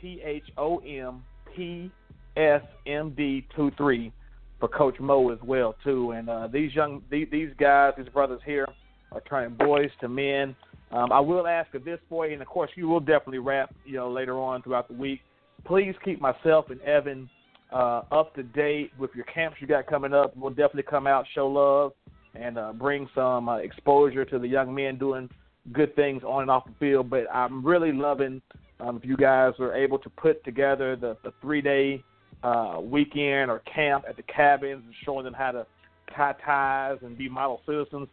T 0.00 0.20
H 0.24 0.44
O 0.58 0.78
M 0.78 1.24
P 1.54 1.90
S 2.36 2.62
M 2.86 3.10
D 3.16 3.46
two 3.54 3.70
three 3.76 4.12
for 4.60 4.68
Coach 4.68 4.98
Mo 5.00 5.30
as 5.30 5.38
well 5.42 5.74
too. 5.84 6.12
And 6.12 6.28
uh, 6.28 6.48
these 6.48 6.74
young 6.74 7.02
these, 7.10 7.28
these 7.30 7.50
guys, 7.58 7.92
these 7.96 8.08
brothers 8.08 8.40
here, 8.44 8.68
are 9.12 9.20
turning 9.28 9.56
boys 9.56 9.90
to 10.00 10.08
men. 10.08 10.56
Um, 10.92 11.10
I 11.10 11.20
will 11.20 11.46
ask 11.46 11.74
of 11.74 11.84
this 11.84 11.98
boy, 12.08 12.32
and 12.32 12.40
of 12.40 12.48
course 12.48 12.70
you 12.76 12.88
will 12.88 13.00
definitely 13.00 13.38
wrap, 13.38 13.74
you 13.84 13.94
know, 13.94 14.10
later 14.10 14.38
on 14.38 14.62
throughout 14.62 14.86
the 14.88 14.94
week. 14.94 15.20
Please 15.64 15.94
keep 16.04 16.20
myself 16.20 16.70
and 16.70 16.80
Evan 16.82 17.28
uh, 17.72 18.02
up 18.12 18.34
to 18.36 18.42
date 18.42 18.92
with 18.98 19.10
your 19.14 19.24
camps 19.24 19.56
you 19.60 19.66
got 19.66 19.86
coming 19.86 20.12
up. 20.12 20.36
We'll 20.36 20.50
definitely 20.50 20.84
come 20.84 21.06
out, 21.06 21.24
show 21.34 21.48
love, 21.48 21.92
and 22.34 22.58
uh, 22.58 22.72
bring 22.72 23.08
some 23.14 23.48
uh, 23.48 23.56
exposure 23.56 24.24
to 24.26 24.38
the 24.38 24.46
young 24.46 24.74
men 24.74 24.98
doing 24.98 25.28
good 25.72 25.96
things 25.96 26.22
on 26.22 26.42
and 26.42 26.50
off 26.50 26.64
the 26.66 26.74
field. 26.78 27.10
But 27.10 27.24
I'm 27.32 27.64
really 27.64 27.92
loving 27.92 28.42
um, 28.78 28.96
if 28.96 29.04
you 29.04 29.16
guys 29.16 29.54
are 29.58 29.74
able 29.74 29.98
to 29.98 30.10
put 30.10 30.44
together 30.44 30.94
the, 30.94 31.16
the 31.24 31.32
three 31.40 31.62
day 31.62 32.04
uh, 32.44 32.78
weekend 32.80 33.50
or 33.50 33.60
camp 33.60 34.04
at 34.08 34.16
the 34.16 34.22
cabins 34.22 34.82
and 34.84 34.94
showing 35.04 35.24
them 35.24 35.34
how 35.34 35.50
to 35.50 35.66
tie 36.14 36.34
ties 36.44 36.98
and 37.02 37.16
be 37.16 37.28
model 37.28 37.60
citizens. 37.66 38.08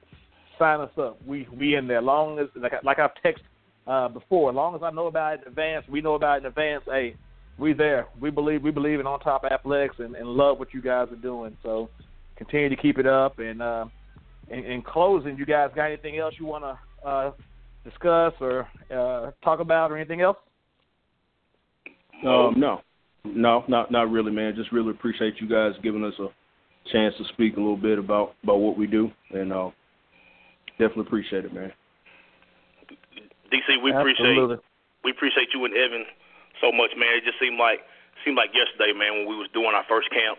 Sign 0.58 0.80
us 0.80 0.92
up. 0.98 1.20
We 1.26 1.48
we 1.58 1.76
in 1.76 1.88
there. 1.88 2.02
Long 2.02 2.40
as 2.40 2.48
like 2.56 2.74
like 2.84 3.00
I've 3.00 3.12
texted 3.24 3.42
uh, 3.88 4.08
before, 4.08 4.50
as 4.50 4.56
long 4.56 4.76
as 4.76 4.82
I 4.84 4.92
know 4.92 5.08
about 5.08 5.34
it 5.34 5.42
in 5.42 5.50
advance, 5.50 5.86
we 5.90 6.02
know 6.02 6.16
about 6.16 6.38
it 6.38 6.40
in 6.40 6.46
advance. 6.46 6.84
Hey, 6.86 7.16
we 7.58 7.74
there. 7.74 8.08
We 8.20 8.30
believe 8.30 8.64
we 8.64 8.72
believe 8.72 9.00
in 9.00 9.08
on 9.08 9.20
top 9.20 9.44
athletics 9.44 9.96
and, 10.00 10.16
and 10.16 10.28
love 10.28 10.60
what 10.60 10.74
you 10.74 10.82
guys 10.82 11.08
are 11.12 11.16
doing. 11.18 11.58
So 11.64 11.90
continue 12.38 12.70
to 12.70 12.76
keep 12.76 12.98
it 13.00 13.08
up. 13.08 13.40
And 13.40 13.62
uh, 13.62 13.86
in, 14.50 14.60
in 14.60 14.82
closing, 14.82 15.38
you 15.38 15.46
guys 15.46 15.72
got 15.76 15.86
anything 15.86 16.20
else 16.20 16.36
you 16.40 16.46
want 16.46 16.64
to 16.64 17.08
uh, 17.08 17.32
discuss 17.84 18.34
or 18.40 18.68
uh, 18.96 19.32
talk 19.44 19.60
about 19.60 19.92
or 19.92 19.98
anything 19.98 20.22
else? 20.22 20.38
Um, 22.24 22.54
no, 22.56 22.82
no, 23.24 23.64
not 23.68 23.92
not 23.92 24.10
really, 24.10 24.32
man. 24.32 24.56
Just 24.56 24.72
really 24.72 24.92
appreciate 24.92 25.36
you 25.40 25.48
guys 25.48 25.74
giving 25.84 26.04
us 26.04 26.14
a 26.20 26.28
chance 26.92 27.16
to 27.18 27.24
speak 27.34 27.58
a 27.58 27.60
little 27.60 27.78
bit 27.78 28.00
about 28.00 28.34
about 28.44 28.60
what 28.60 28.78
we 28.78 28.88
do, 28.88 29.12
and 29.32 29.54
uh, 29.54 29.70
definitely 30.80 31.06
appreciate 31.08 31.46
it, 31.46 31.54
man. 31.54 31.72
DC, 33.52 33.84
we 33.84 33.92
appreciate 33.92 34.60
we 35.04 35.12
appreciate 35.12 35.50
you 35.54 35.66
and 35.66 35.76
Evan 35.76 36.06
so 36.62 36.72
much, 36.72 36.92
man. 36.98 37.18
It 37.18 37.26
just 37.26 37.40
seemed 37.40 37.58
like 37.58 37.82
seemed 38.26 38.38
like 38.38 38.54
yesterday, 38.54 38.94
man, 38.94 39.22
when 39.22 39.28
we 39.28 39.36
was 39.36 39.50
doing 39.54 39.74
our 39.74 39.86
first 39.90 40.10
camp 40.10 40.38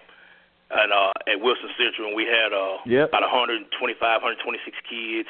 and 0.70 0.92
uh 0.92 1.12
at 1.28 1.38
Wilson 1.38 1.70
Central 1.76 2.08
and 2.08 2.16
we 2.16 2.24
had 2.24 2.54
uh 2.54 2.78
Yep. 2.86 3.10
about 3.10 3.22
125, 3.22 3.68
126 4.00 4.76
kids. 4.88 5.28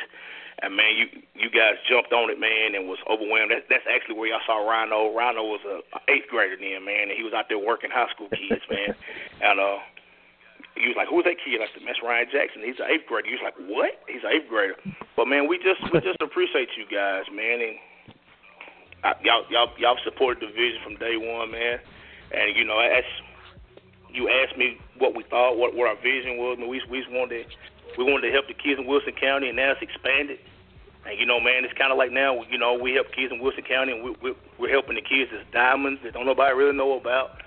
And 0.60 0.76
man, 0.76 0.94
you 0.94 1.06
you 1.34 1.48
guys 1.50 1.80
jumped 1.88 2.12
on 2.12 2.28
it, 2.30 2.38
man, 2.38 2.74
and 2.76 2.86
was 2.86 3.00
overwhelmed. 3.08 3.50
That's 3.50 3.64
that's 3.70 3.88
actually 3.88 4.20
where 4.20 4.28
y'all 4.28 4.44
saw 4.46 4.60
Rhino. 4.60 5.14
Rhino 5.14 5.42
was 5.42 5.64
a, 5.64 5.80
eighth 6.12 6.28
grader 6.28 6.56
then, 6.60 6.84
man, 6.84 7.08
and 7.08 7.16
he 7.16 7.24
was 7.24 7.32
out 7.32 7.48
there 7.48 7.58
working 7.58 7.90
high 7.90 8.10
school 8.12 8.28
kids, 8.28 8.62
man. 8.68 8.94
and 9.42 9.58
uh, 9.58 9.80
He 10.76 10.86
was 10.88 10.96
like, 10.96 11.08
"Who's 11.08 11.24
that 11.24 11.40
kid?" 11.40 11.60
I 11.60 11.66
said, 11.72 11.82
"That's 11.86 12.02
Ryan 12.04 12.28
Jackson. 12.30 12.62
He's 12.62 12.78
an 12.78 12.92
eighth 12.92 13.08
grader." 13.08 13.28
He 13.28 13.34
was 13.34 13.44
like, 13.44 13.58
"What? 13.66 13.96
He's 14.06 14.22
an 14.22 14.32
eighth 14.36 14.48
grader." 14.48 14.76
But 15.16 15.26
man, 15.26 15.48
we 15.48 15.56
just 15.58 15.80
we 15.92 16.00
just 16.00 16.20
appreciate 16.20 16.68
you 16.76 16.84
guys, 16.86 17.24
man, 17.32 17.58
and 17.60 17.74
I, 19.02 19.14
y'all 19.24 19.44
y'all 19.50 19.72
y'all 19.78 19.98
supported 20.04 20.46
the 20.46 20.52
vision 20.52 20.80
from 20.84 20.96
day 20.96 21.16
one, 21.16 21.50
man. 21.50 21.80
And 22.32 22.56
you 22.56 22.64
know, 22.64 22.78
as 22.78 23.04
you 24.12 24.28
asked 24.28 24.56
me 24.56 24.78
what 24.98 25.14
we 25.16 25.24
thought, 25.24 25.56
what 25.56 25.74
what 25.74 25.88
our 25.88 25.96
vision 26.00 26.36
was, 26.38 26.58
man, 26.58 26.68
we 26.68 26.80
we 26.88 27.00
just 27.00 27.10
wanted 27.10 27.48
to, 27.48 27.56
we 27.98 28.04
wanted 28.04 28.28
to 28.28 28.32
help 28.32 28.48
the 28.48 28.54
kids 28.54 28.78
in 28.78 28.86
Wilson 28.86 29.12
County, 29.12 29.48
and 29.48 29.56
now 29.56 29.72
it's 29.72 29.82
expanded. 29.82 30.38
And 31.04 31.18
you 31.18 31.26
know, 31.26 31.40
man, 31.40 31.64
it's 31.64 31.74
kind 31.74 31.90
of 31.90 31.98
like 31.98 32.12
now, 32.12 32.42
you 32.48 32.58
know, 32.58 32.74
we 32.74 32.94
help 32.94 33.10
kids 33.12 33.32
in 33.32 33.42
Wilson 33.42 33.64
County, 33.64 33.92
and 33.92 34.04
we, 34.04 34.10
we, 34.22 34.30
we're 34.58 34.70
helping 34.70 34.94
the 34.94 35.02
kids 35.02 35.30
as 35.34 35.42
diamonds 35.52 36.00
that 36.04 36.14
don't 36.14 36.26
nobody 36.26 36.54
really 36.54 36.76
know 36.76 36.98
about 36.98 37.42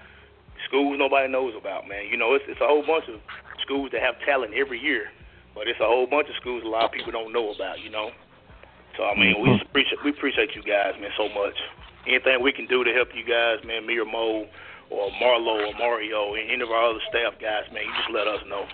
schools 0.67 0.97
nobody 0.97 1.31
knows 1.31 1.53
about, 1.57 1.87
man. 1.87 2.07
You 2.09 2.17
know, 2.17 2.33
it's 2.33 2.45
it's 2.47 2.61
a 2.61 2.67
whole 2.67 2.85
bunch 2.85 3.05
of 3.07 3.19
schools 3.61 3.91
that 3.93 4.01
have 4.01 4.15
talent 4.25 4.53
every 4.53 4.79
year, 4.79 5.11
but 5.53 5.67
it's 5.67 5.79
a 5.79 5.87
whole 5.87 6.07
bunch 6.07 6.27
of 6.29 6.35
schools 6.39 6.63
a 6.65 6.67
lot 6.67 6.85
of 6.85 6.91
people 6.91 7.11
don't 7.11 7.33
know 7.33 7.53
about. 7.53 7.79
You 7.79 7.89
know, 7.89 8.11
so 8.97 9.03
I 9.03 9.15
mean, 9.15 9.41
we 9.41 9.49
mm-hmm. 9.49 9.67
appreciate 9.67 9.99
we 10.03 10.11
appreciate 10.11 10.55
you 10.55 10.63
guys, 10.63 10.93
man, 10.99 11.11
so 11.17 11.29
much. 11.29 11.55
Anything 12.07 12.41
we 12.41 12.53
can 12.53 12.67
do 12.67 12.83
to 12.83 12.93
help 12.93 13.09
you 13.15 13.25
guys, 13.25 13.65
man, 13.65 13.85
me 13.85 13.97
or 13.97 14.05
Mo 14.05 14.45
or 14.89 15.09
Marlo 15.17 15.65
or 15.65 15.73
Mario 15.77 16.35
and 16.35 16.49
any 16.49 16.61
of 16.61 16.69
our 16.69 16.91
other 16.91 17.01
staff 17.09 17.33
guys, 17.41 17.65
man, 17.73 17.81
you 17.81 17.93
just 17.97 18.13
let 18.13 18.27
us 18.27 18.41
know. 18.47 18.65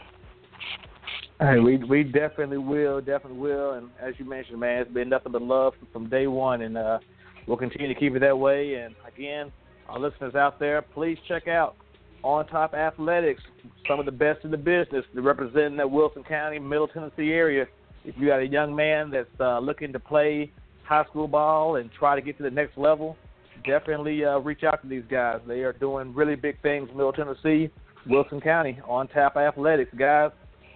Hey, 1.42 1.58
we 1.58 1.78
we 1.78 2.04
definitely 2.04 2.60
will, 2.60 3.02
definitely 3.02 3.40
will, 3.40 3.72
and 3.72 3.90
as 4.00 4.14
you 4.20 4.26
mentioned, 4.26 4.60
man, 4.60 4.84
it's 4.84 4.92
been 4.92 5.10
nothing 5.10 5.32
but 5.32 5.42
love 5.42 5.74
from 5.92 6.08
day 6.08 6.28
one, 6.28 6.62
and 6.62 6.78
uh, 6.78 7.00
we'll 7.48 7.58
continue 7.58 7.92
to 7.92 8.00
keep 8.00 8.16
it 8.16 8.20
that 8.20 8.38
way. 8.38 8.76
And 8.76 8.94
again, 9.08 9.52
our 9.90 9.98
listeners 9.98 10.36
out 10.36 10.60
there, 10.60 10.84
please 10.84 11.18
check 11.28 11.48
out 11.48 11.76
On 12.22 12.46
Top 12.46 12.76
Athletics, 12.76 13.42
some 13.88 14.00
of 14.00 14.06
the 14.06 14.12
best 14.12 14.46
in 14.46 14.52
the 14.52 14.58
business, 14.58 15.04
representing 15.16 15.78
that 15.78 15.90
Wilson 15.90 16.24
County, 16.24 16.60
Middle 16.60 16.88
Tennessee 16.88 17.32
area. 17.32 17.66
If 18.06 18.14
you 18.20 18.28
got 18.28 18.42
a 18.42 18.48
young 18.48 18.76
man 18.76 19.10
that's 19.10 19.28
uh, 19.40 19.58
looking 19.58 19.92
to 19.94 20.00
play 20.00 20.52
high 20.84 21.06
school 21.06 21.28
ball 21.28 21.78
and 21.78 21.90
try 21.92 22.14
to 22.14 22.22
get 22.22 22.38
to 22.38 22.44
the 22.44 22.52
next 22.52 22.78
level, 22.78 23.18
definitely 23.66 24.24
uh, 24.24 24.38
reach 24.38 24.64
out 24.64 24.84
to 24.84 24.88
these 24.88 25.06
guys. 25.10 25.40
They 25.48 25.62
are 25.62 25.74
doing 25.74 26.14
really 26.14 26.36
big 26.36 26.62
things 26.62 26.88
in 26.92 26.96
Middle 26.96 27.14
Tennessee, 27.14 27.72
Wilson 28.06 28.42
County, 28.42 28.80
On 28.88 29.08
Top 29.08 29.38
Athletics, 29.38 29.92
guys. 29.98 30.30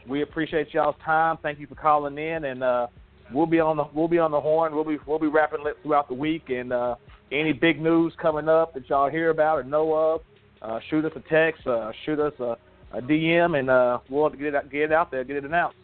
We 0.07 0.21
appreciate 0.21 0.73
y'all's 0.73 0.95
time. 1.03 1.37
Thank 1.41 1.59
you 1.59 1.67
for 1.67 1.75
calling 1.75 2.17
in, 2.17 2.45
and 2.45 2.63
uh, 2.63 2.87
we'll 3.33 3.45
be 3.45 3.59
on 3.59 3.77
the 3.77 3.85
we'll 3.93 4.07
be 4.07 4.19
on 4.19 4.31
the 4.31 4.39
horn. 4.39 4.75
We'll 4.75 4.83
be 4.83 4.97
we'll 5.05 5.19
be 5.19 5.27
rapping 5.27 5.63
throughout 5.81 6.07
the 6.07 6.13
week, 6.13 6.49
and 6.49 6.71
uh, 6.71 6.95
any 7.31 7.53
big 7.53 7.81
news 7.81 8.13
coming 8.21 8.47
up 8.47 8.73
that 8.73 8.87
y'all 8.89 9.09
hear 9.09 9.29
about 9.29 9.59
or 9.59 9.63
know 9.63 9.93
of, 9.93 10.21
uh, 10.61 10.79
shoot 10.89 11.05
us 11.05 11.11
a 11.15 11.29
text, 11.29 11.65
uh, 11.67 11.91
shoot 12.05 12.19
us 12.19 12.33
a, 12.39 12.57
a 12.93 13.01
DM, 13.01 13.57
and 13.57 13.69
uh, 13.69 13.99
we'll 14.09 14.29
get 14.29 14.53
it, 14.53 14.71
get 14.71 14.81
it 14.83 14.91
out 14.91 15.11
there, 15.11 15.23
get 15.23 15.37
it 15.37 15.45
announced. 15.45 15.77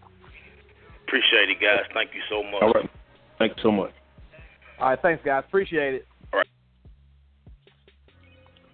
Appreciate 1.07 1.49
it, 1.49 1.60
guys. 1.60 1.85
Thank 1.93 2.11
you 2.14 2.22
so 2.30 2.43
much. 2.43 2.61
All 2.61 2.72
right. 2.72 2.89
Thank 3.38 3.57
you 3.57 3.64
so 3.64 3.72
much. 3.72 3.91
All 4.80 4.89
right. 4.89 5.02
Thanks, 5.02 5.22
guys. 5.26 5.43
Appreciate 5.48 5.95
it. 5.95 6.07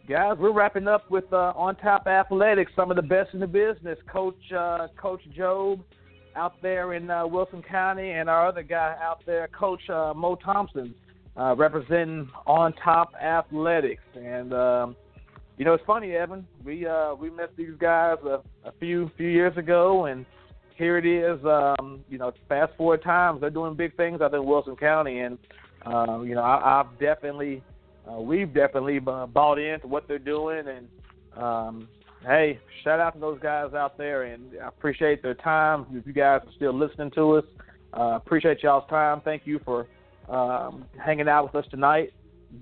Guys, 0.07 0.38
we're 0.39 0.53
wrapping 0.53 0.88
up 0.88 1.11
with 1.11 1.25
uh, 1.34 1.51
On 1.57 1.75
Top 1.75 2.07
Athletics, 2.07 2.71
some 2.77 2.89
of 2.89 2.95
the 2.95 3.01
best 3.01 3.34
in 3.34 3.41
the 3.41 3.47
business. 3.47 3.97
Coach 4.09 4.39
uh, 4.57 4.88
Coach 4.95 5.19
Job 5.35 5.84
out 6.34 6.53
there 6.61 6.93
in 6.93 7.11
uh, 7.11 7.27
Wilson 7.27 7.61
County, 7.61 8.11
and 8.11 8.29
our 8.29 8.47
other 8.47 8.63
guy 8.63 8.95
out 9.01 9.21
there, 9.25 9.49
Coach 9.49 9.81
uh, 9.89 10.13
Mo 10.15 10.35
Thompson 10.35 10.95
uh, 11.35 11.55
representing 11.57 12.29
On 12.45 12.71
Top 12.81 13.15
Athletics. 13.21 14.01
And 14.15 14.53
um, 14.53 14.95
you 15.57 15.65
know, 15.65 15.73
it's 15.73 15.84
funny, 15.85 16.13
Evan. 16.13 16.47
We 16.63 16.88
uh, 16.88 17.13
we 17.15 17.29
met 17.29 17.57
these 17.57 17.75
guys 17.77 18.15
a, 18.23 18.39
a 18.63 18.71
few 18.79 19.11
few 19.17 19.27
years 19.27 19.57
ago, 19.57 20.05
and 20.05 20.25
here 20.77 20.97
it 20.97 21.05
is. 21.05 21.38
Um, 21.43 21.99
you 22.09 22.17
know, 22.17 22.31
fast 22.47 22.71
forward 22.77 23.03
times, 23.03 23.41
they're 23.41 23.49
doing 23.49 23.75
big 23.75 23.97
things 23.97 24.21
out 24.21 24.34
in 24.34 24.45
Wilson 24.45 24.77
County, 24.77 25.19
and 25.19 25.38
you 26.25 26.34
know, 26.34 26.43
I, 26.43 26.79
I've 26.79 26.97
definitely, 26.97 27.61
uh, 28.09 28.19
we've 28.19 28.53
definitely 28.53 28.99
uh, 29.05 29.25
bought 29.25 29.59
into 29.59 29.88
what 29.88 30.07
they're 30.07 30.19
doing, 30.19 30.63
and 30.67 30.88
um, 31.41 31.88
hey, 32.25 32.59
shout 32.84 32.99
out 32.99 33.13
to 33.13 33.19
those 33.19 33.39
guys 33.39 33.73
out 33.73 33.97
there, 33.97 34.23
and 34.23 34.51
I 34.63 34.67
appreciate 34.67 35.21
their 35.21 35.35
time. 35.35 35.85
If 35.91 36.07
you 36.07 36.13
guys 36.13 36.41
are 36.45 36.53
still 36.55 36.73
listening 36.73 37.11
to 37.11 37.38
us, 37.38 37.45
uh, 37.93 38.15
appreciate 38.15 38.63
y'all's 38.63 38.89
time. 38.89 39.21
Thank 39.23 39.43
you 39.45 39.59
for 39.63 39.88
um, 40.29 40.85
hanging 41.03 41.27
out 41.27 41.45
with 41.45 41.63
us 41.63 41.69
tonight. 41.69 42.13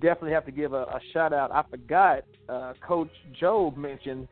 Definitely 0.02 0.32
have 0.32 0.46
to 0.46 0.52
give 0.52 0.74
a, 0.74 0.84
a 0.84 1.00
shout 1.14 1.34
out. 1.34 1.52
I 1.52 1.64
forgot 1.70 2.24
uh, 2.50 2.74
Coach 2.86 3.12
Job 3.40 3.78
mentioned. 3.78 4.28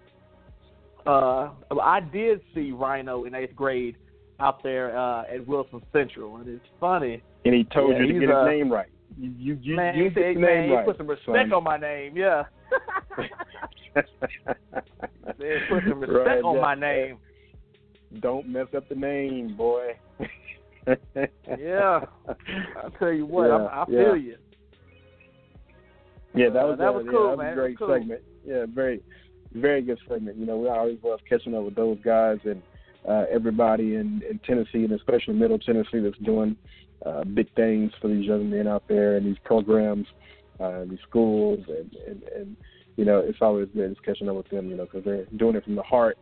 Uh, 1.06 1.49
I 1.81 1.99
did 1.99 2.41
see 2.56 2.72
Rhino 2.72 3.26
in 3.26 3.35
eighth 3.35 3.56
grade 3.56 3.98
out 4.40 4.64
there 4.64 4.98
uh, 4.98 5.23
at 5.23 5.45
Wilson 5.45 5.81
Central, 5.91 6.38
and 6.38 6.48
it's 6.48 6.65
funny. 6.80 7.22
And 7.45 7.53
he 7.53 7.65
told 7.65 7.91
yeah, 7.91 8.03
you 8.03 8.14
to 8.14 8.19
get 8.19 8.31
uh, 8.31 8.45
his 8.45 8.52
name 8.52 8.72
right. 8.72 8.88
You 9.18 9.31
you, 9.38 9.60
you, 9.61 9.76
man, 9.76 9.95
you 9.95 10.11
said, 10.14 10.38
man, 10.38 10.69
right. 10.72 10.85
put 10.85 10.98
some 10.98 11.07
respect 11.07 11.49
son. 11.49 11.53
on 11.53 11.64
my 11.64 11.77
name. 11.77 12.15
Yeah. 12.18 12.44
they 13.95 15.57
put 15.69 15.84
some 15.88 15.99
respect 15.99 16.27
Right, 16.27 16.44
on 16.44 16.56
yeah. 16.56 16.61
my 16.61 16.76
name. 16.76 17.18
Don't 18.19 18.48
mess 18.48 18.68
up 18.76 18.88
the 18.90 18.95
name, 18.95 19.56
boy. 19.56 19.98
Yeah. 21.57 22.02
I 22.27 22.90
tell 22.99 23.14
you 23.14 23.26
what, 23.26 23.48
Yeah, 23.48 23.56
I, 23.56 23.84
I 23.84 23.85
yeah. 23.88 24.03
feel 24.03 24.18
you. 24.18 24.35
Yeah, 26.35 26.49
that 26.49 26.64
Uh, 26.64 26.68
was 26.68 26.77
that 26.80 26.88
uh, 26.90 26.91
was 26.91 27.03
yeah, 27.06 27.11
cool, 27.11 27.23
that 27.23 27.30
was 27.30 27.38
man. 27.38 27.52
a 27.53 27.56
great 27.56 27.80
was 27.80 27.88
cool. 27.88 27.95
segment. 27.95 28.22
Yeah, 28.45 28.65
very, 28.68 29.02
very 29.53 29.81
good 29.81 29.99
segment. 30.10 30.35
You 30.38 30.45
know, 30.45 30.57
we 30.57 30.68
always 30.68 30.98
love 31.02 31.19
catching 31.30 31.56
up 31.56 31.64
with 31.64 31.76
those 31.76 31.98
guys 32.03 32.40
and 32.44 32.61
uh, 33.07 33.26
everybody 33.31 33.95
in, 33.95 34.22
in 34.30 34.40
Tennessee 34.45 34.84
and 34.84 34.91
especially 34.91 35.35
Middle 35.35 35.60
Tennessee 35.60 35.99
that's 35.99 36.18
doing 36.19 36.57
uh, 37.06 37.24
big 37.24 37.54
things 37.56 37.92
for 38.02 38.08
these 38.08 38.26
young 38.26 38.50
men 38.50 38.68
out 38.68 38.84
there 38.88 39.18
and 39.18 39.26
these 39.26 39.38
programs, 39.44 40.08
uh, 40.60 40.86
these 40.86 41.00
schools, 41.08 41.60
and, 41.68 41.96
and 42.08 42.24
and 42.36 42.58
you 42.96 43.06
know, 43.06 43.20
it's 43.20 43.40
always 43.42 43.68
good 43.74 43.90
just 43.90 44.06
catching 44.06 44.30
up 44.30 44.36
with 44.36 44.50
them. 44.50 44.70
You 44.70 44.78
know, 44.78 44.86
because 44.86 45.04
they're 45.04 45.26
doing 45.38 45.56
it 45.56 45.64
from 45.64 45.76
the 45.76 45.84
heart. 45.84 46.18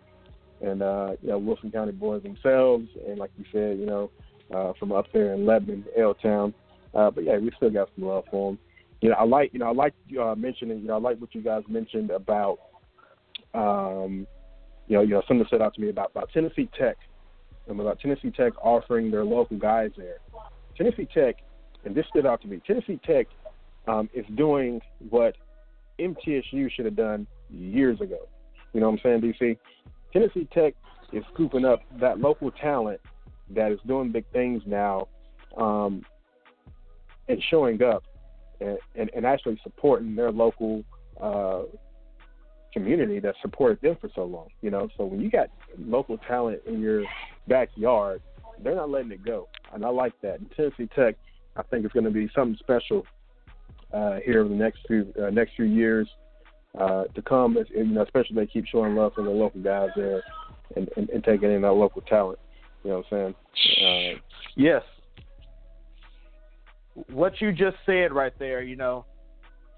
And 0.62 0.82
uh, 0.82 1.16
you 1.22 1.30
know, 1.30 1.38
Wilson 1.38 1.72
County 1.72 1.92
boys 1.92 2.24
themselves, 2.24 2.88
and 3.08 3.18
like 3.18 3.32
you 3.38 3.46
said, 3.52 3.80
you 3.80 3.86
know, 3.86 4.12
uh, 4.54 4.74
from 4.80 4.92
up 4.92 5.08
there 5.12 5.34
in 5.34 5.46
Lebanon, 5.46 5.86
L 5.98 6.14
Town. 6.14 6.54
Uh, 6.94 7.10
but 7.10 7.24
yeah, 7.24 7.38
we 7.38 7.52
still 7.56 7.70
got 7.70 7.90
some 7.96 8.06
love 8.06 8.26
for 8.30 8.52
them 8.52 8.60
you 9.02 9.10
know, 9.10 9.16
I 9.16 9.24
like 9.24 9.52
you 9.52 9.60
know 9.60 9.68
I 9.68 9.74
like 9.74 9.94
uh, 10.20 10.36
mentioning 10.36 10.80
you 10.80 10.88
know 10.88 10.96
I 10.96 11.00
like 11.00 11.18
what 11.18 11.34
you 11.34 11.42
guys 11.42 11.64
mentioned 11.68 12.12
about 12.12 12.60
um, 13.54 14.28
you 14.88 14.96
know 14.96 15.02
you 15.02 15.10
know 15.10 15.24
something 15.28 15.46
stood 15.48 15.62
out 15.62 15.74
to 15.74 15.82
me 15.82 15.90
about 15.90 16.12
about 16.12 16.30
Tennessee 16.32 16.70
Tech 16.78 16.98
and 17.68 17.80
about 17.80 18.00
Tennessee 18.00 18.32
Tech 18.32 18.54
offering 18.64 19.10
their 19.10 19.26
local 19.26 19.58
guys 19.58 19.92
there. 19.98 20.18
Tennessee 20.82 21.08
Tech, 21.14 21.36
and 21.86 21.94
this 21.94 22.06
stood 22.10 22.26
out 22.26 22.42
to 22.42 22.48
me. 22.48 22.60
Tennessee 22.66 23.00
Tech 23.06 23.28
um, 23.88 24.10
is 24.16 24.26
doing 24.36 24.82
what 25.10 25.36
MTSU 26.00 26.72
should 26.72 26.86
have 26.86 26.96
done 26.96 27.28
years 27.52 28.02
ago. 28.02 28.28
You 28.74 28.80
know 28.80 28.90
what 28.90 29.00
I'm 29.06 29.22
saying, 29.22 29.36
DC? 29.40 29.58
Tennessee 30.12 30.48
Tech 30.52 30.74
is 31.14 31.24
scooping 31.34 31.66
up 31.66 31.82
that 32.00 32.20
local 32.20 32.50
talent 32.50 33.00
that 33.52 33.72
is 33.72 33.80
doing 33.86 34.12
big 34.12 34.26
things 34.34 34.64
now 34.66 35.08
um, 35.56 36.04
and 37.28 37.40
showing 37.52 37.84
up 37.84 38.04
and, 38.60 38.80
and, 38.96 39.12
and 39.16 39.24
actually 39.24 39.60
supporting 39.62 40.16
their 40.16 40.32
local 40.32 40.84
uh, 41.22 41.62
community 42.74 43.20
that 43.20 43.36
supported 43.44 43.80
them 43.82 43.98
for 44.02 44.10
so 44.16 44.24
long. 44.24 44.48
You 44.62 44.72
know, 44.72 44.90
so 44.98 45.06
when 45.06 45.22
you 45.22 45.30
got 45.30 45.50
local 45.78 46.18
talent 46.18 46.62
in 46.66 46.82
your 46.82 47.04
backyard, 47.48 48.22
they're 48.64 48.76
not 48.76 48.90
letting 48.90 49.12
it 49.12 49.26
go, 49.26 49.48
and 49.74 49.86
I 49.86 49.90
like 49.90 50.14
that. 50.22 50.40
And 50.40 50.52
Tennessee 50.56 50.90
Tech, 50.96 51.16
I 51.56 51.64
think, 51.64 51.86
is 51.86 51.92
going 51.92 52.06
to 52.06 52.12
be 52.12 52.30
something 52.36 52.58
special 52.60 53.06
uh, 53.94 54.18
here 54.24 54.42
in 54.42 54.50
the 54.50 54.56
next 54.56 54.80
few 54.88 55.14
uh, 55.22 55.30
next 55.30 55.52
few 55.56 55.66
years 55.66 56.08
uh, 56.80 57.04
to 57.16 57.22
come. 57.22 57.58
As, 57.58 57.68
you 57.70 57.86
know, 57.86 58.04
especially 58.04 58.38
if 58.42 58.48
they 58.48 58.54
keep 58.54 58.66
showing 58.68 58.96
love 58.96 59.14
for 59.16 59.24
the 59.24 59.30
local 59.30 59.62
guys 59.62 59.90
there 59.96 60.24
and, 60.76 60.90
and, 60.98 61.10
and 61.10 61.24
taking 61.24 61.52
in 61.52 61.62
that 61.62 61.72
local 61.72 62.02
talent. 62.04 62.40
You 62.84 62.92
know 62.92 63.04
what 63.10 63.18
I'm 63.18 63.36
saying? 63.78 64.16
Uh, 64.16 64.20
Yes. 64.56 64.82
What 67.10 67.40
you 67.40 67.54
just 67.54 67.78
said 67.86 68.12
right 68.12 68.34
there, 68.38 68.62
you 68.62 68.76
know, 68.76 69.06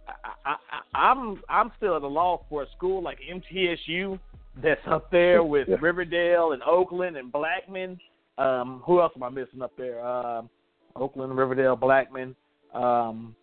I, 0.07 0.49
I, 0.49 0.55
I, 0.71 1.09
I'm 1.11 1.41
I'm 1.47 1.71
still 1.77 1.95
at 1.95 2.01
a 2.01 2.07
loss 2.07 2.41
for 2.49 2.63
a 2.63 2.65
school 2.75 3.03
like 3.03 3.19
MTSU 3.31 4.19
that's 4.61 4.81
up 4.87 5.11
there 5.11 5.43
with 5.43 5.67
Yeah. 5.67 5.75
Riverdale 5.79 6.53
and 6.53 6.63
Oakland 6.63 7.17
and 7.17 7.31
Blackman. 7.31 7.99
Um, 8.37 8.81
who 8.85 9.01
else 9.01 9.13
am 9.15 9.23
I 9.23 9.29
missing 9.29 9.61
up 9.61 9.71
there? 9.77 10.05
Um, 10.05 10.49
Oakland, 10.95 11.35
Riverdale, 11.37 11.75
Blackman, 11.75 12.35
um, 12.73 13.35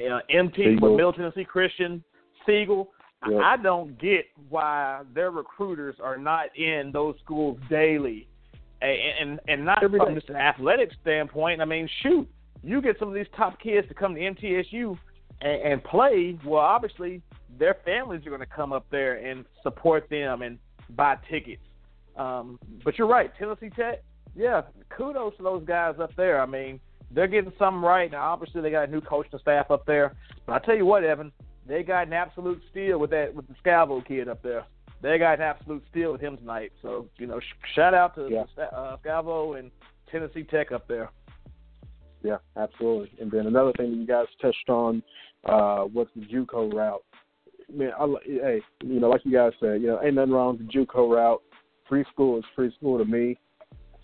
uh, 0.00 0.18
MT, 0.30 0.76
with 0.80 0.92
Middle 0.92 1.12
Tennessee 1.12 1.44
Christian, 1.44 2.02
Siegel. 2.44 2.90
I- 3.22 3.54
I 3.54 3.56
don't 3.56 3.98
get 3.98 4.26
why 4.50 5.02
their 5.14 5.30
recruiters 5.30 5.98
are 6.00 6.18
not 6.18 6.54
in 6.56 6.90
those 6.92 7.16
schools 7.24 7.58
daily, 7.70 8.28
and 8.82 9.00
and, 9.20 9.40
and 9.48 9.64
not 9.64 9.82
Every 9.82 9.98
from 9.98 10.10
day. 10.10 10.14
just 10.16 10.28
an 10.28 10.36
athletic 10.36 10.90
standpoint. 11.00 11.60
I 11.62 11.64
mean, 11.64 11.88
shoot, 12.02 12.28
you 12.62 12.82
get 12.82 12.98
some 12.98 13.08
of 13.08 13.14
these 13.14 13.26
top 13.34 13.58
kids 13.58 13.88
to 13.88 13.94
come 13.94 14.14
to 14.14 14.20
MTSU 14.20 14.98
and, 15.40 15.62
and 15.62 15.84
play. 15.84 16.38
Well, 16.44 16.60
obviously 16.60 17.22
their 17.58 17.74
families 17.84 18.26
are 18.26 18.30
going 18.30 18.40
to 18.40 18.46
come 18.46 18.72
up 18.72 18.86
there 18.90 19.14
and 19.16 19.46
support 19.62 20.08
them 20.10 20.42
and 20.42 20.58
buy 20.90 21.16
tickets. 21.30 21.62
Um, 22.16 22.58
but 22.84 22.98
you're 22.98 23.08
right, 23.08 23.30
Tennessee 23.38 23.70
Tech. 23.70 24.02
Yeah, 24.36 24.62
kudos 24.90 25.36
to 25.38 25.42
those 25.42 25.64
guys 25.64 25.94
up 26.00 26.14
there. 26.16 26.40
I 26.40 26.46
mean, 26.46 26.78
they're 27.10 27.26
getting 27.26 27.52
something 27.58 27.80
right. 27.82 28.10
Now, 28.10 28.32
obviously, 28.32 28.60
they 28.60 28.70
got 28.70 28.88
a 28.88 28.92
new 28.92 29.00
coaching 29.00 29.38
staff 29.40 29.70
up 29.70 29.86
there. 29.86 30.14
But 30.44 30.52
I 30.52 30.64
tell 30.64 30.76
you 30.76 30.84
what, 30.84 31.04
Evan, 31.04 31.32
they 31.66 31.82
got 31.82 32.06
an 32.06 32.12
absolute 32.12 32.60
steal 32.70 32.98
with 32.98 33.10
that 33.10 33.34
with 33.34 33.46
the 33.48 33.54
Scavo 33.64 34.06
kid 34.06 34.28
up 34.28 34.42
there. 34.42 34.64
They 35.02 35.18
got 35.18 35.38
an 35.38 35.42
absolute 35.42 35.82
steal 35.90 36.12
with 36.12 36.20
him 36.20 36.36
tonight. 36.36 36.72
So 36.82 37.08
you 37.18 37.26
know, 37.26 37.40
sh- 37.40 37.74
shout 37.74 37.94
out 37.94 38.14
to 38.16 38.28
Yeah. 38.30 38.44
uh, 38.62 38.96
Scavo 38.98 39.58
and 39.58 39.70
Tennessee 40.10 40.44
Tech 40.44 40.70
up 40.70 40.86
there. 40.86 41.10
Yeah, 42.22 42.38
absolutely. 42.56 43.12
And 43.20 43.30
then 43.30 43.46
another 43.46 43.72
thing 43.76 43.90
that 43.92 43.96
you 43.96 44.06
guys 44.06 44.26
touched 44.40 44.68
on 44.68 45.02
uh, 45.44 45.86
was 45.92 46.08
the 46.16 46.22
JUCO 46.22 46.72
route. 46.74 47.04
Man, 47.72 47.92
I, 47.98 48.14
hey, 48.24 48.62
you 48.84 49.00
know, 49.00 49.08
like 49.08 49.24
you 49.24 49.32
guys 49.32 49.52
said, 49.60 49.80
you 49.80 49.86
know, 49.86 50.00
ain't 50.02 50.14
nothing 50.14 50.32
wrong 50.32 50.56
with 50.58 50.66
the 50.66 50.72
JUCO 50.72 51.14
route. 51.14 51.42
Free 51.88 52.04
school 52.12 52.38
is 52.38 52.44
free 52.54 52.72
school 52.76 52.98
to 52.98 53.04
me. 53.04 53.38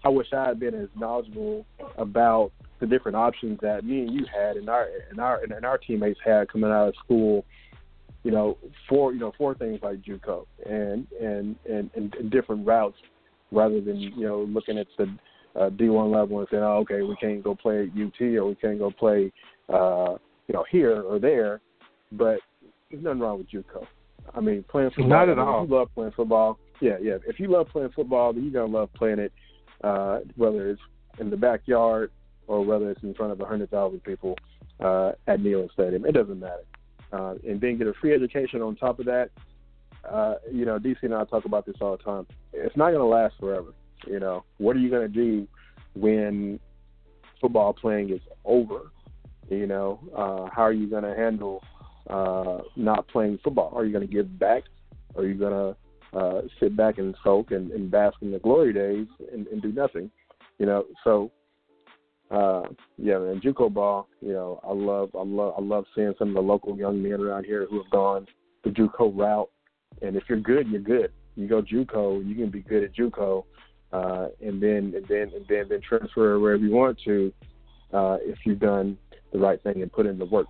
I 0.05 0.09
wish 0.09 0.27
I 0.33 0.47
had 0.47 0.61
been 0.61 0.74
as 0.74 0.89
knowledgeable 0.97 1.65
about 1.97 2.53
the 2.81 2.87
different 2.87 3.16
options 3.16 3.59
that 3.62 3.85
me 3.85 4.01
and 4.01 4.12
you 4.12 4.27
had 4.27 4.57
and 4.57 4.69
our 4.69 4.89
and 5.11 5.20
our 5.20 5.43
and 5.43 5.65
our 5.65 5.79
teammates 5.79 6.19
had 6.24 6.51
coming 6.51 6.70
out 6.70 6.89
of 6.89 6.95
school. 7.05 7.45
You 8.24 8.31
know, 8.31 8.59
for 8.89 9.12
you 9.12 9.19
know, 9.19 9.33
for 9.37 9.55
things 9.55 9.81
like 9.83 10.03
JUCO 10.03 10.47
and 10.65 11.07
and 11.20 11.57
and, 11.69 11.91
and, 11.95 12.31
different 12.31 12.66
routes, 12.66 12.97
rather 13.51 13.81
than 13.81 13.99
you 13.99 14.27
know 14.27 14.43
looking 14.43 14.79
at 14.79 14.87
the 14.97 15.07
uh, 15.57 15.70
D1 15.70 16.12
level 16.12 16.39
and 16.39 16.49
saying, 16.51 16.62
oh, 16.62 16.79
okay, 16.79 17.03
we 17.03 17.16
can't 17.16 17.43
go 17.43 17.55
play 17.55 17.83
at 17.83 17.89
UT 17.89 18.20
or 18.20 18.47
we 18.47 18.55
can't 18.55 18.79
go 18.79 18.91
play, 18.91 19.33
uh, 19.73 20.16
you 20.49 20.55
know, 20.55 20.65
here 20.70 21.03
or 21.03 21.19
there. 21.19 21.61
But 22.12 22.39
there's 22.91 23.03
nothing 23.03 23.20
wrong 23.20 23.39
with 23.39 23.51
JUCO. 23.51 23.87
I 24.35 24.41
mean, 24.41 24.65
playing 24.69 24.91
football. 24.91 25.09
Not 25.09 25.29
at 25.29 25.39
all. 25.39 25.65
If 25.65 25.70
you 25.70 25.77
love 25.77 25.89
playing 25.95 26.12
football, 26.12 26.59
yeah, 26.81 26.97
yeah. 27.01 27.16
If 27.27 27.41
you 27.41 27.49
love 27.49 27.69
playing 27.69 27.91
football, 27.95 28.33
then 28.33 28.45
you're 28.45 28.53
gonna 28.53 28.79
love 28.79 28.93
playing 28.95 29.19
it, 29.19 29.33
uh, 29.82 30.20
whether 30.36 30.70
it's 30.70 30.80
in 31.18 31.30
the 31.30 31.36
backyard 31.36 32.10
or 32.46 32.64
whether 32.64 32.90
it's 32.90 33.02
in 33.02 33.14
front 33.14 33.32
of 33.32 33.40
a 33.40 33.44
hundred 33.44 33.70
thousand 33.70 34.02
people 34.02 34.36
uh, 34.80 35.12
at 35.26 35.40
Neyland 35.40 35.72
Stadium. 35.72 36.04
It 36.04 36.12
doesn't 36.12 36.40
matter. 36.40 36.64
Uh, 37.12 37.34
and 37.46 37.60
then 37.60 37.78
get 37.78 37.86
a 37.86 37.92
free 38.00 38.14
education 38.14 38.62
on 38.62 38.76
top 38.76 38.98
of 38.98 39.06
that. 39.06 39.30
Uh, 40.09 40.34
you 40.50 40.64
know, 40.64 40.78
DC 40.78 40.96
and 41.02 41.14
I 41.14 41.24
talk 41.24 41.44
about 41.44 41.66
this 41.66 41.76
all 41.80 41.96
the 41.96 42.02
time. 42.02 42.26
It's 42.52 42.76
not 42.76 42.90
going 42.90 43.00
to 43.00 43.06
last 43.06 43.34
forever. 43.38 43.72
You 44.06 44.18
know, 44.18 44.44
what 44.59 44.74
are 44.74 44.80
you 44.80 44.90
going 44.90 45.12
to 45.12 45.14
do 45.14 45.46
when 45.94 46.59
football 47.40 47.72
playing 47.72 48.10
is 48.10 48.20
over? 48.44 48.90
You 49.48 49.66
know, 49.66 50.00
uh, 50.16 50.50
how 50.54 50.62
are 50.62 50.72
you 50.72 50.88
going 50.88 51.04
to 51.04 51.14
handle 51.14 51.62
uh, 52.09 52.62
not 52.74 53.06
playing 53.09 53.38
football? 53.44 53.72
Are 53.74 53.84
you 53.84 53.92
going 53.92 54.06
to 54.06 54.12
give 54.12 54.38
back? 54.38 54.64
Are 55.14 55.24
you 55.24 55.34
going 55.34 55.52
to 55.52 55.76
uh, 56.12 56.43
sit 56.60 56.76
back 56.76 56.98
and 56.98 57.14
soak 57.24 57.51
and, 57.51 57.70
and 57.70 57.90
bask 57.90 58.16
in 58.20 58.32
the 58.32 58.39
glory 58.39 58.72
days 58.72 59.06
and, 59.32 59.47
and 59.48 59.62
do 59.62 59.72
nothing? 59.72 60.10
You 60.59 60.66
know, 60.66 60.84
so 61.05 61.30
uh, 62.30 62.62
yeah, 62.97 63.18
man, 63.18 63.40
JUCO 63.40 63.72
ball. 63.72 64.09
You 64.20 64.32
know, 64.32 64.60
I 64.64 64.72
love, 64.72 65.10
I 65.14 65.22
love, 65.22 65.55
I 65.59 65.60
love 65.60 65.84
seeing 65.94 66.14
some 66.18 66.28
of 66.28 66.34
the 66.34 66.40
local 66.40 66.76
young 66.76 67.02
men 67.02 67.20
around 67.20 67.44
here 67.44 67.66
who 67.68 67.82
have 67.82 67.90
gone 67.90 68.26
the 68.64 68.70
JUCO 68.70 69.16
route. 69.16 69.51
And 70.01 70.16
if 70.16 70.24
you're 70.28 70.40
good, 70.40 70.68
you're 70.68 70.80
good. 70.80 71.12
You 71.36 71.47
go 71.47 71.62
JUCO, 71.62 72.26
you 72.26 72.34
can 72.34 72.51
be 72.51 72.60
good 72.60 72.84
at 72.84 72.94
JUCO, 72.94 73.44
uh, 73.93 74.28
and 74.40 74.62
then 74.62 74.94
and 74.97 75.06
then 75.09 75.30
and 75.34 75.47
then 75.48 75.66
then 75.68 75.80
transfer 75.86 76.39
wherever 76.39 76.62
you 76.62 76.72
want 76.72 76.98
to, 77.05 77.32
uh, 77.93 78.16
if 78.22 78.39
you've 78.47 78.60
done 78.60 78.97
the 79.32 79.39
right 79.39 79.62
thing 79.62 79.82
and 79.82 79.93
put 79.93 80.06
in 80.06 80.18
the 80.18 80.24
work. 80.24 80.48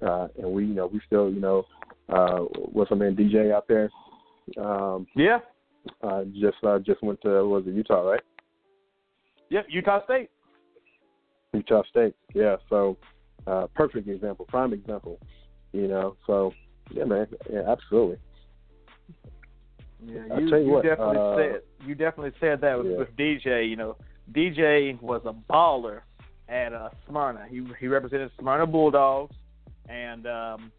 Uh, 0.00 0.28
and 0.38 0.50
we, 0.50 0.64
you 0.64 0.74
know, 0.74 0.86
we 0.86 1.00
still, 1.06 1.30
you 1.30 1.40
know, 1.40 1.64
uh, 2.08 2.38
what's 2.72 2.90
my 2.90 2.96
man 2.96 3.16
DJ 3.16 3.52
out 3.52 3.66
there? 3.68 3.90
Um, 4.56 5.06
Yeah, 5.14 5.38
uh, 6.02 6.24
just 6.24 6.56
uh, 6.64 6.78
just 6.78 7.02
went 7.02 7.20
to 7.22 7.44
was 7.48 7.64
it 7.66 7.74
Utah, 7.74 8.00
right? 8.00 8.22
yep, 9.50 9.66
Utah 9.68 10.04
State. 10.04 10.30
Utah 11.52 11.82
State. 11.90 12.14
Yeah, 12.34 12.56
so 12.68 12.96
uh, 13.46 13.66
perfect 13.74 14.08
example, 14.08 14.44
prime 14.46 14.72
example. 14.72 15.18
You 15.72 15.88
know, 15.88 16.16
so 16.26 16.52
yeah, 16.90 17.04
man, 17.04 17.26
yeah, 17.50 17.62
absolutely. 17.66 18.18
Yeah, 20.04 20.20
I'll 20.32 20.40
you, 20.40 20.56
you 20.56 20.70
what, 20.70 20.84
definitely 20.84 21.18
uh, 21.18 21.36
said 21.36 21.60
you 21.86 21.94
definitely 21.94 22.32
said 22.40 22.60
that 22.60 22.78
with, 22.78 22.92
yeah. 22.92 22.98
with 22.98 23.16
DJ. 23.16 23.68
You 23.68 23.76
know, 23.76 23.96
DJ 24.32 25.00
was 25.02 25.22
a 25.24 25.34
baller 25.52 26.00
at 26.48 26.72
uh, 26.72 26.90
Smyrna. 27.08 27.46
He 27.48 27.66
he 27.80 27.88
represented 27.88 28.30
Smyrna 28.38 28.66
Bulldogs 28.66 29.34
and 29.88 30.26
um, 30.26 30.72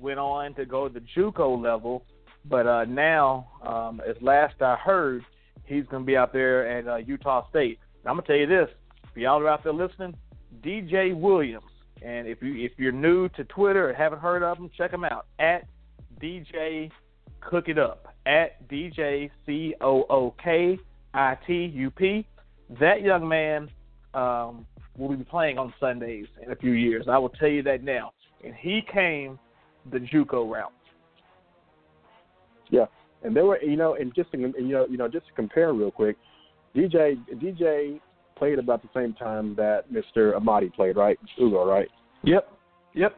went 0.00 0.18
on 0.18 0.54
to 0.54 0.64
go 0.64 0.88
to 0.88 0.94
the 0.94 1.04
JUCO 1.16 1.62
level. 1.62 2.04
But 2.48 2.66
uh, 2.66 2.84
now, 2.84 3.48
um, 3.66 4.00
as 4.06 4.16
last 4.20 4.60
I 4.60 4.76
heard, 4.76 5.24
he's 5.64 5.84
going 5.86 6.02
to 6.02 6.06
be 6.06 6.16
out 6.16 6.32
there 6.32 6.68
at 6.68 6.86
uh, 6.86 6.96
Utah 6.96 7.48
State. 7.48 7.78
And 8.02 8.10
I'm 8.10 8.16
gonna 8.16 8.26
tell 8.26 8.36
you 8.36 8.46
this: 8.46 8.68
if 9.10 9.16
y'all 9.16 9.40
are 9.40 9.48
out 9.48 9.64
there 9.64 9.72
listening, 9.72 10.14
DJ 10.62 11.14
Williams. 11.18 11.64
And 12.02 12.28
if 12.28 12.42
you 12.42 12.54
if 12.56 12.72
you're 12.76 12.92
new 12.92 13.28
to 13.30 13.44
Twitter 13.44 13.88
or 13.88 13.94
haven't 13.94 14.18
heard 14.20 14.42
of 14.42 14.58
him, 14.58 14.70
check 14.76 14.92
him 14.92 15.04
out 15.04 15.26
at 15.38 15.66
DJ 16.20 16.90
Cook 17.40 17.68
It 17.68 17.78
Up 17.78 18.08
at 18.26 18.68
DJ 18.68 19.30
C 19.46 19.74
O 19.80 20.04
O 20.10 20.34
K 20.42 20.78
I 21.14 21.38
T 21.46 21.70
U 21.74 21.90
P. 21.90 22.26
That 22.78 23.02
young 23.02 23.26
man 23.26 23.70
um, 24.12 24.66
will 24.96 25.16
be 25.16 25.24
playing 25.24 25.58
on 25.58 25.72
Sundays 25.80 26.26
in 26.44 26.52
a 26.52 26.56
few 26.56 26.72
years. 26.72 27.06
I 27.08 27.18
will 27.18 27.30
tell 27.30 27.48
you 27.48 27.62
that 27.62 27.82
now. 27.82 28.12
And 28.44 28.54
he 28.54 28.82
came 28.92 29.38
the 29.90 29.98
JUCO 29.98 30.50
route. 30.50 30.72
Yeah, 32.70 32.86
and 33.22 33.34
there 33.34 33.44
were, 33.44 33.60
you 33.62 33.76
know, 33.76 33.94
and 33.94 34.14
just 34.14 34.30
to, 34.32 34.38
you 34.38 34.72
know, 34.72 34.86
you 34.88 34.96
know, 34.96 35.08
just 35.08 35.26
to 35.26 35.32
compare 35.32 35.72
real 35.72 35.90
quick, 35.90 36.16
DJ 36.74 37.16
DJ 37.34 38.00
played 38.36 38.58
about 38.58 38.82
the 38.82 38.88
same 38.94 39.14
time 39.14 39.54
that 39.56 39.84
Mr. 39.92 40.34
Amadi 40.34 40.70
played, 40.74 40.96
right? 40.96 41.18
Ugo, 41.40 41.64
right? 41.64 41.88
Yep. 42.24 42.50
Yep. 42.94 43.16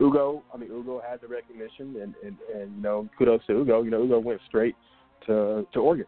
Ugo, 0.00 0.42
I 0.52 0.56
mean, 0.56 0.70
Ugo 0.70 1.02
had 1.06 1.20
the 1.20 1.28
recognition, 1.28 1.96
and 2.00 2.14
and 2.24 2.36
and 2.54 2.76
you 2.76 2.82
know, 2.82 3.08
kudos 3.18 3.44
to 3.46 3.60
Ugo. 3.60 3.82
You 3.82 3.90
know, 3.90 4.02
Ugo 4.02 4.18
went 4.18 4.40
straight 4.48 4.74
to 5.26 5.66
to 5.72 5.78
Oregon, 5.78 6.06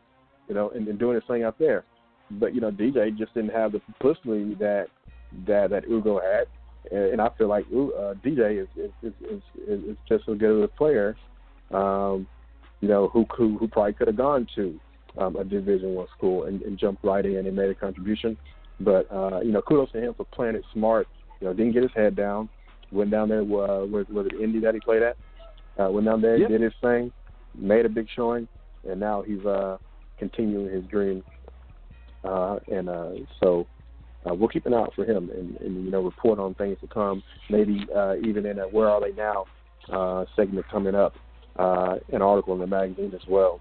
you 0.49 0.55
know, 0.55 0.71
and, 0.71 0.89
and 0.89 0.99
doing 0.99 1.15
his 1.15 1.25
thing 1.29 1.43
out 1.43 1.59
there. 1.59 1.85
But 2.31 2.55
you 2.55 2.61
know, 2.61 2.71
DJ 2.71 3.17
just 3.17 3.35
didn't 3.35 3.51
have 3.51 3.73
the 3.73 3.81
publicity 3.81 4.55
that 4.55 4.87
that 5.47 5.71
that 5.71 5.85
Ugo 5.89 6.21
had, 6.21 6.47
and, 6.91 7.13
and 7.13 7.21
I 7.21 7.29
feel 7.37 7.49
like 7.49 7.67
U- 7.71 7.93
uh, 7.95 8.15
DJ 8.15 8.63
is 8.63 8.69
is, 8.77 8.91
is 9.03 9.13
is 9.31 9.43
is 9.69 9.85
is 9.91 9.97
just 10.09 10.25
as 10.29 10.39
good 10.39 10.57
of 10.57 10.63
a 10.63 10.69
player, 10.69 11.15
um, 11.71 12.27
you 12.83 12.89
know, 12.89 13.09
who 13.09 13.25
who 13.35 13.57
who 13.57 13.69
probably 13.69 13.95
could 13.95 14.09
have 14.09 14.17
gone 14.19 14.47
to 14.57 14.79
um, 15.17 15.37
a 15.37 15.45
Division 15.45 15.95
One 15.95 16.09
school 16.17 16.45
and, 16.45 16.61
and 16.63 16.79
jumped 16.79 17.03
right 17.05 17.25
in 17.25 17.47
and 17.47 17.57
made 17.57 17.71
a 17.71 17.75
contribution. 17.75 18.37
But 18.81 19.11
uh, 19.11 19.41
you 19.41 19.53
know, 19.53 19.63
kudos 19.63 19.93
to 19.93 20.01
him 20.01 20.13
for 20.15 20.25
playing 20.27 20.57
it 20.57 20.65
smart. 20.75 21.07
You 21.41 21.47
know, 21.47 21.55
didn't 21.55 21.73
get 21.73 21.83
his 21.85 21.93
head 21.95 22.15
down. 22.17 22.51
Went 22.91 23.11
down 23.11 23.29
there. 23.31 23.41
Uh, 23.41 23.87
was 23.87 24.05
was 24.11 24.27
it 24.27 24.39
Indy 24.39 24.61
that 24.61 24.75
he 24.75 24.81
played 24.81 25.03
at? 25.03 25.17
Uh, 25.81 25.91
went 25.91 26.05
down 26.07 26.21
there, 26.21 26.37
Yep. 26.37 26.51
did 26.51 26.61
his 26.61 26.75
thing, 26.83 27.11
made 27.55 27.87
a 27.87 27.89
big 27.89 28.07
showing, 28.15 28.47
and 28.87 29.01
now 29.01 29.23
he's 29.23 29.43
uh, 29.47 29.79
continuing 30.19 30.71
his 30.71 30.85
dream. 30.85 31.23
Uh, 32.25 32.59
and 32.71 32.89
uh, 32.91 33.13
so 33.41 33.67
uh, 34.29 34.35
we'll 34.35 34.49
keep 34.49 34.67
an 34.67 34.75
eye 34.75 34.79
out 34.79 34.93
for 34.95 35.05
him 35.05 35.31
and, 35.31 35.57
and 35.57 35.85
you 35.85 35.91
know 35.91 36.03
report 36.03 36.39
on 36.39 36.55
things 36.55 36.77
to 36.81 36.87
come. 36.89 37.23
Maybe 37.49 37.87
uh, 37.95 38.17
even 38.17 38.45
in 38.47 38.59
a 38.59 38.65
Where 38.65 38.89
Are 38.91 39.01
They 39.01 39.13
Now 39.13 39.47
uh, 39.91 40.25
segment 40.37 40.67
coming 40.71 40.95
up, 40.95 41.15
uh, 41.57 41.97
an 42.13 42.23
article 42.23 42.55
in 42.55 42.61
the 42.61 42.67
magazine 42.67 43.13
as 43.15 43.27
well. 43.29 43.61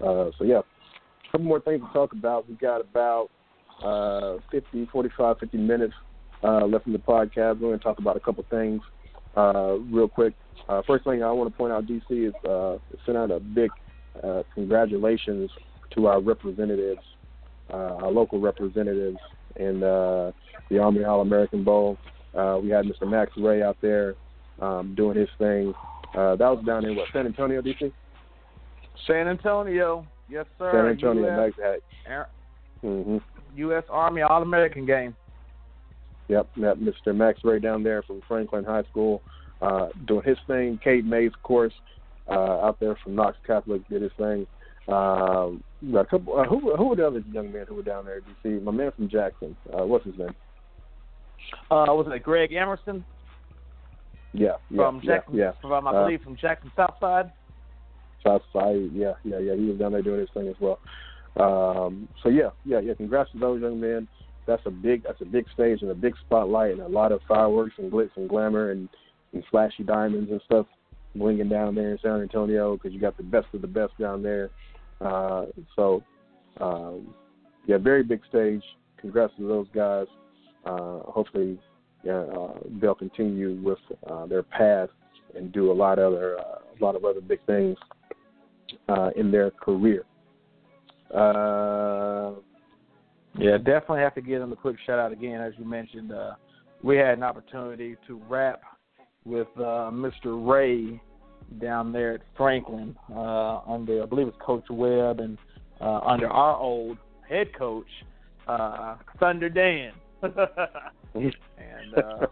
Uh, 0.00 0.30
so 0.38 0.44
yeah, 0.44 0.58
a 0.58 1.32
couple 1.32 1.46
more 1.46 1.60
things 1.60 1.80
to 1.86 1.92
talk 1.92 2.12
about. 2.12 2.48
We 2.48 2.54
got 2.56 2.80
about 2.80 3.30
uh, 3.82 4.38
50, 4.50 4.88
45, 4.92 5.38
50 5.38 5.58
minutes 5.58 5.94
uh, 6.42 6.66
left 6.66 6.86
in 6.86 6.92
the 6.92 6.98
podcast. 6.98 7.60
We're 7.60 7.68
going 7.68 7.78
to 7.78 7.84
talk 7.84 7.98
about 7.98 8.16
a 8.16 8.20
couple 8.20 8.44
things 8.50 8.80
uh, 9.36 9.76
real 9.90 10.08
quick. 10.08 10.34
Uh, 10.68 10.82
first 10.86 11.04
thing 11.04 11.22
I 11.22 11.30
want 11.32 11.50
to 11.50 11.56
point 11.56 11.72
out, 11.72 11.86
DC, 11.86 12.28
is 12.28 12.34
uh, 12.48 12.78
send 13.04 13.18
out 13.18 13.30
a 13.30 13.40
big 13.40 13.70
uh, 14.22 14.42
congratulations 14.54 15.50
to 15.94 16.06
our 16.06 16.20
representatives, 16.20 17.02
uh, 17.72 17.96
our 17.96 18.10
local 18.10 18.40
representatives 18.40 19.18
in 19.56 19.82
uh, 19.82 20.32
the 20.70 20.78
Army 20.78 21.04
All 21.04 21.20
American 21.20 21.64
Bowl. 21.64 21.98
We 22.34 22.70
had 22.70 22.84
Mr. 22.86 23.08
Max 23.08 23.32
Wray 23.36 23.62
out 23.62 23.76
there 23.80 24.14
um, 24.60 24.94
doing 24.94 25.16
his 25.16 25.28
thing. 25.38 25.74
Uh, 26.14 26.36
that 26.36 26.48
was 26.48 26.64
down 26.64 26.84
in 26.84 26.96
what 26.96 27.08
San 27.12 27.26
Antonio, 27.26 27.60
DC. 27.60 27.92
San 29.06 29.28
Antonio. 29.28 30.06
Yes, 30.28 30.46
sir. 30.58 30.70
San 30.72 30.86
Antonio. 30.86 31.46
US, 31.46 31.52
Max. 31.58 31.80
Air- 32.06 32.28
hmm 32.80 33.18
U.S. 33.56 33.84
Army 33.88 34.22
All 34.22 34.42
American 34.42 34.84
game. 34.84 35.14
Yep, 36.28 36.48
yep, 36.56 36.76
Mr. 36.78 37.14
Max 37.14 37.40
Wray 37.44 37.60
down 37.60 37.82
there 37.82 38.02
from 38.02 38.20
Franklin 38.26 38.64
High 38.64 38.82
School, 38.90 39.22
uh, 39.62 39.88
doing 40.06 40.22
his 40.24 40.38
thing. 40.46 40.80
Cade 40.82 41.06
Mays, 41.06 41.30
of 41.36 41.42
course, 41.42 41.72
uh, 42.28 42.32
out 42.32 42.80
there 42.80 42.96
from 43.02 43.14
Knox 43.14 43.36
Catholic, 43.46 43.86
did 43.88 44.02
his 44.02 44.12
thing. 44.16 44.46
Um, 44.88 45.62
a 45.94 46.04
couple. 46.04 46.38
Uh, 46.38 46.44
who 46.44 46.74
who 46.76 46.88
were 46.88 46.96
the 46.96 47.06
other 47.06 47.22
young 47.30 47.52
men 47.52 47.66
who 47.68 47.76
were 47.76 47.82
down 47.82 48.06
there? 48.06 48.20
DC, 48.44 48.62
my 48.62 48.72
man 48.72 48.90
from 48.96 49.08
Jackson. 49.08 49.56
Uh, 49.72 49.84
what's 49.84 50.04
his 50.04 50.16
name? 50.18 50.34
Uh, 51.70 51.86
was 51.88 52.06
it 52.10 52.22
Greg 52.22 52.52
Emerson 52.52 53.04
Yeah, 54.34 54.56
yeah, 54.68 54.76
from 54.76 55.00
yeah, 55.02 55.14
Jackson? 55.14 55.34
yeah. 55.36 55.52
From 55.62 55.86
I 55.86 55.90
Uh, 55.90 56.04
believe 56.04 56.22
from 56.22 56.36
Jackson 56.36 56.70
Southside. 56.76 57.32
South 58.24 58.42
Side. 58.52 58.90
Yeah, 58.92 59.12
yeah, 59.22 59.38
yeah. 59.38 59.54
He 59.54 59.66
was 59.66 59.78
down 59.78 59.92
there 59.92 60.02
doing 60.02 60.20
his 60.20 60.28
thing 60.34 60.48
as 60.48 60.56
well. 60.60 60.78
Um, 61.36 62.08
so 62.22 62.28
yeah, 62.28 62.50
yeah, 62.64 62.80
yeah. 62.80 62.94
Congrats 62.94 63.30
to 63.32 63.38
those 63.38 63.60
young 63.62 63.80
men. 63.80 64.08
That's 64.46 64.62
a 64.66 64.70
big, 64.70 65.04
that's 65.04 65.20
a 65.20 65.24
big 65.24 65.46
stage 65.54 65.82
and 65.82 65.90
a 65.90 65.94
big 65.94 66.14
spotlight 66.26 66.72
and 66.72 66.80
a 66.80 66.88
lot 66.88 67.12
of 67.12 67.20
fireworks 67.26 67.74
and 67.78 67.90
glitz 67.90 68.10
and 68.16 68.28
glamour 68.28 68.72
and, 68.72 68.88
and 69.32 69.42
flashy 69.50 69.84
diamonds 69.84 70.30
and 70.30 70.40
stuff 70.44 70.66
blinging 71.16 71.48
down 71.48 71.74
there 71.74 71.92
in 71.92 71.98
San 72.02 72.20
Antonio 72.20 72.74
because 72.76 72.92
you 72.92 73.00
got 73.00 73.16
the 73.16 73.22
best 73.22 73.46
of 73.54 73.62
the 73.62 73.68
best 73.68 73.96
down 73.98 74.22
there. 74.22 74.50
Uh, 75.00 75.46
so 75.76 76.02
um, 76.60 77.14
yeah, 77.66 77.78
very 77.78 78.02
big 78.02 78.20
stage. 78.28 78.62
Congrats 78.98 79.32
to 79.38 79.46
those 79.46 79.66
guys. 79.74 80.06
Uh, 80.64 81.00
hopefully, 81.00 81.58
uh, 82.08 82.48
they'll 82.80 82.94
continue 82.94 83.60
with 83.62 83.78
uh, 84.08 84.26
their 84.26 84.42
path 84.42 84.88
and 85.36 85.52
do 85.52 85.70
a 85.70 85.74
lot 85.74 85.98
of 85.98 86.12
other 86.12 86.38
uh, 86.38 86.42
a 86.42 86.84
lot 86.84 86.96
of 86.96 87.04
other 87.04 87.20
big 87.20 87.38
things 87.46 87.76
uh, 88.88 89.10
in 89.16 89.30
their 89.30 89.50
career. 89.50 90.04
Uh, 91.14 92.32
yeah, 93.38 93.56
definitely 93.56 94.00
have 94.00 94.14
to 94.14 94.20
give 94.20 94.40
them 94.40 94.52
a 94.52 94.56
quick 94.56 94.76
shout 94.84 94.98
out 94.98 95.12
again, 95.12 95.40
as 95.40 95.52
you 95.56 95.64
mentioned. 95.64 96.12
Uh, 96.12 96.34
we 96.82 96.96
had 96.96 97.16
an 97.16 97.22
opportunity 97.22 97.96
to 98.06 98.20
rap 98.28 98.60
with 99.24 99.48
Mr. 99.56 100.46
Ray 100.46 101.00
down 101.60 101.92
there 101.92 102.14
at 102.14 102.20
Franklin 102.36 102.94
under, 103.16 104.02
I 104.02 104.06
believe 104.06 104.28
it's 104.28 104.36
Coach 104.44 104.64
Webb, 104.68 105.20
and 105.20 105.38
under 105.80 106.28
our 106.28 106.56
old 106.56 106.98
head 107.28 107.48
coach, 107.56 107.86
Thunder 109.18 109.48
Dan. 109.48 109.92
and 111.14 111.94
uh, 111.96 112.26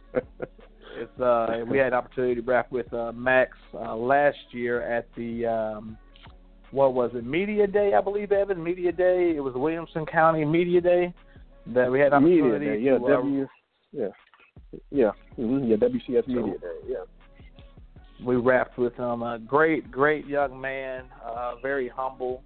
it's 0.96 1.20
uh, 1.20 1.64
we 1.68 1.78
had 1.78 1.88
an 1.88 1.94
opportunity 1.94 2.36
to 2.36 2.42
rap 2.42 2.70
with 2.70 2.92
uh, 2.92 3.12
Max 3.12 3.56
uh, 3.74 3.96
last 3.96 4.38
year 4.50 4.82
at 4.82 5.08
the 5.16 5.46
um, 5.46 5.98
what 6.70 6.94
was 6.94 7.10
it 7.14 7.24
Media 7.24 7.66
Day 7.66 7.92
I 7.96 8.00
believe 8.00 8.32
Evan 8.32 8.62
Media 8.62 8.92
Day 8.92 9.34
it 9.36 9.40
was 9.40 9.54
Williamson 9.54 10.06
County 10.06 10.44
Media 10.44 10.80
Day 10.80 11.14
that 11.68 11.90
we 11.90 12.00
had 12.00 12.12
opportunity 12.12 12.42
Media 12.42 12.76
Day, 12.76 12.80
yeah 12.80 12.98
to, 12.98 13.04
uh, 13.04 13.08
W 13.08 13.48
yeah 13.92 14.08
yeah 14.90 15.10
mm-hmm, 15.38 15.64
yeah 15.64 15.76
WCS 15.76 16.26
Media 16.26 16.58
Day 16.58 16.88
yeah 16.88 17.04
we 18.24 18.36
rapped 18.36 18.78
with 18.78 18.94
him. 18.94 19.22
A 19.22 19.38
great, 19.38 19.90
great 19.90 20.26
young 20.26 20.60
man, 20.60 21.04
uh, 21.24 21.54
very 21.60 21.88
humble. 21.88 22.42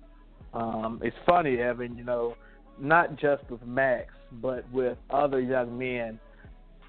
Um, 0.54 1.00
it's 1.02 1.16
funny, 1.26 1.58
Evan. 1.58 1.96
You 1.96 2.04
know, 2.04 2.34
not 2.80 3.16
just 3.16 3.48
with 3.50 3.64
Max, 3.64 4.12
but 4.40 4.70
with 4.72 4.98
other 5.10 5.40
young 5.40 5.76
men. 5.78 6.18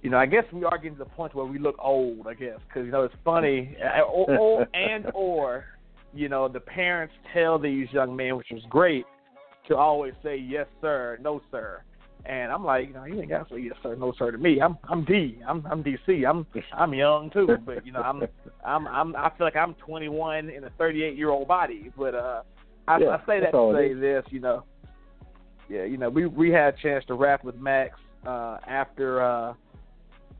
You 0.02 0.12
know, 0.12 0.18
I 0.18 0.26
guess 0.26 0.44
we 0.54 0.64
are 0.64 0.78
getting 0.78 0.98
to 0.98 1.04
the 1.04 1.10
point 1.10 1.34
where 1.34 1.46
we 1.46 1.60
look 1.60 1.76
old. 1.80 2.28
I 2.28 2.34
guess 2.34 2.60
because 2.68 2.86
you 2.86 2.92
know 2.92 3.04
it's 3.04 3.16
funny, 3.26 3.76
uh, 3.84 4.02
or, 4.02 4.38
or 4.38 4.68
and 4.74 5.06
or 5.14 5.66
you 6.14 6.30
know 6.30 6.48
the 6.48 6.60
parents 6.60 7.14
tell 7.34 7.58
these 7.58 7.88
young 7.92 8.16
men, 8.16 8.38
which 8.38 8.48
was 8.52 8.64
great, 8.70 9.06
to 9.68 9.76
always 9.76 10.14
say 10.24 10.38
yes 10.38 10.68
sir, 10.82 11.18
no 11.22 11.42
sir. 11.52 11.82
And 12.26 12.52
I'm 12.52 12.66
like, 12.66 12.88
you 12.90 12.94
know, 12.94 13.06
you 13.06 13.22
ain't 13.22 13.30
got 13.30 13.48
to 13.48 13.56
say 13.56 13.62
yes 13.62 13.76
sir, 13.82 13.96
no 13.96 14.14
sir 14.18 14.32
to 14.32 14.38
me. 14.38 14.60
I'm 14.62 14.78
I'm 14.90 15.06
D. 15.06 15.40
I'm 15.48 15.66
I'm 15.70 15.84
DC. 15.84 16.28
I'm 16.28 16.46
I'm 16.74 16.94
young 16.94 17.30
too, 17.30 17.58
but 17.66 17.86
you 17.86 17.92
know, 17.92 18.02
I'm 18.02 18.24
I'm 18.66 18.88
I'm 18.88 19.16
I 19.16 19.32
feel 19.38 19.48
like 19.48 19.56
I'm 19.56 19.76
21 19.76 20.50
in 20.50 20.64
a 20.64 20.70
38 20.72 21.16
year 21.16 21.30
old 21.30 21.48
body. 21.48 21.92
But 21.98 22.16
uh, 22.16 22.42
I, 22.88 23.00
Yeah, 23.00 23.08
I 23.10 23.26
say 23.26 23.40
that 23.40 23.52
to 23.52 23.74
say 23.76 23.92
is. 23.92 24.00
this, 24.00 24.24
you 24.30 24.40
know. 24.40 24.64
Yeah, 25.70 25.84
you 25.84 25.98
know, 25.98 26.10
we 26.10 26.26
we 26.26 26.50
had 26.50 26.76
a 26.76 26.78
chance 26.82 27.04
to 27.06 27.14
rap 27.14 27.44
with 27.44 27.56
Max 27.58 27.98
uh, 28.26 28.58
after 28.68 29.22
uh, 29.22 29.54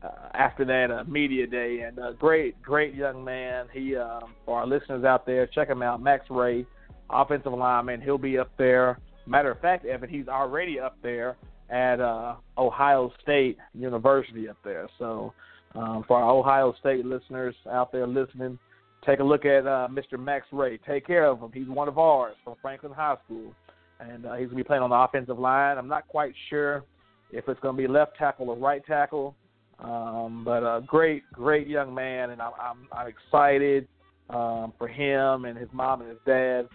uh, 0.02 0.08
after 0.34 0.64
that 0.64 0.90
uh, 0.90 1.04
media 1.04 1.46
day, 1.46 1.80
and 1.80 1.98
uh, 1.98 2.12
great 2.12 2.60
great 2.62 2.94
young 2.94 3.24
man. 3.24 3.66
He 3.72 3.96
um, 3.96 4.34
for 4.44 4.60
our 4.60 4.66
listeners 4.66 5.04
out 5.04 5.26
there, 5.26 5.46
check 5.46 5.68
him 5.68 5.82
out, 5.82 6.02
Max 6.02 6.26
Wray, 6.30 6.66
offensive 7.10 7.52
lineman. 7.52 8.00
He'll 8.00 8.18
be 8.18 8.38
up 8.38 8.50
there. 8.58 8.98
Matter 9.26 9.50
of 9.50 9.60
fact, 9.60 9.84
Evan, 9.84 10.08
he's 10.08 10.28
already 10.28 10.80
up 10.80 10.96
there 11.02 11.36
at 11.70 12.00
uh, 12.00 12.36
Ohio 12.56 13.12
State 13.22 13.58
University 13.74 14.48
up 14.48 14.56
there. 14.64 14.88
So, 14.98 15.34
um, 15.74 16.04
for 16.08 16.16
our 16.16 16.30
Ohio 16.30 16.74
State 16.80 17.04
listeners 17.04 17.54
out 17.70 17.92
there 17.92 18.06
listening, 18.06 18.58
take 19.04 19.20
a 19.20 19.24
look 19.24 19.44
at 19.44 19.66
uh, 19.66 19.88
Mr. 19.90 20.18
Max 20.18 20.46
Wray. 20.52 20.78
Take 20.78 21.06
care 21.06 21.26
of 21.26 21.40
him. 21.40 21.50
He's 21.52 21.68
one 21.68 21.88
of 21.88 21.98
ours 21.98 22.36
from 22.42 22.54
Franklin 22.62 22.92
High 22.92 23.16
School, 23.26 23.52
and 24.00 24.24
uh, 24.24 24.34
he's 24.34 24.46
going 24.46 24.50
to 24.50 24.56
be 24.56 24.64
playing 24.64 24.82
on 24.82 24.90
the 24.90 24.96
offensive 24.96 25.38
line. 25.38 25.76
I'm 25.76 25.88
not 25.88 26.08
quite 26.08 26.32
sure 26.48 26.84
if 27.30 27.48
it's 27.48 27.60
going 27.60 27.76
to 27.76 27.82
be 27.82 27.88
left 27.88 28.16
tackle 28.16 28.48
or 28.48 28.56
right 28.56 28.84
tackle, 28.86 29.34
um, 29.80 30.42
but 30.44 30.62
a 30.62 30.82
great, 30.86 31.22
great 31.32 31.66
young 31.66 31.94
man, 31.94 32.30
and 32.30 32.42
I'm, 32.42 32.52
I'm, 32.60 32.88
I'm 32.92 33.06
excited 33.06 33.86
um, 34.30 34.72
for 34.76 34.88
him 34.88 35.44
and 35.44 35.56
his 35.56 35.68
mom 35.72 36.00
and 36.00 36.10
his 36.10 36.18
dad, 36.26 36.68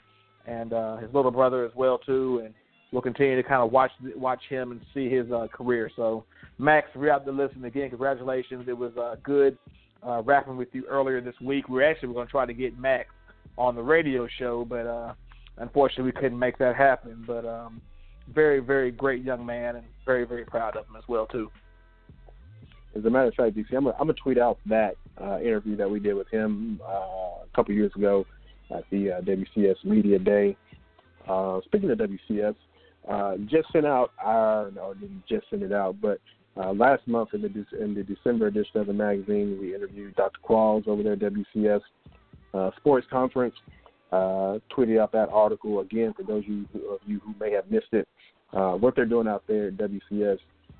and 0.47 0.73
uh, 0.73 0.97
his 0.97 1.13
little 1.13 1.31
brother 1.31 1.65
as 1.65 1.71
well 1.75 1.97
too, 1.97 2.41
and 2.43 2.53
we'll 2.91 3.01
continue 3.01 3.35
to 3.35 3.43
kind 3.43 3.61
of 3.61 3.71
watch 3.71 3.91
watch 4.15 4.41
him 4.49 4.71
and 4.71 4.81
see 4.93 5.09
his 5.09 5.29
uh, 5.31 5.47
career. 5.51 5.89
So, 5.95 6.23
Max, 6.57 6.87
you're 6.95 7.11
out 7.11 7.25
there 7.25 7.33
listening 7.33 7.65
again, 7.65 7.89
congratulations. 7.89 8.65
It 8.67 8.77
was 8.77 8.95
uh, 8.97 9.15
good 9.23 9.57
uh, 10.05 10.21
rapping 10.23 10.57
with 10.57 10.69
you 10.73 10.85
earlier 10.87 11.21
this 11.21 11.35
week. 11.41 11.69
We're 11.69 11.89
actually 11.89 12.09
were 12.09 12.15
going 12.15 12.27
to 12.27 12.31
try 12.31 12.45
to 12.45 12.53
get 12.53 12.77
Max 12.77 13.09
on 13.57 13.75
the 13.75 13.81
radio 13.81 14.27
show, 14.39 14.65
but 14.65 14.85
uh, 14.87 15.13
unfortunately 15.57 16.05
we 16.05 16.11
couldn't 16.13 16.39
make 16.39 16.57
that 16.57 16.75
happen. 16.75 17.23
But 17.27 17.45
um, 17.45 17.81
very, 18.33 18.59
very 18.59 18.91
great 18.91 19.23
young 19.23 19.45
man, 19.45 19.75
and 19.75 19.85
very, 20.05 20.25
very 20.25 20.45
proud 20.45 20.77
of 20.77 20.85
him 20.87 20.95
as 20.97 21.03
well 21.07 21.25
too. 21.25 21.51
As 22.95 23.03
a 23.05 23.09
matter 23.09 23.27
of 23.27 23.33
fact, 23.33 23.55
DC, 23.55 23.75
I'm 23.75 23.85
gonna, 23.85 24.13
tweet 24.13 24.37
out 24.37 24.59
that 24.67 24.95
uh, 25.19 25.39
interview 25.39 25.75
that 25.77 25.89
we 25.89 25.99
did 25.99 26.13
with 26.13 26.29
him 26.29 26.79
uh, 26.83 27.41
a 27.43 27.55
couple 27.55 27.73
years 27.73 27.91
ago 27.95 28.25
at 28.69 28.83
the 28.91 29.13
uh, 29.13 29.21
WCS 29.21 29.83
Media 29.83 30.19
Day. 30.19 30.55
Uh, 31.27 31.59
speaking 31.65 31.89
of 31.89 31.97
WCS, 31.97 32.55
uh, 33.09 33.37
just 33.45 33.71
sent 33.71 33.85
out 33.85 34.11
our 34.23 34.69
no, 34.71 34.93
didn't 34.93 35.23
just 35.27 35.49
send 35.49 35.63
it 35.63 35.71
out, 35.71 35.95
but 36.01 36.19
uh, 36.55 36.71
last 36.71 37.07
month 37.07 37.29
in 37.33 37.41
the 37.41 37.83
in 37.83 37.95
the 37.95 38.03
December 38.03 38.47
edition 38.47 38.79
of 38.79 38.87
the 38.87 38.93
magazine, 38.93 39.57
we 39.59 39.73
interviewed 39.73 40.15
Dr. 40.15 40.39
Qualls 40.47 40.87
over 40.87 41.01
there 41.01 41.13
at 41.13 41.19
WCS 41.19 41.81
Sports 42.77 43.07
Conference. 43.09 43.55
Tweeted 44.11 44.99
out 44.99 45.11
that 45.13 45.29
article 45.29 45.79
again 45.79 46.13
for 46.13 46.21
those 46.21 46.43
of 46.43 46.99
you, 47.07 47.19
who 47.19 47.33
may 47.39 47.51
have 47.51 47.69
missed 47.71 47.93
it. 47.93 48.07
What 48.51 48.95
they're 48.95 49.05
doing 49.05 49.27
out 49.27 49.43
there 49.47 49.69
at 49.69 49.77
WCS 49.77 50.37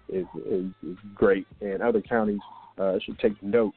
is, 0.10 0.26
is, 0.46 0.66
is 0.86 0.98
great, 1.16 1.48
and 1.62 1.82
other 1.82 2.02
counties 2.02 2.40
uh, 2.78 2.98
should 3.04 3.18
take 3.20 3.42
note 3.42 3.74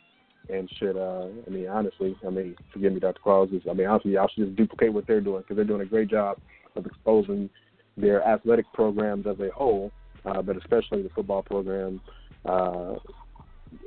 and 0.48 0.70
should, 0.78 0.96
uh, 0.96 1.26
I 1.46 1.50
mean, 1.50 1.68
honestly, 1.68 2.16
I 2.26 2.30
mean, 2.30 2.56
forgive 2.72 2.92
me, 2.92 3.00
Dr. 3.00 3.20
Claus, 3.22 3.48
I 3.68 3.72
mean, 3.72 3.86
honestly, 3.86 4.12
y'all 4.12 4.28
should 4.28 4.46
just 4.46 4.56
duplicate 4.56 4.92
what 4.92 5.06
they're 5.06 5.20
doing 5.20 5.42
because 5.42 5.56
they're 5.56 5.64
doing 5.64 5.80
a 5.80 5.86
great 5.86 6.08
job 6.08 6.38
of 6.76 6.86
exposing 6.86 7.50
their 7.96 8.22
athletic 8.22 8.66
programs 8.72 9.26
as 9.26 9.38
a 9.40 9.50
whole, 9.50 9.90
uh, 10.24 10.42
but 10.42 10.56
especially 10.56 11.02
the 11.02 11.08
football 11.10 11.42
program. 11.42 12.00
Uh, 12.44 12.94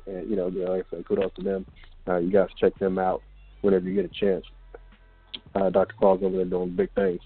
and, 0.05 0.29
you 0.29 0.35
know, 0.35 0.47
like 0.47 0.85
I 0.87 0.97
said, 0.97 1.07
kudos 1.07 1.31
to 1.35 1.43
them. 1.43 1.65
Uh, 2.07 2.17
you 2.17 2.31
guys 2.31 2.47
check 2.59 2.77
them 2.79 2.97
out 2.97 3.21
whenever 3.61 3.87
you 3.87 3.95
get 3.95 4.05
a 4.05 4.19
chance. 4.19 4.45
Uh, 5.55 5.69
Dr. 5.69 5.95
Claus 5.97 6.19
over 6.23 6.35
there 6.35 6.45
doing 6.45 6.75
big 6.75 6.93
things. 6.93 7.21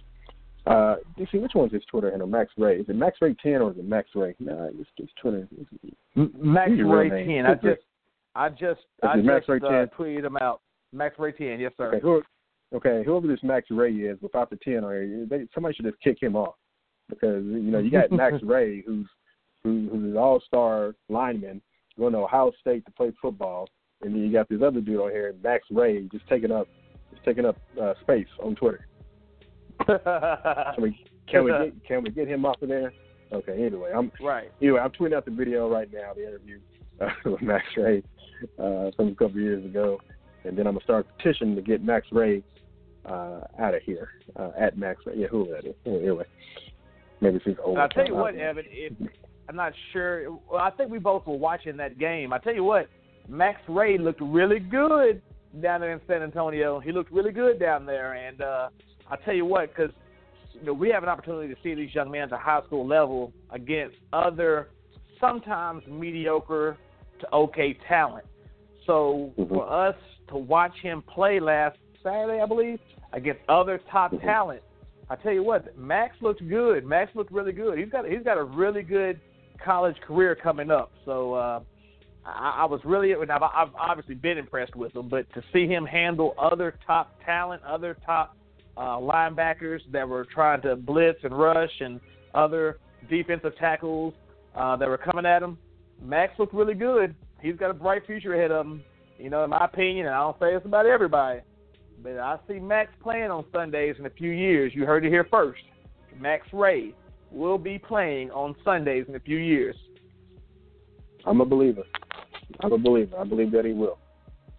Uh, 0.65 0.95
DC, 1.19 1.41
which 1.41 1.51
one's 1.55 1.73
his 1.73 1.83
Twitter 1.89 2.09
handle? 2.09 2.27
Max 2.27 2.51
Wray. 2.57 2.77
Is 2.77 2.87
it 2.87 2.95
Max 2.95 3.17
Wray 3.21 3.35
10 3.41 3.53
or 3.55 3.71
is 3.71 3.77
it 3.77 3.85
Max 3.85 4.09
Ray? 4.15 4.33
No, 4.39 4.71
it's, 4.79 4.89
it's 4.97 5.11
Twitter. 5.21 5.47
It's, 5.59 6.31
Max 6.39 6.71
Ray 6.71 7.09
name. 7.09 7.27
ten. 7.27 7.45
I 7.45 7.53
just, 7.55 7.81
I 8.35 8.49
just, 8.49 8.81
I 9.03 9.15
just 9.15 9.25
Max 9.25 9.49
Wray 9.49 9.59
uh, 9.63 9.69
10? 9.69 9.87
tweeted 9.97 10.25
him 10.25 10.37
out. 10.37 10.61
Max 10.93 11.19
Wray 11.19 11.33
ten. 11.33 11.59
Yes, 11.59 11.73
sir. 11.75 11.87
Okay, 11.87 11.99
who, 11.99 12.21
okay, 12.73 13.03
whoever 13.05 13.27
this 13.27 13.43
Max 13.43 13.67
Ray 13.71 13.91
is, 13.91 14.17
without 14.21 14.49
the 14.49 14.57
ten 14.63 14.85
on 14.85 14.91
here, 14.91 15.27
they, 15.29 15.47
somebody 15.53 15.75
should 15.75 15.85
just 15.85 16.01
kick 16.01 16.17
him 16.21 16.35
off 16.35 16.55
because 17.09 17.43
you 17.43 17.71
know 17.71 17.79
you 17.79 17.91
got 17.91 18.11
Max 18.13 18.35
Wray, 18.41 18.81
who's 18.85 19.07
who, 19.63 19.89
who's 19.91 20.03
an 20.03 20.17
all-star 20.17 20.93
lineman 21.09 21.61
going 21.97 22.13
to 22.13 22.19
Ohio 22.19 22.51
State 22.61 22.85
to 22.85 22.91
play 22.91 23.11
football, 23.21 23.67
and 24.01 24.13
then 24.13 24.21
you 24.21 24.31
got 24.31 24.49
this 24.49 24.61
other 24.65 24.81
dude 24.81 24.99
on 24.99 25.11
here, 25.11 25.35
Max 25.43 25.63
Ray, 25.71 26.07
just 26.11 26.27
taking 26.27 26.51
up 26.51 26.67
just 27.11 27.23
taking 27.25 27.45
up 27.45 27.57
uh, 27.81 27.93
space 28.01 28.27
on 28.41 28.55
Twitter. 28.55 28.87
Can 29.85 30.81
we 30.81 31.05
can 31.27 31.43
we 31.43 31.51
get 31.51 31.87
can 31.87 32.03
we 32.03 32.09
get 32.09 32.27
him 32.27 32.45
off 32.45 32.61
of 32.61 32.69
there? 32.69 32.93
Okay. 33.31 33.65
Anyway, 33.65 33.91
I'm 33.95 34.11
right. 34.21 34.51
anyway 34.61 34.79
I'm 34.79 34.91
tweeting 34.91 35.15
out 35.15 35.25
the 35.25 35.31
video 35.31 35.69
right 35.69 35.91
now, 35.91 36.13
the 36.13 36.27
interview 36.27 36.59
uh, 37.01 37.07
with 37.25 37.41
Max 37.41 37.65
Wray 37.77 38.03
uh, 38.59 38.91
from 38.95 39.09
a 39.09 39.15
couple 39.15 39.39
years 39.39 39.65
ago, 39.65 39.99
and 40.43 40.57
then 40.57 40.67
I'm 40.67 40.73
gonna 40.73 40.83
start 40.83 41.07
a 41.09 41.17
petition 41.17 41.55
to 41.55 41.61
get 41.61 41.83
Max 41.83 42.07
Ray 42.11 42.43
uh, 43.05 43.41
out 43.59 43.73
of 43.73 43.81
here 43.83 44.09
uh, 44.35 44.51
at 44.59 44.77
Max 44.77 45.01
Ray. 45.05 45.15
Yeah, 45.17 45.27
whoever 45.27 45.61
that 45.61 45.69
is. 45.69 45.75
Anyway, 45.85 46.25
maybe 47.21 47.39
she's 47.43 47.55
old. 47.63 47.77
I'll 47.77 47.89
tell 47.89 48.05
you 48.05 48.15
what. 48.15 48.35
Evan. 48.35 48.65
If, 48.69 48.93
I'm 49.49 49.55
not 49.55 49.73
sure. 49.91 50.31
Well, 50.31 50.61
I 50.61 50.69
think 50.71 50.89
we 50.89 50.99
both 50.99 51.25
were 51.27 51.37
watching 51.37 51.77
that 51.77 51.97
game. 51.97 52.31
I 52.31 52.37
tell 52.37 52.53
you 52.55 52.63
what, 52.63 52.87
Max 53.27 53.59
Wray 53.67 53.97
looked 53.97 54.21
really 54.21 54.59
good 54.59 55.21
down 55.61 55.81
there 55.81 55.91
in 55.91 56.01
San 56.07 56.21
Antonio. 56.21 56.79
He 56.79 56.91
looked 56.91 57.11
really 57.11 57.31
good 57.31 57.59
down 57.59 57.85
there, 57.85 58.13
and 58.13 58.41
uh, 58.41 58.69
I 59.09 59.15
tell 59.17 59.33
you 59.33 59.45
what, 59.45 59.69
because 59.75 59.91
you 60.53 60.65
know 60.65 60.73
we 60.73 60.89
have 60.89 61.03
an 61.03 61.09
opportunity 61.09 61.53
to 61.53 61.59
see 61.61 61.73
these 61.75 61.93
young 61.93 62.11
men 62.11 62.23
at 62.23 62.29
the 62.29 62.37
high 62.37 62.61
school 62.65 62.85
level 62.85 63.33
against 63.51 63.95
other, 64.11 64.69
sometimes 65.19 65.83
mediocre 65.87 66.77
to 67.19 67.33
okay 67.33 67.77
talent. 67.87 68.25
So 68.85 69.31
Mhm. 69.37 69.49
for 69.49 69.69
us 69.69 69.95
to 70.27 70.37
watch 70.37 70.75
him 70.81 71.01
play 71.03 71.39
last 71.39 71.77
Saturday, 72.01 72.41
I 72.41 72.45
believe, 72.45 72.79
against 73.13 73.41
other 73.47 73.79
top 73.89 74.11
talent. 74.21 74.61
I 75.09 75.15
tell 75.15 75.33
you 75.33 75.43
what, 75.43 75.77
Max 75.77 76.15
looks 76.21 76.41
good. 76.41 76.85
Max 76.85 77.13
looked 77.15 77.31
really 77.31 77.51
good. 77.51 77.77
He's 77.77 77.89
got 77.89 78.05
he's 78.05 78.23
got 78.23 78.37
a 78.37 78.43
really 78.43 78.83
good 78.83 79.19
college 79.63 79.99
career 80.01 80.35
coming 80.35 80.71
up. 80.71 80.91
So 81.05 81.33
uh, 81.33 81.59
I, 82.25 82.61
I 82.61 82.65
was 82.65 82.81
really 82.83 83.13
I've, 83.13 83.29
I've 83.29 83.75
obviously 83.77 84.15
been 84.15 84.37
impressed 84.37 84.75
with 84.75 84.95
him, 84.95 85.09
but 85.09 85.31
to 85.33 85.43
see 85.53 85.67
him 85.67 85.85
handle 85.85 86.33
other 86.37 86.75
top 86.85 87.13
talent, 87.25 87.61
other 87.63 87.97
top 88.05 88.35
uh, 88.77 88.97
linebackers 88.97 89.79
that 89.91 90.07
were 90.07 90.25
trying 90.25 90.61
to 90.61 90.75
blitz 90.75 91.19
and 91.23 91.37
rush, 91.37 91.71
and 91.79 91.99
other 92.33 92.79
defensive 93.09 93.55
tackles 93.57 94.13
uh, 94.55 94.75
that 94.75 94.87
were 94.87 94.97
coming 94.97 95.25
at 95.25 95.43
him, 95.43 95.57
Max 96.01 96.37
looked 96.39 96.53
really 96.53 96.73
good. 96.73 97.15
He's 97.41 97.55
got 97.55 97.69
a 97.69 97.73
bright 97.73 98.05
future 98.05 98.33
ahead 98.33 98.51
of 98.51 98.65
him. 98.65 98.83
You 99.17 99.29
know, 99.29 99.43
in 99.43 99.51
my 99.51 99.65
opinion, 99.65 100.07
and 100.07 100.15
I 100.15 100.19
don't 100.19 100.39
say 100.39 100.53
this 100.53 100.65
about 100.65 100.85
everybody, 100.85 101.41
but 102.01 102.17
I 102.17 102.37
see 102.47 102.59
Max 102.59 102.91
playing 103.01 103.31
on 103.31 103.45
Sundays 103.53 103.95
in 103.99 104.05
a 104.05 104.09
few 104.09 104.31
years. 104.31 104.73
You 104.75 104.85
heard 104.85 105.05
it 105.05 105.09
here 105.09 105.27
first. 105.29 105.61
Max 106.19 106.47
Wray 106.51 106.93
will 107.31 107.57
be 107.57 107.77
playing 107.77 108.31
on 108.31 108.55
Sundays 108.63 109.05
in 109.07 109.15
a 109.15 109.19
few 109.19 109.37
years. 109.37 109.75
I'm 111.25 111.41
a 111.41 111.45
believer. 111.45 111.83
I'm 112.61 112.73
a 112.73 112.77
believer. 112.77 113.17
I 113.17 113.23
believe 113.23 113.51
that 113.51 113.65
he 113.65 113.73
will. 113.73 113.97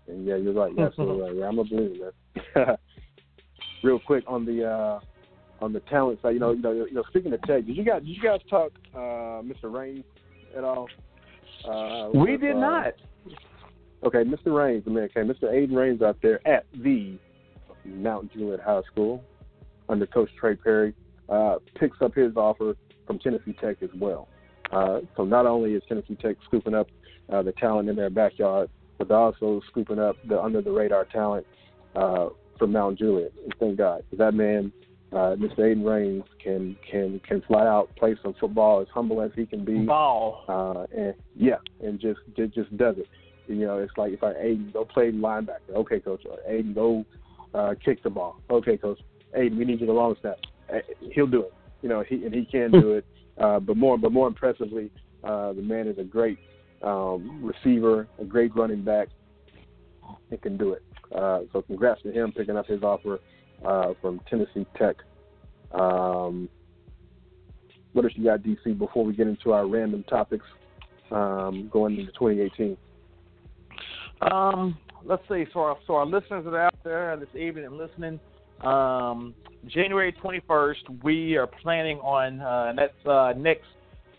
And 0.08 0.26
yeah, 0.26 0.36
you're 0.36 0.52
right. 0.52 0.72
You're 0.74 0.86
absolutely 0.86 1.22
right. 1.28 1.36
Yeah, 1.36 1.48
I'm 1.48 1.58
a 1.58 1.64
believer. 1.64 2.14
Real 3.84 4.00
quick 4.00 4.24
on 4.26 4.44
the 4.44 4.64
uh, 4.64 5.00
on 5.60 5.72
the 5.72 5.80
talent 5.80 6.20
side, 6.22 6.30
you 6.30 6.40
know, 6.40 6.52
you 6.52 6.62
know, 6.62 6.72
you 6.72 6.94
know. 6.94 7.04
Speaking 7.10 7.32
of 7.32 7.42
tech, 7.42 7.66
did 7.66 7.76
you 7.76 7.84
guys 7.84 8.00
did 8.00 8.08
you 8.08 8.22
guys 8.22 8.40
talk 8.48 8.72
uh, 8.94 9.42
Mr. 9.42 9.64
Raines 9.64 10.04
at 10.56 10.64
all? 10.64 10.88
Uh, 11.68 12.08
we 12.12 12.32
with, 12.32 12.40
did 12.40 12.56
uh, 12.56 12.60
not. 12.60 12.92
Okay, 14.04 14.22
Mr. 14.24 14.54
Raines, 14.54 14.84
the 14.84 14.90
man 14.90 15.08
came. 15.14 15.26
Mr. 15.26 15.44
Aiden 15.44 15.74
Raines 15.74 16.02
out 16.02 16.16
there 16.22 16.46
at 16.46 16.66
the 16.82 17.18
Mount 17.84 18.32
Juliet 18.32 18.60
High 18.60 18.82
School 18.90 19.22
under 19.88 20.06
Coach 20.06 20.30
Trey 20.38 20.56
Perry 20.56 20.94
uh, 21.28 21.56
picks 21.78 21.98
up 22.00 22.14
his 22.14 22.36
offer 22.36 22.74
from 23.06 23.18
Tennessee 23.18 23.54
Tech 23.60 23.76
as 23.82 23.90
well. 23.98 24.28
Uh, 24.72 25.00
so 25.16 25.24
not 25.24 25.46
only 25.46 25.74
is 25.74 25.82
Tennessee 25.88 26.16
Tech 26.16 26.36
scooping 26.46 26.74
up 26.74 26.88
uh, 27.32 27.42
the 27.42 27.52
talent 27.52 27.88
in 27.88 27.96
their 27.96 28.10
backyard, 28.10 28.68
but 28.98 29.08
they're 29.08 29.16
also 29.16 29.60
scooping 29.70 29.98
up 29.98 30.16
the 30.28 30.40
under 30.40 30.62
the 30.62 30.70
radar 30.70 31.04
talent 31.06 31.46
uh, 31.96 32.28
from 32.58 32.72
Mount 32.72 32.98
Juliet. 32.98 33.32
Thank 33.58 33.78
God, 33.78 34.04
that 34.16 34.34
man, 34.34 34.72
uh, 35.12 35.36
Mr. 35.36 35.58
Aiden 35.60 35.84
Raines, 35.84 36.24
can 36.42 36.76
can 36.90 37.20
can 37.26 37.42
fly 37.42 37.66
out, 37.66 37.94
play 37.96 38.16
some 38.22 38.34
football, 38.40 38.80
as 38.80 38.88
humble 38.92 39.20
as 39.20 39.30
he 39.34 39.46
can 39.46 39.64
be. 39.64 39.78
Ball. 39.78 40.44
Uh, 40.48 40.96
and 40.96 41.14
yeah, 41.36 41.56
and 41.82 42.00
just 42.00 42.20
just, 42.36 42.54
just 42.54 42.76
does 42.76 42.96
it. 42.98 43.08
You 43.46 43.66
know, 43.66 43.78
it's 43.78 43.92
like 43.96 44.12
if 44.12 44.22
I 44.22 44.32
Aiden 44.32 44.72
go 44.72 44.84
play 44.84 45.12
linebacker, 45.12 45.74
okay, 45.74 46.00
coach. 46.00 46.22
Or 46.28 46.38
Aiden 46.50 46.74
go 46.74 47.04
uh, 47.54 47.74
kick 47.84 48.02
the 48.02 48.10
ball, 48.10 48.40
okay, 48.50 48.76
coach. 48.76 48.98
Aiden, 49.36 49.56
we 49.56 49.64
need 49.64 49.80
you 49.80 49.86
to 49.86 49.92
long 49.92 50.16
snap. 50.20 50.36
Uh, 50.72 50.78
he'll 51.12 51.26
do 51.26 51.42
it. 51.42 51.52
You 51.82 51.88
know, 51.88 52.02
he 52.02 52.24
and 52.24 52.34
he 52.34 52.44
can 52.44 52.70
do 52.70 52.92
it. 52.92 53.04
Uh, 53.36 53.58
but 53.58 53.76
more, 53.76 53.98
but 53.98 54.12
more 54.12 54.28
impressively, 54.28 54.92
uh, 55.24 55.52
the 55.54 55.60
man 55.60 55.88
is 55.88 55.98
a 55.98 56.04
great 56.04 56.38
um, 56.82 57.42
receiver, 57.42 58.06
a 58.20 58.24
great 58.24 58.54
running 58.54 58.82
back, 58.84 59.08
and 60.30 60.40
can 60.40 60.56
do 60.56 60.72
it. 60.72 60.84
Uh, 61.12 61.40
so 61.52 61.62
congrats 61.62 62.02
to 62.02 62.12
him 62.12 62.32
picking 62.32 62.56
up 62.56 62.66
his 62.66 62.82
offer 62.82 63.20
uh, 63.64 63.94
from 64.00 64.20
Tennessee 64.28 64.66
Tech. 64.76 64.96
Um, 65.72 66.48
what 67.92 68.04
else 68.04 68.14
you 68.16 68.24
got, 68.24 68.40
DC? 68.40 68.76
Before 68.78 69.04
we 69.04 69.14
get 69.14 69.26
into 69.26 69.52
our 69.52 69.66
random 69.66 70.04
topics 70.04 70.44
um, 71.10 71.68
going 71.72 71.98
into 71.98 72.12
2018. 72.12 72.76
Um, 74.30 74.76
let's 75.04 75.22
see. 75.28 75.44
So 75.52 75.60
our, 75.60 75.76
so 75.86 75.94
our 75.94 76.06
listeners 76.06 76.44
that 76.44 76.54
are 76.54 76.66
out 76.66 76.84
there 76.84 77.16
this 77.16 77.28
evening 77.40 77.66
and 77.66 77.76
listening, 77.78 78.20
um, 78.62 79.34
January 79.66 80.12
21st, 80.12 81.02
we 81.02 81.36
are 81.36 81.46
planning 81.46 81.98
on, 81.98 82.40
uh, 82.40 82.72
that's 82.76 83.06
uh, 83.06 83.32
next 83.36 83.66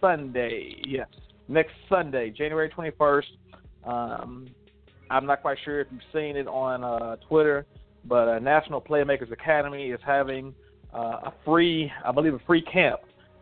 Sunday. 0.01 0.75
Yes, 0.85 1.07
next 1.47 1.73
Sunday, 1.89 2.29
January 2.29 2.69
21st. 2.69 3.23
Um, 3.83 4.47
I'm 5.09 5.25
not 5.25 5.41
quite 5.41 5.57
sure 5.63 5.81
if 5.81 5.87
you've 5.91 6.01
seen 6.13 6.35
it 6.35 6.47
on 6.47 6.83
uh, 6.83 7.17
Twitter, 7.27 7.65
but 8.05 8.27
uh, 8.27 8.39
National 8.39 8.81
Playmakers 8.81 9.31
Academy 9.31 9.89
is 9.89 9.99
having 10.05 10.53
uh, 10.93 11.19
a 11.29 11.33
free, 11.43 11.91
I 12.03 12.11
believe, 12.11 12.33
a 12.33 12.39
free 12.45 12.61
camp. 12.61 13.01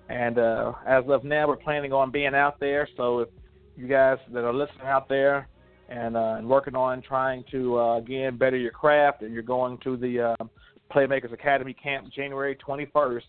And 0.09 0.37
uh, 0.37 0.73
as 0.87 1.03
of 1.07 1.23
now, 1.23 1.47
we're 1.47 1.55
planning 1.55 1.93
on 1.93 2.11
being 2.11 2.35
out 2.35 2.59
there. 2.59 2.87
So 2.97 3.19
if 3.19 3.29
you 3.75 3.87
guys 3.87 4.17
that 4.33 4.43
are 4.43 4.53
listening 4.53 4.85
out 4.85 5.07
there 5.07 5.47
and, 5.89 6.17
uh, 6.17 6.35
and 6.37 6.47
working 6.47 6.75
on 6.75 7.01
trying 7.01 7.43
to 7.51 7.79
uh, 7.79 7.97
again 7.97 8.37
better 8.37 8.57
your 8.57 8.71
craft, 8.71 9.21
and 9.21 9.33
you're 9.33 9.43
going 9.43 9.77
to 9.79 9.97
the 9.97 10.35
uh, 10.39 10.45
Playmakers 10.93 11.33
Academy 11.33 11.73
Camp 11.73 12.11
January 12.13 12.57
21st 12.67 13.21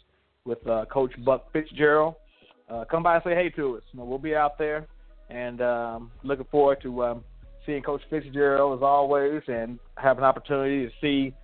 with 0.45 0.67
uh, 0.67 0.85
Coach 0.93 1.13
Buck 1.25 1.53
Fitzgerald. 1.53 2.15
Uh, 2.69 2.85
come 2.91 3.03
by 3.03 3.17
and 3.17 3.25
say 3.25 3.35
hey 3.35 3.51
to 3.51 3.77
us. 3.77 3.83
You 3.93 4.01
know, 4.01 4.05
we'll 4.05 4.19
be 4.19 4.35
out 4.35 4.59
there, 4.59 4.87
and 5.31 5.61
um, 5.61 6.11
looking 6.23 6.47
forward 6.51 6.81
to 6.83 7.05
um, 7.05 7.25
seeing 7.67 7.83
Coach 7.83 8.03
Fitzgerald 8.11 8.79
as 8.79 8.83
always, 8.83 9.43
and 9.49 9.79
have 9.97 10.19
an 10.19 10.25
opportunity 10.25 10.87
to 10.87 10.93
see 11.01 11.35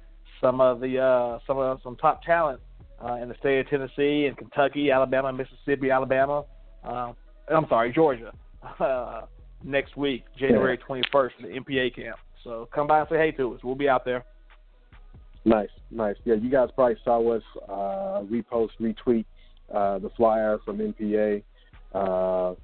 some 0.41 0.61
of 0.61 0.81
the 0.81 0.99
uh, 0.99 1.39
some 1.47 1.59
of 1.59 1.81
some 1.83 1.97
top 1.97 2.23
talent 2.23 2.61
uh, 3.05 3.15
in 3.15 3.29
the 3.29 3.35
state 3.39 3.61
of 3.61 3.69
Tennessee 3.69 4.27
and 4.27 4.37
Kentucky, 4.37 4.91
Alabama, 4.91 5.33
Mississippi, 5.33 5.91
Alabama. 5.91 6.45
Uh, 6.85 7.13
I'm 7.49 7.67
sorry, 7.69 7.93
Georgia. 7.93 8.33
Uh, 8.79 9.23
next 9.65 9.97
week, 9.97 10.25
January 10.39 10.79
21st, 10.79 11.11
for 11.11 11.31
the 11.43 11.49
NPA 11.49 11.95
camp. 11.95 12.17
So 12.45 12.69
come 12.75 12.87
by 12.87 13.01
and 13.01 13.09
say 13.11 13.17
hey 13.17 13.31
to 13.33 13.55
us. 13.55 13.61
We'll 13.63 13.75
be 13.75 13.89
out 13.89 14.05
there. 14.05 14.25
Nice, 15.45 15.71
nice. 15.91 16.17
Yeah, 16.25 16.35
you 16.35 16.51
guys 16.51 16.69
probably 16.75 16.97
saw 17.05 17.37
us 17.37 17.43
uh, 17.69 18.23
repost, 18.31 18.71
retweet 18.81 19.25
uh, 19.75 19.99
the 19.99 20.11
flyer 20.17 20.59
from 20.65 20.79
NPA. 20.79 21.43
Uh, 21.95 22.55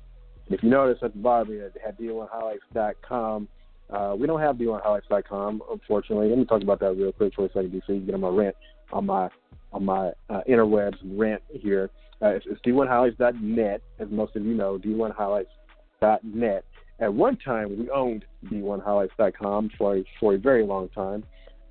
if 0.48 0.62
you 0.62 0.70
notice 0.70 0.98
at 1.02 1.12
the 1.12 1.18
bottom, 1.18 1.48
we 1.48 1.56
had 1.59 1.98
D1highlights.com. 1.98 3.48
Uh, 3.90 4.14
we 4.18 4.27
don't 4.27 4.40
have 4.40 4.56
D1highlights.com, 4.56 5.62
unfortunately. 5.70 6.28
Let 6.28 6.39
me 6.39 6.44
talk 6.44 6.62
about 6.62 6.81
that 6.81 6.94
real 6.94 7.12
quick 7.12 7.35
for 7.35 7.47
a 7.47 7.48
second, 7.48 7.70
DC. 7.70 7.89
You 7.89 8.01
get 8.01 8.14
on 8.14 8.20
my 8.20 8.28
rant 8.28 8.56
on 8.93 9.06
my 9.06 9.28
on 9.73 9.85
my 9.85 10.10
uh, 10.31 10.40
interwebs 10.48 10.97
rant 11.05 11.43
here. 11.51 11.90
Uh, 12.23 12.28
it's, 12.28 12.47
it's 12.48 12.60
D1highlights.net, 12.62 13.82
as 13.98 14.09
most 14.10 14.36
of 14.36 14.44
you 14.44 14.55
know. 14.55 14.78
D1highlights.net. 14.78 16.64
At 16.98 17.12
one 17.12 17.36
time, 17.36 17.78
we 17.78 17.90
owned 17.90 18.24
D1highlights.com 18.47 19.70
for 19.77 19.98
a, 19.98 20.05
for 20.18 20.35
a 20.35 20.39
very 20.39 20.64
long 20.64 20.89
time. 20.90 21.24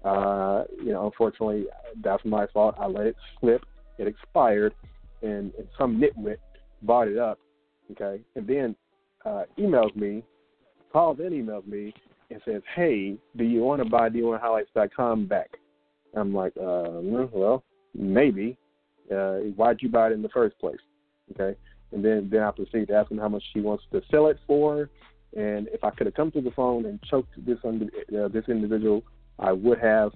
Uh, 0.03 0.65
you 0.77 0.91
know, 0.91 1.05
unfortunately, 1.05 1.65
that's 2.03 2.23
my 2.25 2.45
fault. 2.53 2.75
I 2.79 2.85
let 2.85 3.07
it 3.07 3.15
slip. 3.39 3.65
It 3.97 4.07
expired, 4.07 4.73
and, 5.23 5.51
and 5.57 5.67
some 5.77 5.99
nitwit 5.99 6.37
bought 6.83 7.07
it 7.07 7.17
up. 7.17 7.39
Okay, 7.91 8.21
and 8.35 8.47
then 8.47 8.75
uh, 9.25 9.43
emails 9.59 9.95
me, 9.95 10.23
Paul 10.91 11.13
then 11.13 11.31
emails 11.31 11.65
me, 11.67 11.93
and 12.31 12.41
says, 12.45 12.61
"Hey, 12.75 13.17
do 13.37 13.43
you 13.43 13.61
want 13.61 13.83
to 13.83 13.89
buy 13.89 14.09
D1highlights.com 14.09 15.27
back?" 15.27 15.49
I'm 16.15 16.33
like, 16.33 16.53
uh, 16.57 17.01
well, 17.01 17.63
maybe. 17.93 18.57
Uh, 19.11 19.37
why'd 19.55 19.81
you 19.81 19.89
buy 19.89 20.07
it 20.07 20.13
in 20.13 20.21
the 20.21 20.29
first 20.29 20.57
place? 20.59 20.79
Okay, 21.33 21.57
and 21.91 22.03
then 22.03 22.27
then 22.31 22.41
I 22.41 22.51
proceed 22.51 22.87
to 22.87 22.95
ask 22.95 23.11
him 23.11 23.19
how 23.19 23.29
much 23.29 23.43
he 23.53 23.61
wants 23.61 23.83
to 23.91 24.01
sell 24.09 24.27
it 24.27 24.39
for, 24.47 24.89
and 25.35 25.67
if 25.67 25.83
I 25.83 25.91
could 25.91 26.07
have 26.07 26.15
come 26.15 26.31
to 26.31 26.41
the 26.41 26.51
phone 26.51 26.85
and 26.85 26.99
choked 27.03 27.33
this 27.45 27.59
under, 27.63 27.85
uh, 27.85 28.27
this 28.29 28.45
individual 28.47 29.03
I 29.37 29.51
would 29.51 29.79
have, 29.79 30.11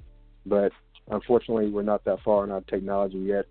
but 0.46 0.72
unfortunately, 1.12 1.70
we're 1.70 1.84
not 1.84 2.04
that 2.06 2.20
far 2.24 2.44
in 2.44 2.52
our 2.52 2.62
technology 2.62 3.20
yet. 3.20 3.46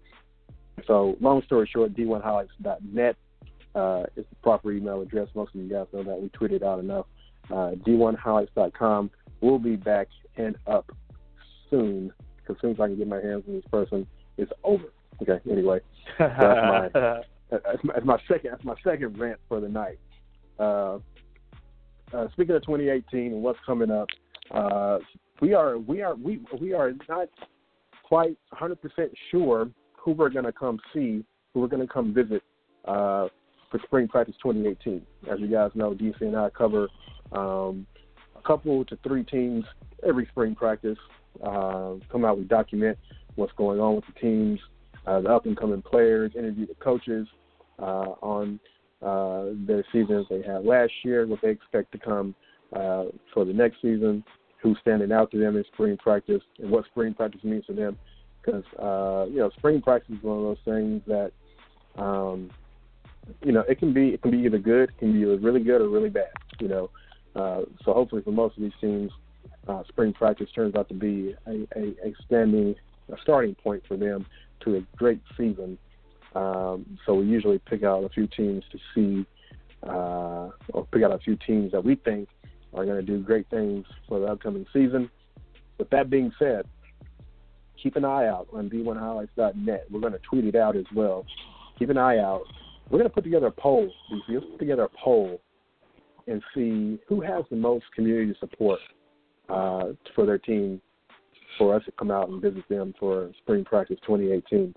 So, 0.86 1.16
long 1.20 1.42
story 1.42 1.68
short, 1.72 1.94
d1highlights.net 1.94 3.16
uh, 3.78 4.02
is 4.16 4.24
the 4.28 4.36
proper 4.42 4.72
email 4.72 5.00
address. 5.00 5.28
Most 5.34 5.54
of 5.54 5.60
you 5.60 5.68
guys 5.68 5.86
know 5.92 6.02
that. 6.02 6.20
We 6.20 6.28
tweeted 6.30 6.62
out 6.62 6.80
enough. 6.80 7.06
Uh, 7.50 7.72
d1highlights.com. 7.86 9.10
will 9.40 9.58
be 9.58 9.76
back 9.76 10.08
and 10.36 10.56
up 10.66 10.90
soon. 11.70 12.12
As 12.48 12.56
soon 12.60 12.72
as 12.72 12.80
I 12.80 12.86
can 12.88 12.96
get 12.96 13.06
my 13.06 13.20
hands 13.20 13.44
on 13.46 13.54
this 13.54 13.64
person, 13.70 14.06
it's 14.36 14.50
over. 14.64 14.84
Okay. 15.22 15.38
Anyway, 15.50 15.80
that's 16.18 16.38
my 16.38 16.88
that's 17.50 17.84
my, 17.84 17.94
that's 17.94 18.06
my 18.06 18.18
second 18.26 18.50
that's 18.52 18.64
my 18.64 18.74
second 18.82 19.18
rant 19.18 19.38
for 19.48 19.60
the 19.60 19.68
night. 19.68 19.98
Uh, 20.58 20.98
uh, 22.14 22.26
speaking 22.32 22.54
of 22.54 22.62
2018 22.62 23.32
and 23.32 23.42
what's 23.42 23.58
coming 23.66 23.90
up, 23.90 24.08
uh, 24.50 24.98
we 25.40 25.54
are 25.54 25.78
we 25.78 26.02
are 26.02 26.14
we 26.14 26.40
we 26.60 26.72
are 26.72 26.92
not 27.08 27.28
quite 28.02 28.36
100% 28.54 28.76
sure 29.30 29.68
who 29.92 30.12
we're 30.12 30.30
going 30.30 30.46
to 30.46 30.52
come 30.52 30.80
see, 30.94 31.22
who 31.52 31.60
we're 31.60 31.68
going 31.68 31.86
to 31.86 31.92
come 31.92 32.14
visit 32.14 32.42
uh, 32.86 33.28
for 33.70 33.80
spring 33.84 34.08
practice 34.08 34.34
2018. 34.42 35.02
As 35.30 35.40
you 35.40 35.48
guys 35.48 35.70
know, 35.74 35.92
DC 35.92 36.20
and 36.20 36.36
I 36.36 36.50
cover 36.50 36.88
um, 37.32 37.86
a 38.36 38.42
couple 38.46 38.84
to 38.86 38.98
three 39.02 39.24
teams 39.24 39.64
every 40.06 40.26
spring 40.26 40.54
practice. 40.54 40.98
Uh, 41.42 41.94
come 42.10 42.24
out, 42.24 42.38
we 42.38 42.44
document 42.44 42.98
what's 43.36 43.52
going 43.52 43.80
on 43.80 43.94
with 43.96 44.04
the 44.06 44.20
teams, 44.20 44.58
uh, 45.06 45.20
the 45.20 45.28
up 45.28 45.46
and 45.46 45.56
coming 45.56 45.82
players, 45.82 46.32
interview 46.36 46.66
the 46.66 46.74
coaches 46.74 47.26
uh, 47.78 48.14
on 48.22 48.58
uh, 49.02 49.46
their 49.66 49.84
seasons 49.92 50.26
they 50.28 50.42
had 50.42 50.64
last 50.64 50.92
year, 51.04 51.26
what 51.26 51.40
they 51.40 51.50
expect 51.50 51.92
to 51.92 51.98
come 51.98 52.34
uh, 52.72 53.04
for 53.32 53.44
the 53.44 53.52
next 53.52 53.76
season 53.80 54.24
who's 54.60 54.76
standing 54.80 55.12
out 55.12 55.30
to 55.30 55.38
them 55.38 55.56
in 55.56 55.64
spring 55.72 55.96
practice 55.96 56.42
and 56.58 56.70
what 56.70 56.84
spring 56.86 57.14
practice 57.14 57.42
means 57.44 57.64
to 57.66 57.72
them. 57.72 57.96
Because 58.44 58.64
uh, 58.78 59.30
you 59.30 59.38
know, 59.38 59.50
spring 59.56 59.80
practice 59.80 60.16
is 60.16 60.22
one 60.22 60.38
of 60.38 60.42
those 60.44 60.58
things 60.64 61.02
that 61.06 61.32
um, 61.96 62.50
you 63.44 63.52
know 63.52 63.64
it 63.68 63.78
can 63.78 63.92
be 63.92 64.08
it 64.08 64.22
can 64.22 64.30
be 64.30 64.38
either 64.38 64.58
good, 64.58 64.90
it 64.90 64.98
can 64.98 65.12
be 65.12 65.20
either 65.20 65.36
really 65.38 65.60
good 65.60 65.80
or 65.80 65.88
really 65.88 66.10
bad. 66.10 66.30
You 66.60 66.68
know, 66.68 66.90
uh, 67.36 67.62
so 67.84 67.92
hopefully 67.92 68.22
for 68.22 68.32
most 68.32 68.56
of 68.56 68.62
these 68.62 68.72
teams, 68.80 69.10
uh, 69.68 69.82
spring 69.88 70.12
practice 70.12 70.48
turns 70.54 70.74
out 70.74 70.88
to 70.88 70.94
be 70.94 71.34
a, 71.46 71.66
a, 71.76 72.08
a 72.08 72.14
standing 72.26 72.74
a 73.12 73.16
starting 73.22 73.54
point 73.54 73.82
for 73.86 73.96
them 73.96 74.26
to 74.60 74.76
a 74.76 74.80
great 74.96 75.20
season. 75.36 75.78
Um, 76.34 76.98
so 77.06 77.14
we 77.14 77.26
usually 77.26 77.58
pick 77.58 77.82
out 77.82 78.04
a 78.04 78.08
few 78.08 78.26
teams 78.26 78.64
to 78.72 78.78
see, 78.94 79.26
uh, 79.82 80.50
or 80.72 80.86
pick 80.92 81.02
out 81.02 81.12
a 81.12 81.18
few 81.18 81.36
teams 81.36 81.72
that 81.72 81.84
we 81.84 81.94
think 81.94 82.28
are 82.74 82.84
going 82.84 82.96
to 82.96 83.02
do 83.02 83.18
great 83.18 83.48
things 83.48 83.86
for 84.08 84.20
the 84.20 84.26
upcoming 84.26 84.66
season. 84.72 85.10
With 85.78 85.90
that 85.90 86.10
being 86.10 86.32
said, 86.38 86.66
keep 87.82 87.96
an 87.96 88.04
eye 88.04 88.26
out 88.26 88.48
on 88.52 88.68
D1highlights.net. 88.68 89.86
We're 89.90 90.00
going 90.00 90.12
to 90.12 90.18
tweet 90.18 90.44
it 90.44 90.54
out 90.54 90.76
as 90.76 90.84
well. 90.94 91.24
Keep 91.78 91.90
an 91.90 91.98
eye 91.98 92.18
out. 92.18 92.44
We're 92.90 92.98
going 92.98 93.10
to 93.10 93.14
put 93.14 93.24
together 93.24 93.48
a 93.48 93.52
poll. 93.52 93.90
DC. 94.12 94.22
Let's 94.28 94.46
put 94.50 94.58
together 94.58 94.84
a 94.84 94.88
poll 95.02 95.40
and 96.26 96.42
see 96.54 96.98
who 97.08 97.20
has 97.20 97.44
the 97.50 97.56
most 97.56 97.84
community 97.94 98.34
support 98.40 98.80
uh, 99.48 99.92
for 100.14 100.26
their 100.26 100.38
team 100.38 100.80
for 101.56 101.74
us 101.74 101.82
to 101.84 101.92
come 101.92 102.10
out 102.10 102.28
and 102.28 102.40
visit 102.40 102.66
them 102.68 102.94
for 102.98 103.30
spring 103.42 103.64
practice 103.64 103.98
2018. 104.06 104.74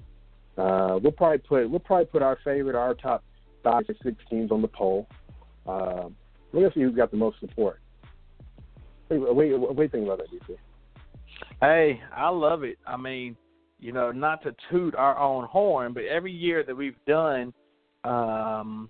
Uh, 0.57 0.99
we'll 1.01 1.11
probably 1.11 1.37
put 1.37 1.69
we'll 1.69 1.79
probably 1.79 2.05
put 2.05 2.21
our 2.21 2.37
favorite, 2.43 2.75
our 2.75 2.93
top 2.93 3.23
five 3.63 3.83
or 3.87 3.95
six 4.03 4.17
teams 4.29 4.51
on 4.51 4.61
the 4.61 4.67
poll. 4.67 5.07
Uh, 5.67 6.09
we're 6.51 6.61
gonna 6.61 6.73
see 6.73 6.81
who's 6.81 6.95
got 6.95 7.11
the 7.11 7.17
most 7.17 7.39
support. 7.39 7.79
What, 9.07 9.43
do 9.43 9.47
you 9.47 9.89
think 9.89 10.05
about 10.05 10.19
that, 10.19 10.31
DC? 10.31 10.57
Hey, 11.61 12.01
I 12.15 12.29
love 12.29 12.63
it. 12.63 12.77
I 12.87 12.97
mean, 12.97 13.35
you 13.79 13.91
know, 13.91 14.11
not 14.11 14.41
to 14.43 14.55
toot 14.69 14.95
our 14.95 15.17
own 15.17 15.45
horn, 15.45 15.93
but 15.93 16.03
every 16.03 16.31
year 16.31 16.63
that 16.63 16.75
we've 16.75 16.95
done 17.05 17.53
um, 18.03 18.89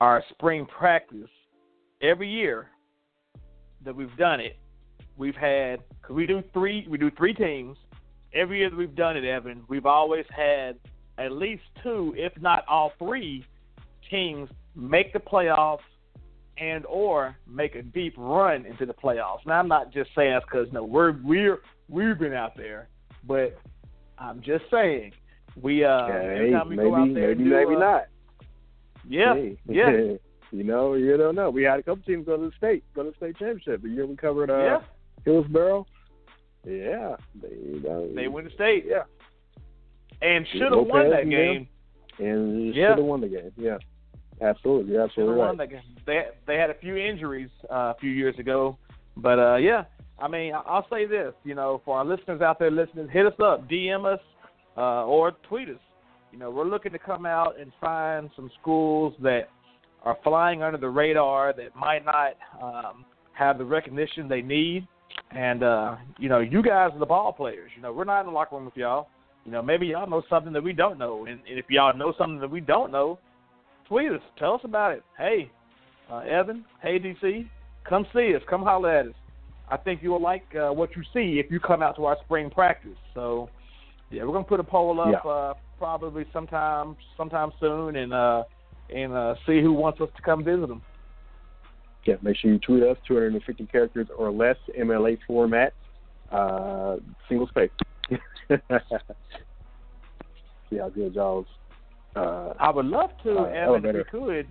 our 0.00 0.22
spring 0.30 0.66
practice, 0.66 1.30
every 2.02 2.30
year 2.30 2.68
that 3.84 3.94
we've 3.94 4.16
done 4.16 4.40
it, 4.40 4.58
we've 5.16 5.36
had 5.36 5.80
because 6.00 6.14
we 6.14 6.26
do 6.26 6.42
three 6.52 6.86
we 6.88 6.98
do 6.98 7.10
three 7.16 7.34
teams. 7.34 7.76
Every 8.34 8.58
year 8.58 8.70
that 8.70 8.76
we've 8.76 8.94
done 8.94 9.16
it, 9.16 9.24
Evan, 9.24 9.62
we've 9.68 9.86
always 9.86 10.26
had 10.34 10.76
at 11.16 11.32
least 11.32 11.62
two, 11.82 12.12
if 12.16 12.32
not 12.40 12.64
all 12.68 12.92
three, 12.98 13.46
teams 14.10 14.50
make 14.74 15.12
the 15.12 15.18
playoffs 15.18 15.78
and 16.58 16.84
or 16.86 17.36
make 17.46 17.74
a 17.74 17.82
deep 17.82 18.14
run 18.16 18.66
into 18.66 18.86
the 18.86 18.92
playoffs. 18.92 19.46
Now 19.46 19.58
I'm 19.58 19.68
not 19.68 19.92
just 19.92 20.10
saying 20.14 20.32
that's 20.32 20.44
because 20.44 20.68
no, 20.72 20.84
we're 20.84 21.16
we're 21.22 21.60
we've 21.88 22.18
been 22.18 22.34
out 22.34 22.56
there, 22.56 22.88
but 23.26 23.58
I'm 24.18 24.42
just 24.42 24.64
saying 24.70 25.12
we 25.60 25.84
uh 25.84 26.06
yeah, 26.06 26.14
every 26.14 26.50
time 26.52 26.68
we 26.68 26.76
maybe, 26.76 26.88
go 26.90 26.94
out 26.96 27.14
there 27.14 27.28
maybe 27.28 27.44
do, 27.44 27.50
maybe 27.50 27.74
uh, 27.76 27.78
not. 27.78 28.06
Yeah, 29.08 29.34
Hey. 29.34 29.58
yeah, 29.68 29.90
you 30.50 30.64
know, 30.64 30.94
you 30.94 31.16
don't 31.16 31.34
know. 31.34 31.50
We 31.50 31.62
had 31.62 31.78
a 31.78 31.82
couple 31.82 32.02
teams 32.04 32.26
go 32.26 32.36
to 32.36 32.50
the 32.50 32.56
state, 32.56 32.84
go 32.94 33.04
to 33.04 33.10
the 33.10 33.16
state 33.16 33.38
championship. 33.38 33.82
The 33.82 33.88
year 33.88 34.06
we 34.06 34.16
covered 34.16 34.50
uh, 34.50 34.58
yeah. 34.58 34.78
Hillsboro. 35.24 35.86
Yeah, 36.64 37.16
they 37.40 37.88
uh, 37.88 38.14
They 38.14 38.28
win 38.28 38.44
the 38.46 38.50
state 38.54 38.84
Yeah, 38.88 39.04
and 40.20 40.46
should 40.52 40.62
have 40.62 40.86
won 40.86 41.10
that 41.10 41.28
game. 41.28 41.68
and 42.18 42.74
Yeah. 42.74 42.90
should 42.90 42.98
have 42.98 43.06
won 43.06 43.20
the 43.20 43.28
game. 43.28 43.52
Yeah, 43.56 43.78
absolutely. 44.40 44.92
You're 44.92 45.04
absolutely 45.04 45.36
won 45.36 45.56
right. 45.56 45.58
that 45.58 45.70
game. 45.70 45.96
They 46.06 46.24
they 46.46 46.56
had 46.56 46.70
a 46.70 46.74
few 46.74 46.96
injuries 46.96 47.50
uh, 47.70 47.92
a 47.94 47.96
few 48.00 48.10
years 48.10 48.38
ago, 48.38 48.78
but 49.16 49.38
uh, 49.38 49.56
yeah. 49.56 49.84
I 50.18 50.28
mean, 50.28 50.54
I'll 50.54 50.86
say 50.88 51.04
this, 51.04 51.34
you 51.44 51.54
know, 51.54 51.82
for 51.84 51.98
our 51.98 52.04
listeners 52.04 52.40
out 52.40 52.58
there 52.58 52.70
listening, 52.70 53.06
hit 53.06 53.26
us 53.26 53.34
up, 53.38 53.68
DM 53.68 54.10
us, 54.10 54.20
uh, 54.76 55.04
or 55.04 55.32
tweet 55.48 55.68
us. 55.68 55.76
You 56.32 56.38
know, 56.38 56.50
we're 56.50 56.64
looking 56.64 56.92
to 56.92 56.98
come 56.98 57.24
out 57.24 57.58
and 57.58 57.72
find 57.80 58.30
some 58.36 58.50
schools 58.60 59.14
that 59.22 59.48
are 60.02 60.18
flying 60.22 60.62
under 60.62 60.78
the 60.78 60.88
radar 60.88 61.52
that 61.54 61.74
might 61.74 62.04
not 62.04 62.34
um, 62.62 63.04
have 63.32 63.58
the 63.58 63.64
recognition 63.64 64.28
they 64.28 64.42
need. 64.42 64.86
And 65.30 65.62
uh, 65.62 65.96
you 66.18 66.28
know, 66.28 66.40
you 66.40 66.62
guys 66.62 66.90
are 66.92 66.98
the 66.98 67.06
ball 67.06 67.32
players. 67.32 67.70
You 67.74 67.82
know, 67.82 67.92
we're 67.92 68.04
not 68.04 68.20
in 68.20 68.26
the 68.26 68.32
locker 68.32 68.56
room 68.56 68.64
with 68.66 68.76
y'all. 68.76 69.08
You 69.44 69.52
know, 69.52 69.62
maybe 69.62 69.86
y'all 69.86 70.08
know 70.08 70.22
something 70.28 70.52
that 70.52 70.62
we 70.62 70.72
don't 70.72 70.98
know, 70.98 71.26
and, 71.26 71.40
and 71.48 71.58
if 71.58 71.66
y'all 71.68 71.96
know 71.96 72.12
something 72.18 72.40
that 72.40 72.50
we 72.50 72.60
don't 72.60 72.90
know, 72.90 73.18
tweet 73.88 74.10
us. 74.10 74.20
Tell 74.38 74.54
us 74.54 74.60
about 74.64 74.92
it. 74.92 75.04
Hey, 75.16 75.50
uh, 76.10 76.18
Evan. 76.18 76.64
Hey, 76.82 76.98
DC. 76.98 77.48
Come 77.88 78.06
see 78.12 78.34
us. 78.34 78.42
Come 78.50 78.62
holler 78.62 78.90
at 78.90 79.06
us. 79.06 79.14
I 79.68 79.76
think 79.76 80.02
you 80.02 80.10
will 80.10 80.22
like 80.22 80.44
uh, 80.54 80.72
what 80.72 80.90
you 80.96 81.02
see 81.12 81.40
if 81.44 81.50
you 81.50 81.60
come 81.60 81.82
out 81.82 81.96
to 81.96 82.04
our 82.04 82.16
spring 82.24 82.50
practice. 82.50 82.96
So, 83.14 83.48
yeah, 84.10 84.22
we're 84.24 84.32
gonna 84.32 84.44
put 84.44 84.60
a 84.60 84.64
poll 84.64 85.00
up 85.00 85.08
Yeah. 85.24 85.30
uh, 85.30 85.54
probably 85.78 86.24
sometime 86.32 86.96
sometime 87.16 87.50
soon, 87.60 87.96
and 87.96 88.12
uh, 88.12 88.44
and 88.94 89.12
uh, 89.12 89.34
see 89.46 89.60
who 89.60 89.72
wants 89.72 90.00
us 90.00 90.08
to 90.16 90.22
come 90.22 90.44
visit 90.44 90.68
them. 90.68 90.82
Yeah, 92.04 92.14
make 92.22 92.36
sure 92.36 92.52
you 92.52 92.58
tweet 92.60 92.84
us 92.84 92.96
250 93.08 93.66
characters 93.66 94.06
or 94.16 94.30
less, 94.30 94.56
MLA 94.78 95.18
format, 95.26 95.72
uh, 96.30 96.96
single 97.28 97.48
space. 97.48 97.70
See 100.70 100.78
how 100.78 100.88
good 100.88 101.14
y'all's. 101.14 101.46
Uh, 102.14 102.54
I 102.58 102.70
would 102.70 102.86
love 102.86 103.10
to, 103.24 103.38
Uh, 103.38 103.44
Evan, 103.44 103.56
elevator. 103.56 104.00
if 104.00 104.12
we 104.12 104.20
could. 104.20 104.46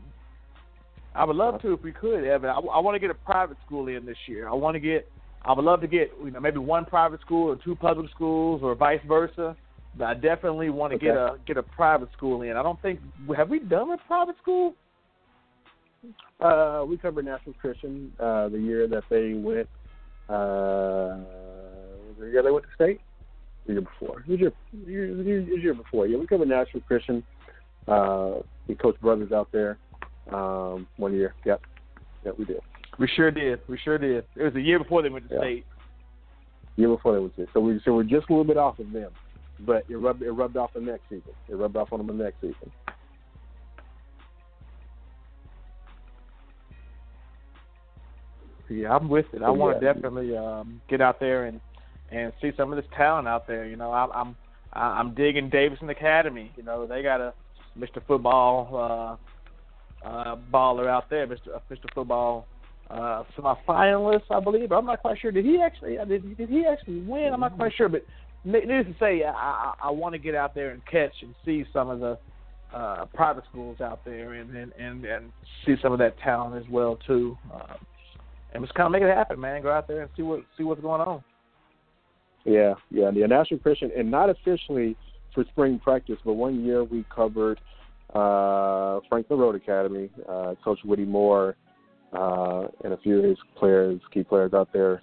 I 1.13 1.23
would 1.23 1.35
love 1.37 1.61
to 1.61 1.73
if 1.73 1.81
we 1.81 1.93
could, 1.93 2.25
Evan. 2.25 2.49
I, 2.49 2.55
I 2.59 2.79
want 2.79 2.95
to 2.95 2.99
get 2.99 3.09
a 3.09 3.13
private 3.15 3.57
school 3.65 3.87
in 3.87 4.05
this 4.05 4.17
year. 4.27 4.49
I 4.49 4.53
want 4.53 4.75
to 4.75 4.79
get. 4.79 5.09
I 5.45 5.53
would 5.53 5.65
love 5.65 5.81
to 5.81 5.87
get 5.87 6.11
you 6.23 6.31
know 6.31 6.39
maybe 6.39 6.57
one 6.57 6.85
private 6.85 7.21
school 7.21 7.51
or 7.51 7.57
two 7.63 7.75
public 7.75 8.09
schools 8.11 8.61
or 8.63 8.75
vice 8.75 9.01
versa. 9.07 9.55
But 9.97 10.05
I 10.05 10.13
definitely 10.13 10.69
want 10.69 10.91
to 10.91 10.99
get 10.99 11.15
a 11.15 11.37
get 11.47 11.57
a 11.57 11.63
private 11.63 12.09
school 12.17 12.41
in. 12.41 12.57
I 12.57 12.63
don't 12.63 12.81
think 12.81 12.99
have 13.37 13.49
we 13.49 13.59
done 13.59 13.91
a 13.91 13.97
private 14.07 14.35
school? 14.41 14.75
uh, 16.39 16.83
we 16.87 16.97
covered 16.97 17.25
National 17.25 17.53
Christian 17.53 18.11
uh, 18.19 18.49
the 18.49 18.59
year 18.59 18.87
that 18.87 19.03
they 19.09 19.33
went. 19.33 19.67
Uh, 20.27 21.21
was 22.07 22.15
the 22.19 22.27
year 22.27 22.43
they 22.43 22.51
went 22.51 22.65
to 22.65 22.71
state? 22.75 22.99
The 23.67 23.73
year 23.73 23.81
before. 23.81 24.23
The 24.27 24.35
year, 24.35 24.51
year, 24.85 25.21
year, 25.21 25.41
year 25.41 25.73
before. 25.73 26.07
Yeah, 26.07 26.17
we 26.17 26.27
covered 26.27 26.49
National 26.49 26.81
Christian. 26.83 27.23
Uh, 27.87 28.39
we 28.67 28.75
coached 28.75 29.01
brothers 29.01 29.31
out 29.31 29.49
there 29.51 29.77
um, 30.31 30.87
one 30.97 31.13
year. 31.13 31.33
Yep. 31.45 31.61
Yep, 32.25 32.39
we 32.39 32.45
did. 32.45 32.59
We 32.97 33.07
sure 33.15 33.31
did. 33.31 33.59
We 33.67 33.77
sure 33.83 33.97
did. 33.97 34.25
It 34.35 34.43
was 34.43 34.55
a 34.55 34.61
year 34.61 34.79
before 34.79 35.01
they 35.01 35.09
went 35.09 35.27
to 35.29 35.35
Yeah. 35.35 35.41
state. 35.41 35.65
year 36.77 36.89
before 36.89 37.13
they 37.13 37.19
was 37.19 37.31
there. 37.37 37.47
So 37.53 37.59
we 37.61 37.79
so 37.85 37.95
we're 37.95 38.03
just 38.03 38.29
a 38.29 38.33
little 38.33 38.43
bit 38.43 38.57
off 38.57 38.79
of 38.79 38.91
them, 38.91 39.11
but 39.61 39.85
it 39.89 39.95
rubbed 39.95 40.21
it 40.21 40.31
rubbed 40.31 40.57
off 40.57 40.73
the 40.73 40.81
next 40.81 41.03
season. 41.09 41.31
It 41.47 41.55
rubbed 41.55 41.77
off 41.77 41.93
on 41.93 42.05
them 42.05 42.17
the 42.17 42.23
next 42.23 42.41
season. 42.41 42.71
Yeah, 48.69 48.95
I'm 48.95 49.09
with 49.09 49.25
it. 49.33 49.41
I 49.41 49.47
So, 49.47 49.53
want 49.53 49.79
to 49.79 49.85
yeah. 49.85 49.93
definitely 49.93 50.35
um, 50.35 50.81
get 50.89 51.01
out 51.01 51.19
there 51.19 51.45
and 51.45 51.59
and 52.11 52.31
see 52.41 52.51
some 52.57 52.71
of 52.71 52.77
this 52.77 52.85
talent 52.95 53.27
out 53.27 53.47
there. 53.47 53.65
You 53.65 53.75
know, 53.75 53.91
I'm 53.91 54.11
I'm 54.11 54.35
I'm 54.73 55.13
digging 55.13 55.49
Davidson 55.49 55.89
Academy. 55.89 56.51
You 56.57 56.63
know, 56.63 56.85
they 56.87 57.03
got 57.03 57.21
a 57.21 57.33
Mr. 57.77 58.01
Football 58.07 59.17
uh, 60.03 60.07
uh, 60.07 60.35
baller 60.51 60.87
out 60.87 61.09
there, 61.09 61.27
Mr. 61.27 61.55
uh, 61.55 61.59
Mr. 61.71 61.93
Football 61.93 62.47
uh, 62.89 63.23
semifinalist, 63.37 64.23
I 64.29 64.39
believe. 64.39 64.71
I'm 64.71 64.85
not 64.85 65.01
quite 65.01 65.19
sure. 65.19 65.31
Did 65.31 65.45
he 65.45 65.61
actually 65.61 65.97
uh, 65.97 66.05
did, 66.05 66.37
did 66.37 66.49
he 66.49 66.65
actually 66.65 67.01
win? 67.01 67.31
I'm 67.33 67.39
not 67.39 67.55
quite 67.55 67.73
sure, 67.75 67.89
but 67.89 68.05
needless 68.43 68.85
to 68.85 68.95
say, 68.99 69.23
I 69.23 69.31
I, 69.31 69.73
I 69.83 69.91
want 69.91 70.13
to 70.13 70.19
get 70.19 70.35
out 70.35 70.53
there 70.53 70.71
and 70.71 70.85
catch 70.85 71.13
and 71.21 71.33
see 71.43 71.65
some 71.73 71.89
of 71.89 71.99
the 71.99 72.17
uh, 72.73 73.05
private 73.13 73.43
schools 73.49 73.81
out 73.81 74.03
there 74.05 74.33
and, 74.33 74.55
and 74.55 74.71
and 74.73 75.05
and 75.05 75.31
see 75.65 75.75
some 75.81 75.91
of 75.91 75.99
that 75.99 76.17
talent 76.19 76.61
as 76.63 76.69
well 76.69 76.97
too. 77.07 77.37
Um, 77.53 77.77
and 78.53 78.63
just 78.63 78.73
kind 78.73 78.85
of 78.85 78.91
make 78.91 79.01
it 79.01 79.13
happen, 79.13 79.39
man. 79.39 79.61
Go 79.61 79.71
out 79.71 79.87
there 79.87 80.01
and 80.01 80.09
see 80.15 80.21
what 80.21 80.41
see 80.57 80.63
what's 80.63 80.81
going 80.81 81.01
on. 81.01 81.23
Yeah, 82.45 82.75
yeah. 82.91 83.09
The 83.11 83.27
National 83.27 83.59
Christian, 83.59 83.91
and 83.97 84.09
not 84.09 84.29
officially 84.29 84.95
for 85.33 85.43
spring 85.51 85.79
practice, 85.83 86.17
but 86.23 86.33
one 86.33 86.63
year 86.63 86.83
we 86.83 87.03
covered 87.13 87.59
uh, 88.13 88.99
Franklin 89.09 89.39
Road 89.39 89.55
Academy. 89.55 90.09
Uh, 90.29 90.53
Coach 90.63 90.79
Woody 90.85 91.05
Moore 91.05 91.55
uh, 92.13 92.67
and 92.83 92.93
a 92.93 92.97
few 92.97 93.19
of 93.19 93.23
his 93.25 93.37
players, 93.57 93.99
key 94.13 94.23
players 94.23 94.53
out 94.53 94.69
there, 94.73 95.01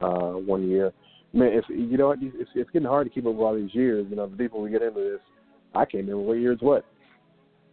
uh, 0.00 0.32
one 0.32 0.68
year. 0.68 0.92
Man, 1.32 1.52
it's 1.52 1.66
you 1.68 1.96
know 1.98 2.08
what, 2.08 2.18
it's, 2.22 2.50
it's 2.54 2.70
getting 2.70 2.88
hard 2.88 3.06
to 3.06 3.12
keep 3.12 3.26
up 3.26 3.34
with 3.34 3.42
all 3.42 3.54
these 3.54 3.74
years. 3.74 4.06
You 4.08 4.16
know, 4.16 4.26
the 4.26 4.36
deeper 4.36 4.58
we 4.58 4.70
get 4.70 4.82
into 4.82 5.00
this, 5.00 5.20
I 5.74 5.84
can't 5.84 6.04
remember 6.06 6.22
what 6.22 6.34
year 6.34 6.52
it's 6.52 6.62
what. 6.62 6.84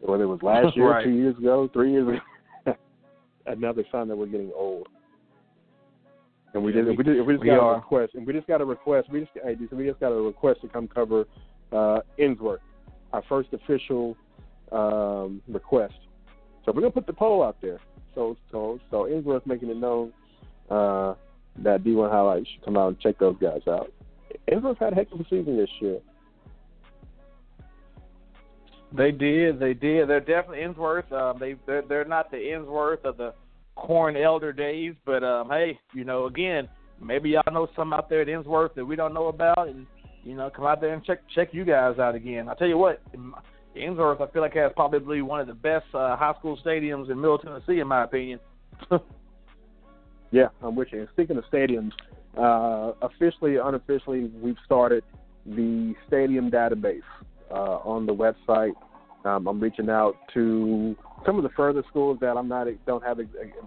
Whether 0.01 0.23
it 0.23 0.27
was 0.27 0.39
last 0.43 0.75
year, 0.75 0.91
Right. 0.91 1.05
two 1.05 1.11
years 1.11 1.37
ago, 1.37 1.69
three 1.71 1.91
years 1.93 2.07
ago. 2.65 2.75
Another 3.47 3.83
sign 3.91 4.07
that 4.09 4.15
we're 4.17 4.25
getting 4.25 4.51
old. 4.55 4.87
And 6.53 6.63
we 6.63 6.71
Yeah, 6.73 6.81
did. 6.81 6.87
we- 6.91 6.95
We, 6.97 7.03
did. 7.03 7.25
We 7.27 7.33
just 7.35 7.41
we 7.43 7.47
got 7.49 7.59
are. 7.59 7.73
a 7.73 7.75
request, 7.77 8.13
and 8.15 8.25
we 8.27 8.33
just 8.33 8.47
got 8.47 8.61
a 8.61 8.65
request. 8.65 9.09
We 9.11 9.21
just, 9.21 9.31
hey, 9.43 9.55
we 9.71 9.85
just 9.85 9.99
got 9.99 10.09
a 10.11 10.15
request 10.21 10.61
to 10.61 10.67
come 10.67 10.87
cover 10.87 11.25
uh, 11.71 11.99
Ensworth, 12.19 12.59
our 13.13 13.23
first 13.29 13.49
official 13.53 14.15
um, 14.71 15.41
request. 15.47 15.93
So 16.65 16.71
we're 16.73 16.81
gonna 16.81 16.91
put 16.91 17.05
the 17.07 17.13
poll 17.13 17.43
out 17.43 17.57
there. 17.61 17.79
So, 18.15 18.37
so, 18.51 18.79
so 18.89 19.03
Ensworth 19.03 19.45
making 19.45 19.69
it 19.69 19.77
known. 19.77 20.11
Uh, 20.69 21.13
that 21.57 21.83
D1 21.83 22.09
highlights 22.09 22.49
should 22.49 22.65
come 22.65 22.77
out 22.77 22.89
and 22.89 22.99
check 22.99 23.17
those 23.19 23.35
guys 23.39 23.61
out. 23.67 23.91
Ensworth 24.51 24.77
had 24.79 24.93
a 24.93 24.95
heck 24.95 25.11
of 25.11 25.19
a 25.19 25.23
season 25.25 25.57
this 25.57 25.69
year. 25.79 25.99
They 28.95 29.11
did. 29.11 29.59
They 29.59 29.73
did. 29.73 30.09
They're 30.09 30.19
definitely 30.19 30.59
Ensworth. 30.59 31.11
Um, 31.11 31.37
they 31.39 31.55
they're, 31.65 31.81
they're 31.81 32.05
not 32.05 32.31
the 32.31 32.37
Ensworth 32.37 33.03
of 33.03 33.17
the 33.17 33.33
Corn 33.75 34.15
Elder 34.15 34.53
days, 34.53 34.93
but 35.05 35.23
um, 35.23 35.49
hey, 35.49 35.77
you 35.93 36.05
know, 36.05 36.25
again, 36.25 36.69
maybe 37.01 37.31
y'all 37.31 37.43
know 37.51 37.67
some 37.75 37.93
out 37.93 38.09
there 38.09 38.21
at 38.21 38.27
Ensworth 38.27 38.73
that 38.75 38.85
we 38.85 38.95
don't 38.95 39.13
know 39.13 39.27
about, 39.27 39.67
and 39.67 39.85
you 40.23 40.35
know, 40.35 40.49
come 40.49 40.65
out 40.65 40.81
there 40.81 40.93
and 40.93 41.03
check 41.03 41.19
check 41.33 41.49
you 41.51 41.65
guys 41.65 41.99
out 41.99 42.15
again. 42.15 42.47
I'll 42.47 42.55
tell 42.55 42.67
you 42.67 42.77
what, 42.77 43.01
Ensworth, 43.75 44.21
I 44.21 44.31
feel 44.31 44.41
like 44.41 44.53
has 44.53 44.71
probably 44.75 45.21
one 45.21 45.39
of 45.39 45.47
the 45.47 45.53
best 45.53 45.85
uh, 45.93 46.15
high 46.15 46.33
school 46.39 46.57
stadiums 46.65 47.09
in 47.09 47.19
Middle 47.19 47.37
Tennessee, 47.37 47.79
in 47.79 47.87
my 47.87 48.03
opinion. 48.03 48.39
yeah, 50.31 50.47
I'm 50.61 50.75
with 50.75 50.89
you. 50.91 51.07
Speaking 51.13 51.37
of 51.37 51.43
stadiums, 51.51 51.91
uh, 52.37 52.93
officially, 53.01 53.57
unofficially, 53.57 54.31
we've 54.41 54.57
started 54.65 55.03
the 55.45 55.93
stadium 56.07 56.49
database 56.49 57.01
uh, 57.51 57.77
on 57.83 58.05
the 58.05 58.13
website. 58.13 58.73
Um, 59.25 59.47
I'm 59.47 59.59
reaching 59.59 59.89
out 59.89 60.15
to 60.33 60.95
some 61.25 61.37
of 61.37 61.43
the 61.43 61.49
further 61.49 61.83
schools 61.89 62.19
that 62.21 62.37
I'm 62.37 62.47
not 62.47 62.67
don't 62.85 63.03
have 63.03 63.19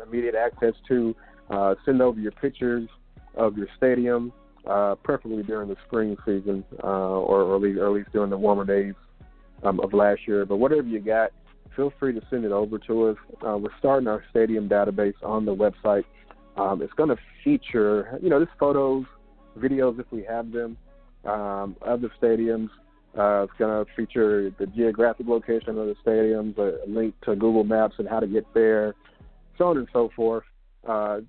immediate 0.07 0.35
access 0.35 0.75
to. 0.89 1.15
Uh, 1.51 1.75
send 1.85 2.03
over 2.03 2.21
your 2.21 2.33
pictures 2.33 2.89
of 3.35 3.57
your 3.57 3.69
stadium, 3.77 4.33
uh, 4.67 4.95
preferably 4.97 5.43
during 5.43 5.69
the 5.69 5.77
spring 5.87 6.17
season 6.27 6.63
uh, 6.85 6.87
or, 6.87 7.43
or, 7.43 7.57
at 7.57 7.93
least 7.93 8.13
during 8.13 8.29
the 8.29 8.37
warmer 8.37 8.65
days 8.65 8.95
um, 9.63 9.81
of 9.81 9.93
last 9.93 10.21
year. 10.27 10.45
But 10.45 10.57
whatever 10.57 10.87
you 10.87 11.01
got, 11.01 11.31
feel 11.75 11.93
free 11.99 12.13
to 12.13 12.21
send 12.31 12.45
it 12.45 12.53
over 12.53 12.79
to 12.79 13.09
us. 13.09 13.17
Uh, 13.47 13.57
we're 13.57 13.77
starting 13.79 14.09
our 14.09 14.25
stadium 14.31 14.69
database 14.69 15.15
on 15.23 15.45
the 15.45 15.55
website. 15.55 16.05
Um, 16.57 16.83
it's 16.83 16.93
going 16.95 17.11
to 17.11 17.17
feature, 17.45 18.19
you 18.21 18.29
know, 18.29 18.45
just 18.45 18.57
photos, 18.59 19.05
videos 19.59 19.99
if 20.01 20.07
we 20.11 20.25
have 20.25 20.51
them, 20.51 20.77
um, 21.25 21.77
of 21.83 22.01
the 22.01 22.11
stadiums. 22.21 22.69
Uh, 23.17 23.45
it's 23.45 23.53
going 23.59 23.85
to 23.85 23.91
feature 23.97 24.51
the 24.59 24.67
geographic 24.67 25.27
location 25.27 25.71
of 25.71 25.87
the 25.87 25.97
stadiums, 26.05 26.57
a, 26.59 26.85
a, 26.85 26.89
link 26.89 27.15
to 27.23 27.35
Google 27.35 27.65
Maps 27.65 27.95
and 27.99 28.09
how 28.09 28.21
to 28.21 28.27
get 28.27 28.45
there, 28.55 28.95
so 29.57 29.67
on 29.67 29.79
and 29.79 29.89
so 29.93 30.11
forth. 30.15 30.45
Uh, 30.87 31.21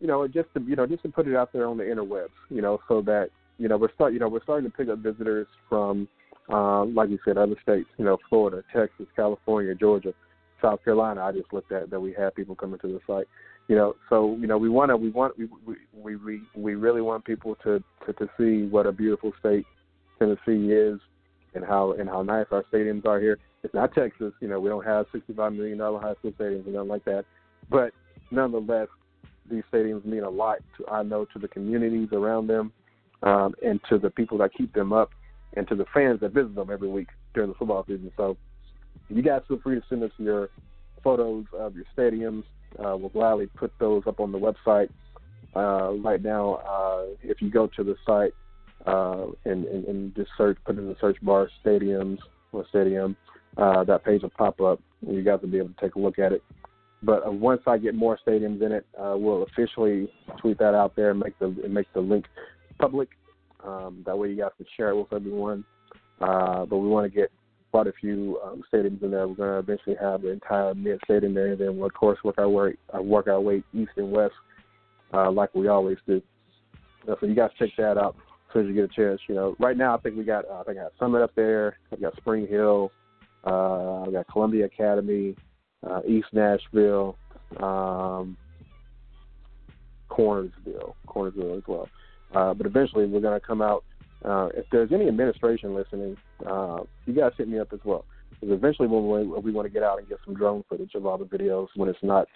you 0.00 0.06
know, 0.06 0.26
just 0.26 0.48
to 0.54 0.62
you 0.62 0.76
know, 0.76 0.86
just 0.86 1.02
to 1.02 1.08
put 1.08 1.26
it 1.26 1.36
out 1.36 1.52
there 1.52 1.66
on 1.66 1.76
the 1.76 1.84
interwebs, 1.84 2.28
you 2.48 2.62
know, 2.62 2.80
so 2.88 3.00
that 3.02 3.30
you 3.58 3.68
know 3.68 3.76
we're 3.76 3.92
start, 3.94 4.12
you 4.12 4.18
know, 4.18 4.28
we're 4.28 4.42
starting 4.42 4.70
to 4.70 4.76
pick 4.76 4.88
up 4.88 4.98
visitors 4.98 5.46
from, 5.68 6.08
um, 6.48 6.94
like 6.94 7.10
you 7.10 7.18
said, 7.24 7.36
other 7.36 7.56
states, 7.62 7.88
you 7.98 8.04
know, 8.04 8.18
Florida, 8.28 8.62
Texas, 8.74 9.06
California, 9.16 9.74
Georgia, 9.74 10.14
South 10.62 10.82
Carolina. 10.84 11.22
I 11.22 11.32
just 11.32 11.52
looked 11.52 11.72
at 11.72 11.90
that 11.90 12.00
we 12.00 12.12
have 12.14 12.34
people 12.34 12.54
coming 12.54 12.78
to 12.80 12.88
the 12.88 13.00
site, 13.06 13.26
you 13.68 13.76
know, 13.76 13.96
so 14.08 14.36
you 14.40 14.46
know, 14.46 14.56
we 14.58 14.68
want 14.68 14.90
to, 14.90 14.96
we 14.96 15.10
want, 15.10 15.36
we 15.38 15.48
we 15.92 16.16
we 16.16 16.40
we 16.54 16.74
really 16.74 17.02
want 17.02 17.24
people 17.24 17.56
to 17.64 17.82
to 18.06 18.12
to 18.14 18.28
see 18.38 18.66
what 18.68 18.86
a 18.86 18.92
beautiful 18.92 19.32
state 19.40 19.66
Tennessee 20.18 20.72
is 20.72 20.98
and 21.54 21.64
how 21.64 21.92
and 21.92 22.08
how 22.08 22.22
nice 22.22 22.46
our 22.52 22.64
stadiums 22.72 23.04
are 23.06 23.20
here. 23.20 23.38
It's 23.62 23.74
not 23.74 23.94
Texas, 23.94 24.32
you 24.40 24.48
know, 24.48 24.60
we 24.60 24.68
don't 24.68 24.84
have 24.84 25.06
sixty-five 25.12 25.52
million 25.52 25.78
dollar 25.78 26.00
high 26.00 26.14
school 26.14 26.32
stadiums 26.32 26.64
and 26.66 26.74
nothing 26.74 26.88
like 26.88 27.04
that, 27.06 27.24
but 27.68 27.90
nonetheless, 28.30 28.88
these 29.50 29.62
stadiums 29.72 30.04
mean 30.04 30.22
a 30.22 30.30
lot. 30.30 30.58
To, 30.76 30.88
I 30.88 31.02
know 31.02 31.24
to 31.32 31.38
the 31.38 31.48
communities 31.48 32.08
around 32.12 32.46
them, 32.46 32.72
um, 33.22 33.54
and 33.64 33.80
to 33.88 33.98
the 33.98 34.10
people 34.10 34.38
that 34.38 34.54
keep 34.54 34.72
them 34.72 34.92
up, 34.92 35.10
and 35.56 35.66
to 35.68 35.74
the 35.74 35.86
fans 35.92 36.20
that 36.20 36.32
visit 36.32 36.54
them 36.54 36.70
every 36.70 36.88
week 36.88 37.08
during 37.34 37.50
the 37.50 37.56
football 37.56 37.84
season. 37.86 38.12
So, 38.16 38.36
you 39.08 39.22
guys 39.22 39.42
feel 39.48 39.60
free 39.60 39.76
to 39.76 39.82
send 39.88 40.02
us 40.02 40.10
your 40.18 40.50
photos 41.02 41.44
of 41.58 41.74
your 41.76 41.84
stadiums. 41.96 42.44
Uh, 42.78 42.96
we'll 42.96 43.10
gladly 43.10 43.46
put 43.46 43.72
those 43.78 44.02
up 44.06 44.20
on 44.20 44.32
the 44.32 44.38
website. 44.38 44.88
Uh, 45.54 45.92
right 45.94 46.22
now, 46.22 46.54
uh, 46.68 47.06
if 47.22 47.40
you 47.40 47.50
go 47.50 47.66
to 47.68 47.84
the 47.84 47.94
site 48.04 48.34
uh, 48.86 49.26
and, 49.44 49.64
and, 49.64 49.84
and, 49.84 50.14
just 50.14 50.30
search, 50.36 50.58
put 50.66 50.76
in 50.76 50.86
the 50.86 50.96
search 51.00 51.16
bar 51.22 51.48
stadiums 51.64 52.18
or 52.52 52.66
stadium, 52.68 53.16
uh, 53.56 53.84
that 53.84 54.04
page 54.04 54.22
will 54.22 54.30
pop 54.30 54.60
up. 54.60 54.80
And 55.06 55.16
you 55.16 55.22
guys 55.22 55.38
will 55.40 55.48
be 55.48 55.58
able 55.58 55.68
to 55.68 55.80
take 55.80 55.94
a 55.94 55.98
look 55.98 56.18
at 56.18 56.32
it. 56.32 56.42
But 57.02 57.26
uh, 57.26 57.30
once 57.30 57.62
I 57.66 57.78
get 57.78 57.94
more 57.94 58.18
stadiums 58.26 58.60
in 58.60 58.72
it, 58.72 58.84
we'll 58.98 59.44
officially 59.44 60.12
tweet 60.38 60.58
that 60.58 60.74
out 60.74 60.96
there 60.96 61.12
and 61.12 61.20
make 61.20 61.38
the 61.38 61.46
and 61.46 61.72
make 61.72 61.90
the 61.94 62.00
link 62.00 62.26
public. 62.78 63.10
Um, 63.66 64.02
that 64.06 64.16
way, 64.16 64.30
you 64.30 64.36
guys 64.36 64.52
can 64.56 64.66
share 64.76 64.90
it 64.90 64.96
with 64.96 65.12
everyone. 65.12 65.64
Uh, 66.20 66.64
but 66.64 66.78
we 66.78 66.88
want 66.88 67.10
to 67.10 67.14
get 67.14 67.30
quite 67.70 67.86
a 67.86 67.92
few 68.00 68.40
um, 68.44 68.62
stadiums 68.72 69.02
in 69.02 69.10
there. 69.10 69.28
We're 69.28 69.34
going 69.34 69.50
to 69.50 69.58
eventually 69.58 69.96
have 70.00 70.22
the 70.22 70.30
entire 70.30 70.74
mid 70.74 70.98
stadium 71.04 71.34
there, 71.34 71.52
and 71.52 71.60
then 71.60 71.76
we'll 71.76 71.88
of 71.88 71.94
course 71.94 72.18
work 72.24 72.38
our 72.38 72.48
way 72.48 72.74
uh, 72.96 73.02
work 73.02 73.26
our 73.26 73.40
way 73.40 73.62
east 73.74 73.90
and 73.96 74.10
west, 74.10 74.34
uh, 75.12 75.30
like 75.30 75.54
we 75.54 75.68
always 75.68 75.98
do. 76.06 76.22
So 77.06 77.16
you 77.22 77.34
guys 77.34 77.50
check 77.58 77.68
that 77.78 77.98
out 77.98 78.16
as 78.18 78.52
soon 78.52 78.62
as 78.62 78.68
you 78.68 78.74
get 78.74 78.84
a 78.90 78.94
chance. 78.94 79.20
You 79.28 79.34
know, 79.34 79.56
right 79.58 79.76
now 79.76 79.94
I 79.94 80.00
think 80.00 80.16
we 80.16 80.24
got 80.24 80.48
uh, 80.48 80.60
I 80.60 80.64
think 80.64 80.78
I 80.78 80.84
got 80.84 80.92
Summit 80.98 81.22
up 81.22 81.34
there. 81.34 81.76
I've 81.92 82.00
got 82.00 82.16
Spring 82.16 82.46
Hill. 82.46 82.90
Uh, 83.46 84.02
I've 84.02 84.12
got 84.12 84.26
Columbia 84.28 84.64
Academy, 84.64 85.36
uh, 85.88 86.00
East 86.08 86.28
Nashville, 86.32 87.16
um, 87.58 88.36
Cornersville, 90.10 90.94
Cornersville 91.06 91.58
as 91.58 91.62
well. 91.68 91.88
Uh, 92.36 92.52
but 92.52 92.66
eventually 92.66 93.06
we're 93.06 93.20
going 93.20 93.38
to 93.38 93.46
come 93.46 93.62
out. 93.62 93.82
Uh, 94.24 94.48
if 94.54 94.66
there's 94.70 94.92
any 94.92 95.08
administration 95.08 95.74
listening, 95.74 96.16
uh, 96.46 96.80
you 97.06 97.14
guys 97.14 97.32
hit 97.38 97.48
me 97.48 97.58
up 97.58 97.72
as 97.72 97.80
well. 97.84 98.04
Because 98.30 98.54
eventually 98.54 98.88
when 98.88 99.30
we, 99.30 99.40
we 99.40 99.52
want 99.52 99.66
to 99.66 99.72
get 99.72 99.82
out 99.82 99.98
and 99.98 100.08
get 100.08 100.18
some 100.24 100.34
drone 100.34 100.62
footage 100.68 100.94
of 100.94 101.06
all 101.06 101.16
the 101.16 101.24
videos 101.24 101.68
when 101.76 101.88
it's 101.88 101.98
not 102.02 102.26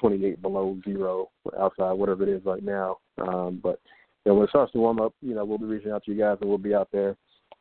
28 0.00 0.40
below 0.40 0.78
zero 0.84 1.28
outside, 1.58 1.92
whatever 1.92 2.22
it 2.22 2.30
is 2.30 2.44
right 2.44 2.62
now. 2.62 2.98
Um, 3.18 3.60
but 3.62 3.80
you 4.24 4.32
know, 4.32 4.34
when 4.36 4.44
it 4.44 4.50
starts 4.50 4.72
to 4.72 4.78
warm 4.78 5.00
up, 5.00 5.12
you 5.20 5.34
know, 5.34 5.44
we'll 5.44 5.58
be 5.58 5.66
reaching 5.66 5.90
out 5.90 6.04
to 6.04 6.12
you 6.12 6.18
guys 6.18 6.38
and 6.40 6.48
we'll 6.48 6.58
be 6.58 6.74
out 6.74 6.88
there 6.90 7.16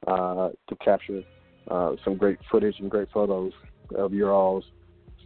uh, 0.07 0.49
to 0.69 0.75
capture 0.83 1.21
uh, 1.69 1.93
some 2.05 2.15
great 2.15 2.37
footage 2.49 2.75
and 2.79 2.89
great 2.89 3.09
photos 3.13 3.51
of 3.95 4.13
your 4.13 4.31
all's 4.31 4.63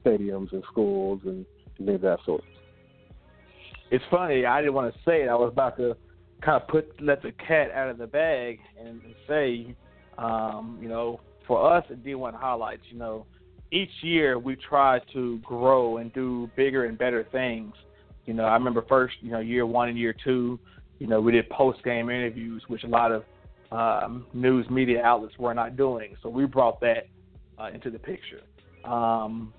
stadiums 0.03 0.51
and 0.53 0.63
schools 0.71 1.21
and 1.25 1.45
things 1.77 1.95
of 1.95 2.01
that 2.01 2.19
sort. 2.25 2.43
It's 3.91 4.03
funny. 4.09 4.45
I 4.45 4.61
didn't 4.61 4.73
want 4.73 4.91
to 4.91 4.99
say 5.05 5.23
it. 5.23 5.27
I 5.27 5.35
was 5.35 5.51
about 5.51 5.77
to 5.77 5.97
kind 6.41 6.61
of 6.61 6.67
put 6.67 7.01
let 7.01 7.21
the 7.21 7.31
cat 7.33 7.71
out 7.71 7.89
of 7.89 7.97
the 7.97 8.07
bag 8.07 8.59
and, 8.79 9.01
say, 9.27 9.75
um, 10.17 10.77
you 10.81 10.89
know, 10.89 11.19
for 11.47 11.71
us 11.71 11.83
at 11.89 12.03
D1 12.03 12.33
Highlights, 12.33 12.83
you 12.89 12.97
know, 12.97 13.25
each 13.71 13.91
year 14.01 14.37
we 14.37 14.55
try 14.55 14.99
to 15.13 15.39
grow 15.39 15.97
and 15.97 16.13
do 16.13 16.49
bigger 16.55 16.85
and 16.85 16.97
better 16.97 17.25
things. 17.31 17.73
You 18.25 18.33
know, 18.33 18.43
I 18.43 18.53
remember 18.53 18.83
first, 18.87 19.15
you 19.21 19.31
know, 19.31 19.39
year 19.39 19.65
one 19.65 19.89
and 19.89 19.97
year 19.97 20.15
two, 20.23 20.59
you 20.99 21.07
know, 21.07 21.19
we 21.19 21.31
did 21.31 21.49
post 21.49 21.83
game 21.83 22.09
interviews, 22.09 22.63
which 22.67 22.83
a 22.83 22.87
lot 22.87 23.11
of 23.11 23.23
um, 23.71 24.25
news 24.33 24.69
media 24.69 25.01
outlets 25.03 25.37
were 25.39 25.53
not 25.53 25.77
doing. 25.77 26.15
So 26.21 26.29
we 26.29 26.45
brought 26.45 26.79
that 26.81 27.07
uh, 27.57 27.69
into 27.73 27.89
the 27.89 27.99
picture. 27.99 28.41
Um, 28.83 29.53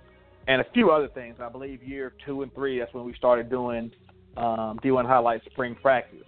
and 0.49 0.61
a 0.61 0.65
few 0.75 0.91
other 0.91 1.09
things. 1.09 1.37
I 1.41 1.49
believe 1.49 1.83
year 1.83 2.13
two 2.27 2.43
and 2.43 2.53
three, 2.55 2.79
that's 2.79 2.93
when 2.93 3.05
we 3.05 3.15
started 3.15 3.49
doing 3.49 3.91
um, 4.37 4.79
D1 4.85 5.07
Highlights 5.07 5.45
Spring 5.47 5.77
Practice. 5.81 6.21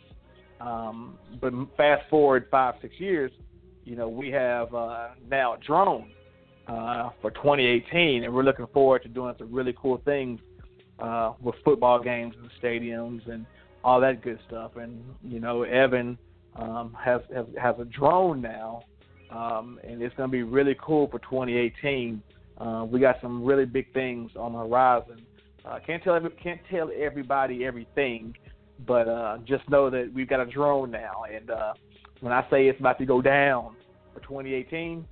Um, 0.64 1.18
but 1.40 1.52
fast 1.76 2.08
forward 2.08 2.46
five, 2.50 2.74
six 2.80 2.94
years, 2.98 3.30
you 3.84 3.96
know, 3.96 4.08
we 4.08 4.30
have 4.30 4.74
uh, 4.74 5.08
now 5.30 5.56
drone 5.64 6.10
uh, 6.66 7.10
for 7.20 7.30
2018, 7.32 8.24
and 8.24 8.34
we're 8.34 8.42
looking 8.42 8.66
forward 8.72 9.02
to 9.02 9.08
doing 9.08 9.34
some 9.38 9.52
really 9.52 9.74
cool 9.80 10.00
things 10.04 10.40
uh, 10.98 11.32
with 11.40 11.54
football 11.64 12.02
games 12.02 12.34
the 12.42 12.66
stadiums 12.66 13.28
and 13.30 13.44
all 13.82 14.00
that 14.00 14.22
good 14.22 14.38
stuff. 14.48 14.76
And 14.76 15.04
you 15.22 15.40
know, 15.40 15.62
Evan 15.62 16.16
um, 16.56 16.96
has, 16.98 17.20
has 17.34 17.46
has 17.60 17.74
a 17.78 17.84
drone 17.84 18.40
now, 18.40 18.84
um, 19.30 19.78
and 19.84 20.00
it's 20.00 20.14
going 20.16 20.30
to 20.30 20.32
be 20.32 20.42
really 20.42 20.76
cool 20.80 21.08
for 21.08 21.18
2018. 21.18 22.22
Uh, 22.56 22.86
we 22.88 23.00
got 23.00 23.16
some 23.20 23.44
really 23.44 23.66
big 23.66 23.92
things 23.92 24.30
on 24.36 24.52
the 24.52 24.58
horizon. 24.58 25.20
Uh, 25.64 25.78
can't 25.84 26.02
tell 26.02 26.14
every, 26.14 26.30
can't 26.30 26.60
tell 26.70 26.90
everybody 26.96 27.64
everything, 27.64 28.34
but 28.86 29.08
uh, 29.08 29.38
just 29.46 29.68
know 29.68 29.90
that 29.90 30.10
we've 30.12 30.28
got 30.28 30.40
a 30.40 30.46
drone 30.46 30.90
now. 30.90 31.24
And 31.32 31.50
uh, 31.50 31.74
when 32.20 32.32
I 32.32 32.46
say 32.50 32.68
it's 32.68 32.80
about 32.80 32.98
to 32.98 33.06
go 33.06 33.20
down 33.22 33.76
for 34.12 34.20
2018, 34.20 35.06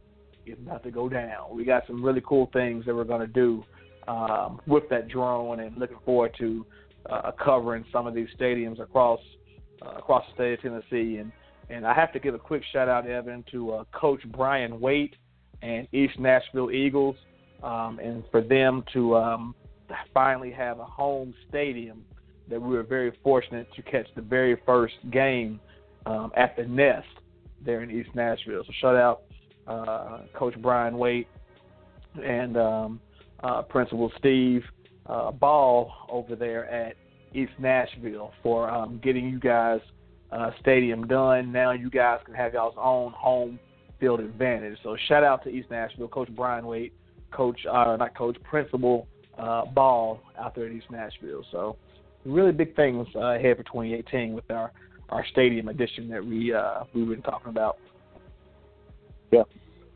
it's 0.46 0.60
about 0.60 0.82
to 0.84 0.90
go 0.90 1.08
down. 1.08 1.54
We 1.54 1.64
got 1.64 1.86
some 1.86 2.02
really 2.02 2.22
cool 2.26 2.50
things 2.52 2.84
that 2.86 2.94
we're 2.94 3.04
going 3.04 3.20
to 3.20 3.26
do 3.26 3.64
um, 4.08 4.60
with 4.66 4.88
that 4.90 5.08
drone, 5.08 5.60
and 5.60 5.76
looking 5.76 5.98
forward 6.04 6.34
to 6.38 6.66
uh, 7.08 7.32
covering 7.32 7.84
some 7.92 8.06
of 8.06 8.14
these 8.14 8.28
stadiums 8.38 8.80
across 8.80 9.20
uh, 9.82 9.98
across 9.98 10.24
the 10.28 10.34
state 10.34 10.52
of 10.54 10.60
Tennessee. 10.62 11.18
And 11.18 11.32
and 11.70 11.86
I 11.86 11.94
have 11.94 12.12
to 12.12 12.18
give 12.18 12.34
a 12.34 12.38
quick 12.38 12.62
shout 12.72 12.88
out, 12.88 13.06
Evan, 13.06 13.44
to 13.52 13.72
uh, 13.72 13.84
Coach 13.92 14.20
Brian 14.32 14.80
Waite 14.80 15.14
and 15.62 15.86
East 15.92 16.18
Nashville 16.18 16.70
Eagles, 16.70 17.16
um, 17.62 18.00
and 18.02 18.24
for 18.30 18.40
them 18.42 18.84
to 18.92 19.16
um, 19.16 19.54
finally 20.12 20.50
have 20.50 20.80
a 20.80 20.84
home 20.84 21.34
stadium 21.48 22.04
that 22.48 22.60
we 22.60 22.74
were 22.74 22.82
very 22.82 23.12
fortunate 23.22 23.66
to 23.74 23.82
catch 23.82 24.06
the 24.14 24.22
very 24.22 24.56
first 24.66 24.94
game 25.10 25.60
um, 26.06 26.32
at 26.36 26.56
the 26.56 26.64
Nest 26.64 27.06
there 27.64 27.82
in 27.82 27.90
East 27.90 28.10
Nashville. 28.14 28.62
So 28.66 28.72
shout 28.80 28.96
out 28.96 29.22
uh, 29.66 30.22
Coach 30.34 30.54
Brian 30.60 30.98
Waite 30.98 31.28
and 32.22 32.56
um, 32.56 33.00
uh, 33.42 33.62
Principal 33.62 34.10
Steve 34.18 34.62
uh, 35.06 35.30
Ball 35.30 35.92
over 36.10 36.36
there 36.36 36.66
at 36.68 36.96
East 37.34 37.52
Nashville 37.58 38.32
for 38.42 38.70
um, 38.70 39.00
getting 39.02 39.28
you 39.28 39.38
guys 39.38 39.80
uh, 40.30 40.50
stadium 40.60 41.06
done. 41.06 41.52
Now 41.52 41.72
you 41.72 41.90
guys 41.90 42.20
can 42.24 42.34
have 42.34 42.54
y'all's 42.54 42.74
own 42.76 43.12
home 43.12 43.58
field 44.00 44.20
advantage. 44.20 44.78
So 44.82 44.96
shout 45.08 45.24
out 45.24 45.44
to 45.44 45.50
East 45.50 45.70
Nashville, 45.70 46.08
Coach 46.08 46.28
Brian 46.34 46.66
Waite, 46.66 46.92
Coach 47.30 47.60
uh, 47.70 47.96
not 47.96 48.16
Coach 48.16 48.36
Principal 48.42 49.06
uh, 49.38 49.64
Ball 49.66 50.20
out 50.38 50.54
there 50.54 50.66
at 50.66 50.72
East 50.72 50.90
Nashville. 50.90 51.44
So 51.50 51.76
really 52.24 52.52
big 52.52 52.74
things 52.76 53.06
uh, 53.14 53.34
ahead 53.34 53.56
for 53.56 53.62
2018 53.64 54.34
with 54.34 54.50
our 54.50 54.72
our 55.08 55.26
stadium 55.26 55.68
addition 55.68 56.08
that 56.08 56.24
we 56.24 56.52
uh, 56.54 56.84
we've 56.94 57.08
been 57.08 57.22
talking 57.22 57.50
about. 57.50 57.78
Yeah, 59.30 59.42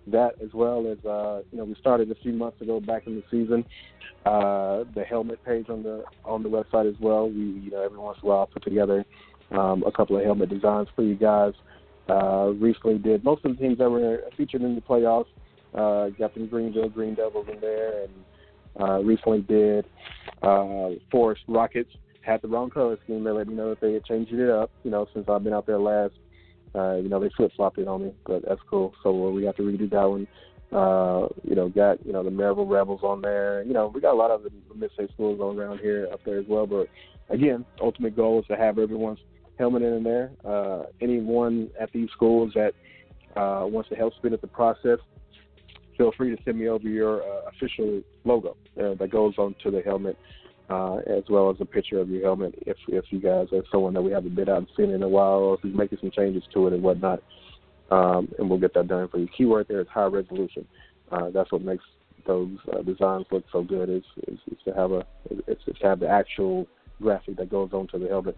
that 0.08 0.34
as 0.42 0.52
well 0.52 0.86
as 0.90 1.04
uh, 1.04 1.42
you 1.50 1.58
know 1.58 1.64
we 1.64 1.74
started 1.80 2.10
a 2.10 2.14
few 2.16 2.32
months 2.32 2.60
ago 2.60 2.80
back 2.80 3.06
in 3.06 3.16
the 3.16 3.22
season. 3.30 3.64
Uh, 4.24 4.84
the 4.94 5.04
helmet 5.08 5.42
page 5.44 5.68
on 5.68 5.82
the 5.82 6.04
on 6.24 6.42
the 6.42 6.48
website 6.48 6.88
as 6.88 6.98
well. 7.00 7.28
We 7.28 7.40
you 7.40 7.70
know 7.70 7.82
every 7.82 7.98
once 7.98 8.18
in 8.22 8.28
a 8.28 8.32
while 8.32 8.46
put 8.46 8.64
together 8.64 9.04
um, 9.52 9.84
a 9.86 9.92
couple 9.92 10.16
of 10.16 10.24
helmet 10.24 10.50
designs 10.50 10.88
for 10.94 11.02
you 11.02 11.14
guys. 11.14 11.54
Uh, 12.08 12.52
recently 12.58 12.98
did 12.98 13.24
most 13.24 13.44
of 13.44 13.56
the 13.56 13.62
teams 13.62 13.78
that 13.78 13.90
were 13.90 14.22
featured 14.36 14.62
in 14.62 14.74
the 14.74 14.80
playoffs. 14.80 15.26
Uh, 15.74 16.08
got 16.10 16.32
the 16.34 16.40
Greeneville 16.40 16.92
Greene 16.92 17.14
Devils 17.14 17.48
in 17.52 17.60
there, 17.60 18.04
and 18.04 18.12
uh, 18.80 18.98
recently 19.02 19.40
did 19.42 19.84
uh, 20.42 20.90
Forrest 21.10 21.42
Rockets. 21.48 21.90
Had 22.26 22.42
the 22.42 22.48
wrong 22.48 22.70
color 22.70 22.98
scheme. 23.04 23.22
They 23.22 23.30
let 23.30 23.46
me 23.46 23.54
know 23.54 23.70
that 23.70 23.80
they 23.80 23.92
had 23.92 24.04
changed 24.04 24.32
it 24.32 24.50
up. 24.50 24.70
You 24.82 24.90
know, 24.90 25.06
since 25.14 25.28
I've 25.28 25.44
been 25.44 25.52
out 25.52 25.64
there 25.64 25.78
last, 25.78 26.14
uh, 26.74 26.96
you 26.96 27.08
know, 27.08 27.20
they 27.20 27.30
flip 27.36 27.52
flopped 27.54 27.78
it 27.78 27.86
on 27.86 28.02
me, 28.02 28.12
but 28.26 28.42
that's 28.46 28.60
cool. 28.68 28.94
So 29.04 29.10
uh, 29.10 29.30
we 29.30 29.42
got 29.42 29.56
to 29.56 29.62
redo 29.62 29.88
that 29.90 30.10
one. 30.10 30.26
Uh, 30.72 31.28
you 31.44 31.54
know, 31.54 31.68
got 31.68 32.04
you 32.04 32.12
know 32.12 32.24
the 32.24 32.30
Maryville 32.30 32.68
Rebels 32.68 33.00
on 33.04 33.20
there. 33.20 33.62
You 33.62 33.72
know, 33.72 33.92
we 33.94 34.00
got 34.00 34.12
a 34.12 34.16
lot 34.16 34.32
of 34.32 34.42
the 34.42 34.50
mid-state 34.74 35.10
schools 35.12 35.38
going 35.38 35.56
around 35.56 35.78
here 35.78 36.08
up 36.12 36.20
there 36.24 36.40
as 36.40 36.46
well. 36.48 36.66
But 36.66 36.88
again, 37.30 37.64
ultimate 37.80 38.16
goal 38.16 38.40
is 38.40 38.46
to 38.48 38.56
have 38.56 38.78
everyone's 38.78 39.20
helmet 39.58 39.82
in 39.82 40.02
there. 40.02 40.32
Uh, 40.44 40.84
anyone 41.00 41.70
at 41.80 41.92
these 41.92 42.08
schools 42.10 42.52
that 42.56 42.74
uh, 43.36 43.64
wants 43.66 43.88
to 43.90 43.94
help 43.94 44.14
speed 44.16 44.32
up 44.32 44.40
the 44.40 44.48
process, 44.48 44.98
feel 45.96 46.12
free 46.16 46.34
to 46.34 46.42
send 46.44 46.58
me 46.58 46.68
over 46.68 46.88
your 46.88 47.22
uh, 47.22 47.48
official 47.54 48.02
logo 48.24 48.56
uh, 48.80 48.94
that 48.94 49.10
goes 49.10 49.34
onto 49.38 49.70
the 49.70 49.82
helmet, 49.82 50.18
uh, 50.68 50.96
as 50.96 51.24
well 51.28 51.50
as 51.50 51.56
a 51.60 51.64
picture 51.64 52.00
of 52.00 52.08
your 52.08 52.22
helmet 52.22 52.54
if 52.66 52.76
if 52.88 53.04
you 53.10 53.20
guys 53.20 53.46
are 53.52 53.62
someone 53.70 53.94
that 53.94 54.02
we 54.02 54.10
haven't 54.10 54.34
been 54.34 54.48
out 54.48 54.58
and 54.58 54.68
seen 54.76 54.90
in 54.90 55.02
a 55.02 55.08
while, 55.08 55.38
or 55.38 55.54
if 55.54 55.60
you're 55.62 55.76
making 55.76 55.98
some 56.00 56.10
changes 56.10 56.42
to 56.52 56.66
it 56.66 56.72
and 56.72 56.82
whatnot. 56.82 57.22
Um, 57.90 58.28
and 58.38 58.50
we'll 58.50 58.58
get 58.58 58.74
that 58.74 58.88
done 58.88 59.08
for 59.08 59.18
you. 59.18 59.28
Keyword 59.36 59.68
there 59.68 59.80
is 59.80 59.86
high 59.88 60.06
resolution. 60.06 60.66
Uh, 61.12 61.30
that's 61.30 61.52
what 61.52 61.62
makes 61.62 61.84
those 62.26 62.58
uh, 62.72 62.82
designs 62.82 63.26
look 63.30 63.44
so 63.52 63.62
good. 63.62 63.88
Is, 63.88 64.02
is, 64.26 64.38
is 64.50 64.58
to 64.64 64.72
have 64.72 64.90
a 64.90 65.06
it's, 65.46 65.62
it's 65.66 65.78
to 65.78 65.86
have 65.86 66.00
the 66.00 66.08
actual 66.08 66.66
graphic 67.00 67.36
that 67.36 67.50
goes 67.50 67.70
onto 67.72 67.98
the 67.98 68.08
helmet. 68.08 68.36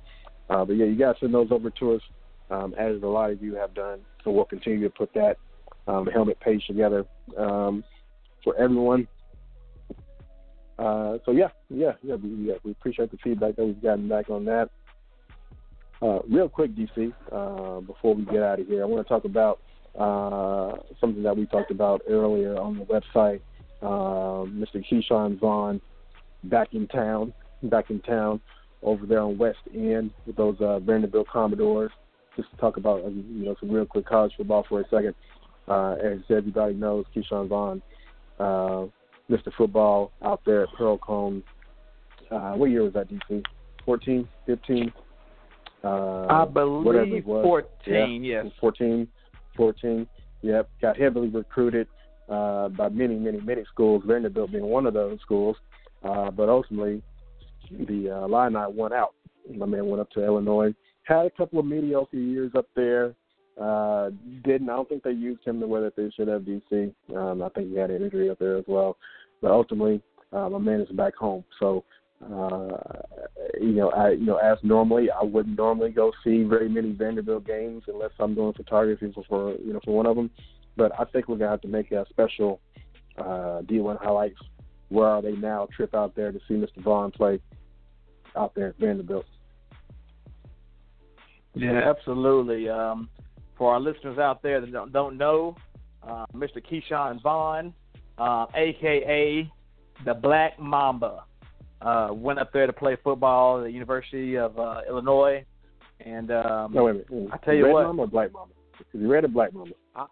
Uh, 0.50 0.64
but 0.64 0.74
yeah, 0.74 0.86
you 0.86 0.96
guys 0.96 1.14
send 1.20 1.32
those 1.32 1.48
over 1.50 1.70
to 1.70 1.94
us, 1.94 2.02
um, 2.50 2.74
as 2.78 3.02
a 3.02 3.06
lot 3.06 3.30
of 3.30 3.42
you 3.42 3.54
have 3.54 3.74
done. 3.74 4.00
So 4.24 4.30
we'll 4.30 4.44
continue 4.44 4.82
to 4.82 4.90
put 4.90 5.12
that 5.14 5.36
um, 5.86 6.06
helmet 6.06 6.38
page 6.40 6.66
together 6.66 7.04
um, 7.36 7.84
for 8.44 8.56
everyone. 8.56 9.08
Uh, 10.78 11.18
so 11.24 11.32
yeah, 11.32 11.48
yeah, 11.70 11.92
yeah 12.02 12.14
we, 12.14 12.28
yeah, 12.46 12.54
we 12.62 12.70
appreciate 12.70 13.10
the 13.10 13.18
feedback 13.22 13.56
that 13.56 13.64
we've 13.64 13.82
gotten 13.82 14.08
back 14.08 14.30
on 14.30 14.44
that. 14.44 14.70
Uh, 16.00 16.20
real 16.28 16.48
quick, 16.48 16.70
DC, 16.76 17.12
uh, 17.32 17.80
before 17.80 18.14
we 18.14 18.24
get 18.26 18.42
out 18.42 18.60
of 18.60 18.66
here, 18.68 18.82
I 18.82 18.86
want 18.86 19.04
to 19.04 19.08
talk 19.08 19.24
about 19.24 19.60
uh, 19.98 20.80
something 21.00 21.24
that 21.24 21.36
we 21.36 21.46
talked 21.46 21.72
about 21.72 22.02
earlier 22.08 22.56
on 22.56 22.78
the 22.78 22.84
website. 22.84 23.40
Uh, 23.82 24.46
Mr. 24.46 24.84
Ke'Shawn 24.88 25.38
Vaughn 25.40 25.80
back 26.44 26.68
in 26.72 26.86
town, 26.86 27.32
back 27.64 27.90
in 27.90 28.00
town 28.00 28.40
over 28.82 29.06
there 29.06 29.20
on 29.20 29.36
West 29.38 29.58
End 29.74 30.12
with 30.26 30.36
those 30.36 30.56
Vanderbilt 30.84 31.26
Commodores. 31.28 31.90
Just 32.36 32.50
to 32.52 32.56
talk 32.58 32.76
about 32.76 33.04
uh, 33.04 33.08
you 33.08 33.44
know 33.44 33.56
some 33.58 33.70
real 33.70 33.84
quick 33.86 34.06
college 34.06 34.32
football 34.36 34.64
for 34.68 34.80
a 34.80 34.84
second. 34.88 35.14
As 35.68 36.20
everybody 36.30 36.74
knows, 36.74 37.04
Ke'Shawn 37.14 37.48
Vaughn, 37.48 37.82
Mr. 39.30 39.52
Football 39.56 40.12
out 40.22 40.40
there 40.46 40.62
at 40.64 40.68
Pearl-Cohn. 40.76 41.42
Uh, 42.30 42.52
what 42.52 42.70
year 42.70 42.82
was 42.82 42.92
that, 42.94 43.08
DC? 43.08 43.42
14, 43.84 44.28
15? 44.46 44.92
Uh, 45.84 46.26
I 46.26 46.44
believe 46.44 47.24
14, 47.24 48.24
yeah, 48.24 48.42
yes. 48.42 48.52
14, 48.60 49.08
14. 49.56 50.06
Yep, 50.42 50.70
got 50.80 50.96
heavily 50.96 51.28
recruited 51.28 51.88
uh, 52.28 52.68
by 52.68 52.88
many, 52.88 53.16
many, 53.16 53.40
many 53.40 53.64
schools, 53.72 54.02
Vanderbilt 54.06 54.52
being 54.52 54.64
one 54.64 54.86
of 54.86 54.94
those 54.94 55.18
schools. 55.20 55.56
Uh, 56.02 56.30
but 56.30 56.48
ultimately, 56.48 57.02
the 57.70 58.10
uh, 58.10 58.24
Illini 58.26 58.72
won 58.72 58.92
out. 58.92 59.14
My 59.54 59.66
man 59.66 59.86
went 59.86 60.00
up 60.00 60.10
to 60.10 60.24
Illinois, 60.24 60.74
had 61.04 61.26
a 61.26 61.30
couple 61.30 61.58
of 61.58 61.66
mediocre 61.66 62.16
years 62.16 62.52
up 62.56 62.66
there. 62.76 63.14
Uh, 63.60 64.10
didn't 64.44 64.70
I 64.70 64.76
don't 64.76 64.88
think 64.88 65.02
they 65.02 65.10
used 65.10 65.44
him 65.44 65.58
the 65.58 65.66
way 65.66 65.80
that 65.80 65.96
they 65.96 66.10
should 66.14 66.28
have. 66.28 66.42
DC. 66.42 66.94
Um, 67.14 67.42
I 67.42 67.48
think 67.48 67.70
he 67.70 67.76
had 67.76 67.90
an 67.90 68.02
injury 68.02 68.30
up 68.30 68.38
there 68.38 68.56
as 68.56 68.64
well. 68.68 68.96
But 69.42 69.50
ultimately, 69.50 70.00
uh, 70.32 70.48
my 70.48 70.58
man 70.58 70.80
is 70.80 70.88
back 70.90 71.16
home. 71.16 71.44
So, 71.58 71.84
uh, 72.24 72.68
you 73.60 73.72
know, 73.72 73.90
I 73.90 74.10
you 74.10 74.26
know 74.26 74.36
as 74.36 74.58
normally 74.62 75.10
I 75.10 75.24
wouldn't 75.24 75.56
normally 75.56 75.90
go 75.90 76.12
see 76.22 76.44
very 76.44 76.68
many 76.68 76.92
Vanderbilt 76.92 77.46
games 77.46 77.82
unless 77.88 78.10
I'm 78.20 78.34
doing 78.34 78.52
photography 78.52 79.12
for, 79.12 79.24
for 79.28 79.54
you 79.58 79.72
know 79.72 79.80
for 79.84 79.94
one 79.94 80.06
of 80.06 80.14
them. 80.14 80.30
But 80.76 80.92
I 80.98 81.04
think 81.04 81.28
we're 81.28 81.38
gonna 81.38 81.50
have 81.50 81.60
to 81.62 81.68
make 81.68 81.90
a 81.90 82.06
special 82.10 82.60
uh, 83.18 83.62
D1 83.62 84.00
highlights. 84.00 84.38
Where 84.88 85.08
are 85.08 85.20
they 85.20 85.32
now? 85.32 85.66
Trip 85.74 85.94
out 85.94 86.14
there 86.14 86.30
to 86.30 86.38
see 86.46 86.54
Mr. 86.54 86.82
Vaughn 86.82 87.10
play 87.10 87.40
out 88.36 88.54
there 88.54 88.68
at 88.68 88.78
Vanderbilt. 88.78 89.26
Yeah, 91.54 91.80
absolutely. 91.84 92.68
Um, 92.68 93.08
for 93.58 93.74
our 93.74 93.80
listeners 93.80 94.18
out 94.18 94.42
there 94.42 94.60
that 94.60 94.72
don't, 94.72 94.92
don't 94.92 95.18
know, 95.18 95.56
uh, 96.02 96.24
Mr. 96.34 96.62
Ke'Shawn 96.64 97.20
Vaughn, 97.20 97.74
uh, 98.16 98.46
aka 98.54 99.50
the 100.04 100.14
Black 100.14 100.58
Mamba, 100.58 101.24
uh, 101.82 102.08
went 102.12 102.38
up 102.38 102.52
there 102.52 102.66
to 102.66 102.72
play 102.72 102.96
football 103.02 103.58
at 103.58 103.64
the 103.64 103.70
University 103.70 104.38
of 104.38 104.58
uh, 104.58 104.80
Illinois. 104.88 105.44
And 106.00 106.30
um, 106.30 106.72
no, 106.72 106.84
wait 106.84 107.04
a 107.08 107.12
minute. 107.12 107.30
I 107.32 107.36
tell 107.38 107.54
you 107.54 107.66
red 107.66 107.72
what, 107.72 107.82
Mamba 107.86 108.02
or 108.02 108.06
Black 108.06 108.32
Mamba? 108.32 108.54
Is 108.94 109.02
it 109.02 109.06
red 109.06 109.24
or 109.24 109.28
Black 109.28 109.52
Mamba? 109.52 109.74
I, 109.96 110.06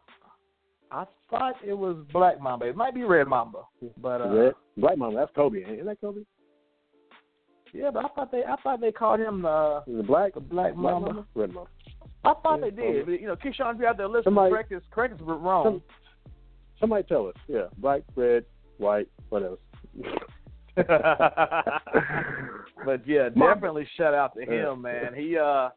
I 0.91 1.05
thought 1.31 1.55
it 1.65 1.75
was 1.75 2.05
Black 2.13 2.41
Mamba. 2.41 2.67
It 2.67 2.77
might 2.77 2.95
be 2.95 3.05
Red 3.05 3.29
Mamba, 3.29 3.63
but 4.01 4.21
uh, 4.21 4.29
red, 4.29 4.55
Black 4.77 4.99
Mamba. 4.99 5.17
That's 5.21 5.33
Kobe. 5.35 5.61
Isn't 5.61 5.87
that 5.87 6.01
Kobe? 6.01 6.23
Yeah, 7.73 7.91
but 7.93 8.05
I 8.05 8.09
thought 8.09 8.33
they 8.33 8.43
I 8.45 8.57
thought 8.63 8.81
they 8.81 8.93
called 8.93 9.21
him 9.21 9.45
uh, 9.45 9.81
Is 9.81 10.07
black? 10.07 10.35
the 10.35 10.41
Black 10.41 10.75
Black? 10.75 10.95
Red 11.35 11.53
Mamba. 11.53 11.71
I 12.27 12.35
thought 12.43 12.61
they 12.61 12.71
did. 12.71 13.07
But, 13.07 13.21
you 13.21 13.27
know, 13.27 13.37
Ke'Shawn, 13.37 13.75
if 13.75 13.81
you're 13.81 13.89
out 13.89 13.97
there 13.97 14.09
listening, 14.09 14.25
Somebody- 14.25 14.51
correct 14.53 14.73
us, 14.73 14.83
correct 14.91 15.15
us 15.15 15.21
we're 15.21 15.37
wrong. 15.37 15.65
Some, 15.65 15.83
somebody 16.81 17.03
tell 17.05 17.29
us. 17.29 17.35
Yeah, 17.49 17.67
black, 17.79 18.03
red, 18.15 18.45
white, 18.79 19.09
what 19.29 19.43
else? 19.43 19.61
but 22.85 23.07
yeah, 23.07 23.31
definitely 23.31 23.89
shout 23.97 24.13
out 24.13 24.35
to 24.37 24.45
him, 24.45 24.83
man. 24.83 25.15
He 25.15 25.39
uh 25.39 25.71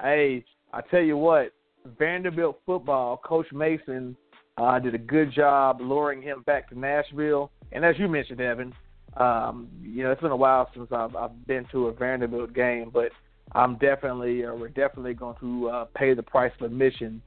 hey, 0.00 0.44
I 0.72 0.80
tell 0.90 1.02
you 1.02 1.18
what, 1.18 1.52
Vanderbilt 1.98 2.60
football, 2.64 3.18
Coach 3.18 3.52
Mason 3.52 4.16
uh 4.56 4.78
did 4.78 4.94
a 4.94 4.98
good 4.98 5.30
job 5.30 5.80
luring 5.82 6.22
him 6.22 6.42
back 6.46 6.70
to 6.70 6.78
Nashville. 6.78 7.50
And 7.72 7.84
as 7.84 7.98
you 7.98 8.08
mentioned, 8.08 8.40
Evan, 8.40 8.72
um, 9.18 9.68
you 9.82 10.04
know, 10.04 10.10
it's 10.12 10.22
been 10.22 10.30
a 10.30 10.36
while 10.36 10.70
since 10.74 10.88
I've 10.90 11.14
I've 11.14 11.46
been 11.46 11.66
to 11.72 11.88
a 11.88 11.92
Vanderbilt 11.92 12.54
game, 12.54 12.90
but 12.92 13.10
I'm 13.56 13.76
definitely 13.78 14.42
or 14.42 14.54
we're 14.54 14.68
definitely 14.68 15.14
going 15.14 15.36
to 15.40 15.68
uh 15.70 15.84
pay 15.96 16.14
the 16.14 16.22
price 16.22 16.52
of 16.60 16.66
admission 16.66 17.22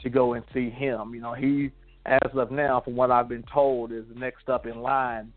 to 0.00 0.10
go 0.10 0.32
and 0.32 0.44
see 0.52 0.70
him. 0.70 1.14
You 1.14 1.20
know, 1.20 1.34
he 1.34 1.70
as 2.06 2.30
of 2.34 2.50
now, 2.50 2.80
from 2.80 2.96
what 2.96 3.10
I've 3.10 3.28
been 3.28 3.44
told, 3.52 3.92
is 3.92 4.04
next 4.16 4.48
up 4.48 4.66
in 4.66 4.80
line 4.80 5.32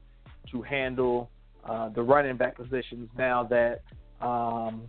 to 0.51 0.61
handle 0.61 1.29
uh, 1.67 1.89
the 1.89 2.01
running 2.01 2.37
back 2.37 2.55
positions 2.55 3.09
now 3.17 3.43
that 3.43 3.81
um, 4.25 4.83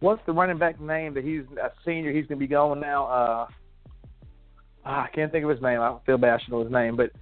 what's 0.00 0.20
the 0.26 0.32
running 0.32 0.58
back 0.58 0.80
name 0.80 1.14
that 1.14 1.24
he's 1.24 1.42
a 1.62 1.70
senior 1.84 2.12
he's 2.12 2.26
gonna 2.26 2.38
be 2.38 2.46
going 2.46 2.80
now 2.80 3.06
uh 3.06 3.46
ah, 4.84 5.04
I 5.04 5.08
can't 5.14 5.32
think 5.32 5.44
of 5.44 5.50
his 5.50 5.62
name 5.62 5.80
I 5.80 5.96
feel 6.04 6.18
bad 6.18 6.34
I 6.34 6.42
should 6.42 6.52
know 6.52 6.62
his 6.62 6.72
name 6.72 6.96
but 6.96 7.12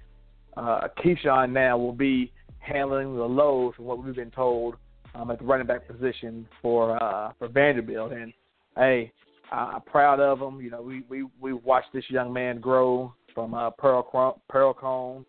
uh 0.56 0.88
Ke'Shawn 0.98 1.52
now 1.52 1.78
will 1.78 1.92
be 1.92 2.32
handling 2.58 3.14
the 3.14 3.22
load 3.22 3.74
from 3.74 3.84
what 3.84 4.02
we've 4.02 4.14
been 4.14 4.30
told 4.30 4.76
um, 5.14 5.30
at 5.30 5.38
the 5.38 5.44
running 5.44 5.66
back 5.66 5.86
position 5.88 6.46
for 6.62 7.02
uh 7.02 7.32
for 7.38 7.48
Vanderbilt. 7.48 8.12
And 8.12 8.32
hey 8.76 9.12
I- 9.50 9.72
I'm 9.74 9.82
proud 9.82 10.20
of 10.20 10.40
him 10.40 10.60
you 10.60 10.70
know 10.70 10.82
we 10.82 11.02
we 11.08 11.26
we 11.40 11.52
watched 11.52 11.92
this 11.92 12.04
young 12.08 12.32
man 12.32 12.60
grow 12.60 13.12
from 13.34 13.54
uh 13.54 13.70
Pearl 13.70 14.40
Pearl-Cohn 14.48 15.24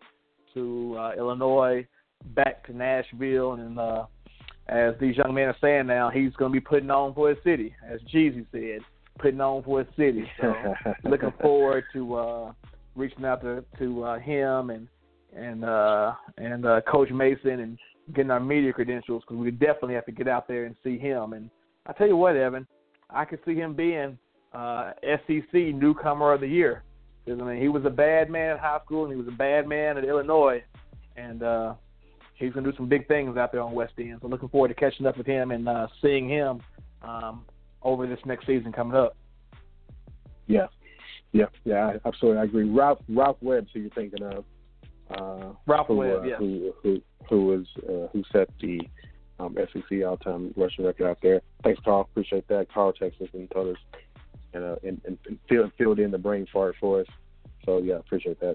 to 0.54 0.96
uh, 0.98 1.12
Illinois 1.16 1.86
back 2.34 2.66
to 2.66 2.76
Nashville, 2.76 3.52
and 3.54 3.78
uh, 3.78 4.06
as 4.68 4.94
these 5.00 5.16
young 5.16 5.34
men 5.34 5.48
are 5.48 5.56
saying 5.60 5.86
now, 5.86 6.10
he's 6.10 6.32
going 6.34 6.52
to 6.52 6.60
be 6.60 6.60
putting 6.60 6.90
on 6.90 7.14
for 7.14 7.28
his 7.30 7.38
city, 7.44 7.74
as 7.88 8.00
Jeezy 8.12 8.46
said, 8.52 8.80
putting 9.18 9.40
on 9.40 9.62
for 9.62 9.80
his 9.80 9.88
city. 9.96 10.24
So 10.40 10.54
looking 11.04 11.32
forward 11.40 11.84
to 11.92 12.14
uh, 12.14 12.52
reaching 12.94 13.24
out 13.24 13.42
to 13.42 13.64
to 13.78 14.04
uh, 14.04 14.18
him 14.18 14.70
and 14.70 14.88
and 15.34 15.64
uh, 15.64 16.12
and 16.38 16.66
uh, 16.66 16.80
Coach 16.90 17.10
Mason 17.10 17.60
and 17.60 17.78
getting 18.14 18.30
our 18.30 18.40
media 18.40 18.72
credentials 18.72 19.22
because 19.26 19.42
we 19.42 19.50
definitely 19.50 19.94
have 19.94 20.06
to 20.06 20.12
get 20.12 20.28
out 20.28 20.48
there 20.48 20.64
and 20.64 20.74
see 20.82 20.98
him. 20.98 21.32
And 21.32 21.50
I 21.86 21.92
tell 21.92 22.06
you 22.06 22.16
what, 22.16 22.36
Evan, 22.36 22.66
I 23.10 23.24
could 23.24 23.40
see 23.44 23.54
him 23.54 23.74
being 23.74 24.18
uh, 24.52 24.92
SEC 25.02 25.52
newcomer 25.52 26.32
of 26.32 26.40
the 26.40 26.48
year. 26.48 26.82
Because 27.24 27.40
I 27.40 27.44
mean, 27.44 27.60
he 27.60 27.68
was 27.68 27.84
a 27.84 27.90
bad 27.90 28.30
man 28.30 28.52
at 28.52 28.60
high 28.60 28.80
school 28.84 29.04
and 29.04 29.12
he 29.12 29.18
was 29.18 29.28
a 29.28 29.36
bad 29.36 29.68
man 29.68 29.96
at 29.96 30.04
Illinois, 30.04 30.62
and 31.16 31.42
uh, 31.42 31.74
he's 32.34 32.52
gonna 32.52 32.68
do 32.68 32.76
some 32.76 32.88
big 32.88 33.06
things 33.06 33.36
out 33.36 33.52
there 33.52 33.60
on 33.62 33.72
West 33.72 33.94
End. 33.98 34.18
So 34.20 34.28
looking 34.28 34.48
forward 34.48 34.68
to 34.68 34.74
catching 34.74 35.06
up 35.06 35.16
with 35.16 35.26
him 35.26 35.52
and 35.52 35.68
uh, 35.68 35.86
seeing 36.00 36.28
him 36.28 36.60
um, 37.02 37.44
over 37.82 38.06
this 38.06 38.18
next 38.26 38.46
season 38.46 38.72
coming 38.72 38.96
up. 38.96 39.16
Yeah, 40.48 40.66
yeah, 41.30 41.46
yeah. 41.64 41.94
Absolutely, 42.04 42.40
I 42.40 42.44
agree. 42.44 42.68
Ralph 42.68 42.98
Ralph 43.08 43.36
Webb, 43.40 43.68
who 43.72 43.80
you're 43.80 43.90
thinking 43.90 44.22
of? 44.24 44.44
Uh, 45.18 45.52
Ralph 45.66 45.88
who, 45.88 45.96
Webb, 45.96 46.22
uh, 46.22 46.26
yeah. 46.26 46.36
Who 46.36 46.72
who 46.82 47.02
who 47.28 47.46
was 47.46 47.66
uh, 47.88 48.08
who 48.12 48.22
set 48.32 48.48
the 48.60 48.80
um, 49.38 49.56
SEC 49.72 50.04
all-time 50.06 50.52
rushing 50.56 50.84
record 50.84 51.08
out 51.08 51.18
there? 51.22 51.40
Thanks, 51.64 51.80
Carl. 51.84 52.02
Appreciate 52.02 52.46
that. 52.48 52.72
Carl 52.72 52.92
texted 52.92 53.22
us 53.22 53.28
and 53.32 53.50
told 53.50 53.76
us 53.76 53.82
and 54.54 54.64
uh, 54.64 54.76
and, 54.82 55.00
and 55.06 55.18
filled 55.48 55.72
filled 55.78 55.98
in 55.98 56.10
the 56.10 56.18
brain 56.18 56.46
fart 56.52 56.74
for 56.80 57.00
us. 57.00 57.06
So 57.64 57.78
yeah, 57.78 57.96
appreciate 57.96 58.40
that. 58.40 58.54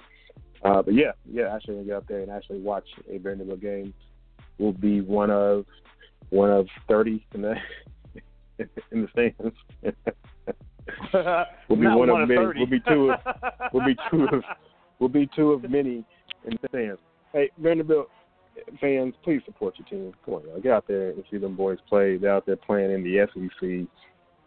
Uh, 0.64 0.82
but 0.82 0.94
yeah, 0.94 1.12
yeah, 1.32 1.54
actually 1.54 1.76
gonna 1.76 1.86
get 1.86 1.96
up 1.96 2.08
there 2.08 2.22
and 2.22 2.32
actually 2.32 2.60
watch 2.60 2.88
a 3.10 3.18
Vanderbilt 3.18 3.62
game. 3.62 3.94
Will 4.58 4.74
be 4.74 5.02
one 5.02 5.30
of 5.30 5.66
one 6.30 6.50
of 6.50 6.68
thirty 6.88 7.26
in 7.34 7.42
the 7.42 7.56
in 8.92 9.02
the 9.04 9.08
stands. 9.12 9.56
we'll 11.70 11.80
be 11.80 11.86
one, 11.86 11.98
one 11.98 12.10
of 12.10 12.22
of 12.24 12.30
many. 12.30 12.42
We'll 12.56 12.66
be 12.66 12.82
two 12.88 13.12
of 13.12 13.20
we'll 13.72 13.86
be 13.86 13.96
two 14.10 14.24
of 14.26 14.44
we'll 15.00 15.10
be 15.10 15.30
two 15.36 15.52
of 15.52 15.70
many 15.70 16.04
the 16.62 16.68
stands. 16.70 17.00
Hey, 17.34 17.50
Vanderbilt 17.58 18.08
fans, 18.80 19.14
please 19.24 19.42
support 19.46 19.76
your 19.78 19.88
team. 19.88 20.14
Come 20.26 20.36
on, 20.36 20.44
y'all. 20.44 20.60
Get 20.60 20.72
out 20.72 20.86
there 20.88 21.12
and 21.12 21.24
see 21.30 21.38
them 21.38 21.56
boys 21.56 21.78
play. 21.88 22.18
They're 22.18 22.34
out 22.34 22.46
there 22.46 22.56
playing 22.56 22.92
in 22.92 23.04
the 23.04 23.28
SEC. 23.34 23.88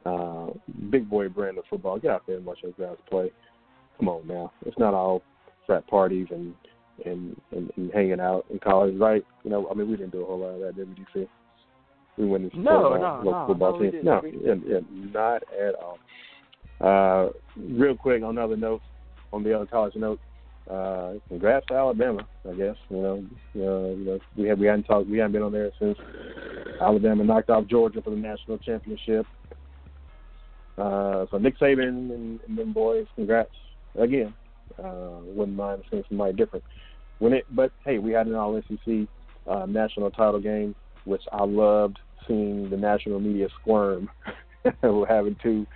Uh, 0.07 0.47
big 0.91 1.09
boy 1.09 1.29
brand 1.29 1.59
of 1.59 1.65
football. 1.69 1.99
Get 1.99 2.11
out 2.11 2.27
there 2.27 2.37
and 2.37 2.45
watch 2.45 2.59
those 2.63 2.73
guys 2.79 2.97
play. 3.09 3.31
Come 3.99 4.09
on 4.09 4.27
now. 4.27 4.53
It's 4.65 4.79
not 4.79 4.95
all 4.95 5.23
frat 5.67 5.87
parties 5.87 6.27
and 6.31 6.55
and, 7.07 7.35
and, 7.53 7.71
and 7.77 7.91
hanging 7.95 8.21
out 8.21 8.45
in 8.51 8.59
college, 8.59 8.95
right? 8.99 9.25
You 9.43 9.51
know, 9.51 9.67
I 9.71 9.75
mean, 9.75 9.91
we 9.91 9.97
didn't 9.97 10.13
do 10.13 10.23
a 10.23 10.27
whole 10.27 10.41
lot 10.41 10.49
of 10.49 10.61
that, 10.61 10.77
did 10.77 10.87
we, 10.89 11.23
DC? 11.23 11.27
We 12.19 12.27
went 12.27 12.53
and 12.53 12.63
No, 12.63 12.83
supported 12.83 13.05
our 13.05 13.25
no, 13.25 13.31
local 13.31 13.41
no, 13.41 13.47
football 13.47 13.81
no, 13.81 13.91
team. 13.91 14.05
No, 14.05 14.21
We 14.23 14.39
yeah, 14.45 14.55
yeah, 14.67 14.79
not 14.91 15.43
at 15.59 15.75
all. 15.77 15.99
Uh, 16.79 17.31
real 17.57 17.97
quick, 17.97 18.23
on 18.23 18.37
another 18.37 18.57
note, 18.57 18.83
on 19.33 19.43
the 19.43 19.55
other 19.55 19.65
college 19.65 19.95
note, 19.97 20.21
uh, 20.69 21.15
congrats 21.29 21.67
to 21.67 21.75
Alabama. 21.75 22.27
I 22.49 22.55
guess 22.55 22.77
you 22.89 22.97
know, 22.97 23.25
uh, 23.57 23.95
you 23.95 24.05
know, 24.05 24.19
we 24.37 24.49
have 24.49 24.59
we 24.59 24.67
hadn't 24.67 24.85
talked, 24.85 25.09
we 25.09 25.19
haven't 25.19 25.33
been 25.33 25.43
on 25.43 25.53
there 25.53 25.71
since 25.79 25.99
Alabama 26.81 27.25
knocked 27.25 27.51
off 27.51 27.67
Georgia 27.67 28.03
for 28.03 28.11
the 28.11 28.17
national 28.17 28.59
championship. 28.59 29.27
Uh, 30.79 31.27
so 31.31 31.39
Nick 31.39 31.59
Saban 31.59 31.89
and, 31.89 32.41
and 32.47 32.59
them 32.59 32.73
boys, 32.73 33.07
congrats 33.15 33.51
again. 33.99 34.33
Uh, 34.79 35.19
wouldn't 35.25 35.57
mind 35.57 35.83
seeing 35.91 36.05
somebody 36.09 36.33
different 36.33 36.65
win 37.21 37.35
it, 37.35 37.47
but 37.51 37.71
hey, 37.85 37.99
we 37.99 38.13
had 38.13 38.27
an 38.27 38.35
All 38.35 38.61
SEC 38.69 39.07
uh, 39.47 39.67
national 39.67 40.11
title 40.11 40.41
game, 40.41 40.75
which 41.05 41.23
I 41.33 41.45
loved 41.45 41.99
seeing 42.27 42.69
the 42.71 42.77
national 42.77 43.21
media 43.21 43.49
squirm 43.61 44.11
having 45.09 45.37
two 45.43 45.67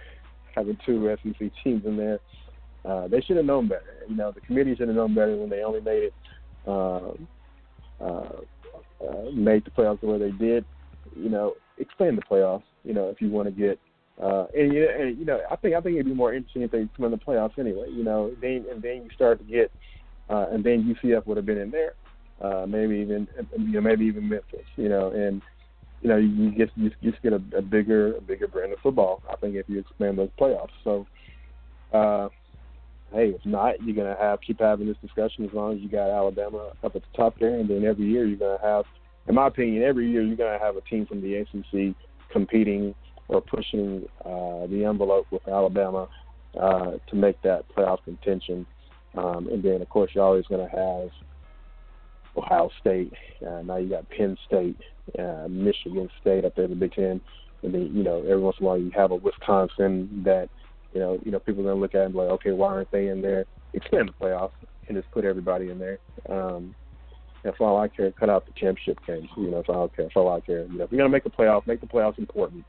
having 0.54 0.78
two 0.84 1.14
SEC 1.22 1.50
teams 1.62 1.84
in 1.84 1.96
there. 1.96 2.18
Uh, 2.84 3.08
they 3.08 3.20
should 3.20 3.36
have 3.36 3.46
known 3.46 3.68
better. 3.68 4.04
You 4.08 4.16
know, 4.16 4.30
the 4.30 4.40
committee 4.40 4.74
should 4.76 4.88
have 4.88 4.96
known 4.96 5.14
better 5.14 5.36
when 5.36 5.48
they 5.48 5.62
only 5.62 5.80
made 5.80 6.04
it 6.04 6.14
uh, 6.66 7.12
uh, 8.00 8.40
uh, 9.00 9.30
made 9.32 9.64
the 9.64 9.70
playoffs 9.70 10.00
the 10.00 10.06
way 10.06 10.18
they 10.18 10.32
did. 10.32 10.64
You 11.16 11.30
know, 11.30 11.54
expand 11.78 12.18
the 12.18 12.22
playoffs. 12.22 12.64
You 12.84 12.94
know, 12.94 13.08
if 13.08 13.20
you 13.20 13.30
want 13.30 13.46
to 13.48 13.52
get 13.52 13.78
uh, 14.22 14.46
and, 14.54 14.72
and 14.72 15.18
you 15.18 15.24
know, 15.24 15.40
I 15.50 15.56
think 15.56 15.74
I 15.74 15.80
think 15.80 15.94
it'd 15.94 16.06
be 16.06 16.14
more 16.14 16.32
interesting 16.32 16.62
if 16.62 16.70
they 16.70 16.88
come 16.96 17.06
in 17.06 17.10
the 17.10 17.16
playoffs 17.16 17.58
anyway. 17.58 17.88
You 17.90 18.04
know, 18.04 18.32
then 18.40 18.64
and 18.70 18.80
then 18.80 19.02
you 19.02 19.08
start 19.14 19.38
to 19.38 19.44
get, 19.44 19.72
uh, 20.30 20.46
and 20.52 20.62
then 20.62 20.94
UCF 20.94 21.26
would 21.26 21.36
have 21.36 21.46
been 21.46 21.58
in 21.58 21.70
there, 21.70 21.94
uh, 22.40 22.64
maybe 22.66 22.96
even 22.96 23.26
you 23.58 23.72
know 23.72 23.80
maybe 23.80 24.04
even 24.04 24.28
Memphis. 24.28 24.66
You 24.76 24.88
know, 24.88 25.10
and 25.10 25.42
you 26.00 26.08
know, 26.08 26.16
you 26.16 26.52
get 26.52 26.70
you 26.76 26.92
just 27.02 27.20
get 27.22 27.32
a, 27.32 27.42
a 27.56 27.62
bigger 27.62 28.16
a 28.16 28.20
bigger 28.20 28.46
brand 28.46 28.72
of 28.72 28.78
football. 28.80 29.20
I 29.28 29.34
think 29.36 29.56
if 29.56 29.68
you 29.68 29.80
expand 29.80 30.18
those 30.18 30.30
playoffs. 30.40 30.68
So, 30.84 31.06
uh, 31.92 32.28
hey, 33.14 33.30
if 33.30 33.46
not, 33.46 33.82
you're 33.82 33.96
gonna 33.96 34.16
have 34.20 34.40
keep 34.40 34.60
having 34.60 34.86
this 34.86 34.96
discussion 35.00 35.44
as 35.44 35.52
long 35.52 35.76
as 35.76 35.80
you 35.80 35.88
got 35.88 36.10
Alabama 36.10 36.72
up 36.82 36.96
at 36.96 37.02
the 37.02 37.16
top 37.16 37.38
there, 37.38 37.58
and 37.58 37.68
then 37.68 37.84
every 37.84 38.06
year 38.06 38.26
you're 38.26 38.38
gonna 38.38 38.58
have, 38.62 38.84
in 39.28 39.34
my 39.34 39.46
opinion, 39.46 39.82
every 39.82 40.10
year 40.10 40.22
you're 40.22 40.36
gonna 40.36 40.58
have 40.58 40.76
a 40.76 40.80
team 40.82 41.06
from 41.06 41.22
the 41.22 41.36
ACC 41.36 41.94
competing 42.30 42.94
or 43.28 43.40
pushing 43.40 44.04
uh, 44.24 44.66
the 44.66 44.84
envelope 44.84 45.26
with 45.30 45.46
Alabama 45.48 46.08
uh, 46.60 46.92
to 47.08 47.16
make 47.16 47.40
that 47.42 47.64
playoff 47.74 48.02
contention. 48.04 48.66
Um, 49.16 49.48
and 49.48 49.62
then, 49.62 49.80
of 49.80 49.88
course, 49.88 50.10
you're 50.14 50.24
always 50.24 50.44
to 50.46 50.68
have 50.68 51.10
Ohio 52.36 52.70
State. 52.80 53.12
Uh, 53.46 53.62
now 53.62 53.76
you 53.76 53.88
got 53.88 54.08
Penn 54.10 54.36
State, 54.46 54.76
uh, 55.18 55.46
Michigan 55.48 56.08
State 56.20 56.44
up 56.44 56.56
there 56.56 56.64
in 56.64 56.70
the 56.70 56.76
Big 56.76 56.92
Ten, 56.92 57.20
and 57.62 57.74
then 57.74 57.90
you 57.94 58.02
know 58.02 58.20
every 58.22 58.40
once 58.40 58.56
in 58.58 58.66
a 58.66 58.68
while 58.68 58.78
you 58.78 58.90
have 58.94 59.10
a 59.10 59.16
Wisconsin 59.16 60.22
that 60.24 60.48
you 60.94 61.00
know 61.00 61.18
you 61.24 61.30
know 61.30 61.38
people 61.38 61.62
are 61.62 61.64
going 61.64 61.76
to 61.76 61.80
look 61.80 61.94
at 61.94 62.02
it 62.02 62.04
and 62.06 62.12
be 62.14 62.20
like, 62.20 62.30
okay, 62.30 62.52
why 62.52 62.68
aren't 62.68 62.90
they 62.90 63.08
in 63.08 63.20
there? 63.20 63.44
Expand 63.74 64.08
the 64.08 64.24
playoffs 64.24 64.52
and 64.88 64.96
just 64.96 65.10
put 65.10 65.24
everybody 65.24 65.70
in 65.70 65.78
there. 65.78 65.98
Um, 66.28 66.74
that's 67.42 67.56
all 67.60 67.78
I 67.78 67.88
care. 67.88 68.10
Cut 68.12 68.30
out 68.30 68.46
the 68.46 68.52
championship 68.52 68.98
games. 69.06 69.28
You 69.36 69.50
know, 69.50 69.56
that's 69.58 69.68
all 69.68 69.90
I 69.92 69.96
care. 69.96 70.04
That's 70.06 70.16
all 70.16 70.32
I 70.32 70.40
care. 70.40 70.62
You 70.64 70.78
know, 70.78 70.84
if 70.84 70.90
you're 70.92 70.98
going 70.98 71.10
to 71.10 71.14
make 71.14 71.24
the 71.24 71.30
playoffs, 71.30 71.66
make 71.66 71.80
the 71.80 71.86
playoffs 71.86 72.18
important, 72.18 72.64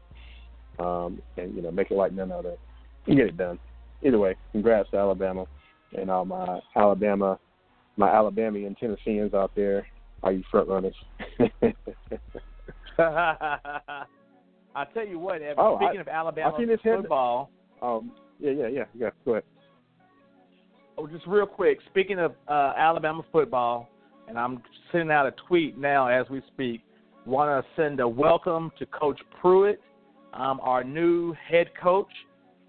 um, 0.80 1.22
and 1.38 1.56
you 1.56 1.62
know, 1.62 1.72
make 1.72 1.92
it 1.92 1.96
like 1.96 2.12
none 2.12 2.32
other. 2.32 2.56
And 3.08 3.16
get 3.18 3.28
it 3.28 3.38
done. 3.38 3.60
Either 4.04 4.18
way, 4.20 4.36
congrats 4.52 4.90
to 4.92 4.98
Alabama 4.98 5.46
and 5.98 6.10
all 6.10 6.26
my 6.26 6.60
Alabama 6.76 7.40
my 7.98 8.10
Alabamian 8.10 8.76
Tennesseans 8.76 9.34
out 9.34 9.52
there, 9.56 9.88
are 10.24 10.32
you 10.32 10.44
front 10.52 10.68
runners? 10.68 10.96
I 13.00 14.84
tell 14.94 15.08
you 15.08 15.20
what, 15.20 15.42
Evan. 15.42 15.56
Oh, 15.58 15.76
I- 15.76 15.86
speaking 15.86 16.02
of 16.02 16.08
Alabama 16.08 16.54
I 16.54 16.58
seen 16.58 16.68
this 16.68 16.80
head- 16.84 16.98
football, 17.02 17.50
um, 17.86 18.12
yeah, 18.40 18.52
yeah, 18.52 18.68
yeah, 18.68 18.84
yeah. 18.98 19.10
Go 19.24 19.32
ahead. 19.32 19.44
oh, 20.98 21.08
just 21.08 21.26
real 21.28 21.46
quick. 21.46 21.80
Speaking 21.90 22.20
of 22.20 22.34
uh, 22.48 22.74
Alabama 22.78 23.24
football, 23.32 23.90
and 24.28 24.38
I'm 24.38 24.62
sending 24.92 25.12
out 25.12 25.26
a 25.26 25.34
tweet 25.48 25.78
now 25.78 26.08
as 26.08 26.28
we 26.30 26.42
speak. 26.54 26.82
Want 27.26 27.66
to 27.66 27.82
send 27.82 28.00
a 28.00 28.08
welcome 28.08 28.72
to 28.80 28.86
Coach 28.88 29.20
Pruitt, 29.42 29.82
um, 30.34 30.60
our 30.62 30.84
new 30.84 31.34
head 31.50 31.68
coach 31.82 32.12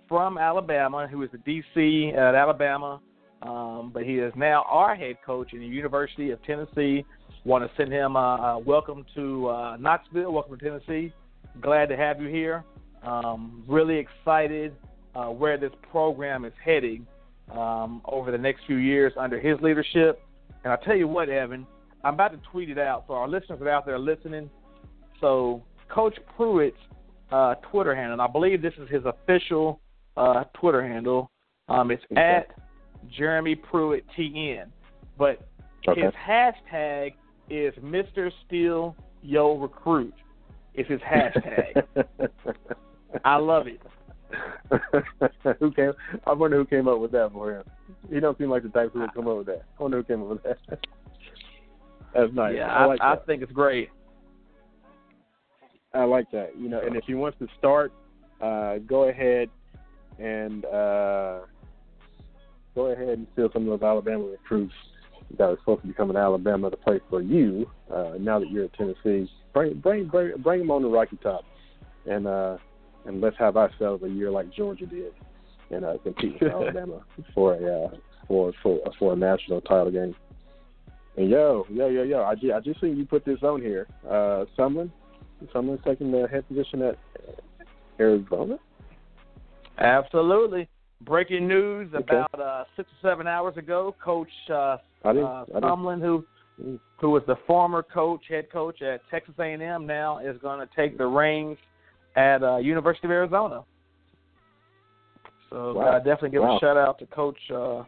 from 0.08 0.38
Alabama, 0.38 1.06
who 1.10 1.22
is 1.22 1.30
the 1.32 1.38
DC 1.38 2.14
at 2.14 2.34
Alabama, 2.34 3.00
um, 3.42 3.90
but 3.92 4.04
he 4.04 4.14
is 4.14 4.32
now 4.36 4.64
our 4.68 4.94
head 4.94 5.16
coach 5.24 5.52
in 5.52 5.60
the 5.60 5.66
University 5.66 6.30
of 6.30 6.42
Tennessee. 6.44 7.04
Want 7.44 7.64
to 7.64 7.70
send 7.76 7.92
him 7.92 8.16
a, 8.16 8.18
a 8.18 8.58
welcome 8.58 9.04
to 9.14 9.48
uh, 9.48 9.76
Knoxville, 9.78 10.32
welcome 10.32 10.58
to 10.58 10.64
Tennessee. 10.64 11.12
Glad 11.60 11.88
to 11.90 11.96
have 11.96 12.20
you 12.20 12.28
here. 12.28 12.64
Um, 13.02 13.62
really 13.68 13.98
excited 13.98 14.74
uh, 15.16 15.26
where 15.26 15.56
this 15.56 15.72
program 15.90 16.44
is 16.44 16.52
heading 16.62 17.06
um, 17.52 18.02
over 18.04 18.30
the 18.30 18.38
next 18.38 18.62
few 18.66 18.76
years 18.76 19.12
under 19.18 19.40
his 19.40 19.58
leadership. 19.62 20.20
And 20.64 20.72
I 20.72 20.76
tell 20.84 20.96
you 20.96 21.08
what, 21.08 21.28
Evan, 21.28 21.66
I'm 22.04 22.14
about 22.14 22.32
to 22.32 22.38
tweet 22.50 22.68
it 22.68 22.78
out. 22.78 23.04
So 23.08 23.14
our 23.14 23.28
listeners 23.28 23.60
are 23.62 23.68
out 23.70 23.86
there 23.86 23.98
listening. 23.98 24.50
So 25.20 25.62
Coach 25.88 26.16
Pruitt's 26.36 26.76
uh, 27.32 27.54
Twitter 27.70 27.94
handle, 27.94 28.12
and 28.12 28.22
I 28.22 28.26
believe 28.26 28.60
this 28.60 28.74
is 28.80 28.88
his 28.90 29.02
official 29.06 29.80
uh, 30.16 30.44
Twitter 30.54 30.86
handle. 30.86 31.30
Um, 31.68 31.90
it's 31.90 32.02
Okay. 32.12 32.20
at 32.20 32.48
Jeremy 33.16 33.54
Pruitt 33.54 34.04
TN, 34.16 34.66
but 35.18 35.40
Okay. 35.88 36.02
his 36.02 36.12
hashtag 36.28 37.14
is 37.48 37.72
Mr. 37.76 38.30
Steel 38.46 38.94
Yo 39.22 39.56
Recruit. 39.56 40.14
It's 40.74 40.88
his 40.90 41.00
hashtag. 41.00 41.84
I 43.24 43.36
love 43.36 43.66
it. 43.66 43.80
who 45.60 45.70
came? 45.72 45.92
I 46.26 46.32
wonder 46.32 46.56
who 46.56 46.64
came 46.64 46.88
up 46.88 46.98
with 46.98 47.12
that 47.12 47.32
for 47.32 47.52
him. 47.52 47.64
He 48.10 48.20
don't 48.20 48.36
seem 48.38 48.50
like 48.50 48.62
the 48.62 48.68
type 48.68 48.92
who 48.92 49.00
would 49.00 49.14
come 49.14 49.28
up 49.28 49.38
with 49.38 49.46
that. 49.46 49.62
I 49.78 49.82
wonder 49.82 49.98
who 49.98 50.04
came 50.04 50.22
up 50.22 50.28
with 50.28 50.42
that. 50.42 50.58
That's 52.14 52.32
nice. 52.32 52.54
yeah, 52.56 52.68
I, 52.68 52.82
I, 52.82 52.86
like 52.86 53.00
I 53.00 53.14
that. 53.14 53.26
think 53.26 53.42
it's 53.42 53.52
great. 53.52 53.90
I 55.94 56.04
like 56.04 56.30
that. 56.32 56.52
You 56.58 56.68
know, 56.68 56.80
and 56.80 56.96
if 56.96 57.04
he 57.06 57.14
wants 57.14 57.38
to 57.38 57.46
start, 57.58 57.92
uh, 58.40 58.78
go 58.78 59.08
ahead 59.08 59.48
and 60.18 60.64
uh, 60.64 61.40
go 62.74 62.86
ahead 62.86 63.08
and 63.08 63.26
steal 63.32 63.50
some 63.52 63.68
of 63.68 63.80
those 63.80 63.86
Alabama 63.86 64.24
recruits 64.24 64.74
that 65.38 65.44
are 65.44 65.58
supposed 65.58 65.82
to 65.82 65.88
be 65.88 65.94
coming 65.94 66.14
to 66.14 66.20
Alabama 66.20 66.70
to 66.70 66.76
play 66.76 67.00
for 67.10 67.20
you. 67.20 67.70
Uh, 67.92 68.12
now 68.18 68.38
that 68.38 68.50
you're 68.50 68.64
at 68.64 68.72
Tennessee, 68.74 69.30
bring 69.52 69.74
bring 69.74 70.06
bring 70.06 70.32
bring 70.38 70.60
them 70.60 70.70
on 70.70 70.82
the 70.82 70.88
Rocky 70.88 71.16
Top, 71.22 71.44
and 72.06 72.26
uh, 72.26 72.58
and 73.06 73.20
let's 73.20 73.36
have 73.38 73.56
ourselves 73.56 74.02
a 74.02 74.08
year 74.08 74.30
like 74.30 74.52
Georgia 74.52 74.86
did, 74.86 75.12
and 75.70 75.84
uh, 75.84 75.94
compete 76.02 76.40
with 76.40 76.52
Alabama 76.52 77.02
for 77.34 77.54
a 77.54 77.84
uh, 77.84 77.88
for 78.28 78.52
for 78.62 78.80
for 78.98 79.12
a 79.12 79.16
national 79.16 79.60
title 79.62 79.90
game. 79.90 80.14
And 81.16 81.30
yo, 81.30 81.64
yo, 81.70 81.88
yo, 81.88 82.02
yo, 82.02 82.22
I 82.22 82.34
just, 82.34 82.52
I 82.52 82.60
just 82.60 82.80
seen 82.80 82.96
you 82.96 83.06
put 83.06 83.24
this 83.24 83.42
on 83.42 83.62
here. 83.62 83.86
Uh, 84.06 84.44
Sumlin, 84.58 84.90
Sumlin 85.54 85.82
taking 85.82 86.12
the 86.12 86.28
head 86.28 86.46
position 86.46 86.82
at 86.82 86.98
Arizona. 87.98 88.58
Absolutely. 89.78 90.68
Breaking 91.02 91.46
news 91.46 91.92
Okay. 91.94 92.04
about 92.04 92.40
uh, 92.40 92.64
six 92.76 92.88
or 92.90 93.10
seven 93.10 93.26
hours 93.26 93.56
ago, 93.56 93.94
Coach 94.02 94.28
uh, 94.50 94.76
uh, 95.04 95.44
who 95.96 96.24
who 96.98 97.10
was 97.10 97.22
the 97.26 97.36
former 97.46 97.82
coach, 97.82 98.22
head 98.28 98.50
coach 98.50 98.80
at 98.80 99.02
Texas 99.10 99.34
A&M, 99.38 99.86
now 99.86 100.18
is 100.18 100.38
going 100.40 100.58
to 100.58 100.68
take 100.74 100.96
the 100.96 101.04
reins 101.04 101.58
at 102.16 102.42
uh, 102.42 102.56
University 102.56 103.06
of 103.06 103.10
Arizona. 103.10 103.62
So 105.50 105.74
Wow. 105.74 105.82
uh, 105.84 105.98
definitely 105.98 106.30
give 106.30 106.42
Wow. 106.42 106.56
a 106.56 106.60
shout 106.60 106.76
out 106.76 106.98
to 106.98 107.06
Coach 107.06 107.38
uh, 107.50 107.84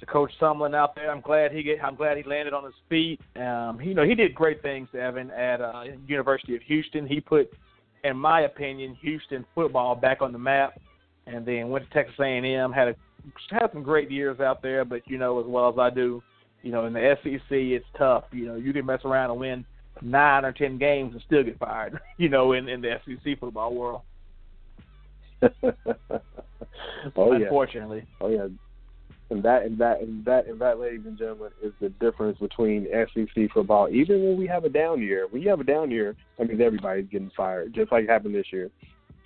to 0.00 0.06
Coach 0.06 0.32
Sumlin 0.40 0.74
out 0.74 0.96
there. 0.96 1.10
I'm 1.10 1.20
glad 1.20 1.52
he 1.52 1.62
get. 1.62 1.82
I'm 1.84 1.94
glad 1.94 2.16
he 2.16 2.24
landed 2.24 2.52
on 2.52 2.64
his 2.64 2.74
feet. 2.88 3.20
Um, 3.36 3.78
he, 3.78 3.90
you 3.90 3.94
know, 3.94 4.04
he 4.04 4.14
did 4.16 4.34
great 4.34 4.60
things, 4.60 4.88
Evan, 4.92 5.30
at 5.30 5.60
uh, 5.60 5.84
University 6.08 6.56
of 6.56 6.62
Houston. 6.62 7.06
He 7.06 7.20
put, 7.20 7.48
in 8.02 8.16
my 8.16 8.40
opinion, 8.40 8.96
Houston 9.02 9.44
football 9.54 9.94
back 9.94 10.20
on 10.20 10.32
the 10.32 10.38
map, 10.38 10.80
and 11.28 11.46
then 11.46 11.68
went 11.68 11.86
to 11.86 11.94
Texas 11.94 12.16
A&M. 12.18 12.72
Had 12.72 12.88
a 12.88 12.94
had 13.50 13.70
some 13.72 13.82
great 13.82 14.10
years 14.10 14.40
out 14.40 14.62
there, 14.62 14.84
but 14.84 15.02
you 15.06 15.16
know 15.16 15.38
as 15.38 15.46
well 15.46 15.68
as 15.70 15.78
I 15.78 15.90
do, 15.90 16.22
you 16.62 16.72
know 16.72 16.86
in 16.86 16.92
the 16.92 17.16
SEC 17.22 17.40
it's 17.50 17.86
tough. 17.96 18.24
You 18.32 18.46
know 18.46 18.56
you 18.56 18.72
can 18.72 18.84
mess 18.84 19.00
around 19.04 19.30
and 19.30 19.38
win 19.38 19.64
nine 20.02 20.44
or 20.44 20.52
ten 20.52 20.78
games 20.78 21.12
and 21.12 21.22
still 21.26 21.42
get 21.42 21.58
fired. 21.58 21.98
You 22.18 22.28
know 22.28 22.52
in 22.52 22.68
in 22.68 22.80
the 22.80 23.00
SEC 23.04 23.38
football 23.40 23.74
world, 23.74 24.02
oh 27.16 27.32
yeah, 27.32 27.44
unfortunately. 27.44 28.06
oh 28.20 28.28
yeah. 28.28 28.46
And 29.30 29.42
that 29.42 29.62
and 29.64 29.78
that 29.78 30.00
and 30.00 30.24
that 30.26 30.46
and 30.46 30.60
that, 30.60 30.78
ladies 30.78 31.00
and 31.06 31.18
gentlemen, 31.18 31.50
is 31.62 31.72
the 31.80 31.88
difference 31.88 32.38
between 32.38 32.86
SEC 32.92 33.50
football. 33.52 33.88
Even 33.90 34.22
when 34.22 34.36
we 34.36 34.46
have 34.46 34.64
a 34.64 34.68
down 34.68 35.00
year, 35.00 35.26
when 35.30 35.42
you 35.42 35.48
have 35.48 35.60
a 35.60 35.64
down 35.64 35.90
year, 35.90 36.14
that 36.38 36.46
means 36.46 36.60
everybody's 36.60 37.08
getting 37.10 37.30
fired, 37.36 37.74
just 37.74 37.90
like 37.90 38.06
happened 38.06 38.34
this 38.34 38.52
year. 38.52 38.70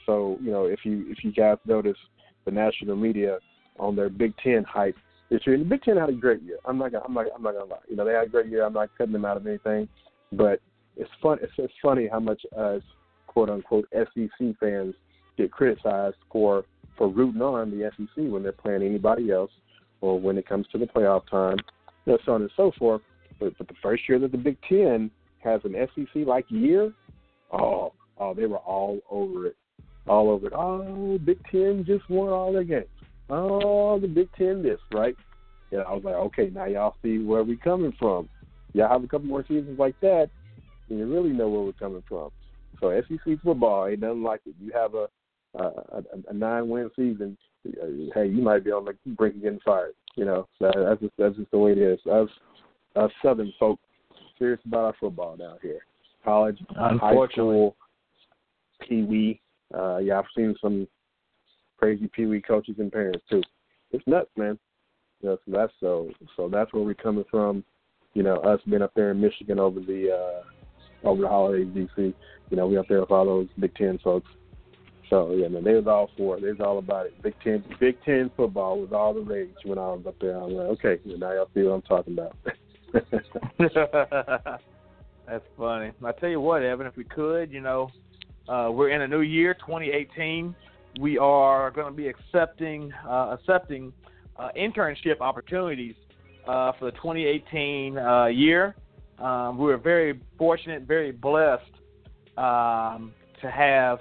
So 0.07 0.39
you 0.41 0.51
know, 0.51 0.65
if 0.67 0.81
you 0.85 1.05
if 1.09 1.25
you 1.25 1.33
guys 1.33 1.59
notice, 1.67 1.97
the 2.45 2.51
national 2.51 2.97
media 2.97 3.39
on 3.79 3.97
their 3.97 4.09
Big 4.09 4.33
Ten 4.43 4.65
hype 4.65 4.97
this 5.31 5.41
year, 5.47 5.57
and 5.57 5.65
the 5.65 5.69
Big 5.69 5.83
Ten 5.83 5.97
had 5.97 6.09
a 6.09 6.13
great 6.13 6.43
year. 6.43 6.59
I'm 6.65 6.79
not 6.79 6.93
gonna, 6.93 7.05
I'm 7.05 7.13
not 7.13 7.27
I'm 7.35 7.43
not 7.43 7.53
gonna 7.55 7.65
lie. 7.67 7.79
You 7.89 7.97
know, 7.97 8.05
they 8.05 8.13
had 8.13 8.29
a 8.29 8.31
great 8.31 8.47
year. 8.47 8.65
I'm 8.65 8.73
not 8.73 8.91
cutting 8.97 9.13
them 9.13 9.25
out 9.25 9.37
of 9.37 9.47
anything, 9.47 9.89
but 10.33 10.61
it's 10.97 11.11
fun. 11.23 11.39
It's, 11.43 11.53
it's 11.59 11.73
funny 11.83 12.09
how 12.11 12.21
much 12.21 12.43
us 12.57 12.83
quote 13.27 13.51
unquote 13.51 13.87
SEC 13.93 14.57
fans 14.61 14.95
get 15.37 15.51
criticized 15.51 16.17
for 16.31 16.65
for 16.97 17.09
rooting 17.09 17.41
on 17.41 17.71
the 17.71 17.91
SEC 17.97 18.25
when 18.31 18.43
they're 18.43 18.53
playing 18.53 18.83
anybody 18.83 19.31
else, 19.31 19.53
or 20.01 20.19
when 20.19 20.37
it 20.37 20.49
comes 20.49 20.67
to 20.73 20.79
the 20.79 20.87
playoff 20.87 21.29
time, 21.31 21.57
you 22.05 22.13
know, 22.13 22.19
so 22.27 22.33
on 22.33 22.43
and 22.43 22.51
so 22.57 22.73
forth. 22.77 23.01
But, 23.39 23.57
but 23.57 23.69
the 23.69 23.75
first 23.81 24.09
year 24.09 24.19
that 24.19 24.33
the 24.33 24.39
Big 24.39 24.57
Ten 24.69 25.11
has 25.45 25.61
an 25.65 25.77
SEC 25.95 26.27
like 26.27 26.45
year, 26.49 26.93
oh, 27.53 27.93
oh, 28.19 28.35
they 28.35 28.47
were 28.47 28.59
all 28.59 28.99
over 29.09 29.47
it, 29.47 29.57
all 30.09 30.29
over 30.31 30.49
it. 30.49 30.53
Oh, 30.55 31.19
Big 31.25 31.39
Ten 31.51 31.85
just 31.87 32.09
won 32.11 32.31
all 32.31 32.53
their 32.53 32.65
games. 32.65 32.87
Oh, 33.31 34.01
the 34.01 34.09
Big 34.09 34.29
Ten 34.37 34.63
this, 34.63 34.81
right? 34.93 35.15
Yeah, 35.71 35.81
I 35.81 35.93
was 35.93 36.03
like, 36.03 36.15
okay, 36.15 36.51
now 36.53 36.65
y'all 36.65 36.97
see 37.03 37.19
where 37.19 37.45
we 37.45 37.57
coming 37.57 37.93
from. 37.99 38.29
Y'all 38.79 38.89
have 38.89 39.03
a 39.03 39.09
couple 39.09 39.27
more 39.27 39.45
seasons 39.49 39.77
like 39.77 39.99
that, 40.01 40.31
and 40.89 41.01
you 41.01 41.07
really 41.13 41.31
know 41.31 41.49
where 41.49 41.63
we're 41.63 41.73
coming 41.73 42.05
from. 42.09 42.31
So 42.81 42.97
SEC 43.09 43.41
football 43.43 43.89
ain't 43.89 44.01
nothing 44.01 44.23
like 44.23 44.41
it. 44.47 44.55
You 44.61 44.71
have 44.73 44.95
a 44.95 45.09
a, 45.55 46.03
a, 46.29 46.33
nine 46.33 46.69
win 46.69 46.89
season, 46.95 47.37
uh, 47.67 47.87
hey, 48.15 48.27
you 48.27 48.41
might 48.41 48.65
be 48.65 48.71
on 48.71 48.85
the 48.85 48.95
brink 49.13 49.35
of 49.35 49.43
getting 49.43 49.59
fired. 49.65 49.95
You 50.15 50.27
know, 50.27 50.47
so 50.61 50.71
that's 50.77 51.01
just 51.01 51.13
that's 51.19 51.37
just 51.37 51.51
the 51.51 51.59
way 51.59 51.73
it 51.73 51.79
is. 51.79 51.99
Us, 52.07 52.29
us 52.95 53.11
Southern 53.21 53.53
folk, 53.59 53.81
serious 54.39 54.61
about 54.65 54.85
our 54.85 54.95
football 55.01 55.37
down 55.37 55.59
here. 55.61 55.81
College, 56.25 56.59
high 56.77 57.15
school, 57.33 57.75
pee 58.87 59.03
wee. 59.03 59.41
Uh, 59.77 59.99
yeah, 59.99 60.21
I've 60.21 60.25
seen 60.37 60.55
some 60.61 60.87
crazy 61.79 62.09
pee 62.15 62.27
wee 62.27 62.41
coaches 62.41 62.77
and 62.79 62.93
parents 62.93 63.25
too. 63.29 63.43
It's 63.91 64.07
nuts, 64.07 64.31
man. 64.37 64.57
So 65.23 65.39
that's 65.49 65.73
so 65.81 66.11
so 66.37 66.49
that's 66.49 66.73
where 66.73 66.85
we're 66.85 66.95
coming 66.95 67.25
from. 67.29 67.65
You 68.19 68.25
know, 68.25 68.39
us 68.39 68.61
being 68.69 68.83
up 68.83 68.91
there 68.97 69.13
in 69.13 69.21
Michigan 69.21 69.61
over 69.61 69.79
the 69.79 70.11
uh 70.11 71.09
over 71.09 71.23
the 71.23 71.29
holidays, 71.29 71.69
DC. 71.69 72.13
You 72.51 72.57
know, 72.57 72.67
we 72.67 72.77
up 72.77 72.89
there 72.89 72.99
with 72.99 73.13
all 73.13 73.25
those 73.25 73.47
Big 73.61 73.73
Ten 73.77 73.97
folks. 74.03 74.29
So 75.09 75.37
yeah, 75.37 75.47
man, 75.47 75.63
they 75.63 75.75
was 75.75 75.87
all 75.87 76.11
for 76.17 76.37
it. 76.37 76.41
They 76.41 76.49
was 76.49 76.59
all 76.59 76.79
about 76.79 77.07
it. 77.07 77.23
Big 77.23 77.35
Ten, 77.45 77.63
Big 77.79 77.97
Ten 78.05 78.29
football 78.37 78.81
was 78.81 78.91
all 78.93 79.15
the 79.15 79.21
rage 79.21 79.55
when 79.65 79.79
I 79.79 79.83
was 79.83 80.03
up 80.05 80.17
there. 80.21 80.37
I 80.37 80.43
was 80.43 80.53
like, 80.53 80.67
okay, 80.85 81.01
now 81.17 81.33
y'all 81.33 81.49
see 81.55 81.63
what 81.63 81.75
I'm 81.75 81.83
talking 81.83 82.15
about. 82.15 82.37
That's 85.29 85.45
funny. 85.57 85.93
I 86.05 86.11
tell 86.11 86.29
you 86.29 86.41
what, 86.41 86.65
Evan, 86.65 86.89
if 86.89 86.97
we 86.97 87.05
could, 87.05 87.53
you 87.53 87.61
know, 87.61 87.89
uh, 88.49 88.69
we're 88.73 88.89
in 88.89 89.03
a 89.03 89.07
new 89.07 89.21
year, 89.21 89.55
2018. 89.55 90.57
We 91.01 91.19
are 91.19 91.71
going 91.71 91.87
to 91.87 91.97
be 91.97 92.09
accepting 92.09 92.93
uh, 93.07 93.37
accepting 93.39 93.93
uh, 94.37 94.49
internship 94.59 95.21
opportunities 95.21 95.95
uh, 96.49 96.73
for 96.79 96.87
the 96.87 96.93
2018 96.93 97.99
uh, 97.99 98.27
year. 98.27 98.75
Um, 99.19 99.59
we 99.59 99.65
were 99.67 99.77
very 99.77 100.19
fortunate, 100.39 100.83
very 100.83 101.13
blessed 101.13 101.63
um, 102.37 103.13
to 103.43 103.51
have 103.51 103.99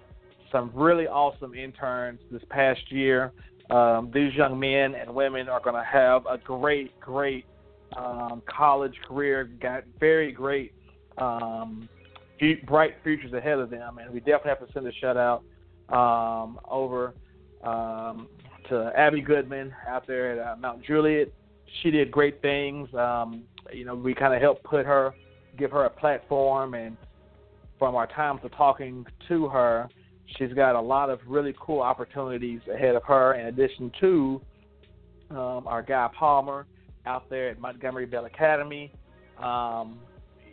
some 0.52 0.72
really 0.74 1.07
awesome 1.07 1.53
interns 1.53 2.19
this 2.32 2.41
past 2.49 2.90
year. 2.90 3.34
Um, 3.69 4.11
these 4.14 4.34
young 4.34 4.57
men 4.57 4.95
and 4.95 5.14
women 5.14 5.49
are 5.49 5.60
going 5.60 5.76
to 5.76 5.84
have 5.84 6.26
a 6.26 6.38
great, 6.38 6.98
great 7.02 7.45
um, 7.98 8.41
college 8.48 8.95
career. 9.06 9.49
Got 9.61 9.84
very 9.99 10.32
great, 10.32 10.74
um, 11.18 11.90
bright 12.65 12.95
futures 13.03 13.34
ahead 13.34 13.60
of 13.60 13.69
them, 13.69 13.98
and 13.98 14.14
we 14.14 14.19
definitely 14.19 14.49
have 14.49 14.65
to 14.65 14.74
send 14.74 14.88
a 14.88 14.94
shout 14.94 15.18
out 15.18 15.44
um, 15.94 16.60
over 16.69 17.14
to 18.69 18.91
Abby 18.95 19.22
Goodman 19.22 19.74
out 19.88 20.07
there 20.07 20.40
at 20.40 20.53
uh, 20.53 20.56
Mount 20.57 20.84
Juliet. 20.86 21.34
She 21.81 21.91
did 21.91 22.11
great 22.11 22.41
things. 22.41 22.94
Um, 22.94 23.44
you 23.72 23.85
know, 23.85 23.95
we 23.95 24.14
kind 24.14 24.34
of 24.34 24.41
helped 24.41 24.64
put 24.64 24.85
her, 24.85 25.14
give 25.57 25.72
her 25.72 25.85
a 25.85 25.89
platform, 25.89 26.73
and 26.73 26.98
from 27.77 27.95
our 27.95 28.07
times 28.07 28.41
of 28.44 28.52
talking 28.52 29.06
to 29.27 29.48
her, 29.49 29.88
she's 30.38 30.53
got 30.53 30.76
a 30.76 30.81
lot 30.81 31.10
of 31.10 31.19
really 31.27 31.56
cool 31.60 31.81
opportunities 31.81 32.61
ahead 32.73 32.95
of 32.95 33.03
her. 33.03 33.34
In 33.35 33.48
addition 33.48 33.91
to 33.99 34.41
um, 35.30 35.68
our 35.68 35.81
guy 35.81 36.10
Palmer 36.18 36.65
out 37.06 37.30
there 37.30 37.49
at 37.49 37.60
Montgomery 37.60 38.06
Bell 38.06 38.26
Academy, 38.26 38.91
um, 39.41 39.99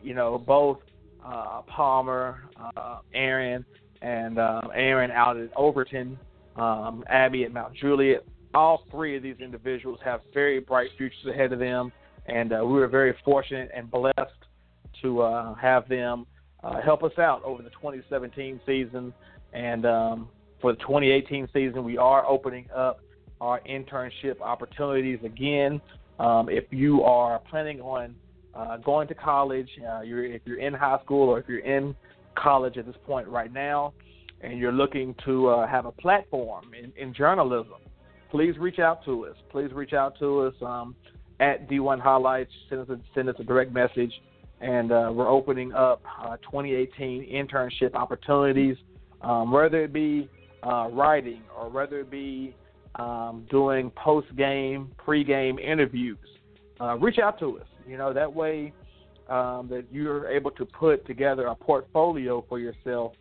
you 0.02 0.14
know, 0.14 0.38
both 0.38 0.78
uh, 1.24 1.62
Palmer, 1.62 2.44
uh, 2.76 2.98
Aaron, 3.14 3.64
and 4.02 4.38
um, 4.38 4.70
Aaron 4.74 5.10
out 5.10 5.36
at 5.36 5.50
Overton, 5.56 6.18
um, 6.56 7.04
Abby 7.08 7.44
at 7.44 7.52
Mount 7.52 7.74
Juliet. 7.74 8.24
All 8.54 8.84
three 8.90 9.16
of 9.16 9.22
these 9.22 9.36
individuals 9.40 9.98
have 10.04 10.20
very 10.32 10.60
bright 10.60 10.90
futures 10.96 11.26
ahead 11.28 11.52
of 11.52 11.58
them, 11.58 11.92
and 12.26 12.52
uh, 12.52 12.60
we 12.62 12.74
were 12.74 12.88
very 12.88 13.14
fortunate 13.24 13.70
and 13.74 13.90
blessed 13.90 14.18
to 15.02 15.22
uh, 15.22 15.54
have 15.54 15.88
them 15.88 16.26
uh, 16.62 16.80
help 16.80 17.02
us 17.02 17.12
out 17.18 17.42
over 17.44 17.62
the 17.62 17.70
2017 17.70 18.60
season. 18.64 19.12
And 19.52 19.84
um, 19.84 20.28
for 20.60 20.72
the 20.72 20.78
2018 20.80 21.48
season, 21.52 21.84
we 21.84 21.98
are 21.98 22.26
opening 22.26 22.66
up 22.74 23.00
our 23.40 23.60
internship 23.68 24.40
opportunities 24.40 25.18
again. 25.24 25.80
Um, 26.18 26.48
if 26.48 26.64
you 26.70 27.02
are 27.02 27.40
planning 27.50 27.80
on 27.80 28.14
uh, 28.54 28.76
going 28.78 29.08
to 29.08 29.14
college, 29.14 29.68
uh, 29.86 30.02
you're, 30.02 30.24
if 30.24 30.42
you're 30.44 30.60
in 30.60 30.72
high 30.72 30.98
school 31.04 31.28
or 31.28 31.40
if 31.40 31.48
you're 31.48 31.58
in 31.58 31.94
college 32.36 32.78
at 32.78 32.86
this 32.86 32.96
point 33.04 33.26
right 33.28 33.52
now, 33.52 33.92
and 34.40 34.58
you're 34.58 34.72
looking 34.72 35.14
to 35.24 35.48
uh, 35.48 35.66
have 35.66 35.86
a 35.86 35.92
platform 35.92 36.66
in, 36.74 36.92
in 36.96 37.12
journalism, 37.14 37.78
please 38.34 38.58
reach 38.58 38.80
out 38.80 39.04
to 39.04 39.26
us. 39.26 39.36
Please 39.52 39.70
reach 39.72 39.92
out 39.92 40.18
to 40.18 40.40
us 40.40 40.54
um, 40.60 40.96
at 41.38 41.70
D1 41.70 42.00
Highlights. 42.00 42.50
Send 42.68 42.80
us 42.80 42.88
a, 42.88 42.98
send 43.14 43.28
us 43.28 43.36
a 43.38 43.44
direct 43.44 43.72
message, 43.72 44.12
and 44.60 44.90
uh, 44.90 45.12
we're 45.14 45.30
opening 45.30 45.72
up 45.72 46.02
uh, 46.20 46.36
2018 46.38 47.30
internship 47.32 47.94
opportunities, 47.94 48.76
um, 49.22 49.52
whether 49.52 49.84
it 49.84 49.92
be 49.92 50.28
uh, 50.64 50.88
writing 50.90 51.42
or 51.56 51.68
whether 51.70 52.00
it 52.00 52.10
be 52.10 52.56
um, 52.96 53.46
doing 53.50 53.88
post 53.90 54.26
game, 54.36 54.90
pre 54.98 55.22
game 55.22 55.60
interviews. 55.60 56.18
Uh, 56.80 56.96
reach 56.98 57.20
out 57.20 57.38
to 57.38 57.58
us. 57.60 57.66
You 57.86 57.96
know 57.98 58.12
that 58.12 58.34
way 58.34 58.72
um, 59.28 59.68
that 59.70 59.84
you're 59.92 60.28
able 60.28 60.50
to 60.50 60.64
put 60.64 61.06
together 61.06 61.46
a 61.46 61.54
portfolio 61.54 62.44
for 62.48 62.58
yourself 62.58 63.12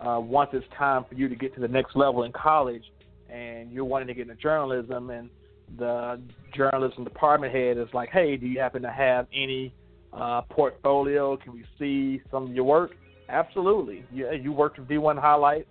uh, 0.00 0.18
once 0.18 0.48
it's 0.54 0.64
time 0.78 1.04
for 1.06 1.14
you 1.14 1.28
to 1.28 1.34
get 1.34 1.54
to 1.56 1.60
the 1.60 1.68
next 1.68 1.94
level 1.94 2.22
in 2.22 2.32
college, 2.32 2.84
and 3.32 3.72
you're 3.72 3.84
wanting 3.84 4.08
to 4.08 4.14
get 4.14 4.28
into 4.28 4.40
journalism, 4.40 5.10
and 5.10 5.30
the 5.78 6.20
journalism 6.54 7.04
department 7.04 7.54
head 7.54 7.78
is 7.78 7.88
like, 7.92 8.10
"Hey, 8.10 8.36
do 8.36 8.46
you 8.46 8.60
happen 8.60 8.82
to 8.82 8.90
have 8.90 9.26
any 9.32 9.72
uh, 10.12 10.42
portfolio? 10.42 11.36
Can 11.36 11.54
we 11.54 11.64
see 11.78 12.22
some 12.30 12.50
of 12.50 12.54
your 12.54 12.64
work?" 12.64 12.92
Absolutely. 13.28 14.04
You, 14.12 14.30
you 14.32 14.52
worked 14.52 14.78
with 14.78 14.88
D1 14.88 15.18
Highlights, 15.18 15.68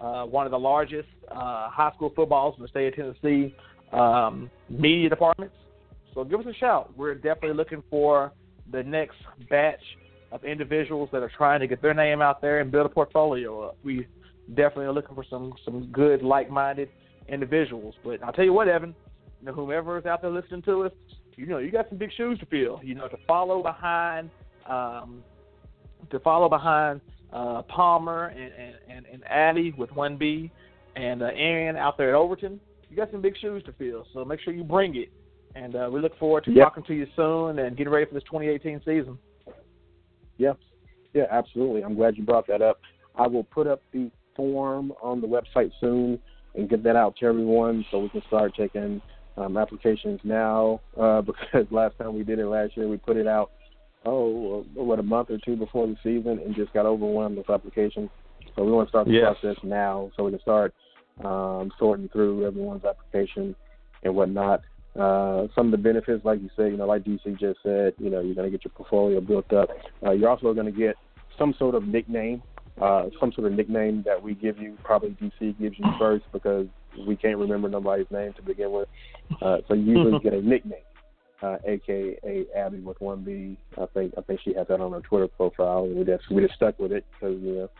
uh, 0.00 0.24
one 0.24 0.46
of 0.46 0.50
the 0.50 0.58
largest 0.58 1.08
uh, 1.30 1.68
high 1.68 1.92
school 1.94 2.12
footballs 2.16 2.54
in 2.56 2.62
the 2.62 2.68
state 2.68 2.88
of 2.88 2.94
Tennessee 3.20 3.54
um, 3.92 4.50
media 4.70 5.10
departments. 5.10 5.54
So 6.14 6.24
give 6.24 6.40
us 6.40 6.46
a 6.46 6.54
shout. 6.54 6.96
We're 6.96 7.14
definitely 7.14 7.54
looking 7.54 7.82
for 7.90 8.32
the 8.70 8.82
next 8.82 9.16
batch 9.50 9.82
of 10.30 10.44
individuals 10.44 11.10
that 11.12 11.22
are 11.22 11.30
trying 11.36 11.60
to 11.60 11.66
get 11.66 11.82
their 11.82 11.92
name 11.92 12.22
out 12.22 12.40
there 12.40 12.60
and 12.60 12.70
build 12.70 12.86
a 12.86 12.88
portfolio 12.88 13.68
up. 13.68 13.76
We 13.84 14.06
definitely 14.48 14.86
are 14.86 14.92
looking 14.92 15.14
for 15.14 15.24
some 15.28 15.52
some 15.64 15.90
good, 15.92 16.22
like-minded 16.22 16.88
individuals. 17.28 17.94
But 18.04 18.22
I'll 18.22 18.32
tell 18.32 18.44
you 18.44 18.52
what, 18.52 18.68
Evan, 18.68 18.94
you 19.40 19.46
know, 19.46 19.52
whomever 19.52 19.98
is 19.98 20.06
out 20.06 20.22
there 20.22 20.30
listening 20.30 20.62
to 20.62 20.84
us, 20.84 20.92
you 21.36 21.46
know, 21.46 21.58
you 21.58 21.70
got 21.70 21.88
some 21.88 21.98
big 21.98 22.12
shoes 22.16 22.38
to 22.40 22.46
fill. 22.46 22.80
You 22.82 22.94
know, 22.94 23.08
to 23.08 23.16
follow 23.26 23.62
behind, 23.62 24.30
um, 24.68 25.22
to 26.10 26.18
follow 26.20 26.48
behind 26.48 27.00
uh, 27.32 27.62
Palmer 27.62 28.26
and 28.26 28.52
and 28.52 28.74
and, 28.88 29.06
and 29.06 29.24
Abby 29.26 29.72
with 29.76 29.90
one 29.92 30.16
B, 30.16 30.50
and 30.96 31.22
uh, 31.22 31.30
Aaron 31.34 31.76
out 31.76 31.96
there 31.96 32.10
at 32.10 32.14
Overton. 32.14 32.60
You 32.90 32.96
got 32.96 33.10
some 33.10 33.22
big 33.22 33.36
shoes 33.38 33.62
to 33.64 33.72
fill, 33.72 34.06
so 34.12 34.24
make 34.24 34.40
sure 34.40 34.52
you 34.52 34.64
bring 34.64 34.96
it. 34.96 35.10
And 35.54 35.74
uh, 35.76 35.88
we 35.90 36.00
look 36.00 36.18
forward 36.18 36.44
to 36.44 36.50
yep. 36.50 36.64
talking 36.64 36.84
to 36.84 36.94
you 36.94 37.06
soon 37.16 37.58
and 37.58 37.76
getting 37.76 37.92
ready 37.92 38.06
for 38.06 38.14
this 38.14 38.22
2018 38.24 38.80
season. 38.84 39.18
Yeah, 40.38 40.52
yeah, 41.14 41.24
absolutely. 41.30 41.84
I'm 41.84 41.94
glad 41.94 42.16
you 42.16 42.24
brought 42.24 42.46
that 42.48 42.62
up. 42.62 42.80
I 43.14 43.26
will 43.26 43.44
put 43.44 43.66
up 43.66 43.82
the 43.92 44.10
form 44.34 44.92
on 45.02 45.20
the 45.20 45.26
website 45.26 45.70
soon 45.80 46.18
and 46.54 46.68
get 46.68 46.82
that 46.84 46.96
out 46.96 47.16
to 47.16 47.26
everyone 47.26 47.84
so 47.90 47.98
we 47.98 48.08
can 48.10 48.22
start 48.26 48.52
taking 48.56 49.00
um, 49.36 49.56
applications 49.56 50.20
now. 50.24 50.80
Uh, 50.98 51.20
because 51.22 51.66
last 51.70 51.96
time 51.98 52.14
we 52.14 52.24
did 52.24 52.38
it 52.38 52.46
last 52.46 52.76
year, 52.76 52.88
we 52.88 52.96
put 52.96 53.16
it 53.16 53.26
out 53.26 53.50
oh 54.04 54.66
what 54.74 54.98
a 54.98 55.02
month 55.02 55.30
or 55.30 55.38
two 55.44 55.54
before 55.54 55.86
the 55.86 55.94
season 56.02 56.40
and 56.44 56.56
just 56.56 56.72
got 56.72 56.86
overwhelmed 56.86 57.36
with 57.36 57.48
applications. 57.48 58.10
So 58.56 58.64
we 58.64 58.72
want 58.72 58.88
to 58.88 58.90
start 58.90 59.06
the 59.06 59.12
yes. 59.12 59.36
process 59.40 59.62
now 59.62 60.10
so 60.16 60.24
we 60.24 60.32
can 60.32 60.40
start 60.40 60.74
um, 61.24 61.70
sorting 61.78 62.08
through 62.08 62.46
everyone's 62.46 62.84
application 62.84 63.54
and 64.02 64.14
whatnot. 64.14 64.62
Uh, 64.98 65.46
some 65.54 65.66
of 65.66 65.70
the 65.70 65.78
benefits, 65.78 66.24
like 66.24 66.40
you 66.42 66.50
said, 66.54 66.66
you 66.66 66.76
know, 66.76 66.86
like 66.86 67.02
DC 67.04 67.38
just 67.38 67.58
said, 67.62 67.94
you 67.98 68.10
know, 68.10 68.20
you're 68.20 68.34
going 68.34 68.50
to 68.50 68.50
get 68.50 68.64
your 68.64 68.72
portfolio 68.74 69.20
built 69.20 69.50
up. 69.52 69.70
Uh, 70.04 70.10
you're 70.10 70.28
also 70.28 70.52
going 70.52 70.66
to 70.66 70.72
get 70.72 70.96
some 71.38 71.54
sort 71.58 71.74
of 71.74 71.84
nickname, 71.86 72.42
uh, 72.80 73.04
some 73.20 73.32
sort 73.32 73.46
of 73.46 73.52
nickname 73.52 74.02
that 74.06 74.22
we 74.22 74.34
give 74.34 74.58
you. 74.58 74.76
Probably 74.82 75.10
DC 75.10 75.58
gives 75.58 75.78
you 75.78 75.84
first 75.98 76.24
because 76.32 76.66
we 77.06 77.16
can't 77.16 77.38
remember 77.38 77.68
nobody's 77.68 78.10
name 78.10 78.32
to 78.34 78.42
begin 78.42 78.72
with. 78.72 78.88
Uh, 79.40 79.58
so 79.68 79.74
you 79.74 79.98
usually 79.98 80.18
get 80.20 80.32
a 80.32 80.40
nickname, 80.40 80.80
uh, 81.42 81.56
aka 81.66 82.46
Abby 82.56 82.80
with 82.80 83.00
one 83.00 83.22
B. 83.22 83.56
I 83.80 83.86
think 83.94 84.14
I 84.16 84.22
think 84.22 84.40
she 84.44 84.54
has 84.54 84.68
that 84.68 84.80
on 84.80 84.92
her 84.92 85.00
Twitter 85.00 85.28
profile, 85.28 85.84
and 85.84 85.96
we 85.96 86.04
just 86.04 86.30
we 86.30 86.42
just 86.42 86.54
stuck 86.54 86.78
with 86.78 86.92
it 86.92 87.04
because 87.12 87.40
you 87.40 87.54
know 87.54 87.70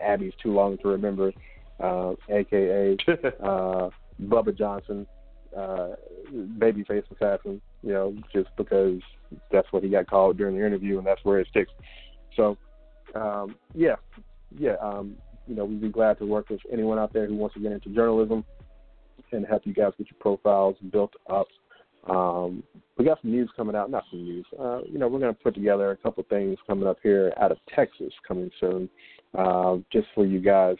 Abby's 0.00 0.32
too 0.42 0.52
long 0.52 0.78
to 0.78 0.88
remember. 0.88 1.32
Uh, 1.78 2.12
aka 2.28 2.96
uh, 3.42 3.88
Bubba 4.22 4.56
Johnson 4.56 5.06
uh, 5.56 5.90
babyface 6.32 7.04
assassin, 7.10 7.60
you 7.82 7.92
know, 7.92 8.14
just 8.32 8.48
because 8.56 9.00
that's 9.50 9.70
what 9.72 9.82
he 9.82 9.88
got 9.88 10.08
called 10.08 10.36
during 10.38 10.56
the 10.56 10.64
interview 10.64 10.98
and 10.98 11.06
that's 11.06 11.24
where 11.24 11.40
it 11.40 11.48
sticks. 11.50 11.70
So, 12.36 12.56
um, 13.14 13.56
yeah, 13.74 13.96
yeah, 14.58 14.74
um, 14.80 15.16
you 15.46 15.54
know, 15.54 15.64
we'd 15.64 15.80
be 15.80 15.88
glad 15.88 16.18
to 16.18 16.26
work 16.26 16.48
with 16.48 16.60
anyone 16.72 16.98
out 16.98 17.12
there 17.12 17.26
who 17.26 17.36
wants 17.36 17.54
to 17.54 17.60
get 17.60 17.72
into 17.72 17.90
journalism 17.90 18.44
and 19.32 19.46
help 19.46 19.62
you 19.64 19.74
guys 19.74 19.92
get 19.98 20.08
your 20.10 20.18
profiles 20.20 20.76
built 20.92 21.12
up. 21.28 21.46
Um, 22.08 22.62
we 22.96 23.04
got 23.04 23.20
some 23.20 23.30
news 23.30 23.50
coming 23.56 23.76
out, 23.76 23.90
not 23.90 24.04
some 24.10 24.24
news. 24.24 24.46
Uh, 24.58 24.80
you 24.86 24.98
know, 24.98 25.08
we're 25.08 25.18
going 25.18 25.34
to 25.34 25.40
put 25.40 25.54
together 25.54 25.90
a 25.90 25.96
couple 25.96 26.24
things 26.30 26.56
coming 26.66 26.86
up 26.86 26.98
here 27.02 27.32
out 27.40 27.52
of 27.52 27.58
Texas 27.74 28.12
coming 28.26 28.50
soon, 28.58 28.88
uh, 29.36 29.76
just 29.92 30.06
for 30.14 30.24
you 30.24 30.40
guys 30.40 30.76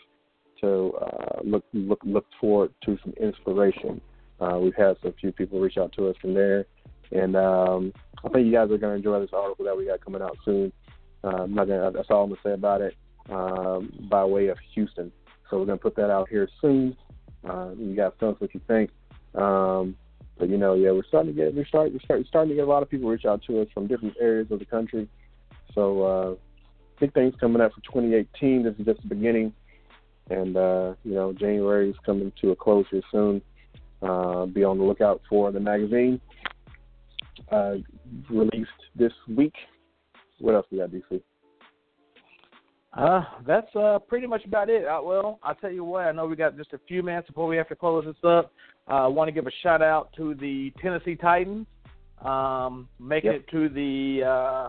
to 0.60 0.92
uh, 1.00 1.40
look 1.42 1.64
look 1.72 2.00
look 2.04 2.26
forward 2.40 2.72
to 2.84 2.98
some 3.02 3.12
inspiration. 3.20 4.00
Uh, 4.40 4.58
we've 4.58 4.74
had 4.74 4.96
some 5.02 5.12
few 5.20 5.32
people 5.32 5.60
reach 5.60 5.76
out 5.76 5.92
to 5.92 6.08
us 6.08 6.16
from 6.20 6.32
there, 6.32 6.64
and 7.12 7.36
um, 7.36 7.92
I 8.24 8.28
think 8.30 8.46
you 8.46 8.52
guys 8.52 8.70
are 8.70 8.78
going 8.78 8.92
to 8.92 9.08
enjoy 9.08 9.20
this 9.20 9.30
article 9.32 9.64
that 9.64 9.76
we 9.76 9.86
got 9.86 10.04
coming 10.04 10.22
out 10.22 10.36
soon. 10.44 10.72
I'm 11.22 11.54
not 11.54 11.68
gonna, 11.68 11.90
that's 11.90 12.08
all 12.10 12.24
I'm 12.24 12.30
gonna 12.30 12.40
say 12.42 12.52
about 12.52 12.80
it. 12.80 12.94
Um, 13.28 13.92
by 14.10 14.24
way 14.24 14.48
of 14.48 14.58
Houston, 14.74 15.12
so 15.48 15.58
we're 15.58 15.66
gonna 15.66 15.78
put 15.78 15.94
that 15.96 16.10
out 16.10 16.28
here 16.28 16.48
soon. 16.60 16.96
Uh, 17.48 17.70
you 17.78 17.94
guys 17.94 18.12
tell 18.18 18.30
us 18.30 18.36
what 18.38 18.52
you 18.54 18.60
think. 18.66 18.90
Um, 19.34 19.96
but 20.38 20.48
you 20.48 20.56
know, 20.56 20.74
yeah, 20.74 20.90
we're 20.90 21.04
starting 21.04 21.34
to 21.34 21.36
get 21.36 21.54
we're 21.54 21.66
starting 21.66 21.92
we're 21.92 22.00
starting, 22.00 22.26
starting 22.28 22.48
to 22.50 22.56
get 22.56 22.64
a 22.64 22.70
lot 22.70 22.82
of 22.82 22.90
people 22.90 23.08
reach 23.08 23.24
out 23.24 23.42
to 23.46 23.60
us 23.60 23.68
from 23.72 23.86
different 23.86 24.14
areas 24.20 24.48
of 24.50 24.58
the 24.58 24.64
country. 24.64 25.08
So 25.74 26.02
uh, 26.02 26.34
big 26.98 27.14
things 27.14 27.34
coming 27.38 27.62
up 27.62 27.72
for 27.72 27.80
2018. 27.82 28.64
This 28.64 28.74
is 28.78 28.86
just 28.86 29.02
the 29.02 29.08
beginning, 29.14 29.52
and 30.30 30.56
uh, 30.56 30.94
you 31.04 31.14
know, 31.14 31.32
January 31.32 31.90
is 31.90 31.96
coming 32.04 32.32
to 32.40 32.50
a 32.50 32.56
close 32.56 32.86
here 32.90 33.02
soon. 33.12 33.42
Uh, 34.02 34.46
be 34.46 34.64
on 34.64 34.78
the 34.78 34.84
lookout 34.84 35.20
for 35.28 35.52
the 35.52 35.60
magazine 35.60 36.20
uh, 37.50 37.74
released 38.28 38.70
this 38.94 39.12
week. 39.28 39.54
What 40.38 40.54
else 40.54 40.66
we 40.70 40.78
got, 40.78 40.90
DC? 40.90 41.22
Uh, 42.92 43.22
that's 43.46 43.74
uh, 43.76 43.98
pretty 44.08 44.26
much 44.26 44.44
about 44.44 44.68
it. 44.68 44.84
Uh, 44.84 45.00
well, 45.02 45.38
I'll 45.42 45.54
tell 45.54 45.70
you 45.70 45.84
what. 45.84 46.06
I 46.06 46.12
know 46.12 46.26
we 46.26 46.36
got 46.36 46.56
just 46.56 46.72
a 46.72 46.80
few 46.88 47.02
minutes 47.02 47.28
before 47.28 47.46
we 47.46 47.56
have 47.56 47.68
to 47.68 47.76
close 47.76 48.04
this 48.04 48.16
up. 48.24 48.52
Uh, 48.88 49.04
I 49.04 49.06
want 49.06 49.28
to 49.28 49.32
give 49.32 49.46
a 49.46 49.52
shout 49.62 49.82
out 49.82 50.12
to 50.16 50.34
the 50.34 50.72
Tennessee 50.82 51.14
Titans, 51.14 51.66
um, 52.24 52.88
making 52.98 53.32
yep. 53.32 53.42
it 53.42 53.50
to 53.50 53.68
the 53.68 54.24
uh, 54.26 54.68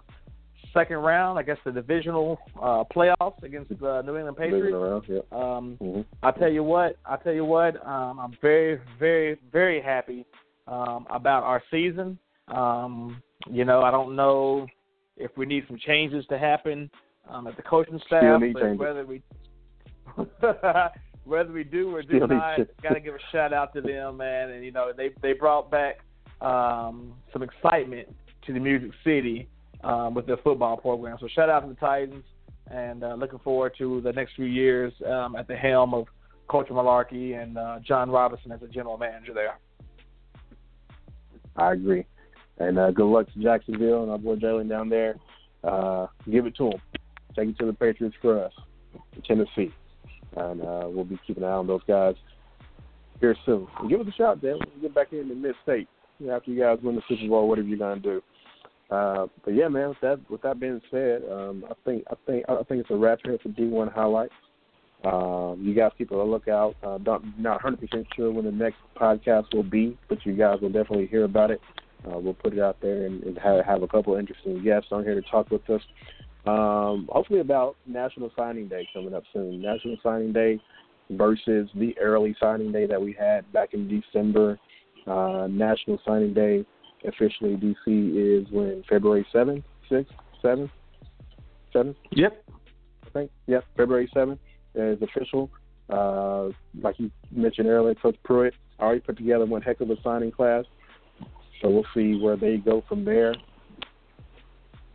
second 0.73 0.97
round, 0.97 1.39
I 1.39 1.43
guess 1.43 1.57
the 1.65 1.71
divisional 1.71 2.37
uh, 2.61 2.83
playoffs 2.95 3.41
against 3.41 3.69
the 3.69 4.03
New 4.03 4.15
England 4.17 4.37
Patriots. 4.37 4.75
Around, 4.75 5.05
yeah. 5.07 5.19
Um, 5.31 5.77
mm-hmm. 5.81 6.01
I 6.21 6.31
tell 6.31 6.51
you 6.51 6.63
what, 6.63 6.97
I 7.05 7.17
tell 7.17 7.33
you 7.33 7.45
what, 7.45 7.83
um, 7.85 8.19
I'm 8.19 8.37
very, 8.39 8.79
very, 8.99 9.39
very 9.51 9.81
happy 9.81 10.25
um, 10.67 11.07
about 11.09 11.43
our 11.43 11.63
season. 11.71 12.19
Um, 12.49 13.21
you 13.49 13.65
know, 13.65 13.81
I 13.81 13.89
don't 13.89 14.15
know 14.15 14.67
if 15.17 15.31
we 15.37 15.47
need 15.47 15.63
some 15.67 15.77
changes 15.77 16.25
to 16.29 16.37
happen 16.37 16.89
um, 17.29 17.47
at 17.47 17.55
the 17.55 17.61
coaching 17.63 17.99
staff, 18.05 18.41
whether 18.77 19.05
we 19.05 19.21
whether 21.25 21.51
we 21.51 21.63
do 21.63 21.95
or 21.95 22.01
do 22.01 22.17
Still 22.17 22.27
not, 22.27 22.59
got 22.81 22.93
to 22.93 22.99
give 22.99 23.15
a 23.15 23.19
shout 23.31 23.53
out 23.53 23.73
to 23.73 23.81
them, 23.81 24.17
man. 24.17 24.49
And 24.49 24.65
you 24.65 24.71
know, 24.71 24.91
they 24.95 25.11
they 25.21 25.33
brought 25.33 25.71
back 25.71 25.99
um, 26.41 27.13
some 27.31 27.43
excitement 27.43 28.13
to 28.45 28.53
the 28.53 28.59
Music 28.59 28.91
City 29.03 29.47
um, 29.83 30.13
with 30.13 30.25
their 30.25 30.37
football 30.37 30.77
program. 30.77 31.17
So 31.19 31.27
shout 31.27 31.49
out 31.49 31.61
to 31.61 31.69
the 31.69 31.75
Titans, 31.75 32.23
and 32.69 33.03
uh, 33.03 33.15
looking 33.15 33.39
forward 33.39 33.73
to 33.77 34.01
the 34.01 34.11
next 34.13 34.35
few 34.35 34.45
years 34.45 34.93
um, 35.05 35.35
at 35.35 35.47
the 35.47 35.55
helm 35.55 35.93
of 35.93 36.07
Coach 36.47 36.67
Mularkey 36.69 37.41
and 37.41 37.57
uh, 37.57 37.79
Jon 37.85 38.09
Robinson 38.09 38.51
as 38.51 38.61
a 38.61 38.67
general 38.67 38.97
manager 38.97 39.33
there. 39.33 39.59
I 41.55 41.73
agree, 41.73 42.05
and 42.59 42.79
uh, 42.79 42.91
good 42.91 43.05
luck 43.05 43.31
to 43.33 43.39
Jacksonville 43.39 44.03
and 44.03 44.11
our 44.11 44.17
boy 44.17 44.35
Jalen 44.35 44.69
down 44.69 44.89
there. 44.89 45.15
Uh, 45.63 46.07
give 46.29 46.47
it 46.47 46.55
to 46.55 46.71
them. 46.71 47.00
Take 47.35 47.49
it 47.49 47.59
to 47.59 47.65
the 47.65 47.73
Patriots 47.73 48.15
for 48.21 48.43
us, 48.43 48.53
in 49.15 49.21
Tennessee, 49.21 49.73
and 50.35 50.61
uh, 50.61 50.83
we'll 50.87 51.05
be 51.05 51.19
keeping 51.25 51.43
an 51.43 51.49
eye 51.49 51.53
on 51.53 51.67
those 51.67 51.81
guys 51.87 52.15
here 53.19 53.35
soon. 53.45 53.67
And 53.79 53.89
give 53.89 54.01
us 54.01 54.07
a 54.07 54.11
shout, 54.11 54.41
Dan. 54.41 54.57
We'll 54.59 54.81
get 54.81 54.95
back 54.95 55.13
in 55.13 55.29
the 55.29 55.35
mid 55.35 55.55
state 55.63 55.87
after 56.31 56.51
you 56.51 56.59
guys 56.59 56.79
win 56.83 56.95
the 56.95 57.01
Super 57.07 57.27
Bowl. 57.27 57.47
Whatever 57.47 57.67
you're 57.67 57.77
gonna 57.77 57.99
do. 57.99 58.21
Uh, 58.89 59.27
but 59.45 59.53
yeah, 59.53 59.69
man. 59.69 59.89
With 59.89 60.01
that, 60.01 60.19
with 60.29 60.41
that 60.41 60.59
being 60.59 60.81
said, 60.91 61.21
um, 61.31 61.63
I 61.69 61.73
think 61.85 62.03
I 62.11 62.15
think 62.25 62.45
I 62.49 62.63
think 62.63 62.81
it's 62.81 62.91
a 62.91 62.95
wrap 62.95 63.19
here 63.23 63.37
for 63.41 63.49
D1 63.49 63.93
highlights. 63.93 64.33
Um, 65.03 65.59
you 65.61 65.73
guys 65.73 65.91
keep 65.97 66.11
a 66.11 66.15
lookout. 66.15 66.75
Uh, 66.83 66.99
not 67.01 67.23
100% 67.61 68.05
sure 68.15 68.31
when 68.31 68.45
the 68.45 68.51
next 68.51 68.77
podcast 68.95 69.53
will 69.53 69.63
be, 69.63 69.97
but 70.09 70.23
you 70.25 70.33
guys 70.33 70.59
will 70.61 70.69
definitely 70.69 71.07
hear 71.07 71.23
about 71.23 71.49
it. 71.49 71.59
Uh, 72.05 72.19
we'll 72.19 72.35
put 72.35 72.53
it 72.53 72.59
out 72.59 72.77
there 72.81 73.05
and, 73.05 73.23
and 73.23 73.37
have, 73.37 73.65
have 73.65 73.83
a 73.83 73.87
couple 73.87 74.15
interesting 74.15 74.63
guests 74.63 74.89
on 74.91 75.03
here 75.03 75.15
to 75.15 75.21
talk 75.29 75.49
with 75.49 75.67
us. 75.69 75.81
Um, 76.45 77.07
hopefully 77.11 77.39
about 77.39 77.75
National 77.85 78.31
Signing 78.35 78.67
Day 78.67 78.87
coming 78.93 79.13
up 79.13 79.23
soon. 79.31 79.61
National 79.61 79.97
Signing 80.03 80.33
Day 80.33 80.59
versus 81.11 81.69
the 81.75 81.97
early 81.99 82.35
signing 82.39 82.71
day 82.71 82.85
that 82.87 83.01
we 83.01 83.15
had 83.17 83.51
back 83.51 83.73
in 83.73 83.87
December. 83.87 84.59
Uh, 85.05 85.47
National 85.49 85.99
Signing 86.05 86.33
Day 86.33 86.65
officially 87.07 87.55
DC 87.55 87.75
is 87.85 88.47
when 88.51 88.83
February 88.87 89.25
seventh, 89.31 89.63
sixth, 89.89 90.13
seventh, 90.41 90.71
seventh. 91.73 91.97
Yep. 92.11 92.43
I 93.05 93.09
think. 93.09 93.31
Yep. 93.47 93.65
February 93.77 94.09
seventh 94.13 94.39
is 94.75 94.99
official. 95.01 95.49
Uh, 95.89 96.49
like 96.81 96.97
you 96.99 97.11
mentioned 97.31 97.67
earlier, 97.67 97.95
Coach 97.95 98.15
Pruitt 98.23 98.53
already 98.79 99.01
put 99.01 99.17
together 99.17 99.45
one 99.45 99.61
heck 99.61 99.81
of 99.81 99.89
a 99.89 99.95
signing 100.03 100.31
class. 100.31 100.65
So 101.61 101.69
we'll 101.69 101.85
see 101.93 102.19
where 102.19 102.37
they 102.37 102.57
go 102.57 102.83
from 102.87 103.05
there, 103.05 103.35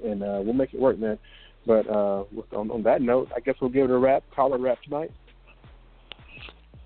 and 0.05 0.23
uh, 0.23 0.41
we'll 0.43 0.55
make 0.55 0.75
it 0.75 0.81
work, 0.81 0.99
man. 0.99 1.19
But 1.67 1.89
uh, 1.89 2.25
on, 2.53 2.71
on 2.71 2.83
that 2.85 3.03
note, 3.03 3.29
I 3.35 3.41
guess 3.41 3.57
we'll 3.61 3.71
give 3.71 3.85
it 3.85 3.91
a 3.91 3.99
wrap. 3.99 4.23
Call 4.35 4.55
it 4.55 4.61
a 4.61 4.63
wrap 4.63 4.83
tonight. 4.83 5.11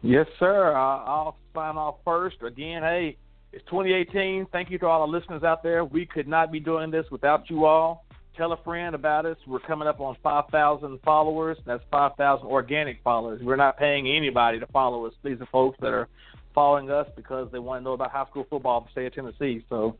Yes, 0.03 0.27
sir. 0.39 0.75
Uh, 0.75 0.79
I'll 0.79 1.37
sign 1.55 1.77
off 1.77 1.97
first. 2.05 2.37
Again, 2.43 2.83
hey, 2.83 3.17
it's 3.53 3.65
2018. 3.67 4.47
Thank 4.53 4.71
you 4.71 4.79
to 4.79 4.87
all 4.87 5.07
the 5.07 5.13
listeners 5.13 5.43
out 5.43 5.63
there. 5.63 5.85
We 5.85 6.07
could 6.07 6.27
not 6.27 6.51
be 6.51 6.61
doing 6.61 6.91
this 6.91 7.05
without 7.11 7.51
you 7.51 7.67
all. 7.67 8.05
Tell 8.37 8.53
a 8.53 8.63
friend 8.63 8.95
about 8.95 9.27
us. 9.27 9.37
We're 9.47 9.59
coming 9.59 9.87
up 9.87 10.01
on 10.01 10.17
5,000 10.23 11.01
followers. 11.05 11.59
That's 11.67 11.83
5,000 11.91 12.47
organic 12.47 13.03
followers. 13.03 13.43
We're 13.43 13.57
not 13.57 13.77
paying 13.77 14.09
anybody 14.09 14.61
to 14.61 14.67
follow 14.69 15.05
us. 15.05 15.13
These 15.23 15.41
are 15.41 15.49
folks 15.53 15.77
that 15.81 15.93
are 15.93 16.09
following 16.55 16.91
us 16.91 17.07
because 17.17 17.49
they 17.53 17.59
want 17.59 17.81
to 17.81 17.85
know 17.85 17.93
about 17.93 18.11
high 18.11 18.27
school 18.27 18.47
football 18.49 18.79
in 18.79 18.85
the 18.85 18.91
state 18.93 19.07
of 19.07 19.15
Tennessee. 19.15 19.65
So, 19.69 19.97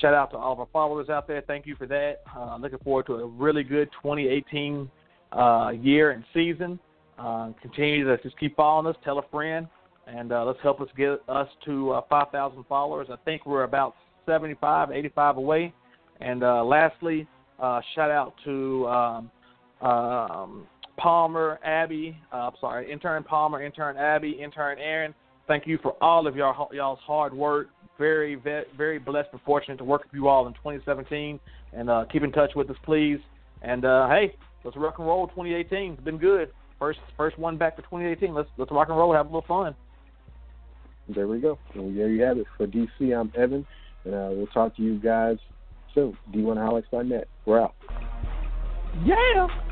shout 0.00 0.14
out 0.14 0.30
to 0.32 0.36
all 0.36 0.52
of 0.52 0.60
our 0.60 0.68
followers 0.72 1.08
out 1.08 1.26
there. 1.26 1.42
Thank 1.46 1.66
you 1.66 1.76
for 1.76 1.86
that. 1.86 2.22
Uh, 2.36 2.56
looking 2.56 2.78
forward 2.78 3.06
to 3.06 3.14
a 3.14 3.26
really 3.26 3.62
good 3.62 3.88
2018 4.02 4.90
uh, 5.32 5.70
year 5.80 6.10
and 6.10 6.24
season. 6.34 6.78
Uh, 7.18 7.50
continue 7.60 8.04
to 8.04 8.20
just 8.22 8.38
keep 8.38 8.56
following 8.56 8.86
us. 8.86 8.96
Tell 9.04 9.18
a 9.18 9.28
friend, 9.30 9.66
and 10.06 10.32
uh, 10.32 10.44
let's 10.44 10.58
help 10.62 10.80
us 10.80 10.88
get 10.96 11.20
us 11.28 11.48
to 11.64 11.92
uh, 11.92 12.00
5,000 12.08 12.64
followers. 12.68 13.08
I 13.10 13.16
think 13.24 13.46
we're 13.46 13.64
about 13.64 13.94
75, 14.26 14.90
85 14.90 15.36
away. 15.36 15.74
And 16.20 16.42
uh, 16.42 16.64
lastly, 16.64 17.26
shout 17.94 18.10
out 18.10 18.34
to 18.44 18.86
um, 18.88 19.30
um, 19.80 20.66
Palmer, 20.96 21.58
Abby. 21.64 22.16
I'm 22.32 22.52
sorry, 22.60 22.90
intern 22.90 23.24
Palmer, 23.24 23.62
intern 23.62 23.96
Abby, 23.96 24.30
intern 24.30 24.78
Aaron. 24.78 25.14
Thank 25.46 25.66
you 25.66 25.78
for 25.82 25.96
all 26.02 26.26
of 26.26 26.36
y'all 26.36 26.68
y'all's 26.72 26.98
hard 27.04 27.34
work. 27.34 27.68
Very 27.98 28.36
very 28.76 28.98
blessed 28.98 29.28
and 29.32 29.40
fortunate 29.42 29.76
to 29.78 29.84
work 29.84 30.04
with 30.04 30.14
you 30.14 30.28
all 30.28 30.46
in 30.46 30.54
2017. 30.54 31.38
And 31.72 31.90
uh, 31.90 32.04
keep 32.10 32.22
in 32.22 32.32
touch 32.32 32.52
with 32.54 32.70
us, 32.70 32.76
please. 32.84 33.18
And 33.62 33.84
uh, 33.84 34.08
hey, 34.08 34.34
let's 34.64 34.76
rock 34.76 34.98
and 34.98 35.06
roll 35.06 35.28
2018. 35.28 35.92
It's 35.92 36.02
been 36.02 36.18
good. 36.18 36.50
First 36.78 37.00
first 37.16 37.38
one 37.38 37.58
back 37.58 37.76
for 37.76 37.82
2018. 37.82 38.34
Let's 38.34 38.48
let's 38.56 38.72
rock 38.72 38.88
and 38.88 38.96
roll. 38.96 39.12
Have 39.12 39.26
a 39.26 39.28
little 39.28 39.44
fun. 39.46 39.74
There 41.08 41.26
we 41.26 41.40
go. 41.40 41.58
And 41.74 41.96
there 41.96 42.08
you 42.08 42.22
have 42.22 42.38
it. 42.38 42.46
For 42.56 42.66
DC, 42.66 43.16
I'm 43.16 43.32
Evan, 43.36 43.66
and 44.04 44.14
uh, 44.14 44.28
we'll 44.32 44.46
talk 44.48 44.76
to 44.76 44.82
you 44.82 44.98
guys 44.98 45.36
soon. 45.94 46.16
D1highlights.net. 46.32 47.28
We're 47.44 47.60
out. 47.60 47.74
Yeah. 49.04 49.71